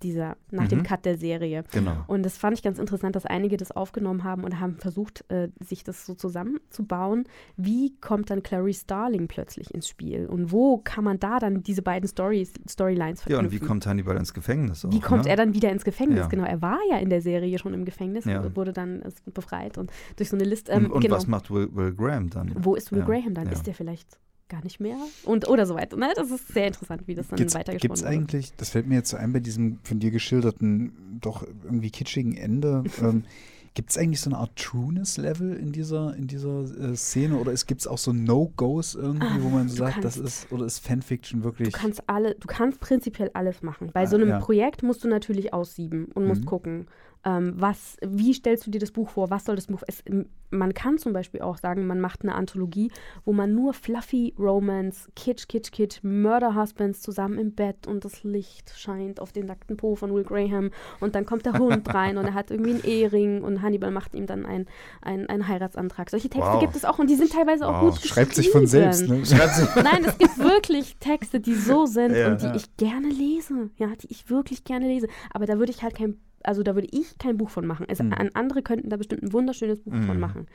dieser, 0.03 0.37
nach 0.51 0.69
dem 0.69 0.81
Mhm. 0.81 0.83
Cut 0.85 1.05
der 1.05 1.17
Serie. 1.17 1.65
Genau. 1.73 2.05
Und 2.07 2.23
das 2.25 2.37
fand 2.37 2.57
ich 2.57 2.63
ganz 2.63 2.79
interessant, 2.79 3.17
dass 3.17 3.25
einige 3.27 3.57
das 3.57 3.73
aufgenommen 3.73 4.25
haben 4.25 4.45
und 4.45 4.61
haben 4.61 4.77
versucht, 4.77 5.25
äh, 5.31 5.49
sich 5.65 5.85
das 5.85 6.05
so 6.07 6.15
zusammenzubauen. 6.15 7.25
Wie 7.57 7.95
kommt 8.01 8.31
dann 8.31 8.43
Clarice 8.43 8.83
Starling 8.83 9.29
plötzlich 9.29 9.73
ins 9.75 9.89
Spiel? 9.89 10.27
Und 10.27 10.53
wo 10.53 10.79
kann 10.79 11.05
man 11.05 11.19
da 11.19 11.39
dann 11.39 11.63
diese 11.63 11.83
beiden 11.83 12.09
Stories, 12.09 12.53
Storylines 12.69 13.21
Ja, 13.21 13.25
verknüpfen? 13.25 13.47
und 13.47 13.53
wie 13.53 13.67
kommt 13.67 13.87
Hannibal 13.87 14.17
ins 14.17 14.35
Gefängnis? 14.35 14.85
Auch, 14.85 14.93
Wie 14.93 15.01
kommt 15.01 15.25
ne? 15.25 15.31
er 15.31 15.37
dann 15.37 15.55
wieder 15.55 15.71
ins 15.71 15.85
Gefängnis? 15.85 16.19
Ja. 16.21 16.27
Genau, 16.29 16.45
er 16.45 16.61
war 16.63 16.79
ja 16.91 16.99
in 16.99 17.11
der 17.11 17.23
Serie 17.23 17.59
schon 17.59 17.75
im 17.75 17.85
Gefängnis, 17.85 18.25
Ja. 18.27 18.55
wurde 18.57 18.73
dann 18.73 19.03
befreit 19.35 19.79
und 19.79 19.91
durch 20.17 20.29
so 20.29 20.37
eine 20.37 20.45
Liste. 20.45 20.73
Ähm, 20.73 20.87
Und, 20.87 20.93
und 20.93 21.01
genau. 21.01 21.17
was 21.17 21.27
macht 21.27 21.51
Will, 21.51 21.69
Will 21.75 21.95
Graham 21.95 22.31
dann? 22.31 22.53
Wo 22.57 22.75
ist 22.75 22.93
Will 22.93 23.01
Ja, 23.01 23.05
Graham 23.07 23.35
dann? 23.35 23.47
ja. 23.47 23.53
Ist 23.53 23.67
der 23.67 23.75
vielleicht 23.75 24.19
gar 24.49 24.63
nicht 24.63 24.81
mehr? 24.81 24.97
Und 25.25 25.49
oder 25.49 25.67
so 25.67 25.75
weiter. 25.75 25.97
Ne? 25.97 26.13
Das 26.15 26.31
ist 26.31 26.49
sehr 26.49 26.69
interessant, 26.69 27.03
wie 27.07 27.15
das 27.15 27.29
dann 27.29 27.37
Gibt 27.39 27.55
weitergesponnen 27.55 27.95
es 27.95 28.03
wurde. 28.03 28.09
eigentlich, 28.15 28.53
das 28.57 28.71
fällt 28.71 28.87
mir 28.87 28.95
jetzt 28.97 29.11
so 29.11 29.17
ein 29.17 29.33
bei 29.33 29.41
diesem 29.41 29.79
von 29.83 29.99
dir 29.99 30.11
geschilderten, 30.11 31.19
doch 31.21 31.45
irgendwie 31.65 31.91
kitschigen 31.91 32.37
Ende, 32.37 32.85
ähm, 33.03 33.25
gibt 33.75 33.91
es 33.91 33.99
eigentlich 33.99 34.21
so 34.23 34.31
eine 34.31 34.39
Art 34.39 34.57
Trueness-Level 34.57 35.55
in 35.57 35.71
dieser, 35.73 36.15
in 36.17 36.27
dieser 36.29 36.63
äh, 36.81 36.97
Szene 36.97 37.37
oder 37.37 37.53
gibt 37.67 37.83
es 37.83 37.87
auch 37.87 37.99
so 37.99 38.13
No-Gos 38.13 38.95
irgendwie, 38.95 39.43
wo 39.43 39.51
man 39.51 39.67
Ah, 39.67 39.69
du 39.69 39.77
sagt, 39.77 40.05
das 40.05 40.15
kannst- 40.15 40.45
ist, 40.45 40.53
oder 40.53 40.65
ist 40.65 40.79
Fanfiction 40.79 41.45
wirklich. 41.45 41.75
Du 41.75 41.79
kannst 41.79 42.03
alle, 42.09 42.35
du 42.37 42.47
kannst 42.47 42.81
prinzipiell 42.81 43.31
alles 43.35 43.63
machen. 43.63 43.91
Bei 43.93 44.05
Ah, 44.05 44.07
so 44.07 44.17
einem 44.17 44.31
ja. 44.31 44.39
Projekt 44.39 44.83
musst 44.83 45.05
du 45.05 45.09
natürlich 45.09 45.53
aussieben 45.53 46.07
und 46.15 46.27
musst 46.27 46.43
Mhm. 46.43 46.47
gucken, 46.47 46.87
ähm, 47.27 47.55
was, 47.57 47.97
wie 48.07 48.33
stellst 48.33 48.64
du 48.66 48.70
dir 48.70 48.79
das 48.79 48.93
Buch 48.93 49.09
vor, 49.11 49.31
was 49.31 49.45
soll 49.45 49.57
das 49.57 49.66
Buch. 49.66 49.83
Es, 49.89 50.05
man 50.51 50.74
kann 50.74 50.97
zum 50.97 51.12
Beispiel 51.12 51.41
auch 51.43 51.59
sagen, 51.59 51.85
man 51.89 51.99
macht 52.01 52.22
eine 52.22 52.37
Anthologie, 52.37 52.93
wo 53.24 53.33
man 53.33 53.53
nur 53.53 53.72
fluffy 53.74 54.33
Romance, 54.39 55.11
Kitsch, 55.16 55.49
Kitsch, 55.49 55.72
Kitsch, 55.72 56.05
Murder 56.05 56.55
Husbands 56.55 57.01
zusammen 57.03 57.37
im 57.41 57.53
Bett 57.53 57.89
und 57.89 58.05
das 58.05 58.22
Licht 58.22 58.72
scheint 58.77 59.18
auf 59.18 59.33
den 59.33 59.47
nackten 59.47 59.77
Po 59.77 59.97
von 59.97 60.14
Will 60.14 60.22
Graham 60.22 60.70
und 61.01 61.16
dann 61.16 61.27
kommt 61.27 61.45
der 61.47 61.59
Hund 61.59 61.89
rein 61.93 62.16
und 62.16 62.27
er 62.27 62.35
hat 62.35 62.53
irgendwie 62.53 62.70
einen 62.74 62.85
Ehering 62.85 63.43
und 63.43 63.61
Hannibal 63.61 63.91
macht 63.91 64.14
ihm 64.14 64.27
dann 64.27 64.47
einen 64.47 64.66
einen 65.03 65.49
Heiratsantrag. 65.49 66.11
Solche 66.11 66.29
Texte 66.29 66.53
Wow. 66.53 66.61
gibt 66.61 66.77
es 66.77 66.85
auch 66.85 67.01
und 67.01 67.11
die 67.11 67.16
sind 67.16 67.33
teilweise 67.33 67.66
auch 67.66 67.83
Wow. 67.83 67.91
gut 67.99 68.07
Schreibt 68.07 68.35
sich 68.37 68.51
von 68.51 68.62
geschrieben. 68.62 68.93
selbst, 68.93 69.09
ne? 69.09 69.83
Nein, 69.83 70.05
es 70.05 70.16
gibt 70.18 70.39
wirklich 70.39 70.97
Texte, 70.99 71.41
die 71.41 71.55
so 71.57 71.87
sind 71.87 72.14
Ja. 72.14 72.29
und 72.31 72.41
die 72.41 72.47
Ja. 72.47 72.55
ich 72.55 72.77
gerne 72.77 73.09
lese. 73.09 73.70
Ja, 73.79 73.89
die 74.01 74.07
ich 74.11 74.31
wirklich 74.31 74.62
gerne 74.62 74.87
lese. 74.87 75.09
Aber 75.33 75.47
da 75.47 75.59
würde 75.59 75.72
ich 75.72 75.83
halt 75.83 75.97
kein, 75.97 76.16
also 76.43 76.62
da 76.62 76.74
würde 76.74 76.89
ich 76.91 77.18
kein 77.18 77.37
Buch 77.37 77.51
von 77.51 77.66
machen. 77.66 77.87
Es, 77.89 77.99
Mhm. 78.01 78.12
an 78.12 78.30
Andere 78.34 78.62
könnten 78.62 78.89
da 78.91 78.97
bestimmt 78.97 79.22
ein 79.22 79.32
wunderschönes 79.32 79.80
Buch 79.80 79.93
von 79.93 80.14
Mhm. 80.14 80.20
machen. 80.20 80.47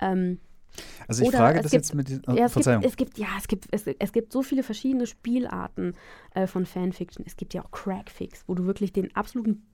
Ähm, 0.00 0.38
Also 1.06 1.22
ich 1.22 1.30
frage 1.30 1.60
das 1.62 1.70
gibt- 1.70 1.84
jetzt 1.84 1.94
mit 1.94 2.08
oh, 2.26 2.32
ja, 2.32 2.46
es 2.46 2.52
gibt, 2.54 2.64
Verzeihung. 2.64 2.82
es 2.84 2.96
gibt, 2.96 3.18
ja, 3.18 3.28
es 3.38 3.46
gibt, 3.46 3.66
es, 3.70 3.86
es 3.86 4.12
gibt 4.12 4.32
so 4.32 4.42
viele 4.42 4.62
verschiedene 4.64 5.06
Spielarten 5.06 5.94
äh, 6.34 6.46
von 6.48 6.66
Fanfiction. 6.66 7.24
Es 7.26 7.36
gibt 7.36 7.54
ja 7.54 7.64
auch 7.64 7.70
Crackfix, 7.70 8.42
wo 8.48 8.54
du 8.54 8.64
wirklich 8.66 8.92
den 8.92 9.14
absoluten, 9.14 9.64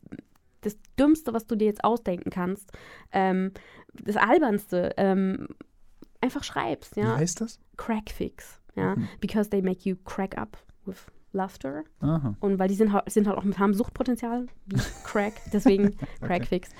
das 0.60 0.76
Dümmste, 0.98 1.32
was 1.32 1.46
du 1.46 1.56
dir 1.56 1.64
jetzt 1.66 1.84
ausdenken 1.84 2.28
kannst, 2.28 2.70
ähm, 3.12 3.52
das 3.94 4.16
Albernste, 4.16 4.92
ähm, 4.98 5.48
einfach 6.20 6.44
schreibst, 6.44 6.96
Wie 6.96 7.00
ja. 7.00 7.16
heißt 7.16 7.40
das? 7.40 7.58
Crackfix, 7.78 8.60
ja. 8.76 8.94
Mhm. 8.96 9.08
Because 9.20 9.48
they 9.48 9.62
make 9.62 9.88
you 9.88 9.96
crack 10.04 10.36
up 10.36 10.58
with 10.84 11.06
laughter. 11.32 11.84
Aha. 12.00 12.34
Und 12.40 12.58
weil 12.58 12.68
die 12.68 12.74
sind, 12.74 12.92
sind 13.06 13.26
halt 13.28 13.38
auch, 13.38 13.44
haben 13.58 13.74
Suchtpotenzial, 13.74 14.46
wie 14.66 14.76
Crack, 15.04 15.34
deswegen 15.52 15.96
Crackfix. 16.20 16.70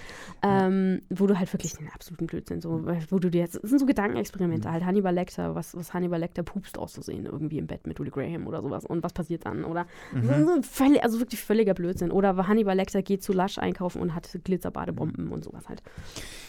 Ähm, 0.42 1.02
wo 1.10 1.26
du 1.26 1.38
halt 1.38 1.52
wirklich 1.52 1.74
den 1.74 1.88
absoluten 1.90 2.26
Blödsinn, 2.26 2.60
so, 2.60 2.84
wo 3.10 3.18
du 3.18 3.30
dir, 3.30 3.44
das 3.46 3.54
sind 3.62 3.78
so 3.78 3.86
Gedankenexperimente, 3.86 4.68
Mhm. 4.68 4.72
halt 4.72 4.84
Hannibal 4.84 5.14
Lecter, 5.14 5.54
was, 5.54 5.76
was 5.76 5.92
Hannibal 5.94 6.18
Lecter 6.18 6.42
pupst 6.42 6.78
auszusehen, 6.78 7.26
irgendwie 7.26 7.58
im 7.58 7.66
Bett 7.66 7.86
mit 7.86 8.00
Will 8.00 8.10
Graham 8.10 8.46
oder 8.46 8.62
sowas. 8.62 8.84
Und 8.84 9.02
was 9.02 9.12
passiert 9.12 9.46
dann? 9.46 9.64
Oder 9.64 9.86
Mhm. 10.12 10.62
völlig, 10.62 11.02
also 11.04 11.20
wirklich 11.20 11.42
völliger 11.42 11.74
Blödsinn. 11.74 12.10
Oder 12.10 12.36
Hannibal 12.48 12.76
Lecter 12.76 13.02
geht 13.02 13.22
zu 13.22 13.32
Lush 13.32 13.58
einkaufen 13.58 14.00
und 14.02 14.14
hat 14.14 14.30
Glitzerbadebomben 14.44 15.28
und 15.28 15.44
sowas 15.44 15.68
halt. 15.68 15.82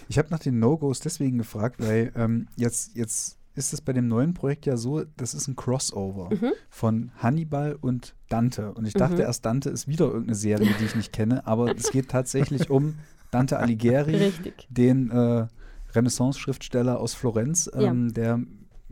Ich 0.07 0.17
habe 0.17 0.29
nach 0.31 0.39
den 0.39 0.59
No-Gos 0.59 0.99
deswegen 1.01 1.37
gefragt, 1.37 1.75
weil 1.79 2.11
ähm, 2.15 2.47
jetzt, 2.55 2.95
jetzt 2.95 3.37
ist 3.55 3.73
es 3.73 3.81
bei 3.81 3.91
dem 3.93 4.07
neuen 4.07 4.33
Projekt 4.33 4.65
ja 4.65 4.77
so, 4.77 5.03
das 5.17 5.33
ist 5.33 5.47
ein 5.47 5.55
Crossover 5.55 6.29
Mhm. 6.33 6.51
von 6.69 7.11
Hannibal 7.17 7.75
und 7.79 8.15
Dante. 8.29 8.73
Und 8.73 8.85
ich 8.85 8.93
dachte 8.93 9.15
Mhm. 9.15 9.21
erst, 9.21 9.45
Dante 9.45 9.69
ist 9.69 9.87
wieder 9.87 10.05
irgendeine 10.05 10.35
Serie, 10.35 10.73
die 10.79 10.85
ich 10.85 10.95
nicht 10.95 11.11
kenne, 11.11 11.45
aber 11.45 11.75
es 11.75 11.91
geht 11.91 12.09
tatsächlich 12.09 12.69
um 12.69 12.95
Dante 13.29 13.59
Alighieri, 13.59 14.15
Richtig. 14.15 14.67
den 14.69 15.09
äh, 15.11 15.47
Renaissance-Schriftsteller 15.93 16.99
aus 16.99 17.13
Florenz, 17.13 17.69
Ja. 17.73 17.81
ähm, 17.81 18.13
der 18.13 18.39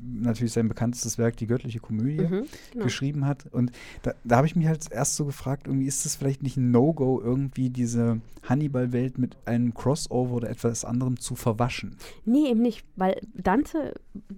natürlich 0.02 0.54
sein 0.54 0.68
bekanntestes 0.68 1.18
Werk, 1.18 1.38
die 1.38 1.48
göttliche 1.48 1.80
Komödie, 1.80 2.22
Mhm, 2.24 2.46
genau. 2.72 2.84
geschrieben 2.86 3.26
hat. 3.26 3.46
Und 3.52 3.72
da, 4.04 4.14
da 4.24 4.38
habe 4.38 4.48
ich 4.48 4.56
mich 4.56 4.68
halt 4.68 4.92
erst 4.92 5.16
so 5.16 5.26
gefragt, 5.26 5.68
irgendwie 5.68 5.88
ist 5.88 6.06
es 6.06 6.16
vielleicht 6.16 6.44
nicht 6.44 6.58
ein 6.58 6.72
No-Go, 6.72 7.22
irgendwie 7.22 7.70
diese 7.70 8.22
Hannibal-Welt 8.44 9.18
mit 9.18 9.36
einem 9.46 9.74
Crossover 9.74 10.36
oder 10.36 10.50
etwas 10.50 10.86
anderem 10.86 11.20
zu 11.20 11.36
verwaschen. 11.36 11.98
Nee, 12.26 12.50
eben 12.50 12.62
nicht, 12.62 12.86
weil 12.96 13.20
Dante, 13.34 13.94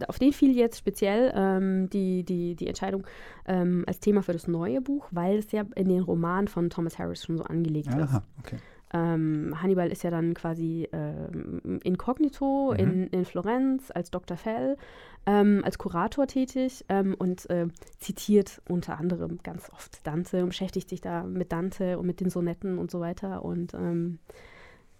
auf 0.07 0.19
den 0.19 0.33
fiel 0.33 0.55
jetzt 0.55 0.77
speziell 0.77 1.31
ähm, 1.35 1.89
die, 1.89 2.23
die, 2.23 2.55
die 2.55 2.67
Entscheidung 2.67 3.05
ähm, 3.45 3.83
als 3.87 3.99
Thema 3.99 4.23
für 4.23 4.33
das 4.33 4.47
neue 4.47 4.81
Buch, 4.81 5.07
weil 5.11 5.37
es 5.37 5.51
ja 5.51 5.63
in 5.75 5.87
den 5.89 6.01
Roman 6.01 6.47
von 6.47 6.69
Thomas 6.69 6.97
Harris 6.99 7.23
schon 7.23 7.37
so 7.37 7.43
angelegt 7.43 7.87
ist. 7.87 7.95
Aha, 7.95 8.23
okay. 8.39 8.57
Ähm, 8.93 9.55
Hannibal 9.61 9.89
ist 9.89 10.03
ja 10.03 10.11
dann 10.11 10.33
quasi 10.33 10.87
ähm, 10.91 11.79
inkognito 11.83 12.71
Mhm. 12.71 12.79
in, 12.79 13.07
in 13.07 13.25
Florenz 13.25 13.91
als 13.91 14.11
Dr. 14.11 14.37
Fell, 14.37 14.77
ähm, 15.25 15.61
als 15.63 15.77
Kurator 15.77 16.27
tätig 16.27 16.85
ähm, 16.89 17.15
und 17.17 17.49
äh, 17.49 17.67
zitiert 17.99 18.61
unter 18.67 18.97
anderem 18.99 19.39
ganz 19.43 19.69
oft 19.71 20.05
Dante 20.05 20.43
und 20.43 20.49
beschäftigt 20.49 20.89
sich 20.89 21.01
da 21.01 21.23
mit 21.23 21.51
Dante 21.51 21.97
und 21.99 22.05
mit 22.05 22.19
den 22.19 22.29
Sonetten 22.29 22.77
und 22.77 22.91
so 22.91 22.99
weiter. 22.99 23.45
Und 23.45 23.73
ähm, 23.73 24.19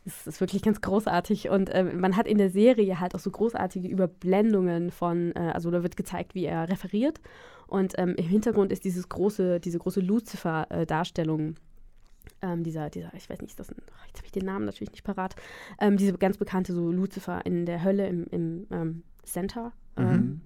es 0.05 0.25
ist 0.27 0.41
wirklich 0.41 0.61
ganz 0.63 0.81
großartig. 0.81 1.49
Und 1.49 1.69
ähm, 1.73 1.99
man 1.99 2.17
hat 2.17 2.27
in 2.27 2.37
der 2.37 2.49
Serie 2.49 2.99
halt 2.99 3.13
auch 3.15 3.19
so 3.19 3.31
großartige 3.31 3.87
Überblendungen 3.87 4.91
von, 4.91 5.31
äh, 5.35 5.51
also 5.53 5.69
da 5.71 5.83
wird 5.83 5.97
gezeigt, 5.97 6.33
wie 6.35 6.45
er 6.45 6.69
referiert. 6.69 7.19
Und 7.67 7.93
ähm, 7.97 8.15
im 8.17 8.25
Hintergrund 8.25 8.71
ist 8.71 8.83
dieses 8.83 9.09
große, 9.09 9.59
diese 9.59 9.79
große 9.79 10.01
Lucifer-Darstellung 10.01 11.55
ähm, 12.41 12.63
dieser, 12.63 12.89
dieser, 12.89 13.13
ich 13.15 13.29
weiß 13.29 13.41
nicht, 13.41 13.59
das 13.59 13.67
jetzt 13.69 14.17
habe 14.17 14.25
ich 14.25 14.31
den 14.31 14.45
Namen 14.45 14.65
natürlich 14.65 14.91
nicht 14.91 15.03
parat, 15.03 15.35
ähm, 15.79 15.97
diese 15.97 16.13
ganz 16.13 16.37
bekannte 16.37 16.73
so 16.73 16.91
Lucifer 16.91 17.45
in 17.45 17.65
der 17.65 17.83
Hölle 17.83 18.07
im, 18.07 18.25
im 18.31 18.67
ähm, 18.71 19.03
Center. 19.23 19.71
Ähm, 19.97 20.41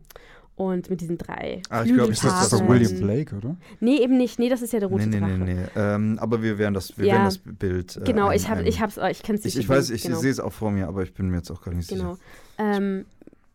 Und 0.58 0.90
mit 0.90 1.02
diesen 1.02 1.18
drei 1.18 1.62
Ah, 1.70 1.84
ich 1.84 1.94
glaub, 1.94 2.10
ich 2.10 2.24
weiß, 2.24 2.32
Das 2.32 2.44
ist 2.44 2.52
das 2.54 2.60
doch 2.62 2.68
William 2.70 3.00
Blake, 3.02 3.36
oder? 3.36 3.58
Nee, 3.82 3.98
eben 3.98 4.16
nicht. 4.18 4.40
Nee, 4.40 4.48
das 4.50 4.62
ist 4.62 4.72
ja 4.74 4.80
der 4.80 4.88
rote 4.88 5.06
Nee, 5.06 5.20
nee, 5.20 5.28
Drache. 5.28 5.38
nee, 5.40 5.54
nee. 5.54 5.66
Ähm, 5.76 6.18
aber 6.20 6.42
wir 6.42 6.58
werden 6.58 6.74
das, 6.74 6.98
wir 6.98 7.08
Ja. 7.08 7.14
werden 7.16 7.26
das 7.26 7.38
Bild. 7.40 7.98
äh, 7.98 8.02
Genau, 8.06 8.28
ein- 8.30 8.38
ich 8.38 8.48
habe 8.50 8.64
ich 8.64 8.80
hab's, 8.82 8.98
ich 9.12 9.22
kenne 9.22 9.38
es 9.38 9.44
Ich, 9.46 9.56
nicht. 9.56 9.66
ich 9.66 9.70
weiß, 9.70 9.90
ich 9.90 10.04
genau. 10.04 10.18
sehe 10.18 10.32
es 10.32 10.40
auch 10.40 10.54
vor 10.54 10.72
mir, 10.72 10.88
aber 10.88 11.04
ich 11.04 11.14
bin 11.14 11.30
mir 11.30 11.38
jetzt 11.38 11.52
auch 11.52 11.62
gar 11.62 11.74
nicht 11.74 11.90
Genau. 11.90 12.14
sicher. 12.14 12.26
Ähm, 12.58 13.06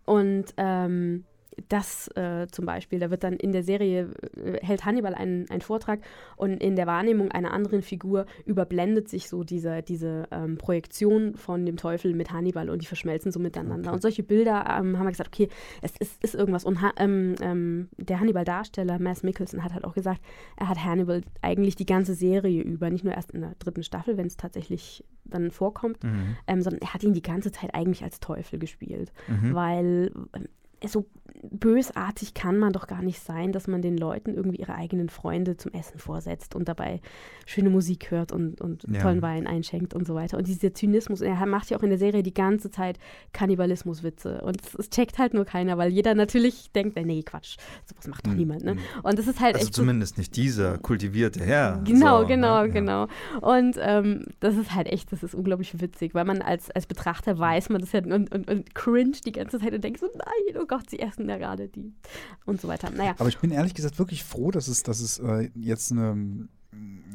und 0.04 0.44
ähm, 0.58 1.24
das 1.68 2.08
äh, 2.16 2.46
zum 2.50 2.64
Beispiel, 2.66 2.98
da 2.98 3.10
wird 3.10 3.24
dann 3.24 3.34
in 3.34 3.52
der 3.52 3.62
Serie, 3.62 4.10
äh, 4.36 4.64
hält 4.64 4.84
Hannibal 4.84 5.14
einen, 5.14 5.48
einen 5.50 5.60
Vortrag 5.60 6.00
und 6.36 6.62
in 6.62 6.76
der 6.76 6.86
Wahrnehmung 6.86 7.30
einer 7.30 7.52
anderen 7.52 7.82
Figur 7.82 8.26
überblendet 8.44 9.08
sich 9.08 9.28
so 9.28 9.44
diese, 9.44 9.82
diese 9.82 10.24
ähm, 10.30 10.58
Projektion 10.58 11.36
von 11.36 11.66
dem 11.66 11.76
Teufel 11.76 12.14
mit 12.14 12.30
Hannibal 12.32 12.70
und 12.70 12.82
die 12.82 12.86
verschmelzen 12.86 13.32
so 13.32 13.40
miteinander. 13.40 13.88
Okay. 13.90 13.94
Und 13.94 14.02
solche 14.02 14.22
Bilder 14.22 14.64
ähm, 14.68 14.98
haben 14.98 15.06
wir 15.06 15.10
gesagt, 15.10 15.30
okay, 15.34 15.48
es 15.82 15.92
ist, 15.98 16.22
ist 16.22 16.34
irgendwas. 16.34 16.64
Und 16.64 16.80
ha 16.82 16.92
ähm, 16.96 17.34
ähm, 17.40 17.88
der 17.96 18.20
Hannibal-Darsteller, 18.20 18.98
Mass 19.00 19.22
Mikkelsen, 19.22 19.64
hat 19.64 19.74
halt 19.74 19.84
auch 19.84 19.94
gesagt, 19.94 20.20
er 20.56 20.68
hat 20.68 20.84
Hannibal 20.84 21.22
eigentlich 21.42 21.76
die 21.76 21.86
ganze 21.86 22.14
Serie 22.14 22.62
über, 22.62 22.90
nicht 22.90 23.04
nur 23.04 23.14
erst 23.14 23.32
in 23.32 23.40
der 23.42 23.54
dritten 23.58 23.82
Staffel, 23.82 24.16
wenn 24.16 24.26
es 24.26 24.36
tatsächlich 24.36 25.04
dann 25.24 25.50
vorkommt, 25.50 26.02
Mhm. 26.02 26.36
ähm, 26.46 26.62
sondern 26.62 26.80
er 26.82 26.94
hat 26.94 27.04
ihn 27.04 27.12
die 27.12 27.22
ganze 27.22 27.52
Zeit 27.52 27.74
eigentlich 27.74 28.02
als 28.02 28.20
Teufel 28.20 28.58
gespielt 28.58 29.12
Mhm. 29.28 29.54
weil 29.54 30.12
so 30.86 31.06
bösartig 31.42 32.34
kann 32.34 32.58
man 32.58 32.72
doch 32.72 32.86
gar 32.86 33.02
nicht 33.02 33.20
sein, 33.20 33.52
dass 33.52 33.66
man 33.66 33.80
den 33.82 33.96
Leuten 33.96 34.34
irgendwie 34.34 34.58
ihre 34.58 34.74
eigenen 34.74 35.08
Freunde 35.08 35.56
zum 35.56 35.72
Essen 35.72 35.98
vorsetzt 35.98 36.54
und 36.54 36.68
dabei 36.68 37.00
schöne 37.46 37.70
Musik 37.70 38.10
hört 38.10 38.30
und, 38.32 38.60
und 38.60 38.84
Ja. 38.90 39.00
tollen 39.00 39.22
Wein 39.22 39.46
einschenkt 39.46 39.94
und 39.94 40.06
so 40.06 40.14
weiter. 40.14 40.36
Und 40.38 40.46
dieser 40.46 40.74
Zynismus, 40.74 41.20
er 41.22 41.44
macht 41.46 41.70
ja 41.70 41.78
auch 41.78 41.82
in 41.82 41.88
der 41.90 41.98
Serie 41.98 42.22
die 42.22 42.34
ganze 42.34 42.70
Zeit 42.70 42.98
Kannibalismuswitze. 43.32 44.40
Und 44.42 44.60
es, 44.62 44.74
es 44.74 44.90
checkt 44.90 45.18
halt 45.18 45.34
nur 45.34 45.44
keiner, 45.44 45.76
weil 45.78 45.90
jeder 45.90 46.14
natürlich 46.14 46.70
denkt, 46.72 46.96
äh, 46.96 47.04
nee, 47.04 47.22
Quatsch, 47.22 47.56
sowas 47.86 48.06
macht 48.06 48.26
doch 48.26 48.32
Mhm. 48.32 48.38
niemand. 48.38 48.64
Ne? 48.64 48.76
Und 49.02 49.18
das 49.18 49.26
ist 49.26 49.40
halt 49.40 49.54
Also 49.54 49.66
echt 49.66 49.74
so 49.74 49.82
zumindest 49.82 50.18
nicht 50.18 50.36
dieser 50.36 50.78
kultivierte 50.78 51.42
Herr. 51.44 51.82
Genau, 51.90 52.22
so, 52.22 52.26
genau, 52.28 52.60
ne? 52.62 52.66
Ja. 52.68 52.72
genau. 52.72 53.06
Und 53.40 53.76
ähm, 53.80 54.26
das 54.40 54.56
ist 54.56 54.74
halt 54.74 54.86
echt, 54.86 55.10
das 55.12 55.22
ist 55.22 55.34
unglaublich 55.34 55.80
witzig, 55.80 56.14
weil 56.14 56.24
man 56.24 56.42
als, 56.42 56.70
als 56.70 56.86
Betrachter 56.86 57.38
weiß 57.38 57.70
man 57.70 57.80
das 57.80 57.92
ja 57.92 58.00
und, 58.02 58.32
und, 58.32 58.48
und 58.50 58.74
cringe 58.74 59.16
die 59.24 59.32
ganze 59.32 59.58
Zeit 59.58 59.72
und 59.74 59.82
denkt 59.82 60.00
so, 60.00 60.06
nein, 60.14 60.62
oh 60.62 60.66
Gott, 60.70 60.88
sie 60.88 61.00
essen 61.00 61.28
ja 61.28 61.36
gerade 61.36 61.68
die 61.68 61.92
und 62.46 62.60
so 62.60 62.68
weiter. 62.68 62.90
Naja, 62.90 63.16
Aber 63.18 63.28
ich 63.28 63.38
bin 63.38 63.50
ehrlich 63.50 63.74
gesagt 63.74 63.98
wirklich 63.98 64.22
froh, 64.22 64.52
dass 64.52 64.68
es, 64.68 64.84
dass 64.84 65.00
es 65.00 65.18
äh, 65.18 65.50
jetzt 65.56 65.90
eine, 65.90 66.48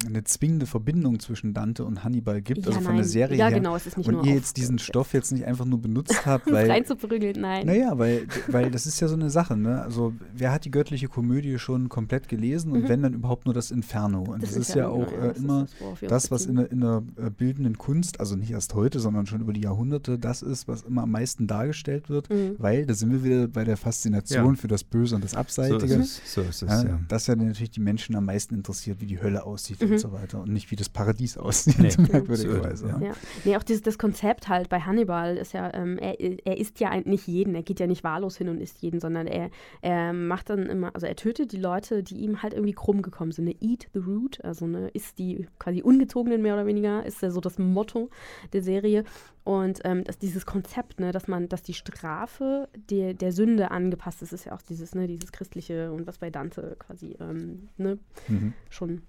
eine 0.05 0.23
zwingende 0.23 0.65
Verbindung 0.65 1.19
zwischen 1.19 1.53
Dante 1.53 1.85
und 1.85 2.03
Hannibal 2.03 2.41
gibt, 2.41 2.61
ja, 2.61 2.67
also 2.67 2.79
von 2.79 2.87
nein. 2.89 2.95
der 2.97 3.05
Serie 3.05 3.37
Ja, 3.37 3.47
her. 3.47 3.57
genau, 3.59 3.75
es 3.75 3.85
ist 3.87 3.97
nicht 3.97 4.07
und 4.07 4.15
nur 4.15 4.25
ihr 4.25 4.33
jetzt 4.35 4.57
diesen 4.57 4.77
Stoff 4.79 5.13
jetzt 5.13 5.31
nicht 5.31 5.45
einfach 5.45 5.65
nur 5.65 5.81
benutzt 5.81 6.13
habt, 6.25 6.51
weil. 6.51 6.69
reinzuprügeln, 6.69 7.39
nein. 7.39 7.65
Naja, 7.65 7.97
weil, 7.97 8.27
weil 8.47 8.71
das 8.71 8.85
ist 8.85 8.99
ja 8.99 9.07
so 9.07 9.15
eine 9.15 9.29
Sache, 9.29 9.55
ne? 9.55 9.81
Also, 9.81 10.13
wer 10.35 10.51
hat 10.51 10.65
die 10.65 10.71
göttliche 10.71 11.07
Komödie 11.07 11.57
schon 11.59 11.89
komplett 11.89 12.27
gelesen 12.27 12.71
und 12.71 12.83
Mhm. 12.83 12.89
wenn 12.89 13.01
dann 13.03 13.13
überhaupt 13.13 13.45
nur 13.45 13.53
das 13.53 13.71
Inferno? 13.71 14.23
Und 14.23 14.43
das, 14.43 14.55
ist 14.55 14.75
ja 14.75 14.85
Inferno, 14.87 15.05
auch 15.05 15.11
äh, 15.11 15.27
das 15.29 15.37
immer 15.37 15.67
das, 16.01 16.09
das, 16.09 16.31
was 16.31 16.45
in 16.45 16.55
der, 16.57 16.71
in 16.71 16.81
der 16.81 17.03
äh, 17.17 17.29
bildenden 17.29 17.77
Kunst, 17.77 18.19
also 18.19 18.35
nicht 18.35 18.51
erst 18.51 18.73
heute, 18.73 18.99
sondern 18.99 19.25
schon 19.25 19.41
über 19.41 19.53
die 19.53 19.61
Jahrhunderte, 19.61 20.19
das 20.19 20.41
ist, 20.41 20.67
was 20.67 20.81
immer 20.83 21.03
am 21.03 21.11
meisten 21.11 21.47
dargestellt 21.47 22.09
wird, 22.09 22.29
Mhm. 22.29 22.55
weil 22.57 22.85
da 22.85 22.93
sind 22.93 23.11
wir 23.11 23.23
wieder 23.23 23.47
bei 23.47 23.63
der 23.63 23.77
Faszination 23.77 24.45
Ja. 24.45 24.55
für 24.55 24.67
das 24.67 24.83
Böse 24.83 25.15
und 25.15 25.23
das 25.23 25.31
So 25.31 25.37
Abseitige. 25.37 25.93
ist 25.95 26.21
es. 26.25 26.33
So 26.33 26.41
ist 26.41 26.61
es 26.63 26.69
Ja, 26.69 26.83
ja. 26.83 26.99
Das 27.07 27.27
ja 27.27 27.35
natürlich 27.35 27.71
die 27.71 27.79
Menschen 27.79 28.15
am 28.15 28.25
meisten 28.25 28.55
interessiert, 28.55 28.99
wie 29.01 29.05
die 29.05 29.21
Hölle 29.21 29.43
aussieht 29.45 29.81
Mhm. 29.81 29.94
Und 29.95 29.99
so 29.99 30.11
weiter 30.13 30.41
und 30.41 30.51
nicht 30.51 30.71
wie 30.71 30.75
das 30.75 30.89
Paradies 30.89 31.37
aussieht, 31.39 31.79
Nee. 31.79 31.91
merkwürdigerweise. 32.11 32.87
Ja. 32.87 32.99
Ja. 33.01 33.13
Nee, 33.43 33.57
auch 33.57 33.63
dieses 33.63 33.81
das 33.81 33.97
Konzept 33.97 34.47
halt 34.47 34.69
bei 34.69 34.79
Hannibal 34.81 35.37
ist 35.37 35.53
ja, 35.53 35.73
ähm, 35.73 35.97
er, 35.97 36.19
er 36.19 36.57
isst 36.57 36.79
ja 36.79 36.95
nicht 37.01 37.27
jeden, 37.27 37.55
er 37.55 37.63
geht 37.63 37.79
ja 37.79 37.87
nicht 37.87 38.03
wahllos 38.03 38.37
hin 38.37 38.49
und 38.49 38.59
isst 38.61 38.81
jeden, 38.81 38.99
sondern 38.99 39.27
er, 39.27 39.49
er 39.81 40.13
macht 40.13 40.49
dann 40.49 40.67
immer, 40.67 40.93
also 40.93 41.07
er 41.07 41.15
tötet 41.15 41.51
die 41.51 41.57
Leute, 41.59 42.03
die 42.03 42.17
ihm 42.17 42.41
halt 42.43 42.53
irgendwie 42.53 42.73
krumm 42.73 43.01
gekommen 43.01 43.31
sind. 43.31 43.45
Ne? 43.45 43.55
Eat 43.61 43.87
the 43.93 43.99
root, 43.99 44.43
also 44.43 44.67
ne, 44.67 44.89
isst 44.93 45.19
die 45.19 45.47
quasi 45.59 45.81
Ungezogenen 45.81 46.41
mehr 46.41 46.53
oder 46.53 46.65
weniger, 46.65 47.05
ist 47.05 47.21
ja 47.21 47.31
so 47.31 47.41
das 47.41 47.57
Motto 47.57 48.09
der 48.53 48.61
Serie. 48.61 49.03
Und 49.43 49.81
ähm, 49.83 50.03
dass 50.03 50.17
dieses 50.17 50.45
Konzept, 50.47 50.99
ne, 50.99 51.11
dass 51.11 51.27
man, 51.27 51.47
dass 51.49 51.61
die 51.61 51.75
Strafe 51.75 52.67
der, 52.89 53.13
der 53.13 53.31
Sünde 53.31 53.69
angepasst 53.71 54.21
ist, 54.23 54.33
ist 54.33 54.45
ja 54.45 54.53
auch 54.55 54.61
dieses, 54.61 54.95
ne, 54.95 55.05
dieses 55.07 55.31
christliche 55.31 55.91
und 55.91 56.07
was 56.07 56.17
bei 56.17 56.29
Dante 56.31 56.75
quasi 56.79 57.15
ähm, 57.19 57.69
ne, 57.77 57.99
Mhm. 58.27 58.53
schon 58.69 59.01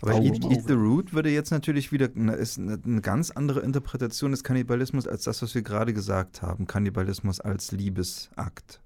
Aber 0.00 0.14
Auge 0.14 0.26
Eat, 0.26 0.44
Eat 0.44 0.64
the 0.66 0.74
Root 0.74 1.12
würde 1.12 1.30
jetzt 1.30 1.50
natürlich 1.50 1.92
wieder, 1.92 2.10
ist 2.36 2.58
eine, 2.58 2.78
eine 2.84 3.00
ganz 3.00 3.30
andere 3.30 3.60
Interpretation 3.60 4.30
des 4.30 4.44
Kannibalismus 4.44 5.06
als 5.06 5.24
das, 5.24 5.42
was 5.42 5.54
wir 5.54 5.62
gerade 5.62 5.92
gesagt 5.92 6.42
haben. 6.42 6.66
Kannibalismus 6.66 7.40
als 7.40 7.72
Liebesakt. 7.72 8.80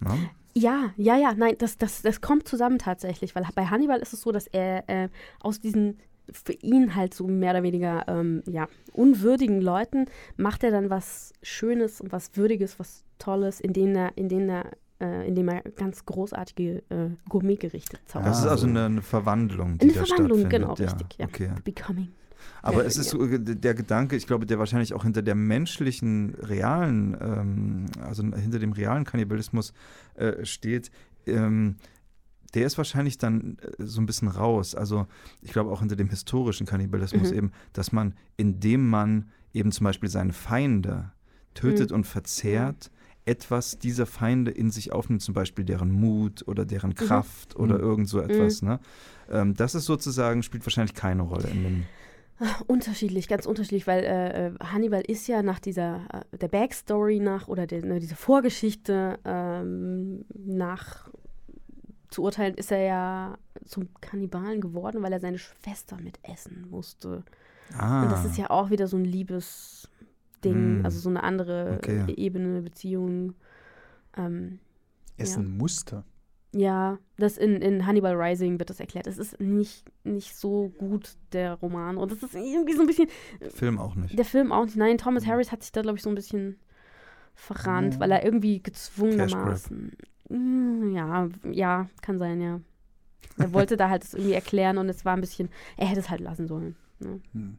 Na? 0.00 0.16
Ja, 0.54 0.90
ja, 0.96 1.16
ja, 1.16 1.32
nein, 1.34 1.54
das, 1.58 1.78
das, 1.78 2.02
das 2.02 2.20
kommt 2.20 2.48
zusammen 2.48 2.78
tatsächlich, 2.78 3.34
weil 3.34 3.46
bei 3.54 3.66
Hannibal 3.66 4.00
ist 4.00 4.12
es 4.12 4.22
so, 4.22 4.32
dass 4.32 4.46
er 4.48 4.88
äh, 4.88 5.08
aus 5.40 5.60
diesen 5.60 5.98
für 6.32 6.52
ihn 6.52 6.94
halt 6.94 7.14
so 7.14 7.26
mehr 7.26 7.52
oder 7.52 7.62
weniger 7.62 8.04
ähm, 8.08 8.42
ja, 8.48 8.68
unwürdigen 8.92 9.60
Leuten 9.60 10.06
macht 10.36 10.62
er 10.62 10.70
dann 10.70 10.90
was 10.90 11.32
Schönes 11.42 12.00
und 12.00 12.12
was 12.12 12.36
Würdiges, 12.36 12.78
was 12.78 13.04
Tolles, 13.18 13.60
in 13.60 13.72
denen 13.72 13.96
er, 13.96 14.16
in 14.16 14.28
denen 14.28 14.48
er, 14.48 14.70
äh, 15.00 15.26
indem 15.28 15.48
er 15.48 15.62
ganz 15.62 16.04
großartige 16.04 16.82
äh, 16.90 17.10
Gourmetgerichte 17.28 17.98
zaubert. 18.06 18.28
Das 18.30 18.40
ist 18.40 18.46
Ah. 18.46 18.50
also 18.50 18.66
eine, 18.66 18.84
eine 18.86 19.02
Verwandlung, 19.02 19.78
die 19.78 19.84
Eine 19.84 19.92
da 19.94 20.04
Verwandlung, 20.04 20.40
stattfindet. 20.40 20.50
genau, 20.50 20.74
ja. 20.76 20.92
richtig, 20.92 21.18
ja. 21.18 21.26
Okay. 21.26 21.50
Becoming. 21.64 22.08
Aber 22.62 22.78
Ja, 22.82 22.84
es 22.88 22.96
ist 22.96 23.12
ja. 23.12 23.18
so, 23.18 23.26
äh, 23.26 23.38
der 23.38 23.74
Gedanke, 23.74 24.16
ich 24.16 24.26
glaube, 24.26 24.46
der 24.46 24.58
wahrscheinlich 24.58 24.94
auch 24.94 25.02
hinter 25.04 25.22
der 25.22 25.34
menschlichen, 25.34 26.34
realen, 26.40 27.16
ähm, 27.20 27.86
also 28.02 28.22
hinter 28.22 28.58
dem 28.58 28.72
realen 28.72 29.04
Kannibalismus 29.04 29.72
äh, 30.14 30.44
steht, 30.44 30.90
ähm, 31.26 31.76
der 32.54 32.66
ist 32.66 32.76
wahrscheinlich 32.78 33.18
dann 33.18 33.58
äh, 33.78 33.84
so 33.84 34.00
ein 34.00 34.06
bisschen 34.06 34.28
raus. 34.28 34.74
Also 34.74 35.06
ich 35.42 35.52
glaube 35.52 35.70
auch 35.70 35.80
hinter 35.80 35.96
dem 35.96 36.08
historischen 36.08 36.66
Kannibalismus 36.66 37.30
Mhm. 37.30 37.36
eben, 37.36 37.52
dass 37.72 37.92
man, 37.92 38.14
indem 38.36 38.88
man 38.88 39.30
eben 39.52 39.70
zum 39.72 39.84
Beispiel 39.84 40.08
seine 40.08 40.32
Feinde 40.32 41.12
tötet 41.54 41.90
Mhm. 41.90 41.96
und 41.96 42.06
verzehrt, 42.06 42.90
etwas 43.30 43.78
dieser 43.78 44.06
Feinde 44.06 44.50
in 44.50 44.70
sich 44.70 44.92
aufnimmt, 44.92 45.22
zum 45.22 45.34
Beispiel 45.34 45.64
deren 45.64 45.90
Mut 45.90 46.46
oder 46.48 46.64
deren 46.64 46.94
Kraft 46.94 47.56
oder 47.56 47.76
Mhm. 47.76 47.84
irgend 47.88 48.08
so 48.08 48.20
etwas. 48.20 48.62
Ne? 48.62 48.80
Ähm, 49.30 49.54
das 49.54 49.74
ist 49.74 49.86
sozusagen, 49.86 50.42
spielt 50.42 50.66
wahrscheinlich 50.66 50.94
keine 50.94 51.22
Rolle 51.22 51.48
in 51.48 51.62
dem 51.62 51.82
Unterschiedlich, 52.66 53.28
ganz 53.28 53.44
unterschiedlich, 53.44 53.86
weil 53.86 54.02
äh, 54.02 54.46
äh, 54.46 54.52
Hannibal 54.72 55.02
ist 55.02 55.28
ja 55.28 55.42
nach 55.42 55.60
dieser, 55.60 56.24
äh, 56.32 56.38
der 56.38 56.48
Backstory 56.48 57.20
nach 57.20 57.48
oder 57.48 57.66
der, 57.66 57.84
ne, 57.84 58.00
diese 58.00 58.16
Vorgeschichte 58.16 59.18
ähm, 59.26 60.24
nach 60.34 61.10
zu 62.08 62.22
urteilen, 62.22 62.54
ist 62.54 62.72
er 62.72 62.82
ja 62.82 63.38
zum 63.66 63.88
Kannibalen 64.00 64.60
geworden, 64.62 65.02
weil 65.02 65.12
er 65.12 65.20
seine 65.20 65.38
Schwester 65.38 65.98
mit 66.02 66.18
essen 66.22 66.66
musste. 66.70 67.24
Ah. 67.76 68.02
Und 68.04 68.10
das 68.10 68.24
ist 68.24 68.38
ja 68.38 68.48
auch 68.50 68.70
wieder 68.70 68.88
so 68.88 68.96
ein 68.96 69.04
Liebesding, 70.44 70.80
Mm. 70.80 70.84
also 70.84 70.98
so 71.00 71.08
eine 71.08 71.22
andere 71.22 71.74
Okay. 71.78 72.04
äh, 72.08 72.14
Ebene, 72.20 72.62
Beziehung. 72.62 73.34
Ähm, 74.16 74.58
Essen 75.16 75.56
musste. 75.56 76.02
ja, 76.52 76.98
das 77.18 77.36
in, 77.36 77.56
in 77.62 77.86
Hannibal 77.86 78.14
Rising 78.20 78.58
wird 78.58 78.70
das 78.70 78.80
erklärt. 78.80 79.06
Es 79.06 79.18
ist 79.18 79.38
nicht, 79.40 79.84
nicht 80.02 80.34
so 80.34 80.70
gut, 80.78 81.16
der 81.32 81.54
Roman. 81.54 81.96
Und 81.96 82.10
das 82.10 82.22
ist 82.22 82.34
irgendwie 82.34 82.72
so 82.72 82.80
ein 82.80 82.86
bisschen, 82.86 83.08
Film 83.50 83.78
auch 83.78 83.94
nicht. 83.94 84.18
der 84.18 84.24
Film 84.24 84.50
auch 84.50 84.64
nicht. 84.64 84.76
Nein, 84.76 84.98
Thomas 84.98 85.26
Harris 85.26 85.52
hat 85.52 85.62
sich 85.62 85.72
da, 85.72 85.82
glaube 85.82 85.96
ich, 85.98 86.02
so 86.02 86.08
ein 86.08 86.14
bisschen 86.16 86.58
verrannt, 87.34 87.94
Ja. 87.94 88.00
weil 88.00 88.10
er 88.10 88.24
irgendwie 88.24 88.60
gezwungenermaßen. 88.62 89.92
Mm, 90.28 90.94
Ja, 90.96 91.28
ja, 91.50 91.88
kann 92.02 92.18
sein, 92.18 92.40
ja. 92.40 92.60
Er 93.38 93.52
wollte 93.52 93.76
da 93.76 93.88
halt 93.88 94.02
das 94.02 94.14
irgendwie 94.14 94.32
erklären 94.34 94.78
und 94.78 94.88
es 94.88 95.04
war 95.04 95.14
ein 95.14 95.20
bisschen, 95.20 95.48
er 95.76 95.86
hätte 95.86 96.00
es 96.00 96.10
halt 96.10 96.20
lassen 96.20 96.46
sollen. 96.48 96.74
Ne? 96.98 97.20
Hm. 97.32 97.58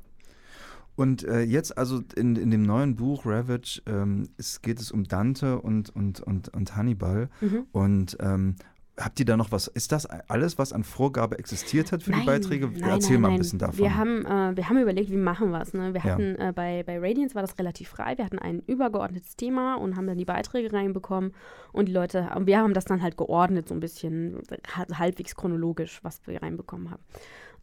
Und 0.96 1.24
äh, 1.24 1.42
jetzt 1.42 1.78
also 1.78 2.02
in, 2.16 2.36
in 2.36 2.52
dem 2.52 2.64
neuen 2.64 2.96
Buch 2.96 3.26
Ravage 3.26 3.82
ähm, 3.88 4.30
es, 4.38 4.62
geht 4.62 4.80
es 4.80 4.92
um 4.92 5.06
Dante 5.06 5.60
und, 5.60 5.90
und, 5.96 6.20
und, 6.20 6.50
und 6.50 6.76
Hannibal. 6.76 7.30
Mhm. 7.40 7.66
Und 7.72 8.18
ähm, 8.20 8.56
habt 9.00 9.20
ihr 9.20 9.26
da 9.26 9.38
noch 9.38 9.52
was? 9.52 9.68
Ist 9.68 9.94
das 9.94 10.06
alles, 10.06 10.58
was 10.60 10.74
an 10.74 10.84
Vorgabe 10.84 11.40
existiert 11.40 11.92
hat 11.92 12.04
für 12.04 12.12
die 12.12 12.26
Beiträge? 12.26 12.68
Nein, 12.68 12.84
Erzähl 12.90 13.14
nein, 13.14 13.22
mal 13.22 13.28
ein 13.30 13.32
nein. 13.34 13.40
bisschen 13.40 13.58
davon. 13.58 13.78
Wir 13.80 13.96
haben, 13.96 14.26
äh, 14.26 14.56
wir 14.58 14.70
haben 14.70 14.78
überlegt, 14.78 15.10
wie 15.10 15.16
machen 15.18 15.50
wir 15.52 15.62
es. 15.62 15.74
Ne? 15.74 15.94
Wir 15.94 16.02
Ja. 16.02 16.12
hatten 16.12 16.36
äh, 16.36 16.52
bei, 16.54 16.84
bei 16.84 17.00
Radiance 17.00 17.34
war 17.34 17.42
das 17.42 17.58
relativ 17.58 17.88
frei. 17.88 18.18
Wir 18.18 18.26
hatten 18.26 18.38
ein 18.38 18.60
übergeordnetes 18.68 19.36
Thema 19.38 19.76
und 19.76 19.96
haben 19.96 20.06
dann 20.08 20.18
die 20.18 20.26
Beiträge 20.26 20.72
reinbekommen. 20.74 21.32
Und 21.72 21.88
die 21.88 21.94
Leute, 21.94 22.30
wir 22.44 22.60
haben 22.60 22.74
das 22.76 22.86
dann 22.86 23.02
halt 23.02 23.18
geordnet, 23.18 23.70
so 23.70 23.74
ein 23.74 23.80
bisschen 23.80 24.40
ha- 24.76 24.86
halbwegs 25.00 25.36
chronologisch, 25.36 26.00
was 26.04 26.20
wir 26.28 26.44
reinbekommen 26.44 26.92
haben. 26.92 27.02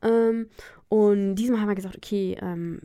Ähm, 0.03 0.49
und 0.88 1.34
diesmal 1.34 1.61
haben 1.61 1.68
wir 1.68 1.74
gesagt, 1.74 1.96
okay, 1.96 2.36
ähm, 2.40 2.80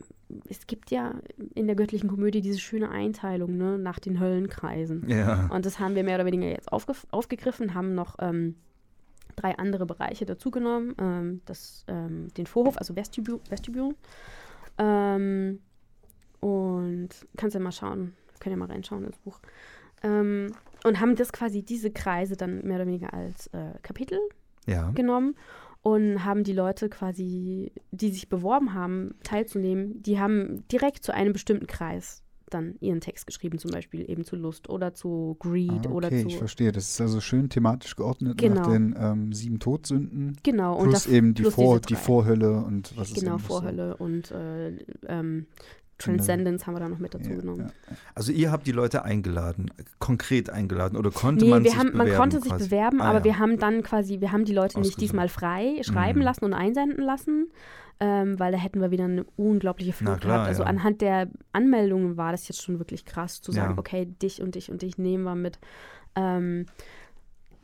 es 0.48 0.66
gibt 0.66 0.90
ja 0.90 1.14
in 1.54 1.66
der 1.66 1.76
göttlichen 1.76 2.08
Komödie 2.08 2.40
diese 2.40 2.58
schöne 2.58 2.90
Einteilung 2.90 3.56
ne, 3.56 3.78
nach 3.78 3.98
den 3.98 4.20
Höllenkreisen. 4.20 5.08
ja. 5.08 5.48
Und 5.50 5.64
das 5.64 5.78
haben 5.78 5.94
wir 5.94 6.04
mehr 6.04 6.16
oder 6.16 6.26
weniger 6.26 6.46
jetzt 6.46 6.72
aufgef 6.72 7.06
aufgegriffen, 7.10 7.74
haben 7.74 7.94
noch 7.94 8.16
ähm, 8.18 8.56
drei 9.36 9.56
andere 9.56 9.86
Bereiche 9.86 10.26
dazugenommen. 10.26 10.94
Ähm, 10.98 11.40
das, 11.44 11.84
ähm, 11.88 12.28
den 12.34 12.46
Vorhof, 12.46 12.76
also 12.78 12.96
Vestibül. 12.96 13.40
Vestibül. 13.48 13.94
Ähm, 14.78 15.60
und 16.40 17.08
kannst 17.36 17.54
ja 17.54 17.60
mal 17.60 17.72
schauen, 17.72 18.14
könnt 18.40 18.54
ihr 18.54 18.58
mal 18.58 18.70
reinschauen 18.70 19.04
ins 19.04 19.18
Buch. 19.18 19.40
Ähm, 20.02 20.52
und 20.84 21.00
haben 21.00 21.16
das 21.16 21.32
quasi, 21.32 21.62
diese 21.62 21.90
Kreise 21.90 22.36
dann 22.36 22.62
mehr 22.64 22.76
oder 22.76 22.86
weniger 22.86 23.14
als 23.14 23.46
äh, 23.48 23.70
Kapitel 23.82 24.18
ja. 24.66 24.90
genommen 24.90 25.36
und 25.84 26.24
haben 26.24 26.42
die 26.44 26.54
Leute 26.54 26.88
quasi, 26.88 27.70
die 27.92 28.10
sich 28.10 28.28
beworben 28.28 28.72
haben, 28.74 29.14
teilzunehmen, 29.22 30.02
die 30.02 30.18
haben 30.18 30.66
direkt 30.72 31.04
zu 31.04 31.12
einem 31.14 31.32
bestimmten 31.34 31.66
Kreis 31.68 32.22
dann 32.50 32.76
ihren 32.80 33.00
Text 33.00 33.26
geschrieben, 33.26 33.58
zum 33.58 33.70
Beispiel 33.70 34.08
eben 34.08 34.24
zu 34.24 34.36
Lust 34.36 34.68
oder 34.68 34.94
zu 34.94 35.36
Greed 35.40 35.86
Ah, 35.86 35.90
oder 35.90 36.08
okay, 36.08 36.22
zu. 36.22 36.28
ich 36.28 36.36
verstehe. 36.38 36.72
Das 36.72 36.88
ist 36.88 37.00
also 37.00 37.20
schön 37.20 37.48
thematisch 37.48 37.96
geordnet 37.96 38.36
nach 38.40 38.48
Genau. 38.48 38.70
den 38.70 38.94
ähm, 38.98 39.32
sieben 39.32 39.58
Todsünden. 39.58 40.36
Genau, 40.42 40.74
und 40.76 40.84
Plus 40.90 41.04
das, 41.04 41.06
eben 41.12 41.34
die, 41.34 41.42
plus 41.42 41.54
Vor, 41.54 41.80
die. 41.80 41.96
Vorhölle 41.96 42.62
und 42.62 42.96
was 42.96 43.12
Genau, 43.12 43.20
eben 43.26 43.32
noch 43.36 43.40
so- 43.40 43.46
Vorhölle 43.46 43.96
und 43.96 44.30
äh, 44.30 44.68
ähm, 45.08 45.46
Transcendence 45.98 46.66
haben 46.66 46.74
wir 46.74 46.80
da 46.80 46.88
noch 46.88 46.98
mit 46.98 47.14
dazu 47.14 47.30
Ja, 47.30 47.36
genommen. 47.36 47.60
ja. 47.90 47.96
Also 48.14 48.32
ihr 48.32 48.50
habt 48.50 48.66
die 48.66 48.72
Leute 48.72 49.04
eingeladen, 49.04 49.70
konkret 49.98 50.50
eingeladen 50.50 50.96
oder 50.96 51.10
konnte 51.10 51.44
Nee, 51.44 51.50
man 51.50 51.64
wir 51.64 51.70
sich 51.70 51.78
haben, 51.78 51.92
bewerben? 51.92 52.08
man 52.10 52.16
konnte 52.18 52.40
sich 52.40 52.50
quasi? 52.50 52.64
bewerben, 52.66 53.00
Ah, 53.00 53.10
aber 53.10 53.18
ja. 53.18 53.24
wir 53.24 53.38
haben 53.38 53.58
dann 53.58 53.82
quasi, 53.82 54.20
wir 54.20 54.32
haben 54.32 54.44
die 54.44 54.54
Leute 54.54 54.80
nicht 54.80 55.00
diesmal 55.00 55.28
frei 55.28 55.80
schreiben 55.82 56.18
Mhm. 56.20 56.24
lassen 56.24 56.44
und 56.44 56.52
einsenden 56.54 57.04
lassen, 57.04 57.48
ähm, 58.00 58.38
weil 58.40 58.50
da 58.52 58.58
hätten 58.58 58.80
wir 58.80 58.90
wieder 58.90 59.04
eine 59.04 59.24
unglaubliche 59.36 59.92
Flut 59.92 60.20
klar, 60.20 60.36
gehabt. 60.38 60.48
Also 60.48 60.64
anhand 60.64 61.00
der 61.00 61.28
Anmeldungen 61.52 62.16
war 62.16 62.32
das 62.32 62.48
jetzt 62.48 62.62
schon 62.62 62.78
wirklich 62.80 63.04
krass 63.04 63.40
zu 63.40 63.52
sagen, 63.52 63.78
okay, 63.78 64.06
dich 64.20 64.42
und 64.42 64.56
dich 64.56 64.70
und 64.70 64.82
dich 64.82 64.98
nehmen 64.98 65.22
wir 65.24 65.36
mit. 65.36 65.58
Ähm, 66.16 66.66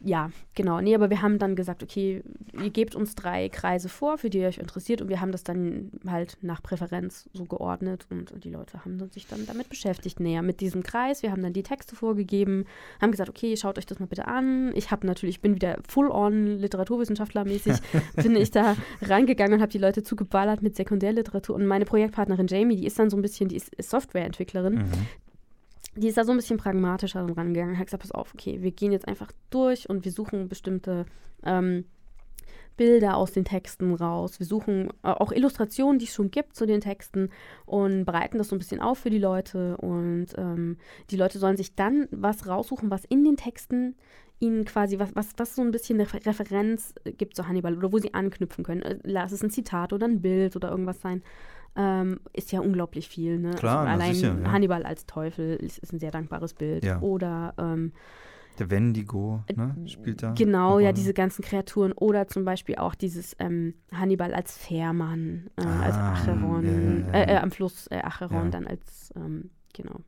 ja, 0.02 0.30
genau. 0.54 0.80
Nee, 0.80 0.94
aber 0.94 1.10
wir 1.10 1.20
haben 1.22 1.38
dann 1.38 1.56
gesagt, 1.56 1.82
okay, 1.82 2.22
ihr 2.52 2.70
gebt 2.70 2.94
uns 2.94 3.14
drei 3.14 3.48
Kreise 3.48 3.88
vor, 3.88 4.18
für 4.18 4.30
die 4.30 4.38
ihr 4.38 4.48
euch 4.48 4.58
interessiert 4.58 5.02
und 5.02 5.08
wir 5.08 5.20
haben 5.20 5.32
das 5.32 5.44
dann 5.44 5.90
halt 6.06 6.38
nach 6.40 6.62
Präferenz 6.62 7.28
so 7.32 7.44
geordnet 7.44 8.06
und 8.10 8.32
die 8.44 8.50
Leute 8.50 8.84
haben 8.84 8.98
dann 8.98 9.10
sich 9.10 9.26
dann 9.26 9.46
damit 9.46 9.68
beschäftigt 9.68 10.20
näher 10.20 10.42
mit 10.42 10.60
diesem 10.60 10.82
Kreis. 10.82 11.22
Wir 11.22 11.30
haben 11.30 11.42
dann 11.42 11.52
die 11.52 11.62
Texte 11.62 11.96
vorgegeben, 11.96 12.64
haben 13.00 13.10
gesagt, 13.10 13.28
okay, 13.28 13.56
schaut 13.56 13.78
euch 13.78 13.86
das 13.86 13.98
mal 13.98 14.06
bitte 14.06 14.26
an. 14.26 14.72
Ich 14.74 14.90
habe 14.90 15.06
natürlich, 15.06 15.36
ich 15.36 15.42
bin 15.42 15.54
wieder 15.54 15.78
full-on 15.86 16.58
Literaturwissenschaftlermäßig, 16.58 17.76
bin 18.16 18.36
ich 18.36 18.50
da 18.50 18.76
reingegangen 19.02 19.54
und 19.54 19.60
habe 19.60 19.72
die 19.72 19.78
Leute 19.78 20.02
zugeballert 20.02 20.62
mit 20.62 20.76
Sekundärliteratur 20.76 21.56
und 21.56 21.66
meine 21.66 21.84
Projektpartnerin 21.84 22.46
Jamie, 22.46 22.76
die 22.76 22.86
ist 22.86 22.98
dann 22.98 23.10
so 23.10 23.16
ein 23.16 23.22
bisschen, 23.22 23.48
die 23.48 23.56
ist, 23.56 23.74
ist 23.74 23.90
Softwareentwicklerin, 23.90 24.70
Mhm. 24.70 25.06
Die 26.00 26.08
ist 26.08 26.16
da 26.16 26.24
so 26.24 26.32
ein 26.32 26.36
bisschen 26.38 26.56
pragmatischer 26.56 27.20
dann 27.20 27.34
rangegangen. 27.34 27.78
Hat 27.78 27.86
gesagt, 27.86 28.02
pass 28.02 28.12
auf, 28.12 28.34
okay, 28.34 28.62
wir 28.62 28.72
gehen 28.72 28.92
jetzt 28.92 29.06
einfach 29.06 29.30
durch 29.50 29.88
und 29.88 30.04
wir 30.04 30.12
suchen 30.12 30.48
bestimmte 30.48 31.06
ähm, 31.44 31.84
Bilder 32.76 33.16
aus 33.16 33.32
den 33.32 33.44
Texten 33.44 33.94
raus. 33.94 34.38
Wir 34.38 34.46
suchen 34.46 34.88
äh, 35.02 35.08
auch 35.08 35.32
Illustrationen, 35.32 35.98
die 35.98 36.06
es 36.06 36.14
schon 36.14 36.30
gibt 36.30 36.56
zu 36.56 36.64
den 36.64 36.80
Texten 36.80 37.28
und 37.66 38.06
bereiten 38.06 38.38
das 38.38 38.48
so 38.48 38.56
ein 38.56 38.58
bisschen 38.58 38.80
auf 38.80 38.98
für 38.98 39.10
die 39.10 39.18
Leute. 39.18 39.76
Und 39.76 40.28
ähm, 40.38 40.78
die 41.10 41.16
Leute 41.16 41.38
sollen 41.38 41.58
sich 41.58 41.74
dann 41.74 42.08
was 42.10 42.46
raussuchen, 42.46 42.90
was 42.90 43.04
in 43.04 43.22
den 43.22 43.36
Texten 43.36 43.96
ihnen 44.38 44.64
quasi, 44.64 44.98
was, 44.98 45.14
was, 45.14 45.34
was 45.36 45.54
so 45.54 45.62
ein 45.62 45.70
bisschen 45.70 46.00
eine 46.00 46.10
Referenz 46.26 46.94
äh, 47.04 47.12
gibt 47.12 47.36
zu 47.36 47.46
Hannibal 47.46 47.76
oder 47.76 47.92
wo 47.92 47.98
sie 47.98 48.14
anknüpfen 48.14 48.64
können. 48.64 48.82
Äh, 48.82 48.98
Lass 49.04 49.32
es 49.32 49.42
ein 49.42 49.50
Zitat 49.50 49.92
oder 49.92 50.06
ein 50.06 50.22
Bild 50.22 50.56
oder 50.56 50.70
irgendwas 50.70 51.00
sein. 51.02 51.22
Ähm, 51.76 52.20
ist 52.32 52.50
ja 52.52 52.60
unglaublich 52.60 53.08
viel. 53.08 53.38
Ne? 53.38 53.52
Klar, 53.54 53.84
na 53.84 53.92
allein 53.92 54.14
sicher, 54.14 54.36
ja. 54.42 54.50
Hannibal 54.52 54.84
als 54.84 55.06
Teufel 55.06 55.56
ist, 55.56 55.78
ist 55.78 55.92
ein 55.92 56.00
sehr 56.00 56.10
dankbares 56.10 56.54
Bild. 56.54 56.84
Ja. 56.84 57.00
Oder 57.00 57.54
ähm, 57.58 57.92
Der 58.58 58.70
Wendigo 58.70 59.44
ne, 59.54 59.76
spielt 59.86 60.22
da. 60.22 60.32
Genau, 60.32 60.80
ja, 60.80 60.92
diese 60.92 61.14
ganzen 61.14 61.42
Kreaturen. 61.42 61.92
Oder 61.92 62.26
zum 62.26 62.44
Beispiel 62.44 62.74
auch 62.76 62.94
dieses 62.96 63.36
ähm, 63.38 63.74
Hannibal 63.92 64.34
als 64.34 64.58
Fährmann, 64.58 65.48
äh, 65.56 65.62
als 65.62 65.94
Ah, 65.96 66.12
Acheron, 66.14 67.06
ja. 67.06 67.14
Äh, 67.14 67.34
äh, 67.34 67.36
am 67.36 67.50
Fluss 67.52 67.86
äh, 67.86 68.00
Acheron 68.02 68.50
dann 68.50 68.66
als, 68.66 69.12
ähm, 69.16 69.50
genau. 69.72 70.00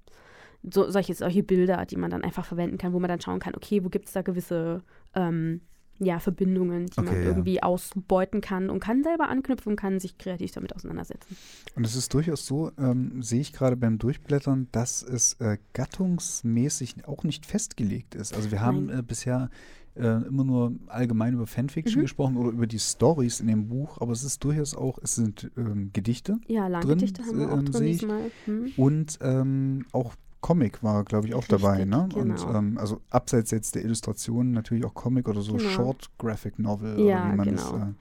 So, 0.65 0.91
solche, 0.91 1.15
solche 1.15 1.43
Bilder, 1.43 1.85
die 1.87 1.97
man 1.97 2.11
dann 2.11 2.23
einfach 2.25 2.45
verwenden 2.45 2.79
kann, 2.79 2.93
wo 2.93 2.99
man 3.01 3.09
dann 3.09 3.21
schauen 3.21 3.41
kann, 3.41 3.55
okay, 3.55 3.85
wo 3.85 3.89
gibt 3.89 4.07
es 4.07 4.13
da 4.13 4.23
gewisse 4.23 4.83
ähm, 5.15 5.61
ja, 6.05 6.19
Verbindungen, 6.19 6.87
die 6.87 7.01
man 7.01 7.09
Okay, 7.09 7.23
ja. 7.23 7.29
irgendwie 7.29 7.63
ausbeuten 7.63 8.41
kann 8.41 8.71
und 8.71 8.81
kann 8.81 9.03
selber 9.03 9.29
anknüpfen 9.29 9.71
und 9.71 9.77
kann 9.77 10.01
sich 10.01 10.19
kreativ 10.19 10.51
damit 10.53 10.75
auseinandersetzen. 10.75 11.37
Und 11.77 11.87
es 11.87 11.95
ist 11.97 12.13
durchaus 12.13 12.47
so, 12.47 12.73
ähm, 12.79 13.23
sehe 13.23 13.41
ich 13.41 13.53
gerade 13.53 13.77
beim 13.77 13.99
Durchblättern, 13.99 14.69
dass 14.73 15.03
es 15.03 15.35
äh, 15.41 15.59
gattungsmäßig 15.75 17.07
auch 17.07 17.25
nicht 17.25 17.47
festgelegt 17.47 18.15
ist. 18.15 18.35
Also 18.35 18.51
wir 18.51 18.61
haben 18.61 18.89
äh, 18.91 19.03
bisher 19.03 19.51
äh, 19.95 20.07
immer 20.27 20.45
nur 20.45 20.75
allgemein 20.87 21.35
über 21.35 21.47
Fanfiction 21.47 21.99
Mhm. 22.01 22.05
gesprochen 22.05 22.37
oder 22.37 22.51
über 22.51 22.67
die 22.67 22.79
Stories 22.79 23.41
in 23.41 23.47
dem 23.49 23.69
Buch, 23.69 24.01
aber 24.01 24.13
es 24.13 24.25
ist 24.25 24.43
durchaus 24.43 24.75
auch, 24.75 24.99
es 25.03 25.15
sind 25.17 25.51
ähm, 25.57 25.91
Gedichte 25.93 26.39
Ja, 26.47 26.67
Langgedichte 26.69 27.23
haben 27.23 27.39
wir 27.39 27.53
auch 27.53 27.59
ähm, 27.59 27.65
drin 27.67 27.85
diesmal. 27.85 28.31
Hm. 28.47 28.73
und 28.77 29.19
ähm, 29.21 29.85
auch 29.93 30.15
Comic 30.43 30.83
war, 30.83 31.05
glaube 31.05 31.27
ich, 31.29 31.35
auch 31.35 31.47
dabei. 31.47 31.77
Richtig, 31.79 31.89
Ne? 31.89 32.09
genau. 32.13 32.21
Und 32.21 32.55
ähm, 32.55 32.77
also 32.79 33.01
abseits 33.09 33.51
jetzt 33.53 33.75
der 33.75 33.85
Illustrationen 33.85 34.53
natürlich 34.53 34.85
auch 34.85 34.93
Comic 34.93 35.27
oder 35.29 35.41
so 35.41 35.55
Genau. 35.57 35.69
Short 35.71 36.11
Graphic 36.19 36.59
Novel 36.59 36.99
Ja, 37.01 37.23
oder 37.25 37.33
wie 37.33 37.37
man 37.37 37.49
es. 37.49 37.71
genau. 37.73 37.85
Äh, 37.91 37.93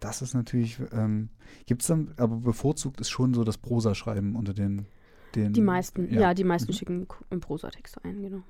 das 0.00 0.20
ist 0.20 0.34
natürlich, 0.34 0.78
ähm, 0.92 1.30
gibt 1.64 1.80
es 1.80 1.88
dann, 1.88 2.12
aber 2.18 2.36
bevorzugt 2.36 3.00
ist 3.00 3.08
schon 3.08 3.32
so 3.32 3.44
das 3.44 3.56
Prosaschreiben 3.56 4.36
unter 4.36 4.52
den, 4.52 4.84
den 5.36 5.52
Die 5.52 5.60
meisten, 5.60 6.12
ja, 6.12 6.34
die 6.34 6.44
meisten 6.44 6.72
Mhm. 6.72 6.76
schicken 6.76 7.06
im 7.30 7.40
Prosatexte 7.40 8.00
ein, 8.04 8.22
genau. 8.22 8.42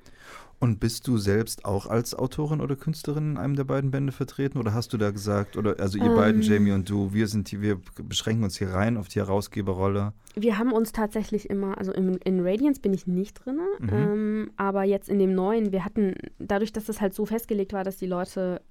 Und 0.58 0.80
bist 0.80 1.06
du 1.06 1.18
selbst 1.18 1.66
auch 1.66 1.86
als 1.86 2.14
Autorin 2.14 2.60
oder 2.62 2.76
Künstlerin 2.76 3.32
in 3.32 3.36
einem 3.36 3.56
der 3.56 3.64
beiden 3.64 3.90
Bände 3.90 4.10
vertreten? 4.12 4.58
Oder 4.58 4.72
hast 4.72 4.92
du 4.92 4.96
da 4.96 5.10
gesagt, 5.10 5.56
oder 5.58 5.78
also 5.80 5.98
ihr 5.98 6.08
beiden, 6.14 6.40
Ähm. 6.40 6.48
Jamie 6.48 6.72
und 6.72 6.88
du, 6.88 7.12
wir 7.12 7.26
sind 7.28 7.50
die, 7.50 7.60
wir 7.60 7.78
beschränken 8.02 8.42
uns 8.44 8.56
hier 8.56 8.70
rein 8.70 8.96
auf 8.96 9.08
die 9.08 9.18
Herausgeberrolle? 9.18 10.14
Wir 10.34 10.56
haben 10.58 10.72
uns 10.72 10.92
tatsächlich 10.92 11.50
immer, 11.50 11.76
also 11.76 11.92
in, 11.92 12.16
in 12.24 12.40
Radiance 12.46 12.80
bin 12.80 12.94
ich 12.94 13.06
nicht 13.06 13.44
drin, 13.44 13.58
Mhm. 13.80 13.88
ähm, 13.92 14.50
aber 14.56 14.84
jetzt 14.84 15.08
in 15.10 15.18
dem 15.18 15.34
neuen, 15.34 15.72
wir 15.72 15.84
hatten, 15.84 16.14
dadurch, 16.38 16.72
dass 16.72 16.86
das 16.86 17.00
halt 17.02 17.12
so 17.14 17.26
festgelegt 17.26 17.72
war, 17.74 17.84
dass 17.84 17.98
die 17.98 18.06
Leute 18.06 18.62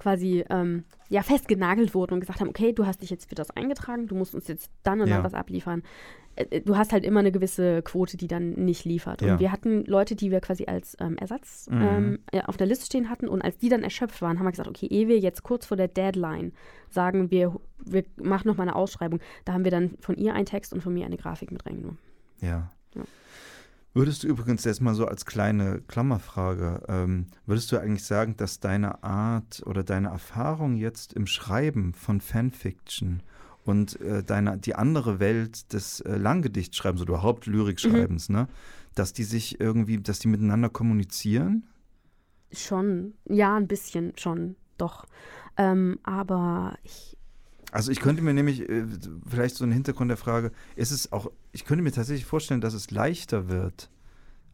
quasi 0.00 0.44
ähm, 0.50 0.84
ja 1.10 1.22
festgenagelt 1.22 1.94
wurden 1.94 2.14
und 2.14 2.20
gesagt 2.20 2.40
haben, 2.40 2.48
okay, 2.48 2.72
du 2.72 2.86
hast 2.86 3.02
dich 3.02 3.10
jetzt 3.10 3.28
für 3.28 3.34
das 3.36 3.50
eingetragen, 3.52 4.06
du 4.08 4.14
musst 4.16 4.34
uns 4.34 4.48
jetzt 4.48 4.70
dann 4.82 5.00
und 5.00 5.08
Ja. 5.08 5.16
dann 5.16 5.24
was 5.24 5.34
abliefern. 5.34 5.82
Äh, 6.36 6.44
äh, 6.50 6.60
Du 6.62 6.76
hast 6.76 6.92
halt 6.92 7.04
immer 7.04 7.20
eine 7.20 7.32
gewisse 7.32 7.82
Quote, 7.82 8.16
die 8.16 8.26
dann 8.28 8.52
nicht 8.52 8.84
liefert. 8.84 9.20
Ja. 9.20 9.34
Und 9.34 9.40
wir 9.40 9.52
hatten 9.52 9.84
Leute, 9.84 10.14
die 10.16 10.30
wir 10.30 10.40
quasi 10.40 10.64
als 10.66 10.96
ähm, 11.00 11.16
Ersatz 11.18 11.68
Mhm. 11.70 11.82
ähm, 12.32 12.44
auf 12.46 12.56
der 12.56 12.66
Liste 12.66 12.86
stehen 12.86 13.10
hatten 13.10 13.28
und 13.28 13.42
als 13.42 13.58
die 13.58 13.68
dann 13.68 13.82
erschöpft 13.82 14.22
waren, 14.22 14.38
haben 14.38 14.46
wir 14.46 14.52
gesagt, 14.52 14.68
okay, 14.68 14.86
ehe 14.86 15.06
wir 15.08 15.18
jetzt 15.18 15.42
kurz 15.42 15.66
vor 15.66 15.76
der 15.76 15.88
Deadline 15.88 16.52
sagen, 16.88 17.30
wir, 17.30 17.54
wir 17.84 18.04
machen 18.22 18.48
noch 18.48 18.56
mal 18.56 18.62
eine 18.64 18.74
Ausschreibung, 18.76 19.20
da 19.44 19.52
haben 19.52 19.64
wir 19.64 19.70
dann 19.70 19.96
von 20.00 20.16
ihr 20.16 20.32
einen 20.34 20.46
Text 20.46 20.72
und 20.72 20.80
von 20.82 20.94
mir 20.94 21.04
eine 21.06 21.16
Grafik 21.18 21.50
mit 21.52 21.66
reingenommen. 21.66 21.98
Ja. 22.40 22.70
Ja. 22.94 23.02
Würdest 23.92 24.22
du 24.22 24.28
übrigens 24.28 24.64
jetzt 24.64 24.80
mal 24.80 24.94
so 24.94 25.06
als 25.06 25.26
kleine 25.26 25.80
Klammerfrage, 25.88 26.82
ähm, 26.88 27.26
würdest 27.46 27.72
du 27.72 27.78
eigentlich 27.78 28.04
sagen, 28.04 28.36
dass 28.36 28.60
deine 28.60 29.02
Art 29.02 29.62
oder 29.66 29.82
deine 29.82 30.08
Erfahrung 30.08 30.76
jetzt 30.76 31.12
im 31.12 31.26
Schreiben 31.26 31.92
von 31.92 32.20
Fanfiction 32.20 33.22
und 33.64 34.00
äh, 34.00 34.22
deine, 34.22 34.58
die 34.58 34.76
andere 34.76 35.18
Welt 35.18 35.72
des 35.72 36.00
äh, 36.00 36.16
Langgedichtschreibens 36.16 37.02
oder 37.02 37.14
überhaupt 37.14 37.46
Lyrikschreibens, 37.46 38.28
Mhm. 38.28 38.34
ne, 38.36 38.48
dass 38.94 39.12
die 39.12 39.24
sich 39.24 39.60
irgendwie, 39.60 39.98
dass 39.98 40.20
die 40.20 40.28
miteinander 40.28 40.68
kommunizieren? 40.68 41.64
Schon, 42.52 43.14
ja, 43.28 43.56
ein 43.56 43.66
bisschen 43.68 44.12
schon, 44.16 44.56
doch. 44.78 45.06
Ähm, 45.56 45.98
aber 46.04 46.76
ich, 46.84 47.16
Also 47.72 47.90
ich 47.92 48.00
könnte 48.00 48.22
mir 48.22 48.34
nämlich, 48.34 48.68
äh, 48.68 48.84
vielleicht 49.28 49.56
so 49.56 49.64
ein 49.64 49.72
Hintergrund 49.72 50.08
der 50.10 50.16
Frage, 50.16 50.50
ist 50.76 50.90
es 50.90 51.12
auch, 51.12 51.30
ich 51.52 51.64
könnte 51.64 51.82
mir 51.84 51.92
tatsächlich 51.92 52.26
vorstellen, 52.26 52.60
dass 52.60 52.74
es 52.74 52.90
leichter 52.90 53.48
wird, 53.48 53.90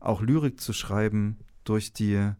auch 0.00 0.20
Lyrik 0.22 0.60
zu 0.60 0.72
schreiben 0.72 1.36
durch 1.64 1.92
die, 1.92 2.30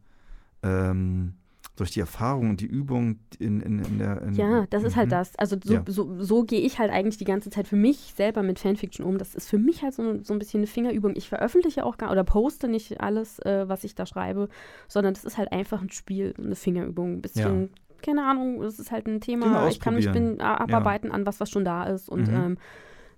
ähm, 0.63 1.35
durch 1.77 1.91
die 1.91 2.01
Erfahrung 2.01 2.49
und 2.51 2.61
die 2.63 2.67
Übung 2.67 3.19
in, 3.39 3.61
in, 3.61 3.79
in 3.85 3.99
der. 3.99 4.23
In, 4.23 4.33
ja, 4.35 4.67
das 4.71 4.83
ist 4.83 4.97
halt 4.97 5.09
Mhm. 5.09 5.11
das. 5.11 5.37
Also 5.37 5.57
so, 5.63 5.75
Ja. 5.75 5.83
so, 5.87 6.23
so 6.23 6.43
gehe 6.45 6.61
ich 6.61 6.79
halt 6.79 6.91
eigentlich 6.91 7.19
die 7.19 7.25
ganze 7.27 7.51
Zeit 7.51 7.69
für 7.69 7.77
mich 7.77 8.15
selber 8.17 8.43
mit 8.43 8.59
Fanfiction 8.59 9.05
um. 9.05 9.19
Das 9.19 9.35
ist 9.35 9.49
für 9.49 9.59
mich 9.59 9.83
halt 9.83 9.93
so, 9.93 10.23
so 10.23 10.33
ein 10.33 10.39
bisschen 10.39 10.61
eine 10.61 10.69
Fingerübung. 10.69 11.15
Ich 11.17 11.29
veröffentliche 11.29 11.85
auch 11.85 11.99
gar 11.99 12.11
oder 12.11 12.25
poste 12.25 12.69
nicht 12.69 13.01
alles, 13.03 13.41
äh, 13.41 13.69
was 13.69 13.85
ich 13.85 13.95
da 13.95 14.07
schreibe, 14.07 14.49
sondern 14.89 15.13
das 15.13 15.25
ist 15.25 15.37
halt 15.37 15.53
einfach 15.53 15.83
ein 15.83 15.91
Spiel, 15.91 16.33
eine 16.39 16.55
Fingerübung. 16.57 17.15
Ein 17.15 17.23
bisschen, 17.23 17.71
keine 18.03 18.25
Ahnung, 18.27 18.63
es 18.63 18.79
ist 18.79 18.91
halt 18.91 19.07
ein 19.07 19.21
Thema. 19.21 19.69
Ich 19.69 19.81
kann 19.81 19.95
mich 19.95 20.11
bin, 20.11 20.41
a- 20.41 20.57
abarbeiten 20.59 21.11
an 21.13 21.27
was, 21.27 21.41
was 21.41 21.51
schon 21.51 21.65
da 21.65 21.85
ist 21.85 22.09
und 22.09 22.29
Mhm. 22.29 22.35
ähm, 22.35 22.59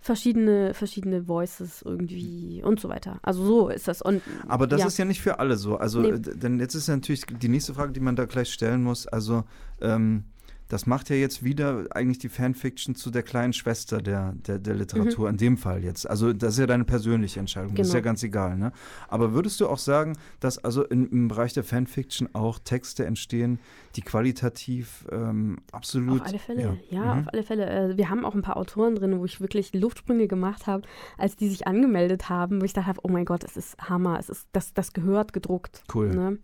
verschiedene, 0.00 0.74
verschiedene 0.74 1.26
Voices 1.26 1.82
irgendwie 1.82 2.62
und 2.64 2.78
so 2.80 2.88
weiter. 2.88 3.18
Also 3.22 3.44
so 3.44 3.68
ist 3.68 3.88
das. 3.88 4.00
Und 4.00 4.22
Aber 4.46 4.66
das 4.66 4.80
ja. 4.82 4.86
ist 4.86 4.96
ja 4.98 5.04
nicht 5.04 5.20
für 5.20 5.40
alle 5.40 5.56
so. 5.56 5.76
Also, 5.76 6.00
Nee. 6.00 6.10
äh, 6.10 6.20
denn 6.20 6.60
jetzt 6.60 6.74
ist 6.74 6.88
ja 6.88 6.94
natürlich 6.94 7.26
die 7.26 7.48
nächste 7.48 7.74
Frage, 7.74 7.92
die 7.92 8.00
man 8.00 8.14
da 8.16 8.24
gleich 8.24 8.52
stellen 8.52 8.82
muss. 8.84 9.06
Also, 9.08 9.44
ähm, 9.80 10.24
das 10.68 10.86
macht 10.86 11.08
ja 11.10 11.16
jetzt 11.16 11.42
wieder 11.42 11.86
eigentlich 11.90 12.18
die 12.18 12.28
Fanfiction 12.28 12.94
zu 12.94 13.10
der 13.10 13.22
kleinen 13.22 13.52
Schwester 13.52 14.02
der, 14.02 14.34
der, 14.46 14.58
der 14.58 14.74
Literatur, 14.74 15.28
in 15.30 15.36
dem 15.36 15.56
Fall 15.56 15.82
jetzt. 15.82 16.08
Also, 16.08 16.32
das 16.32 16.54
ist 16.54 16.60
ja 16.60 16.66
deine 16.66 16.84
persönliche 16.84 17.40
Entscheidung. 17.40 17.74
Das 17.74 17.88
ist 17.88 17.92
ja 17.94 17.98
Mhm. 18.00 18.02
Genau. 18.02 18.10
ganz 18.10 18.22
egal. 18.22 18.56
Ne? 18.58 18.72
Aber 19.08 19.32
würdest 19.32 19.60
du 19.60 19.68
auch 19.68 19.78
sagen, 19.78 20.16
dass 20.40 20.58
also 20.64 20.84
in, 20.84 21.08
im 21.10 21.28
Bereich 21.28 21.52
der 21.54 21.64
Fanfiction 21.64 22.28
auch 22.34 22.58
Texte 22.58 23.04
entstehen, 23.06 23.58
die 23.96 24.02
qualitativ 24.02 25.06
ähm, 25.10 25.58
absolut. 25.72 26.20
Auf 26.20 26.28
alle 26.28 26.38
Fälle, 26.38 26.62
ja. 26.62 26.76
ja, 27.04 27.14
Mhm. 27.14 27.20
auf 27.20 27.32
alle 27.32 27.42
Fälle. 27.42 27.66
Äh, 27.92 27.96
wir 27.96 28.10
haben 28.10 28.24
auch 28.24 28.34
ein 28.34 28.42
paar 28.42 28.56
Autoren 28.56 28.94
drin, 28.94 29.18
wo 29.18 29.24
ich 29.24 29.40
wirklich 29.40 29.72
Luftsprünge 29.74 30.28
gemacht 30.28 30.66
habe, 30.66 30.82
als 31.16 31.36
die 31.36 31.48
sich 31.48 31.66
angemeldet 31.66 32.28
haben, 32.28 32.60
wo 32.60 32.64
ich 32.64 32.72
dachte, 32.72 33.00
oh 33.02 33.08
mein 33.08 33.24
Gott, 33.24 33.42
es 33.44 33.56
ist 33.56 33.76
Hammer, 33.88 34.18
es 34.18 34.28
ist, 34.28 34.46
das, 34.52 34.74
das 34.74 34.92
gehört 34.92 35.32
gedruckt. 35.32 35.82
Cool. 35.92 36.10
Ne? 36.14 36.38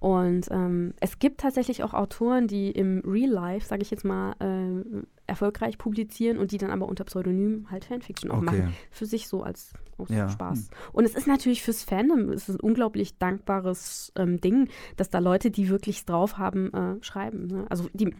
Und 0.00 0.46
ähm, 0.50 0.94
es 1.00 1.18
gibt 1.18 1.40
tatsächlich 1.40 1.82
auch 1.82 1.94
Autoren, 1.94 2.46
die 2.46 2.70
im 2.70 3.00
Real 3.06 3.30
Life, 3.30 3.66
sage 3.66 3.82
ich 3.82 3.90
jetzt 3.90 4.04
mal, 4.04 4.32
äh, 4.40 5.02
erfolgreich 5.26 5.76
publizieren 5.78 6.38
und 6.38 6.52
die 6.52 6.58
dann 6.58 6.70
aber 6.70 6.86
unter 6.88 7.04
Pseudonym 7.04 7.70
halt 7.70 7.84
Fanfiction 7.84 8.30
auch 8.30 8.36
Okay. 8.38 8.44
machen. 8.44 8.74
Für 8.90 9.06
sich 9.06 9.28
so 9.28 9.42
als 9.42 9.72
aus 9.98 10.08
Ja. 10.08 10.28
Spaß. 10.28 10.70
Und 10.92 11.04
es 11.04 11.14
ist 11.14 11.26
natürlich 11.26 11.62
fürs 11.62 11.82
Fandom, 11.84 12.30
es 12.30 12.48
ist 12.48 12.56
ein 12.56 12.60
unglaublich 12.60 13.18
dankbares 13.18 14.12
ähm, 14.16 14.40
Ding, 14.40 14.68
dass 14.96 15.10
da 15.10 15.18
Leute, 15.18 15.50
die 15.50 15.68
wirklich 15.68 16.04
drauf 16.06 16.38
haben, 16.38 16.72
äh, 16.72 16.96
schreiben. 17.02 17.46
Ne? 17.48 17.66
Also 17.68 17.88
die 17.92 18.14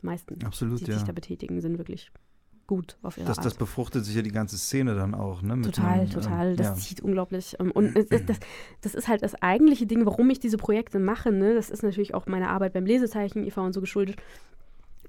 meisten, 0.00 0.42
Absolut, 0.44 0.80
die 0.80 0.86
ja. 0.90 0.94
sich 0.94 1.04
da 1.04 1.12
betätigen, 1.12 1.60
sind 1.60 1.78
wirklich 1.78 2.10
gut 2.68 2.96
auf 3.02 3.16
ihre 3.16 3.26
Das, 3.26 3.38
Art. 3.38 3.46
das 3.46 3.54
befruchtet 3.54 4.04
sich 4.04 4.14
ja 4.14 4.22
die 4.22 4.30
ganze 4.30 4.56
Szene 4.56 4.94
dann 4.94 5.14
auch, 5.14 5.42
ne? 5.42 5.60
Total, 5.62 6.00
einem, 6.00 6.10
total. 6.10 6.50
ähm, 6.50 6.56
Das 6.56 6.66
ja. 6.68 6.74
zieht 6.76 7.00
unglaublich. 7.00 7.56
ähm, 7.58 7.72
Und 7.72 7.96
ist, 7.96 8.12
das, 8.28 8.38
das 8.82 8.94
ist 8.94 9.08
halt 9.08 9.22
das 9.24 9.34
eigentliche 9.42 9.86
Ding, 9.86 10.06
warum 10.06 10.30
ich 10.30 10.38
diese 10.38 10.58
Projekte 10.58 11.00
mache. 11.00 11.32
Ne? 11.32 11.54
Das 11.54 11.70
ist 11.70 11.82
natürlich 11.82 12.14
auch 12.14 12.26
meiner 12.26 12.50
Arbeit 12.50 12.74
beim 12.74 12.86
Lesezeichen 12.86 13.44
e.V. 13.44 13.62
und 13.64 13.72
so 13.72 13.80
geschuldet. 13.80 14.16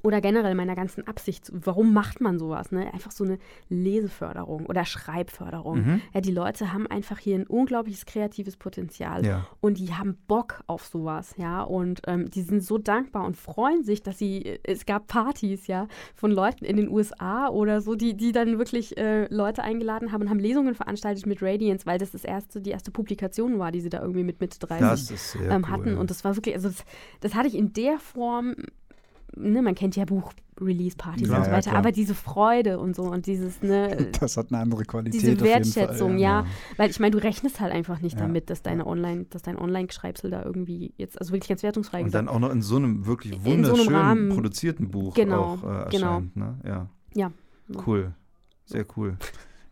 Oder 0.01 0.21
generell 0.21 0.55
meiner 0.55 0.75
ganzen 0.75 1.05
Absicht. 1.07 1.51
Warum 1.53 1.93
macht 1.93 2.21
man 2.21 2.39
sowas? 2.39 2.71
Ne? 2.71 2.93
Einfach 2.93 3.11
so 3.11 3.25
eine 3.25 3.37
Leseförderung 3.67 4.65
oder 4.65 4.85
Schreibförderung. 4.85 5.79
Mhm. 5.85 6.01
Ja, 6.13 6.21
die 6.21 6.31
Leute 6.31 6.71
haben 6.71 6.87
einfach 6.87 7.19
hier 7.19 7.35
ein 7.35 7.45
unglaubliches 7.45 8.05
kreatives 8.05 8.55
Potenzial. 8.55 9.25
Ja. 9.25 9.47
Und 9.59 9.77
die 9.77 9.93
haben 9.93 10.17
Bock 10.27 10.63
auf 10.67 10.85
sowas, 10.85 11.35
ja. 11.37 11.61
Und 11.63 12.01
ähm, 12.07 12.29
die 12.29 12.41
sind 12.41 12.63
so 12.63 12.77
dankbar 12.77 13.25
und 13.25 13.35
freuen 13.35 13.83
sich, 13.83 14.01
dass 14.01 14.17
sie, 14.17 14.59
es 14.63 14.85
gab 14.85 15.07
Partys, 15.07 15.67
ja, 15.67 15.87
von 16.15 16.31
Leuten 16.31 16.63
in 16.63 16.77
den 16.77 16.89
USA 16.89 17.49
oder 17.49 17.81
so, 17.81 17.95
die, 17.95 18.15
die 18.15 18.31
dann 18.31 18.57
wirklich 18.57 18.97
äh, 18.97 19.27
Leute 19.33 19.63
eingeladen 19.63 20.11
haben 20.11 20.21
und 20.21 20.29
haben 20.29 20.39
Lesungen 20.39 20.75
veranstaltet 20.75 21.25
mit 21.25 21.41
Radiance, 21.41 21.85
weil 21.85 21.97
das, 21.97 22.11
das 22.11 22.23
erste, 22.23 22.61
die 22.61 22.71
erste 22.71 22.91
Publikation 22.91 23.59
war, 23.59 23.71
die 23.71 23.81
sie 23.81 23.89
da 23.89 23.99
irgendwie 24.01 24.23
mit 24.23 24.39
Mitte 24.39 24.59
30 24.59 24.79
Das 24.79 25.11
ist 25.11 25.31
sehr 25.31 25.49
ähm, 25.49 25.63
cool, 25.65 25.71
hatten. 25.71 25.93
ja. 25.93 25.99
Und 25.99 26.09
das 26.09 26.23
war 26.23 26.35
wirklich, 26.35 26.55
also 26.55 26.69
das, 26.69 26.85
das 27.19 27.35
hatte 27.35 27.47
ich 27.47 27.55
in 27.55 27.73
der 27.73 27.99
Form, 27.99 28.55
ne, 29.35 29.61
man 29.61 29.75
kennt 29.75 29.95
ja 29.95 30.05
Buch-Release-Partys 30.05 31.27
Ja, 31.29 31.37
und 31.37 31.43
so 31.45 31.49
ja, 31.51 31.55
weiter, 31.57 31.69
klar. 31.71 31.77
aber 31.79 31.91
diese 31.91 32.15
Freude 32.15 32.79
und 32.79 32.95
so 32.95 33.03
und 33.03 33.25
dieses, 33.25 33.61
ne, 33.61 34.09
Das 34.19 34.37
hat 34.37 34.51
eine 34.51 34.61
andere 34.61 34.83
Qualität. 34.85 35.13
diese 35.21 35.33
auf 35.33 35.37
jeden 35.39 35.49
Wertschätzung, 35.49 36.11
Fall, 36.11 36.19
ja. 36.19 36.45
Weil 36.77 36.89
ich 36.89 36.99
meine, 36.99 37.11
du 37.11 37.17
rechnest 37.23 37.59
halt 37.59 37.71
einfach 37.73 38.01
nicht 38.01 38.15
Ja. 38.15 38.21
damit, 38.25 38.49
dass 38.49 38.61
deine 38.61 38.85
Online, 38.87 39.25
dass 39.29 39.41
dein 39.41 39.57
Online-Geschreibsel 39.57 40.31
da 40.31 40.43
irgendwie 40.43 40.93
jetzt, 40.97 41.19
also 41.19 41.31
wirklich 41.33 41.49
ganz 41.49 41.63
wertungsfrei 41.63 41.99
Und 41.99 42.05
gesagt. 42.05 42.27
dann 42.27 42.33
auch 42.33 42.39
noch 42.39 42.51
in 42.51 42.61
so 42.61 42.75
einem 42.77 43.05
wirklich 43.05 43.33
In 43.45 43.63
so 43.63 43.73
einem 43.89 44.29
produzierten 44.29 44.89
Buch 44.91 45.13
Genau, 45.13 45.41
auch 45.41 45.63
äh, 45.63 45.89
genau. 45.89 46.07
erscheint. 46.15 46.35
Ne? 46.35 46.59
Ja. 46.65 46.87
Ja, 47.15 47.31
genau. 47.67 47.83
Cool. 47.87 48.13
Sehr 48.65 48.85
cool. 48.97 49.17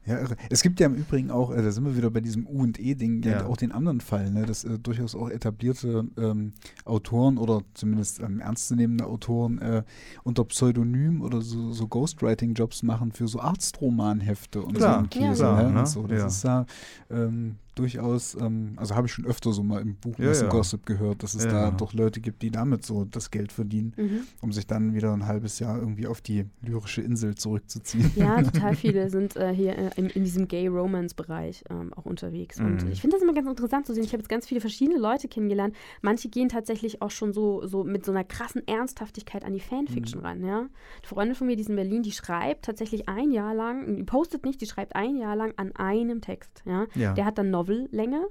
Ja, 0.07 0.19
irre. 0.19 0.35
es 0.49 0.61
gibt 0.63 0.79
ja 0.79 0.87
im 0.87 0.95
Übrigen 0.95 1.29
auch, 1.31 1.51
äh, 1.51 1.61
da 1.61 1.69
sind 1.71 1.85
wir 1.85 1.95
wieder 1.97 2.09
bei 2.09 2.21
diesem 2.21 2.47
U 2.47 2.61
und 2.63 2.79
E-Ding, 2.79 3.21
ja. 3.23 3.45
Auch 3.45 3.57
den 3.57 3.71
anderen 3.71 4.01
Fall, 4.01 4.31
ne, 4.31 4.45
dass 4.45 4.63
äh, 4.63 4.79
durchaus 4.79 5.13
auch 5.15 5.29
etablierte 5.29 6.05
ähm, 6.17 6.53
Autoren 6.85 7.37
oder 7.37 7.61
zumindest 7.73 8.19
ähm, 8.21 8.39
ernstzunehmende 8.39 9.05
Autoren 9.05 9.59
äh, 9.59 9.83
unter 10.23 10.43
Pseudonym 10.45 11.21
oder 11.21 11.41
so, 11.41 11.71
so 11.73 11.87
Ghostwriting-Jobs 11.87 12.83
machen 12.83 13.11
für 13.11 13.27
so 13.27 13.39
Arztromanhefte 13.41 14.61
und 14.61 14.75
Klar, 14.77 15.01
so 15.03 15.19
Käse. 15.19 15.43
klar, 15.43 15.63
ne, 15.63 15.71
ne? 15.71 15.79
und 15.79 15.87
so. 15.87 16.07
Das 16.07 16.19
Ja. 16.21 16.27
ist 16.27 16.43
ja 16.43 16.65
ähm, 17.11 17.55
durchaus, 17.79 18.35
ähm, 18.39 18.73
also 18.77 18.95
habe 18.95 19.07
ich 19.07 19.13
schon 19.13 19.25
öfter 19.25 19.51
so 19.53 19.63
mal 19.63 19.81
im 19.81 19.95
Buch 19.95 20.17
Ja, 20.19 20.31
ja. 20.33 20.47
Gossip 20.49 20.85
gehört, 20.85 21.23
dass 21.23 21.33
es 21.35 21.45
Ja, 21.45 21.51
da 21.51 21.71
doch 21.71 21.93
Leute 21.93 22.19
gibt, 22.21 22.41
die 22.41 22.51
damit 22.51 22.85
so 22.85 23.05
das 23.05 23.31
Geld 23.31 23.51
verdienen, 23.51 23.93
Mhm. 23.97 24.19
um 24.41 24.51
sich 24.51 24.67
dann 24.67 24.93
wieder 24.93 25.13
ein 25.13 25.25
halbes 25.27 25.59
Jahr 25.59 25.77
irgendwie 25.79 26.07
auf 26.07 26.21
die 26.21 26.45
lyrische 26.61 27.01
Insel 27.01 27.35
zurückzuziehen. 27.35 28.11
Ja, 28.15 28.41
total 28.43 28.75
viele 28.75 29.09
sind 29.09 29.35
äh, 29.35 29.53
hier 29.53 29.77
äh, 29.77 29.89
in, 29.95 30.07
in 30.09 30.23
diesem 30.23 30.47
Gay-Romance-Bereich 30.47 31.63
ähm, 31.69 31.93
auch 31.93 32.05
unterwegs. 32.05 32.59
Und 32.59 32.83
Mhm. 32.83 32.91
ich 32.91 33.01
finde 33.01 33.15
das 33.15 33.23
immer 33.23 33.33
ganz 33.33 33.47
interessant 33.47 33.85
zu 33.85 33.93
sehen. 33.93 34.03
Ich 34.03 34.11
habe 34.13 34.21
jetzt 34.21 34.29
ganz 34.29 34.47
viele 34.47 34.61
verschiedene 34.61 34.97
Leute 34.99 35.27
kennengelernt. 35.27 35.75
Manche 36.01 36.29
gehen 36.29 36.49
tatsächlich 36.49 37.01
auch 37.01 37.11
schon 37.11 37.33
so, 37.33 37.65
so 37.65 37.83
mit 37.83 38.05
so 38.05 38.11
einer 38.11 38.23
krassen 38.23 38.67
Ernsthaftigkeit 38.67 39.43
an 39.43 39.53
die 39.53 39.59
Fanfiction 39.59 40.21
ran. 40.21 40.43
Ja? 40.43 40.59
Eine 40.59 40.69
Freundin 41.03 41.35
von 41.35 41.47
mir, 41.47 41.55
die 41.55 41.61
ist 41.61 41.69
in 41.69 41.75
Berlin, 41.75 42.03
die 42.03 42.11
schreibt 42.11 42.65
tatsächlich 42.65 43.07
ein 43.09 43.31
Jahr 43.31 43.53
lang, 43.53 43.95
die 43.95 44.03
postet 44.03 44.45
nicht, 44.45 44.61
die 44.61 44.65
schreibt 44.65 44.95
ein 44.95 45.17
Jahr 45.17 45.35
lang 45.35 45.53
an 45.57 45.71
einem 45.75 46.21
Text. 46.21 46.63
Ja? 46.65 46.85
Ja. 46.95 47.13
Der 47.13 47.25
hat 47.25 47.37
dann 47.37 47.49
Novellänge. 47.67 48.29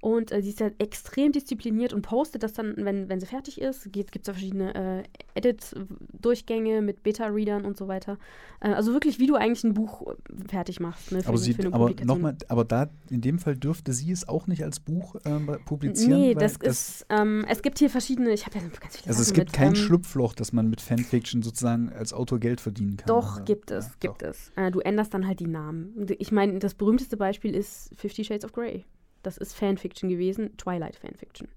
Und 0.00 0.32
äh, 0.32 0.40
sie 0.40 0.48
ist 0.50 0.60
ja 0.60 0.70
extrem 0.78 1.32
diszipliniert 1.32 1.92
und 1.92 2.02
postet 2.02 2.42
das 2.42 2.54
dann, 2.54 2.74
wenn, 2.78 3.08
wenn 3.10 3.20
sie 3.20 3.26
fertig 3.26 3.60
ist. 3.60 3.92
Gibt 3.92 4.16
es 4.16 4.22
da 4.22 4.32
verschiedene 4.32 4.74
äh, 4.74 5.02
Edit-Durchgänge 5.34 6.80
mit 6.80 7.02
Beta-Readern 7.02 7.66
und 7.66 7.76
so 7.76 7.86
weiter. 7.86 8.18
Äh, 8.60 8.70
also 8.70 8.94
wirklich, 8.94 9.18
wie 9.18 9.26
du 9.26 9.34
eigentlich 9.34 9.62
ein 9.64 9.74
Buch 9.74 10.06
äh, 10.06 10.48
fertig 10.48 10.80
machst. 10.80 11.12
Ne, 11.12 11.22
für, 11.22 11.28
Aber, 11.28 11.38
sie, 11.38 11.52
für 11.52 11.62
eine 11.66 11.74
aber 11.74 11.92
nochmal, 12.04 12.36
aber 12.48 12.64
da 12.64 12.88
in 13.10 13.20
dem 13.20 13.38
Fall 13.38 13.56
dürfte 13.56 13.92
sie 13.92 14.10
es 14.10 14.26
auch 14.26 14.46
nicht 14.46 14.64
als 14.64 14.80
Buch 14.80 15.16
ähm, 15.26 15.54
publizieren. 15.66 16.18
Nee, 16.18 16.34
weil 16.34 16.42
das, 16.42 16.56
ist, 16.56 17.06
ähm, 17.10 17.44
es 17.48 17.60
gibt 17.60 17.78
hier 17.78 17.90
verschiedene, 17.90 18.30
ich 18.32 18.46
habe 18.46 18.58
ja 18.58 18.62
ganz 18.62 18.96
viele 18.96 19.08
Also 19.08 19.20
es 19.20 19.28
Sachen 19.28 19.36
gibt 19.36 19.48
mit, 19.48 19.56
kein 19.56 19.68
ähm, 19.68 19.74
Schlupfloch, 19.76 20.34
dass 20.34 20.54
man 20.54 20.70
mit 20.70 20.80
Fanfiction 20.80 21.42
sozusagen 21.42 21.90
als 21.90 22.14
Autor 22.14 22.38
Geld 22.38 22.62
verdienen 22.62 22.96
kann. 22.96 23.06
Doch, 23.06 23.36
oder? 23.36 23.44
gibt 23.44 23.70
es, 23.70 23.86
Ja, 23.86 23.92
gibt 24.00 24.22
doch. 24.22 24.28
es. 24.28 24.50
Äh, 24.56 24.70
du 24.70 24.80
änderst 24.80 25.12
dann 25.12 25.26
halt 25.26 25.40
die 25.40 25.46
Namen. 25.46 26.06
Ich 26.18 26.32
meine, 26.32 26.58
das 26.58 26.74
berühmteste 26.74 27.18
Beispiel 27.18 27.54
ist 27.54 27.90
Fifty 27.96 28.24
Shades 28.24 28.46
of 28.46 28.52
Grey. 28.52 28.86
Das 29.22 29.36
ist 29.36 29.54
Fanfiction 29.54 30.08
gewesen, 30.08 30.56
Twilight 30.56 30.96
Fanfiction. 30.96 31.48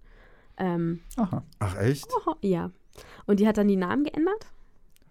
Ähm, 0.57 0.99
Aha. 1.17 1.43
Ach, 1.59 1.77
echt? 1.79 2.07
ja. 2.41 2.71
Und 3.25 3.39
die 3.39 3.47
hat 3.47 3.57
dann 3.57 3.67
die 3.67 3.75
Namen 3.75 4.03
geändert. 4.03 4.51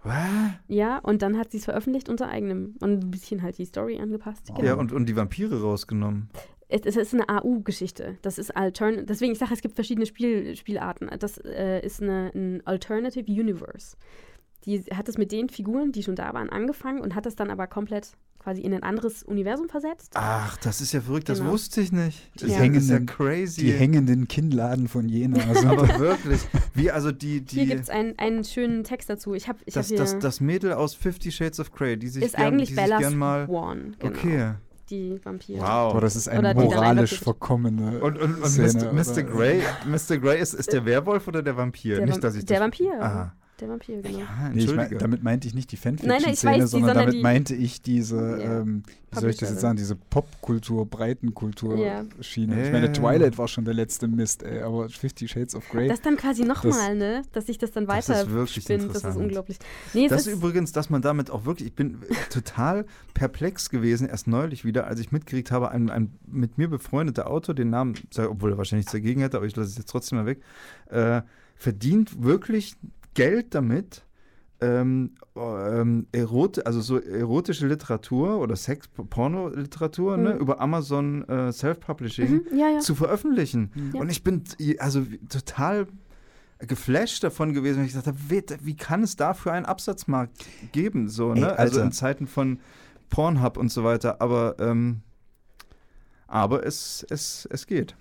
Was? 0.05 0.29
Ja, 0.69 0.99
und 0.99 1.23
dann 1.23 1.39
hat 1.39 1.53
sie 1.53 1.59
es 1.59 1.65
veröffentlicht 1.65 2.09
unter 2.09 2.29
eigenem 2.29 2.75
und 2.81 3.05
ein 3.05 3.11
bisschen 3.11 3.43
halt 3.43 3.59
die 3.59 3.65
Story 3.65 4.01
angepasst. 4.01 4.49
Genau. 4.49 4.63
Ja, 4.63 4.75
und, 4.75 4.93
und 4.93 5.07
die 5.07 5.17
Vampire 5.17 5.61
rausgenommen. 5.61 6.29
es, 6.69 6.83
es 6.85 6.97
ist 6.97 7.15
eine 7.15 7.29
AU-Geschichte. 7.29 8.19
Das 8.23 8.39
ist 8.39 8.57
Altern 8.57 9.07
deswegen 9.07 9.33
ich 9.33 9.39
sage, 9.39 9.55
es 9.55 9.63
gibt 9.63 9.77
verschiedene 9.77 10.07
Spiel 10.07 10.57
Spielarten. 10.57 11.09
Das 11.19 11.39
äh, 11.39 11.81
ist 11.85 12.03
eine, 12.03 12.33
ein 12.35 12.67
Alternative 12.67 13.31
Universe. 13.31 13.97
Die 14.65 14.81
hat 14.95 15.09
es 15.09 15.19
mit 15.19 15.33
den 15.33 15.49
Figuren, 15.49 15.93
die 15.93 16.03
schon 16.03 16.17
da 16.17 16.33
waren, 16.35 16.49
angefangen 16.49 17.01
und 17.01 17.15
hat 17.15 17.27
es 17.27 17.37
dann 17.37 17.51
aber 17.51 17.67
komplett 17.67 18.13
quasi 18.43 18.61
in 18.61 18.75
ein 18.75 18.83
anderes 18.83 19.23
Universum 19.23 19.69
versetzt. 19.69 20.13
Ach, 20.15 20.57
das 20.59 20.81
ist 20.81 20.93
ja 20.93 21.01
verrückt, 21.01 21.29
das 21.29 21.39
Genau. 21.39 21.53
wusste 21.53 21.81
ich 21.81 21.93
nicht. 21.93 22.31
Das 22.35 22.43
Die 22.43 22.47
ist 22.47 22.53
ja 22.53 22.59
hängenden- 22.59 23.07
crazy. 23.07 23.61
Die 23.63 23.73
hängenden 23.73 24.29
Kinnladen 24.29 24.89
von 24.89 25.09
Jena. 25.09 25.39
Also 25.49 25.69
Aber 25.69 25.99
wirklich. 25.99 26.41
Wie, 26.75 26.91
also 26.91 27.13
die, 27.13 27.41
die 27.43 27.55
Hier 27.57 27.67
gibt 27.67 27.83
es 27.83 27.91
einen, 27.91 28.19
einen 28.19 28.45
schönen 28.45 28.85
Text 28.85 29.09
dazu. 29.11 29.35
Ich 29.35 29.49
habe 29.49 29.59
ich 29.65 29.75
hab 29.77 29.83
das, 29.83 29.89
hier, 29.89 29.99
das, 29.99 30.19
das 30.19 30.41
Mädel 30.41 30.73
aus 30.73 30.95
Fifty 30.95 31.31
Shades 31.31 31.61
of 31.61 31.73
Grey, 31.73 31.97
die 31.97 32.09
sich 32.09 32.25
ist 32.25 32.37
gern, 32.37 32.49
eigentlich 32.55 32.71
die 32.71 32.75
sich 32.75 32.83
Bella 32.85 32.99
gern 32.99 33.17
mal. 33.17 33.47
Swan. 33.47 33.97
Genau. 33.99 34.13
Okay. 34.13 34.51
Die 34.91 35.19
Vampire. 35.25 35.61
Wow. 35.61 35.67
aber 35.93 36.01
das 36.03 36.17
ist 36.17 36.29
eine 36.29 36.53
moralisch 36.55 37.19
verkommene 37.21 38.01
Und, 38.01 38.19
und, 38.19 38.43
und 38.43 38.47
Szene, 38.47 38.93
Mr. 38.93 38.93
Mr. 38.93 39.23
Grey, 39.23 39.63
Mr. 39.87 40.19
Grey 40.19 40.41
ist, 40.41 40.53
ist 40.53 40.71
der 40.73 40.85
Werwolf 40.85 41.29
oder 41.29 41.43
der 41.43 41.57
Vampir? 41.57 41.97
Der, 41.97 42.07
nicht, 42.07 42.23
dass 42.23 42.35
ich 42.35 42.45
der 42.45 42.59
das, 42.59 42.65
Vampir. 42.65 42.93
Aha. 43.01 43.35
Der 43.61 43.69
Vampir, 43.69 44.03
genau. 44.03 44.19
Ja, 44.19 44.49
Nee, 44.53 44.65
ich 44.65 44.75
mein, 44.75 44.99
damit 44.99 45.23
meinte 45.23 45.47
ich 45.47 45.55
nicht 45.55 45.71
die 45.71 45.77
Nein, 45.85 45.97
nein, 46.01 46.17
ich 46.33 46.41
Fanfiction-Szene, 46.41 46.67
sondern 46.67 46.69
sondern 46.69 46.97
damit 46.97 47.15
die- 47.15 47.23
meinte 47.23 47.55
ich 47.55 47.81
diese, 47.83 48.17
Ja. 48.17 48.61
ähm, 48.61 48.83
wie 49.13 49.21
soll 49.21 49.31
ich 49.31 49.37
das 49.37 49.51
jetzt 49.51 49.61
sagen, 49.61 49.77
diese 49.77 49.95
Popkultur, 49.95 50.87
Breitenkultur 50.87 51.77
Ja. 51.77 52.03
Ich 52.19 52.37
meine. 52.39 52.91
Twilight 52.93 53.39
war 53.39 53.47
schon 53.47 53.65
der 53.65 53.75
letzte 53.75 54.09
Mist, 54.09 54.43
ey, 54.43 54.63
aber 54.63 54.89
Fifty 54.89 55.29
Shades 55.29 55.55
of 55.55 55.69
Grey. 55.69 55.87
Das 55.87 56.01
dann 56.01 56.17
quasi 56.17 56.45
nochmal, 56.45 56.97
ne? 56.97 57.23
Dass 57.33 57.47
sich 57.47 57.59
das 57.59 57.71
dann 57.73 57.87
Das 57.87 58.09
ist 58.09 58.17
weiter 58.17 58.31
wirklich 58.31 58.65
spinnt. 58.65 58.81
Das 58.85 58.97
ist 58.97 58.97
interessant. 58.97 59.23
unglaublich. 59.25 59.59
Nee, 59.93 60.09
Das 60.09 60.27
ist, 60.27 60.33
übrigens, 60.33 60.73
dass 60.73 60.89
man 60.91 61.03
damit 61.03 61.31
auch 61.31 61.45
wirklich, 61.45 61.69
ich 61.69 61.75
bin 61.75 61.99
total 62.31 62.85
perplex 63.15 63.69
gewesen, 63.71 64.09
erst 64.09 64.27
neulich 64.27 64.65
wieder, 64.65 64.87
als 64.87 64.99
ich 64.99 65.13
mitgekriegt 65.13 65.51
habe, 65.53 65.71
ein, 65.71 65.91
ein 65.91 66.11
mit 66.27 66.59
mir 66.59 66.69
befreundeter 66.69 67.31
Autor, 67.31 67.55
den 67.55 67.71
Namen, 67.71 67.95
obwohl 68.17 68.53
er 68.53 68.59
wahrscheinlich 68.59 68.87
nichts 68.87 68.93
dagegen 68.93 69.21
hätte, 69.21 69.37
aber 69.37 69.47
ich 69.47 69.55
lasse 69.55 69.69
es 69.71 69.77
jetzt 69.77 69.91
trotzdem 69.91 70.19
mal 70.19 70.27
weg, 70.27 70.41
äh, 70.91 71.21
verdient 71.55 72.23
wirklich 72.25 72.75
Geld 73.15 73.55
damit, 73.55 74.05
ähm, 74.61 75.15
ähm, 75.37 76.07
Erot 76.13 76.65
also 76.67 76.81
so 76.81 76.99
erotische 77.01 77.67
Literatur 77.67 78.39
oder 78.39 78.55
Sex-Porno-Literatur 78.55 80.17
ne, 80.17 80.35
Mhm. 80.35 80.41
über 80.41 80.61
Amazon 80.61 81.29
äh, 81.29 81.53
Self-Publishing 81.53 82.31
Mhm, 82.51 82.57
ja, 82.59 82.69
ja. 82.71 82.79
zu 82.79 82.95
veröffentlichen. 82.95 83.73
Ja. 83.93 84.01
Und 84.01 84.11
ich 84.11 84.23
bin 84.23 84.45
also 84.79 85.05
total 85.29 85.87
geflasht 86.61 87.25
davon 87.25 87.55
gewesen, 87.55 87.79
weil 87.81 87.87
ich 87.87 87.97
habe, 87.97 88.17
wie, 88.29 88.43
wie 88.63 88.77
kann 88.77 89.03
es 89.03 89.17
dafür 89.17 89.53
einen 89.53 89.67
Absatzmarkt 89.67 90.45
geben? 90.71 91.09
So, 91.09 91.33
Ey, 91.33 91.41
ne? 91.41 91.59
also 91.59 91.77
Alter. 91.81 91.85
in 91.87 91.93
Zeiten 91.93 92.27
von 92.29 92.61
Pornhub 93.11 93.57
und 93.57 93.71
so 93.73 93.83
weiter. 93.83 94.21
Aber, 94.23 94.55
ähm, 94.61 95.01
aber 96.29 96.65
es, 96.65 97.05
es, 97.11 97.49
es 97.51 97.67
geht. 97.67 97.97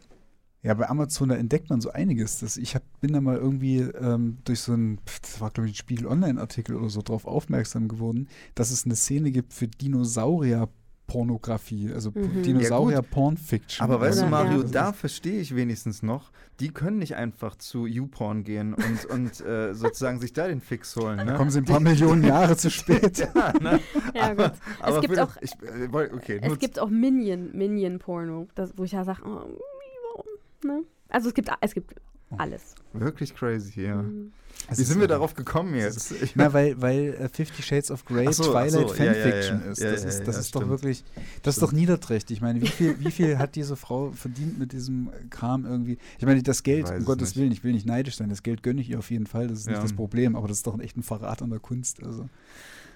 Ja, 0.63 0.75
bei 0.75 0.87
Amazon, 0.89 1.29
da 1.29 1.35
entdeckt 1.35 1.69
man 1.71 1.81
so 1.81 1.89
einiges. 1.91 2.37
Das, 2.39 2.55
ich 2.57 2.75
hab, 2.75 2.83
bin 3.01 3.13
da 3.13 3.21
mal 3.21 3.35
irgendwie 3.37 3.79
ähm, 3.79 4.37
durch 4.43 4.59
so 4.59 4.73
ein, 4.73 4.99
das 5.23 5.41
war 5.41 5.49
glaube 5.49 5.67
ich 5.67 5.73
ein 5.73 5.77
Spiegel 5.77 6.05
Online-Artikel 6.05 6.75
oder 6.75 6.89
so, 6.89 7.01
drauf 7.01 7.25
aufmerksam 7.25 7.87
geworden, 7.87 8.27
dass 8.53 8.69
es 8.69 8.85
eine 8.85 8.95
Szene 8.95 9.31
gibt 9.31 9.53
für 9.53 9.67
Dinosaurier-Pornografie, 9.67 11.91
also 11.93 12.11
Mhm. 12.11 12.43
Dinosaurier-Porn-Fiction. 12.43 13.83
Aber 13.83 13.99
weißt 14.01 14.21
du, 14.21 14.27
Mario, 14.27 14.61
ja. 14.61 14.67
da 14.67 14.93
verstehe 14.93 15.39
ich 15.41 15.55
wenigstens 15.55 16.03
noch, 16.03 16.31
die 16.59 16.69
können 16.69 16.99
nicht 16.99 17.15
einfach 17.15 17.55
zu 17.55 17.87
YouPorn 17.87 18.43
gehen 18.43 18.75
und, 18.75 19.05
und 19.09 19.41
äh, 19.41 19.73
sozusagen 19.73 20.19
sich 20.19 20.31
da 20.33 20.47
den 20.47 20.61
Fix 20.61 20.95
holen. 20.95 21.17
Ne? 21.17 21.25
Da 21.25 21.37
kommen 21.37 21.49
sie 21.49 21.57
ein 21.59 21.65
paar 21.65 21.79
Millionen 21.79 22.23
Jahre 22.23 22.55
zu 22.55 22.69
spät. 22.69 23.17
ja, 23.35 23.51
ne? 23.59 23.79
Ja, 24.13 24.33
gut. 24.35 24.51
Aber 24.79 24.95
es 24.95 25.01
gibt 25.01 25.17
auch, 25.19 25.35
Ich, 25.41 25.51
äh, 25.63 25.87
okay, 25.91 26.39
es 26.41 26.59
gibt 26.59 26.77
auch 26.79 26.89
Minion, 26.89 27.49
Minion-Porno, 27.57 28.47
das- 28.55 28.77
wo 28.77 28.83
ich 28.83 28.91
ja 28.91 29.03
sage, 29.03 29.23
oh? 29.25 29.57
Ne? 30.63 30.83
Also 31.09 31.29
es 31.29 31.33
gibt, 31.33 31.49
es 31.59 31.73
gibt 31.73 31.95
alles. 32.37 32.75
wirklich 32.93 33.35
crazy, 33.35 33.81
ja. 33.81 34.01
Mhm. 34.01 34.31
Wie 34.69 34.83
sind 34.83 34.99
wir 35.01 35.07
darauf 35.07 35.33
gekommen 35.33 35.75
jetzt? 35.75 36.13
Na, 36.35 36.53
weil, 36.53 36.79
weil 36.81 37.13
äh, 37.15 37.29
Fifty 37.29 37.61
Shades 37.61 37.91
of 37.91 38.05
Grey 38.05 38.31
so, 38.31 38.43
Twilight 38.43 38.71
so, 38.71 38.79
ja, 38.95 39.05
ja, 39.05 39.13
Fanfiction 39.13 39.61
ja. 39.65 39.71
ist. 39.71 39.79
Ja, 39.81 39.91
Das 39.91 40.03
ja, 40.03 40.09
ist, 40.09 40.19
ja, 40.19 40.25
das 40.25 40.35
ja, 40.35 40.41
ist 40.41 40.55
doch 40.55 40.69
wirklich, 40.69 41.03
das 41.43 41.55
ist 41.57 41.61
doch 41.63 41.71
niederträchtig. 41.71 42.37
Ich 42.37 42.41
meine, 42.41 42.61
wie 42.61 42.67
viel, 42.67 42.99
wie 42.99 43.11
viel 43.11 43.37
hat 43.39 43.55
diese 43.55 43.75
Frau 43.75 44.11
verdient 44.11 44.59
mit 44.59 44.71
diesem 44.71 45.09
Kram 45.29 45.65
irgendwie? 45.65 45.97
Ich 46.19 46.25
meine, 46.25 46.41
das 46.43 46.63
Geld, 46.63 46.89
um 46.89 46.95
es 46.95 47.05
Gottes 47.05 47.29
nicht. 47.29 47.37
Willen, 47.37 47.51
ich 47.51 47.63
will 47.63 47.73
nicht 47.73 47.85
neidisch 47.85 48.15
sein, 48.15 48.29
das 48.29 48.43
Geld 48.43 48.63
gönne 48.63 48.81
ich 48.81 48.89
ihr 48.89 48.99
auf 48.99 49.11
jeden 49.11 49.25
Fall, 49.27 49.47
das 49.47 49.59
ist 49.59 49.65
Ja. 49.65 49.73
nicht 49.73 49.83
das 49.83 49.93
Problem, 49.93 50.35
aber 50.35 50.47
das 50.47 50.57
ist 50.57 50.67
doch 50.67 50.79
echt 50.79 50.95
ein 50.95 51.03
Verrat 51.03 51.41
an 51.41 51.49
der 51.49 51.59
Kunst. 51.59 52.01
Also. 52.03 52.29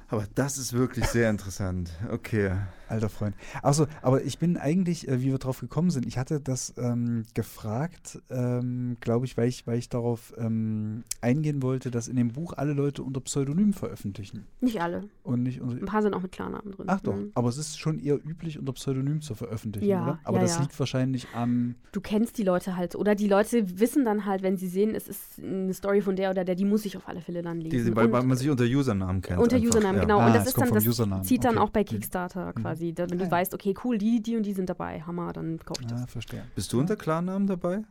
Aber 0.10 0.26
das 0.36 0.58
ist 0.58 0.74
wirklich 0.74 1.06
sehr 1.08 1.30
interessant. 1.30 1.90
Okay. 2.12 2.52
Alter 2.88 3.10
Freund. 3.10 3.36
Achso, 3.64 3.88
aber 4.04 4.24
ich 4.24 4.38
bin 4.38 4.58
eigentlich, 4.58 5.08
äh, 5.08 5.20
wie 5.20 5.32
wir 5.32 5.40
drauf 5.40 5.60
gekommen 5.60 5.90
sind, 5.90 6.06
ich 6.06 6.20
hatte 6.20 6.40
das 6.40 6.72
ähm, 6.78 7.24
gefragt, 7.34 8.20
ähm, 8.30 8.98
glaube 9.00 9.26
ich, 9.26 9.36
weil 9.38 9.48
ich, 9.48 9.66
weil 9.66 9.80
ich 9.80 9.90
darauf 9.90 10.34
ähm, 10.38 11.04
eingehen 11.20 11.64
wollte, 11.64 11.90
dass 11.90 12.08
in 12.08 12.16
dem 12.16 12.28
Buch 12.34 12.54
alle 12.56 12.74
Leute 12.74 13.02
unter 13.02 13.22
Pseudonym 13.22 13.74
veröffentlichen. 13.74 14.46
Nicht 14.62 14.82
alle. 14.82 15.02
Und 15.24 15.42
nicht 15.42 15.62
Ein 15.62 15.70
unter. 15.70 15.86
paar 15.88 16.04
sind 16.04 16.14
auch 16.14 16.22
mit 16.22 16.32
Klarnamen 16.32 16.74
drin. 16.74 16.86
Ach 16.88 17.00
doch, 17.02 17.16
Mhm. 17.16 17.32
aber 17.34 17.50
es 17.50 17.58
ist 17.58 17.80
schon 17.80 17.98
eher 17.98 18.16
üblich, 18.24 18.60
unter 18.60 18.74
Pseudonym 18.74 19.22
zu 19.22 19.34
veröffentlichen, 19.34 19.88
Ja, 19.90 20.04
oder? 20.04 20.20
Aber 20.24 20.38
ja, 20.38 20.44
das 20.44 20.56
ja. 20.58 20.62
liegt 20.62 20.80
wahrscheinlich 20.80 21.28
am. 21.34 21.74
Du 21.92 22.02
kennst 22.02 22.38
die 22.38 22.44
Leute 22.44 22.76
halt. 22.78 22.96
Oder 22.96 23.16
die 23.16 23.28
Leute 23.28 23.80
wissen 23.80 24.06
dann 24.06 24.26
halt, 24.26 24.44
wenn 24.44 24.58
sie 24.58 24.68
sehen, 24.68 24.94
es 24.94 25.08
ist 25.08 25.40
eine 25.42 25.74
Story 25.74 26.02
von 26.02 26.16
der 26.16 26.30
oder 26.30 26.44
der, 26.46 26.54
die 26.54 26.66
muss 26.66 26.86
ich 26.86 26.96
auf 26.98 27.08
alle 27.08 27.22
Fälle 27.22 27.42
dann 27.42 27.60
lesen. 27.60 27.84
Die, 27.86 27.96
weil, 27.96 28.12
weil 28.12 28.24
man 28.24 28.38
sich 28.38 28.50
unter 28.50 28.66
Usernamen 28.66 29.22
kennt. 29.24 29.40
Unter 29.40 29.56
einfach, 29.56 29.70
Usernamen, 29.70 29.95
ja. 29.96 30.02
genau. 30.02 30.20
Ah, 30.20 30.28
und 30.28 30.34
das 30.36 30.48
ist 30.48 30.58
dann, 30.60 30.72
das 30.74 30.86
Usernamen, 30.86 31.24
zieht 31.24 31.44
dann 31.44 31.58
okay. 31.58 31.64
auch 31.66 31.70
bei 31.70 31.82
Mhm. 31.82 31.86
Kickstarter 31.86 32.54
quasi. 32.54 32.94
Da, 32.94 33.04
wenn 33.10 33.18
Ah, 33.18 33.20
du 33.20 33.26
ja. 33.26 33.32
weißt, 33.32 33.54
okay, 33.54 33.74
cool, 33.84 33.98
die, 33.98 34.22
die 34.22 34.36
und 34.38 34.44
die 34.44 34.54
sind 34.54 34.70
dabei, 34.70 35.02
Hammer, 35.02 35.34
dann 35.34 35.60
kauf 35.60 35.80
ich 35.82 35.88
das. 35.88 36.04
Ah, 36.04 36.08
verstehe. 36.08 36.44
Bist 36.56 36.72
du 36.74 36.80
unter 36.80 36.96
Klarnamen 36.96 37.48
dabei? 37.48 37.84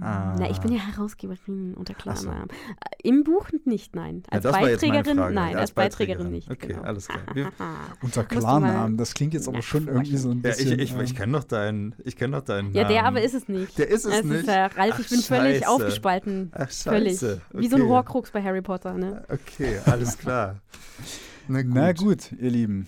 Ah. 0.00 0.34
Na, 0.38 0.48
ich 0.50 0.58
bin 0.60 0.72
ja 0.72 0.78
Herausgeber, 0.80 1.34
ich 1.34 1.42
bin 1.42 1.74
unter 1.74 1.92
Ach 2.06 2.16
so. 2.16 2.22
Klarnamen. 2.24 2.48
Äh, 2.48 3.08
Im 3.08 3.24
Buch 3.24 3.48
nicht, 3.66 3.94
nein. 3.94 4.22
Als 4.30 4.44
meine 4.44 4.68
Beiträgerin, 4.68 5.16
nein, 5.34 5.52
Ja, 5.52 5.58
als 5.58 5.72
Beiträgerin 5.72 6.30
nicht. 6.30 6.50
Okay, 6.50 6.68
genau. 6.68 6.82
alles 6.82 7.08
klar. 7.08 7.20
Wir, 7.34 7.52
Unter 8.00 8.24
Klarnamen, 8.24 8.96
das 8.96 9.12
klingt 9.12 9.34
jetzt 9.34 9.48
aber 9.48 9.60
schon 9.60 9.86
irgendwie 9.86 10.16
so 10.16 10.30
ein 10.30 10.40
ja, 10.42 10.50
ich 10.50 10.56
bisschen. 10.56 10.78
ich, 10.78 10.94
ich 10.96 11.10
ähm, 11.10 11.14
kenne 11.16 11.32
doch 11.32 11.44
deinen, 11.44 11.94
ich 12.04 12.16
kenn 12.16 12.32
doch 12.32 12.40
deinen 12.40 12.72
Ja, 12.72 12.84
der 12.84 13.04
aber 13.04 13.20
ist 13.20 13.34
es 13.34 13.48
nicht. 13.48 13.76
Der 13.76 13.88
ist 13.88 14.06
es 14.06 14.24
nicht? 14.24 14.40
Ist, 14.42 14.48
äh, 14.48 14.60
Ralf, 14.60 14.94
Ach, 14.94 14.98
ich 15.00 15.08
bin 15.10 15.20
völlig 15.20 15.58
scheiße. 15.58 15.68
aufgespalten. 15.68 16.50
Ach, 16.54 16.70
Völlig. 16.70 17.12
scheiße. 17.20 17.42
Wie 17.52 17.68
so 17.68 17.76
ein 17.76 17.82
Okay. 17.82 17.90
Horcrux 17.90 18.30
bei 18.30 18.42
Harry 18.42 18.62
Potter, 18.62 18.94
ne? 18.94 19.24
Okay, 19.28 19.78
alles 19.84 20.16
klar. 20.16 20.56
Na 21.48 21.60
gut. 21.62 21.74
Na 21.74 21.92
gut, 21.92 22.32
ihr 22.32 22.50
Lieben. 22.50 22.86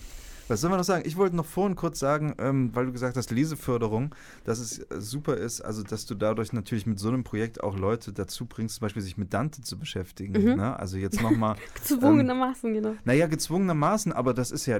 Was 0.48 0.60
soll 0.60 0.70
man 0.70 0.78
noch 0.78 0.84
sagen? 0.84 1.04
Ich 1.06 1.16
wollte 1.16 1.36
noch 1.36 1.46
vorhin 1.46 1.76
kurz 1.76 1.98
sagen, 1.98 2.34
ähm, 2.38 2.70
weil 2.74 2.86
du 2.86 2.92
gesagt 2.92 3.16
hast, 3.16 3.30
Leseförderung, 3.30 4.14
dass 4.44 4.58
es 4.58 4.78
äh, 4.78 5.00
super 5.00 5.36
ist, 5.36 5.60
also 5.60 5.82
dass 5.82 6.06
du 6.06 6.14
dadurch 6.14 6.52
natürlich 6.52 6.86
mit 6.86 6.98
so 6.98 7.08
einem 7.08 7.24
Projekt 7.24 7.62
auch 7.62 7.78
Leute 7.78 8.12
dazu 8.12 8.46
bringst, 8.46 8.76
zum 8.76 8.82
Beispiel 8.86 9.02
sich 9.02 9.16
mit 9.16 9.32
Dante 9.34 9.62
zu 9.62 9.78
beschäftigen. 9.78 10.32
Mhm. 10.32 10.56
Ne? 10.56 10.78
Also 10.78 10.96
jetzt 10.96 11.22
nochmal, 11.22 11.56
Gezwungenermaßen, 11.74 12.72
genau. 12.72 12.94
naja, 13.04 13.26
gezwungenermaßen, 13.26 14.12
aber 14.12 14.34
das 14.34 14.50
ist 14.50 14.66
ja, 14.66 14.78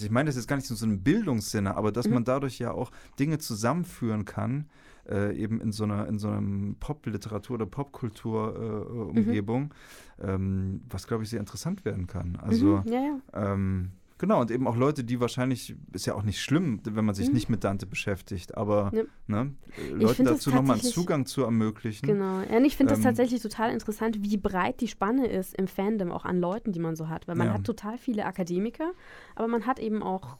ich 0.00 0.10
meine 0.10 0.28
das 0.28 0.36
jetzt 0.36 0.48
gar 0.48 0.56
nicht 0.56 0.70
in 0.70 0.76
so 0.76 0.86
einem 0.86 1.02
Bildungssinne, 1.02 1.76
aber 1.76 1.92
dass 1.92 2.06
Mhm. 2.06 2.14
man 2.14 2.24
dadurch 2.24 2.58
ja 2.58 2.72
auch 2.72 2.90
Dinge 3.18 3.38
zusammenführen 3.38 4.24
kann, 4.24 4.66
äh, 5.08 5.34
eben 5.36 5.60
in 5.60 5.72
so 5.72 5.84
einer, 5.84 6.06
in 6.06 6.18
so 6.18 6.28
einem 6.28 6.76
Popliteratur 6.78 7.54
oder 7.54 7.66
Popkultur-Umgebung, 7.66 9.74
ähm, 10.20 10.82
was 10.88 11.06
glaube 11.06 11.24
ich 11.24 11.30
sehr 11.30 11.40
interessant 11.40 11.84
werden 11.84 12.06
kann. 12.06 12.38
Also 12.40 12.82
mhm, 12.84 12.92
ja, 12.92 13.00
ja. 13.00 13.52
ähm, 13.52 13.90
genau, 14.22 14.40
und 14.40 14.50
eben 14.52 14.66
auch 14.68 14.76
Leute, 14.76 15.02
die 15.02 15.18
wahrscheinlich, 15.20 15.74
ist 15.92 16.06
ja 16.06 16.14
auch 16.14 16.22
nicht 16.22 16.40
schlimm, 16.40 16.80
wenn 16.84 17.04
man 17.04 17.14
sich 17.14 17.26
Mhm. 17.28 17.34
nicht 17.34 17.48
mit 17.50 17.64
Dante 17.64 17.86
beschäftigt, 17.86 18.56
aber 18.56 18.90
Ja. 18.94 19.02
ne, 19.26 19.54
Leuten 19.76 20.24
das 20.24 20.36
dazu 20.38 20.50
nochmal 20.50 20.78
einen 20.80 20.84
Zugang 20.84 21.26
zu 21.26 21.42
ermöglichen. 21.42 22.06
Genau. 22.06 22.40
Ja, 22.40 22.56
und 22.56 22.64
ich 22.64 22.76
finde 22.76 22.92
das 22.92 23.00
Ähm, 23.00 23.04
tatsächlich 23.04 23.42
total 23.42 23.72
interessant, 23.72 24.22
wie 24.22 24.36
breit 24.36 24.80
die 24.80 24.86
Spanne 24.88 25.26
ist 25.26 25.54
im 25.56 25.66
Fandom, 25.66 26.12
auch 26.12 26.24
an 26.24 26.38
Leuten, 26.40 26.70
die 26.72 26.78
man 26.78 26.94
so 26.94 27.08
hat. 27.08 27.26
Weil 27.26 27.34
man 27.34 27.48
Ja. 27.48 27.54
hat 27.54 27.64
total 27.64 27.98
viele 27.98 28.24
Akademiker, 28.24 28.92
aber 29.34 29.48
man 29.48 29.66
hat 29.66 29.78
eben 29.80 30.02
auch 30.02 30.38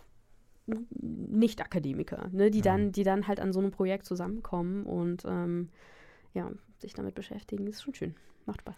Nicht-Akademiker, 1.00 2.28
ne, 2.32 2.50
die, 2.50 2.60
dann, 2.62 2.92
die 2.92 3.02
dann 3.02 3.26
halt 3.26 3.40
an 3.40 3.52
so 3.52 3.58
einem 3.58 3.72
Projekt 3.72 4.06
zusammenkommen 4.06 4.84
und 4.84 5.24
ähm, 5.26 5.70
ja, 6.34 6.50
sich 6.78 6.94
damit 6.94 7.16
beschäftigen. 7.16 7.66
ist 7.66 7.82
schon 7.82 7.94
schön. 7.94 8.14
Macht 8.46 8.60
Spaß. 8.60 8.76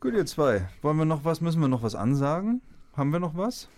Gut, 0.00 0.14
ihr 0.14 0.26
zwei. 0.26 0.68
Wollen 0.80 0.96
wir 0.96 1.04
noch 1.04 1.24
was, 1.24 1.40
müssen 1.40 1.60
wir 1.60 1.68
noch 1.68 1.82
was 1.82 1.94
ansagen? 1.94 2.60
Haben 2.94 3.10
wir 3.10 3.20
noch 3.20 3.36
was? 3.36 3.68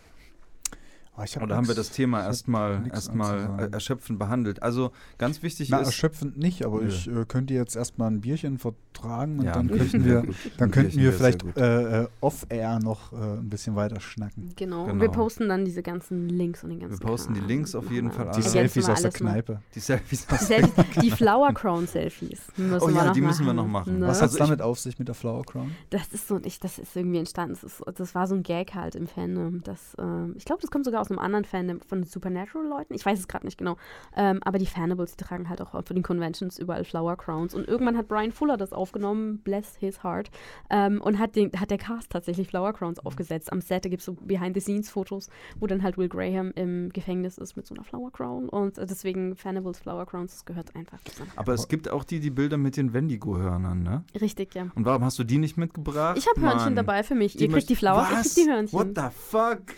Oh, 1.16 1.22
ich 1.24 1.36
hab 1.36 1.44
Oder 1.44 1.54
haben 1.56 1.68
wir 1.68 1.76
das 1.76 1.90
Thema 1.90 2.22
erstmal 2.24 2.88
erstmal 2.92 3.68
erschöpfend 3.72 4.18
behandelt? 4.18 4.62
Also 4.64 4.90
ganz 5.16 5.42
wichtig 5.44 5.68
Na, 5.70 5.78
ist. 5.78 5.86
erschöpfend 5.86 6.36
nicht, 6.38 6.64
aber 6.64 6.80
Nö. 6.80 6.88
ich 6.88 7.06
äh, 7.08 7.24
könnte 7.26 7.54
jetzt 7.54 7.76
erstmal 7.76 8.10
ein 8.10 8.20
Bierchen 8.20 8.58
vertragen 8.58 9.38
und 9.38 9.44
Ja, 9.44 9.52
dann 9.52 9.68
könnten 9.68 10.04
wir, 10.04 10.22
gut. 10.22 10.34
dann 10.58 10.72
könnten 10.72 10.98
wir 10.98 11.12
vielleicht 11.12 11.44
äh, 11.56 12.02
äh, 12.02 12.08
off-air 12.20 12.80
noch 12.80 13.12
äh, 13.12 13.16
ein 13.16 13.48
bisschen 13.48 13.76
weiter 13.76 14.00
schnacken. 14.00 14.52
Genau. 14.56 14.82
Und 14.84 14.88
Genau. 14.88 15.02
wir 15.02 15.08
posten 15.10 15.48
dann 15.48 15.64
diese 15.64 15.84
ganzen 15.84 16.28
Links 16.28 16.64
und 16.64 16.70
den 16.70 16.80
ganzen 16.80 16.98
Wir 16.98 17.06
posten 17.06 17.34
die 17.34 17.40
Kram. 17.40 17.48
Links 17.48 17.74
auf 17.76 17.90
jeden 17.92 18.10
Fall. 18.10 18.32
Die 18.36 18.42
Selfies 18.42 18.88
aus 18.88 19.02
der. 19.02 19.12
Kneipe. 19.12 19.60
Die 19.74 19.80
Selfies 19.80 20.26
Die, 20.26 20.34
Selfies, 20.44 20.72
die 21.00 21.10
Flower 21.12 21.52
Crown 21.52 21.86
Selfies 21.86 22.40
Oh 22.58 22.88
ja, 22.88 23.12
die 23.12 23.20
machen. 23.20 23.20
müssen 23.28 23.46
wir 23.46 23.52
noch 23.54 23.68
machen. 23.68 24.00
Ne? 24.00 24.08
Was 24.08 24.20
Also 24.20 24.32
hat's 24.32 24.48
damit 24.48 24.62
auf 24.62 24.80
sich 24.80 24.98
mit 24.98 25.06
der 25.06 25.14
Flower 25.14 25.44
Crown? 25.44 25.70
Das 25.90 26.08
ist 26.08 26.26
so, 26.26 26.40
ich, 26.42 26.58
das 26.58 26.80
ist 26.80 26.96
irgendwie 26.96 27.18
entstanden. 27.18 27.54
Das, 27.54 27.62
ist, 27.62 27.82
das 27.98 28.14
war 28.16 28.26
so 28.26 28.34
ein 28.34 28.42
Gag 28.42 28.74
halt 28.74 28.96
im 28.96 29.06
Fandom. 29.06 29.62
Das, 29.62 29.94
ähm, 29.98 30.34
ich 30.36 30.44
glaube, 30.44 30.60
das 30.62 30.70
kommt 30.72 30.84
sogar 30.84 31.03
aus 31.04 31.10
einem 31.10 31.18
anderen 31.18 31.44
Fandom 31.44 31.80
von 31.82 32.02
Supernatural-Leuten. 32.02 32.94
Ich 32.94 33.04
weiß 33.04 33.18
es 33.18 33.28
gerade 33.28 33.44
nicht 33.44 33.58
genau. 33.58 33.76
Ähm, 34.16 34.40
aber 34.42 34.58
die 34.58 34.66
Fanables, 34.66 35.16
die 35.16 35.24
tragen 35.24 35.50
halt 35.50 35.60
auch 35.60 35.72
für 35.84 35.92
den 35.92 36.02
Conventions 36.02 36.58
überall 36.58 36.84
Flower 36.84 37.16
Crowns. 37.16 37.54
Und 37.54 37.68
irgendwann 37.68 37.96
hat 37.98 38.08
Brian 38.08 38.32
Fuller 38.32 38.56
das 38.56 38.72
aufgenommen, 38.72 39.38
bless 39.38 39.76
his 39.76 40.02
heart, 40.02 40.30
ähm, 40.70 41.00
und 41.02 41.18
hat, 41.18 41.36
den, 41.36 41.52
hat 41.60 41.70
der 41.70 41.78
Cast 41.78 42.10
tatsächlich 42.10 42.48
Flower 42.48 42.72
Crowns 42.72 42.98
aufgesetzt. 43.00 43.52
Am 43.52 43.60
Set, 43.60 43.84
da 43.84 43.90
gibt 43.90 44.00
es 44.00 44.06
so 44.06 44.14
Behind-the-Scenes-Fotos, 44.14 45.28
wo 45.60 45.66
dann 45.66 45.82
halt 45.82 45.98
Will 45.98 46.08
Graham 46.08 46.52
im 46.54 46.88
Gefängnis 46.90 47.36
ist 47.36 47.56
mit 47.56 47.66
so 47.66 47.74
einer 47.74 47.84
Flower 47.84 48.10
Crown. 48.10 48.48
Und 48.48 48.78
äh, 48.78 48.86
deswegen 48.86 49.36
Fanables 49.36 49.80
Flower 49.80 50.06
Crowns, 50.06 50.32
das 50.32 50.44
gehört 50.46 50.74
einfach 50.74 51.02
zusammen. 51.04 51.32
Aber 51.36 51.52
es 51.52 51.68
gibt 51.68 51.90
auch 51.90 52.04
die, 52.04 52.20
die 52.20 52.30
Bilder 52.30 52.56
mit 52.56 52.78
den 52.78 52.94
Wendigo-Hörnern, 52.94 53.82
ne? 53.82 54.04
Richtig, 54.18 54.54
ja. 54.54 54.68
Und 54.74 54.86
warum 54.86 55.04
hast 55.04 55.18
du 55.18 55.24
die 55.24 55.38
nicht 55.38 55.58
mitgebracht? 55.58 56.16
Ich 56.16 56.26
habe 56.26 56.40
Hörnchen 56.40 56.74
dabei 56.74 57.02
für 57.02 57.14
mich. 57.14 57.36
Die 57.36 57.44
Ihr 57.44 57.50
kriegt 57.50 57.68
die 57.68 57.76
Flowers, 57.76 58.08
ich 58.10 58.16
Was? 58.16 58.34
krieg 58.34 58.44
die 58.44 58.50
Hörnchen. 58.50 58.78
What 58.78 58.88
the 58.96 59.14
fuck? 59.14 59.60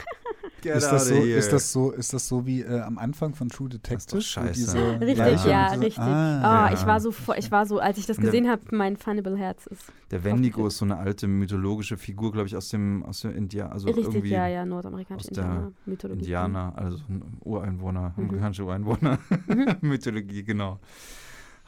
Get 0.62 0.76
Ist 0.76 0.90
das, 0.90 1.10
outta 1.10 1.15
so, 1.20 1.24
ist, 1.24 1.52
das 1.52 1.72
so, 1.72 1.90
ist 1.92 2.12
das 2.12 2.28
so 2.28 2.46
wie 2.46 2.62
äh, 2.62 2.80
am 2.80 2.98
Anfang 2.98 3.34
von 3.34 3.48
True 3.48 3.68
Detective? 3.68 4.20
scheiße. 4.20 4.78
Richtig, 5.00 5.16
Leiche 5.18 5.50
ja, 5.50 5.72
so- 5.74 5.80
richtig. 5.80 5.98
Ah, 5.98 6.40
Ah, 6.66 6.68
ja. 6.68 6.74
ich 6.74 6.86
war 6.86 7.00
so, 7.00 7.12
vor- 7.12 7.36
ich 7.36 7.50
war 7.50 7.66
so, 7.66 7.78
als 7.78 7.98
ich 7.98 8.06
das 8.06 8.16
gesehen 8.18 8.48
habe, 8.48 8.62
mein 8.70 8.96
Funnable 8.96 9.36
Herz 9.36 9.66
ist. 9.66 9.84
Der 10.10 10.22
Wendigo 10.24 10.66
ist 10.66 10.78
so 10.78 10.84
eine 10.84 10.96
alte 10.98 11.26
mythologische 11.26 11.96
Figur, 11.96 12.32
glaube 12.32 12.46
ich, 12.48 12.56
aus 12.56 12.68
dem, 12.68 13.04
aus 13.04 13.20
dem 13.22 13.34
India, 13.36 13.68
also 13.68 13.86
richtig, 13.88 14.04
irgendwie 14.04 14.28
ja, 14.30 14.46
ja, 14.46 14.64
nordamerikanische 14.64 15.28
Indianer, 15.28 15.72
Mythologie. 15.84 16.20
Indianer, 16.20 16.72
also 16.76 16.98
ein 17.08 17.22
Ureinwohner, 17.44 18.12
Mhm. 18.16 18.24
amerikanische 18.24 18.64
Ureinwohner, 18.64 19.18
Mhm. 19.46 19.66
Mythologie, 19.80 20.44
genau. 20.44 20.78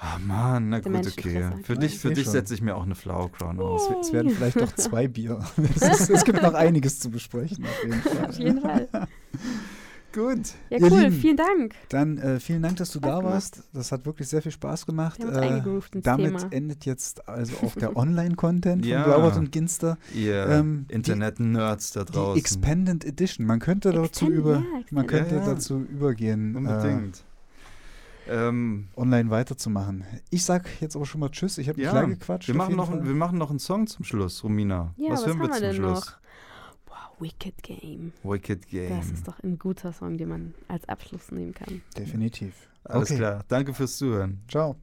Ah 0.01 0.19
Mann, 0.25 0.69
na 0.69 0.79
gut, 0.79 0.95
okay. 0.95 1.51
Für 1.65 1.75
dich, 1.77 1.95
ich 1.95 1.99
für 1.99 2.13
dich 2.13 2.29
setze 2.29 2.55
ich 2.55 2.63
mir 2.63 2.77
auch 2.77 2.85
eine 2.85 2.95
Flower 2.95 3.33
Crown 3.33 3.59
aus. 3.59 3.91
Es, 3.91 4.07
es 4.09 4.13
werden 4.13 4.31
vielleicht 4.31 4.61
doch 4.61 4.73
zwei 4.77 5.09
Bier. 5.09 5.41
Es, 5.81 6.01
ist, 6.01 6.11
es 6.11 6.25
gibt 6.25 6.41
noch 6.41 6.55
einiges 6.55 7.01
zu 7.01 7.11
besprechen, 7.11 7.65
auf 7.65 7.83
jeden 7.85 8.01
Fall. 8.03 8.27
Auf 8.29 8.39
jeden 8.39 8.61
Fall. 8.61 8.89
Gut. 10.15 10.55
Ja, 10.71 10.79
Ihr 10.79 10.91
cool, 10.91 11.01
Lieben, 11.01 11.13
vielen 11.13 11.37
Dank. 11.37 11.75
Dann 11.91 12.17
äh, 12.17 12.41
vielen 12.41 12.63
Dank, 12.63 12.77
dass 12.77 12.91
du 12.93 12.99
Spaß 12.99 13.11
da 13.11 13.17
gemacht. 13.19 13.33
warst. 13.35 13.63
Das 13.75 13.93
hat 13.93 14.07
wirklich 14.07 14.27
sehr 14.27 14.41
viel 14.41 14.53
Spaß 14.53 14.87
gemacht. 14.87 15.19
Wir 15.19 15.27
haben 15.33 15.67
uns 15.77 15.87
Äh, 15.95 16.01
damit 16.01 16.39
Thema. 16.39 16.53
endet 16.53 16.87
jetzt 16.87 17.29
also 17.29 17.53
auch 17.67 17.75
der 17.75 17.95
Online-Content 17.95 18.87
Ja. 18.87 19.03
von 19.03 19.13
Blaubart 19.13 19.37
und 19.37 19.53
Ginster. 19.53 19.99
Ihr 20.15 20.47
Ähm, 20.49 20.87
die- 20.89 20.95
Internet-Nerds 20.95 21.93
da 21.93 22.05
Die 22.05 22.13
draußen. 22.13 22.39
Expanded 22.39 23.05
Edition. 23.05 23.47
Man 23.47 23.59
könnte 23.59 23.93
dazu 23.93 24.05
Expanded, 24.27 24.39
über, 24.39 24.53
ja, 24.55 24.63
man 24.93 25.07
könnte 25.07 25.35
Ja, 25.37 25.45
dazu 25.45 25.81
übergehen, 25.81 26.55
äh, 26.55 26.59
Unbedingt. 26.59 27.23
Ähm, 28.29 28.89
online 28.97 29.31
weiterzumachen. 29.31 30.05
Ich 30.31 30.45
sag 30.45 30.69
jetzt 30.81 30.97
aber 30.97 31.07
schon 31.07 31.21
mal 31.21 31.31
Tschüss. 31.31 31.59
Ich 31.59 31.69
habe 31.69 31.79
mich 31.79 31.85
Ja, 31.87 31.91
klar 31.93 32.07
gequatscht. 32.07 32.49
wir, 32.49 32.55
machen 32.55 32.77
noch, 32.77 32.89
Fall. 32.91 33.05
wir 33.07 33.15
machen 33.15 33.39
noch 33.39 33.51
einen 33.51 33.59
Song 33.59 33.87
zum 33.87 34.05
Schluss, 34.05 34.43
Romina. 34.45 34.95
Ja, 34.97 35.11
was, 35.13 35.21
hören 35.27 35.31
haben 35.33 35.41
wir 35.41 35.49
wir 35.49 35.53
zum 35.55 35.63
denn 35.63 35.75
Schluss? 35.77 36.07
noch? 36.07 36.19
Wow, 36.87 37.21
Wicked 37.21 37.63
Game. 37.63 38.13
Wicked 38.23 38.67
Game. 38.69 38.91
Das 38.97 39.11
ist 39.11 39.27
doch 39.29 39.39
ein 39.43 39.59
guter 39.59 39.93
Song, 39.93 40.17
den 40.19 40.29
man 40.29 40.55
als 40.69 40.89
Abschluss 40.89 41.31
nehmen 41.33 41.55
kann. 41.55 41.83
Definitiv. 41.97 42.55
Alles 42.85 43.11
Okay. 43.11 43.19
klar. 43.19 43.45
Danke 43.49 43.75
fürs 43.75 43.97
Zuhören. 43.97 44.41
Ciao. 44.49 44.77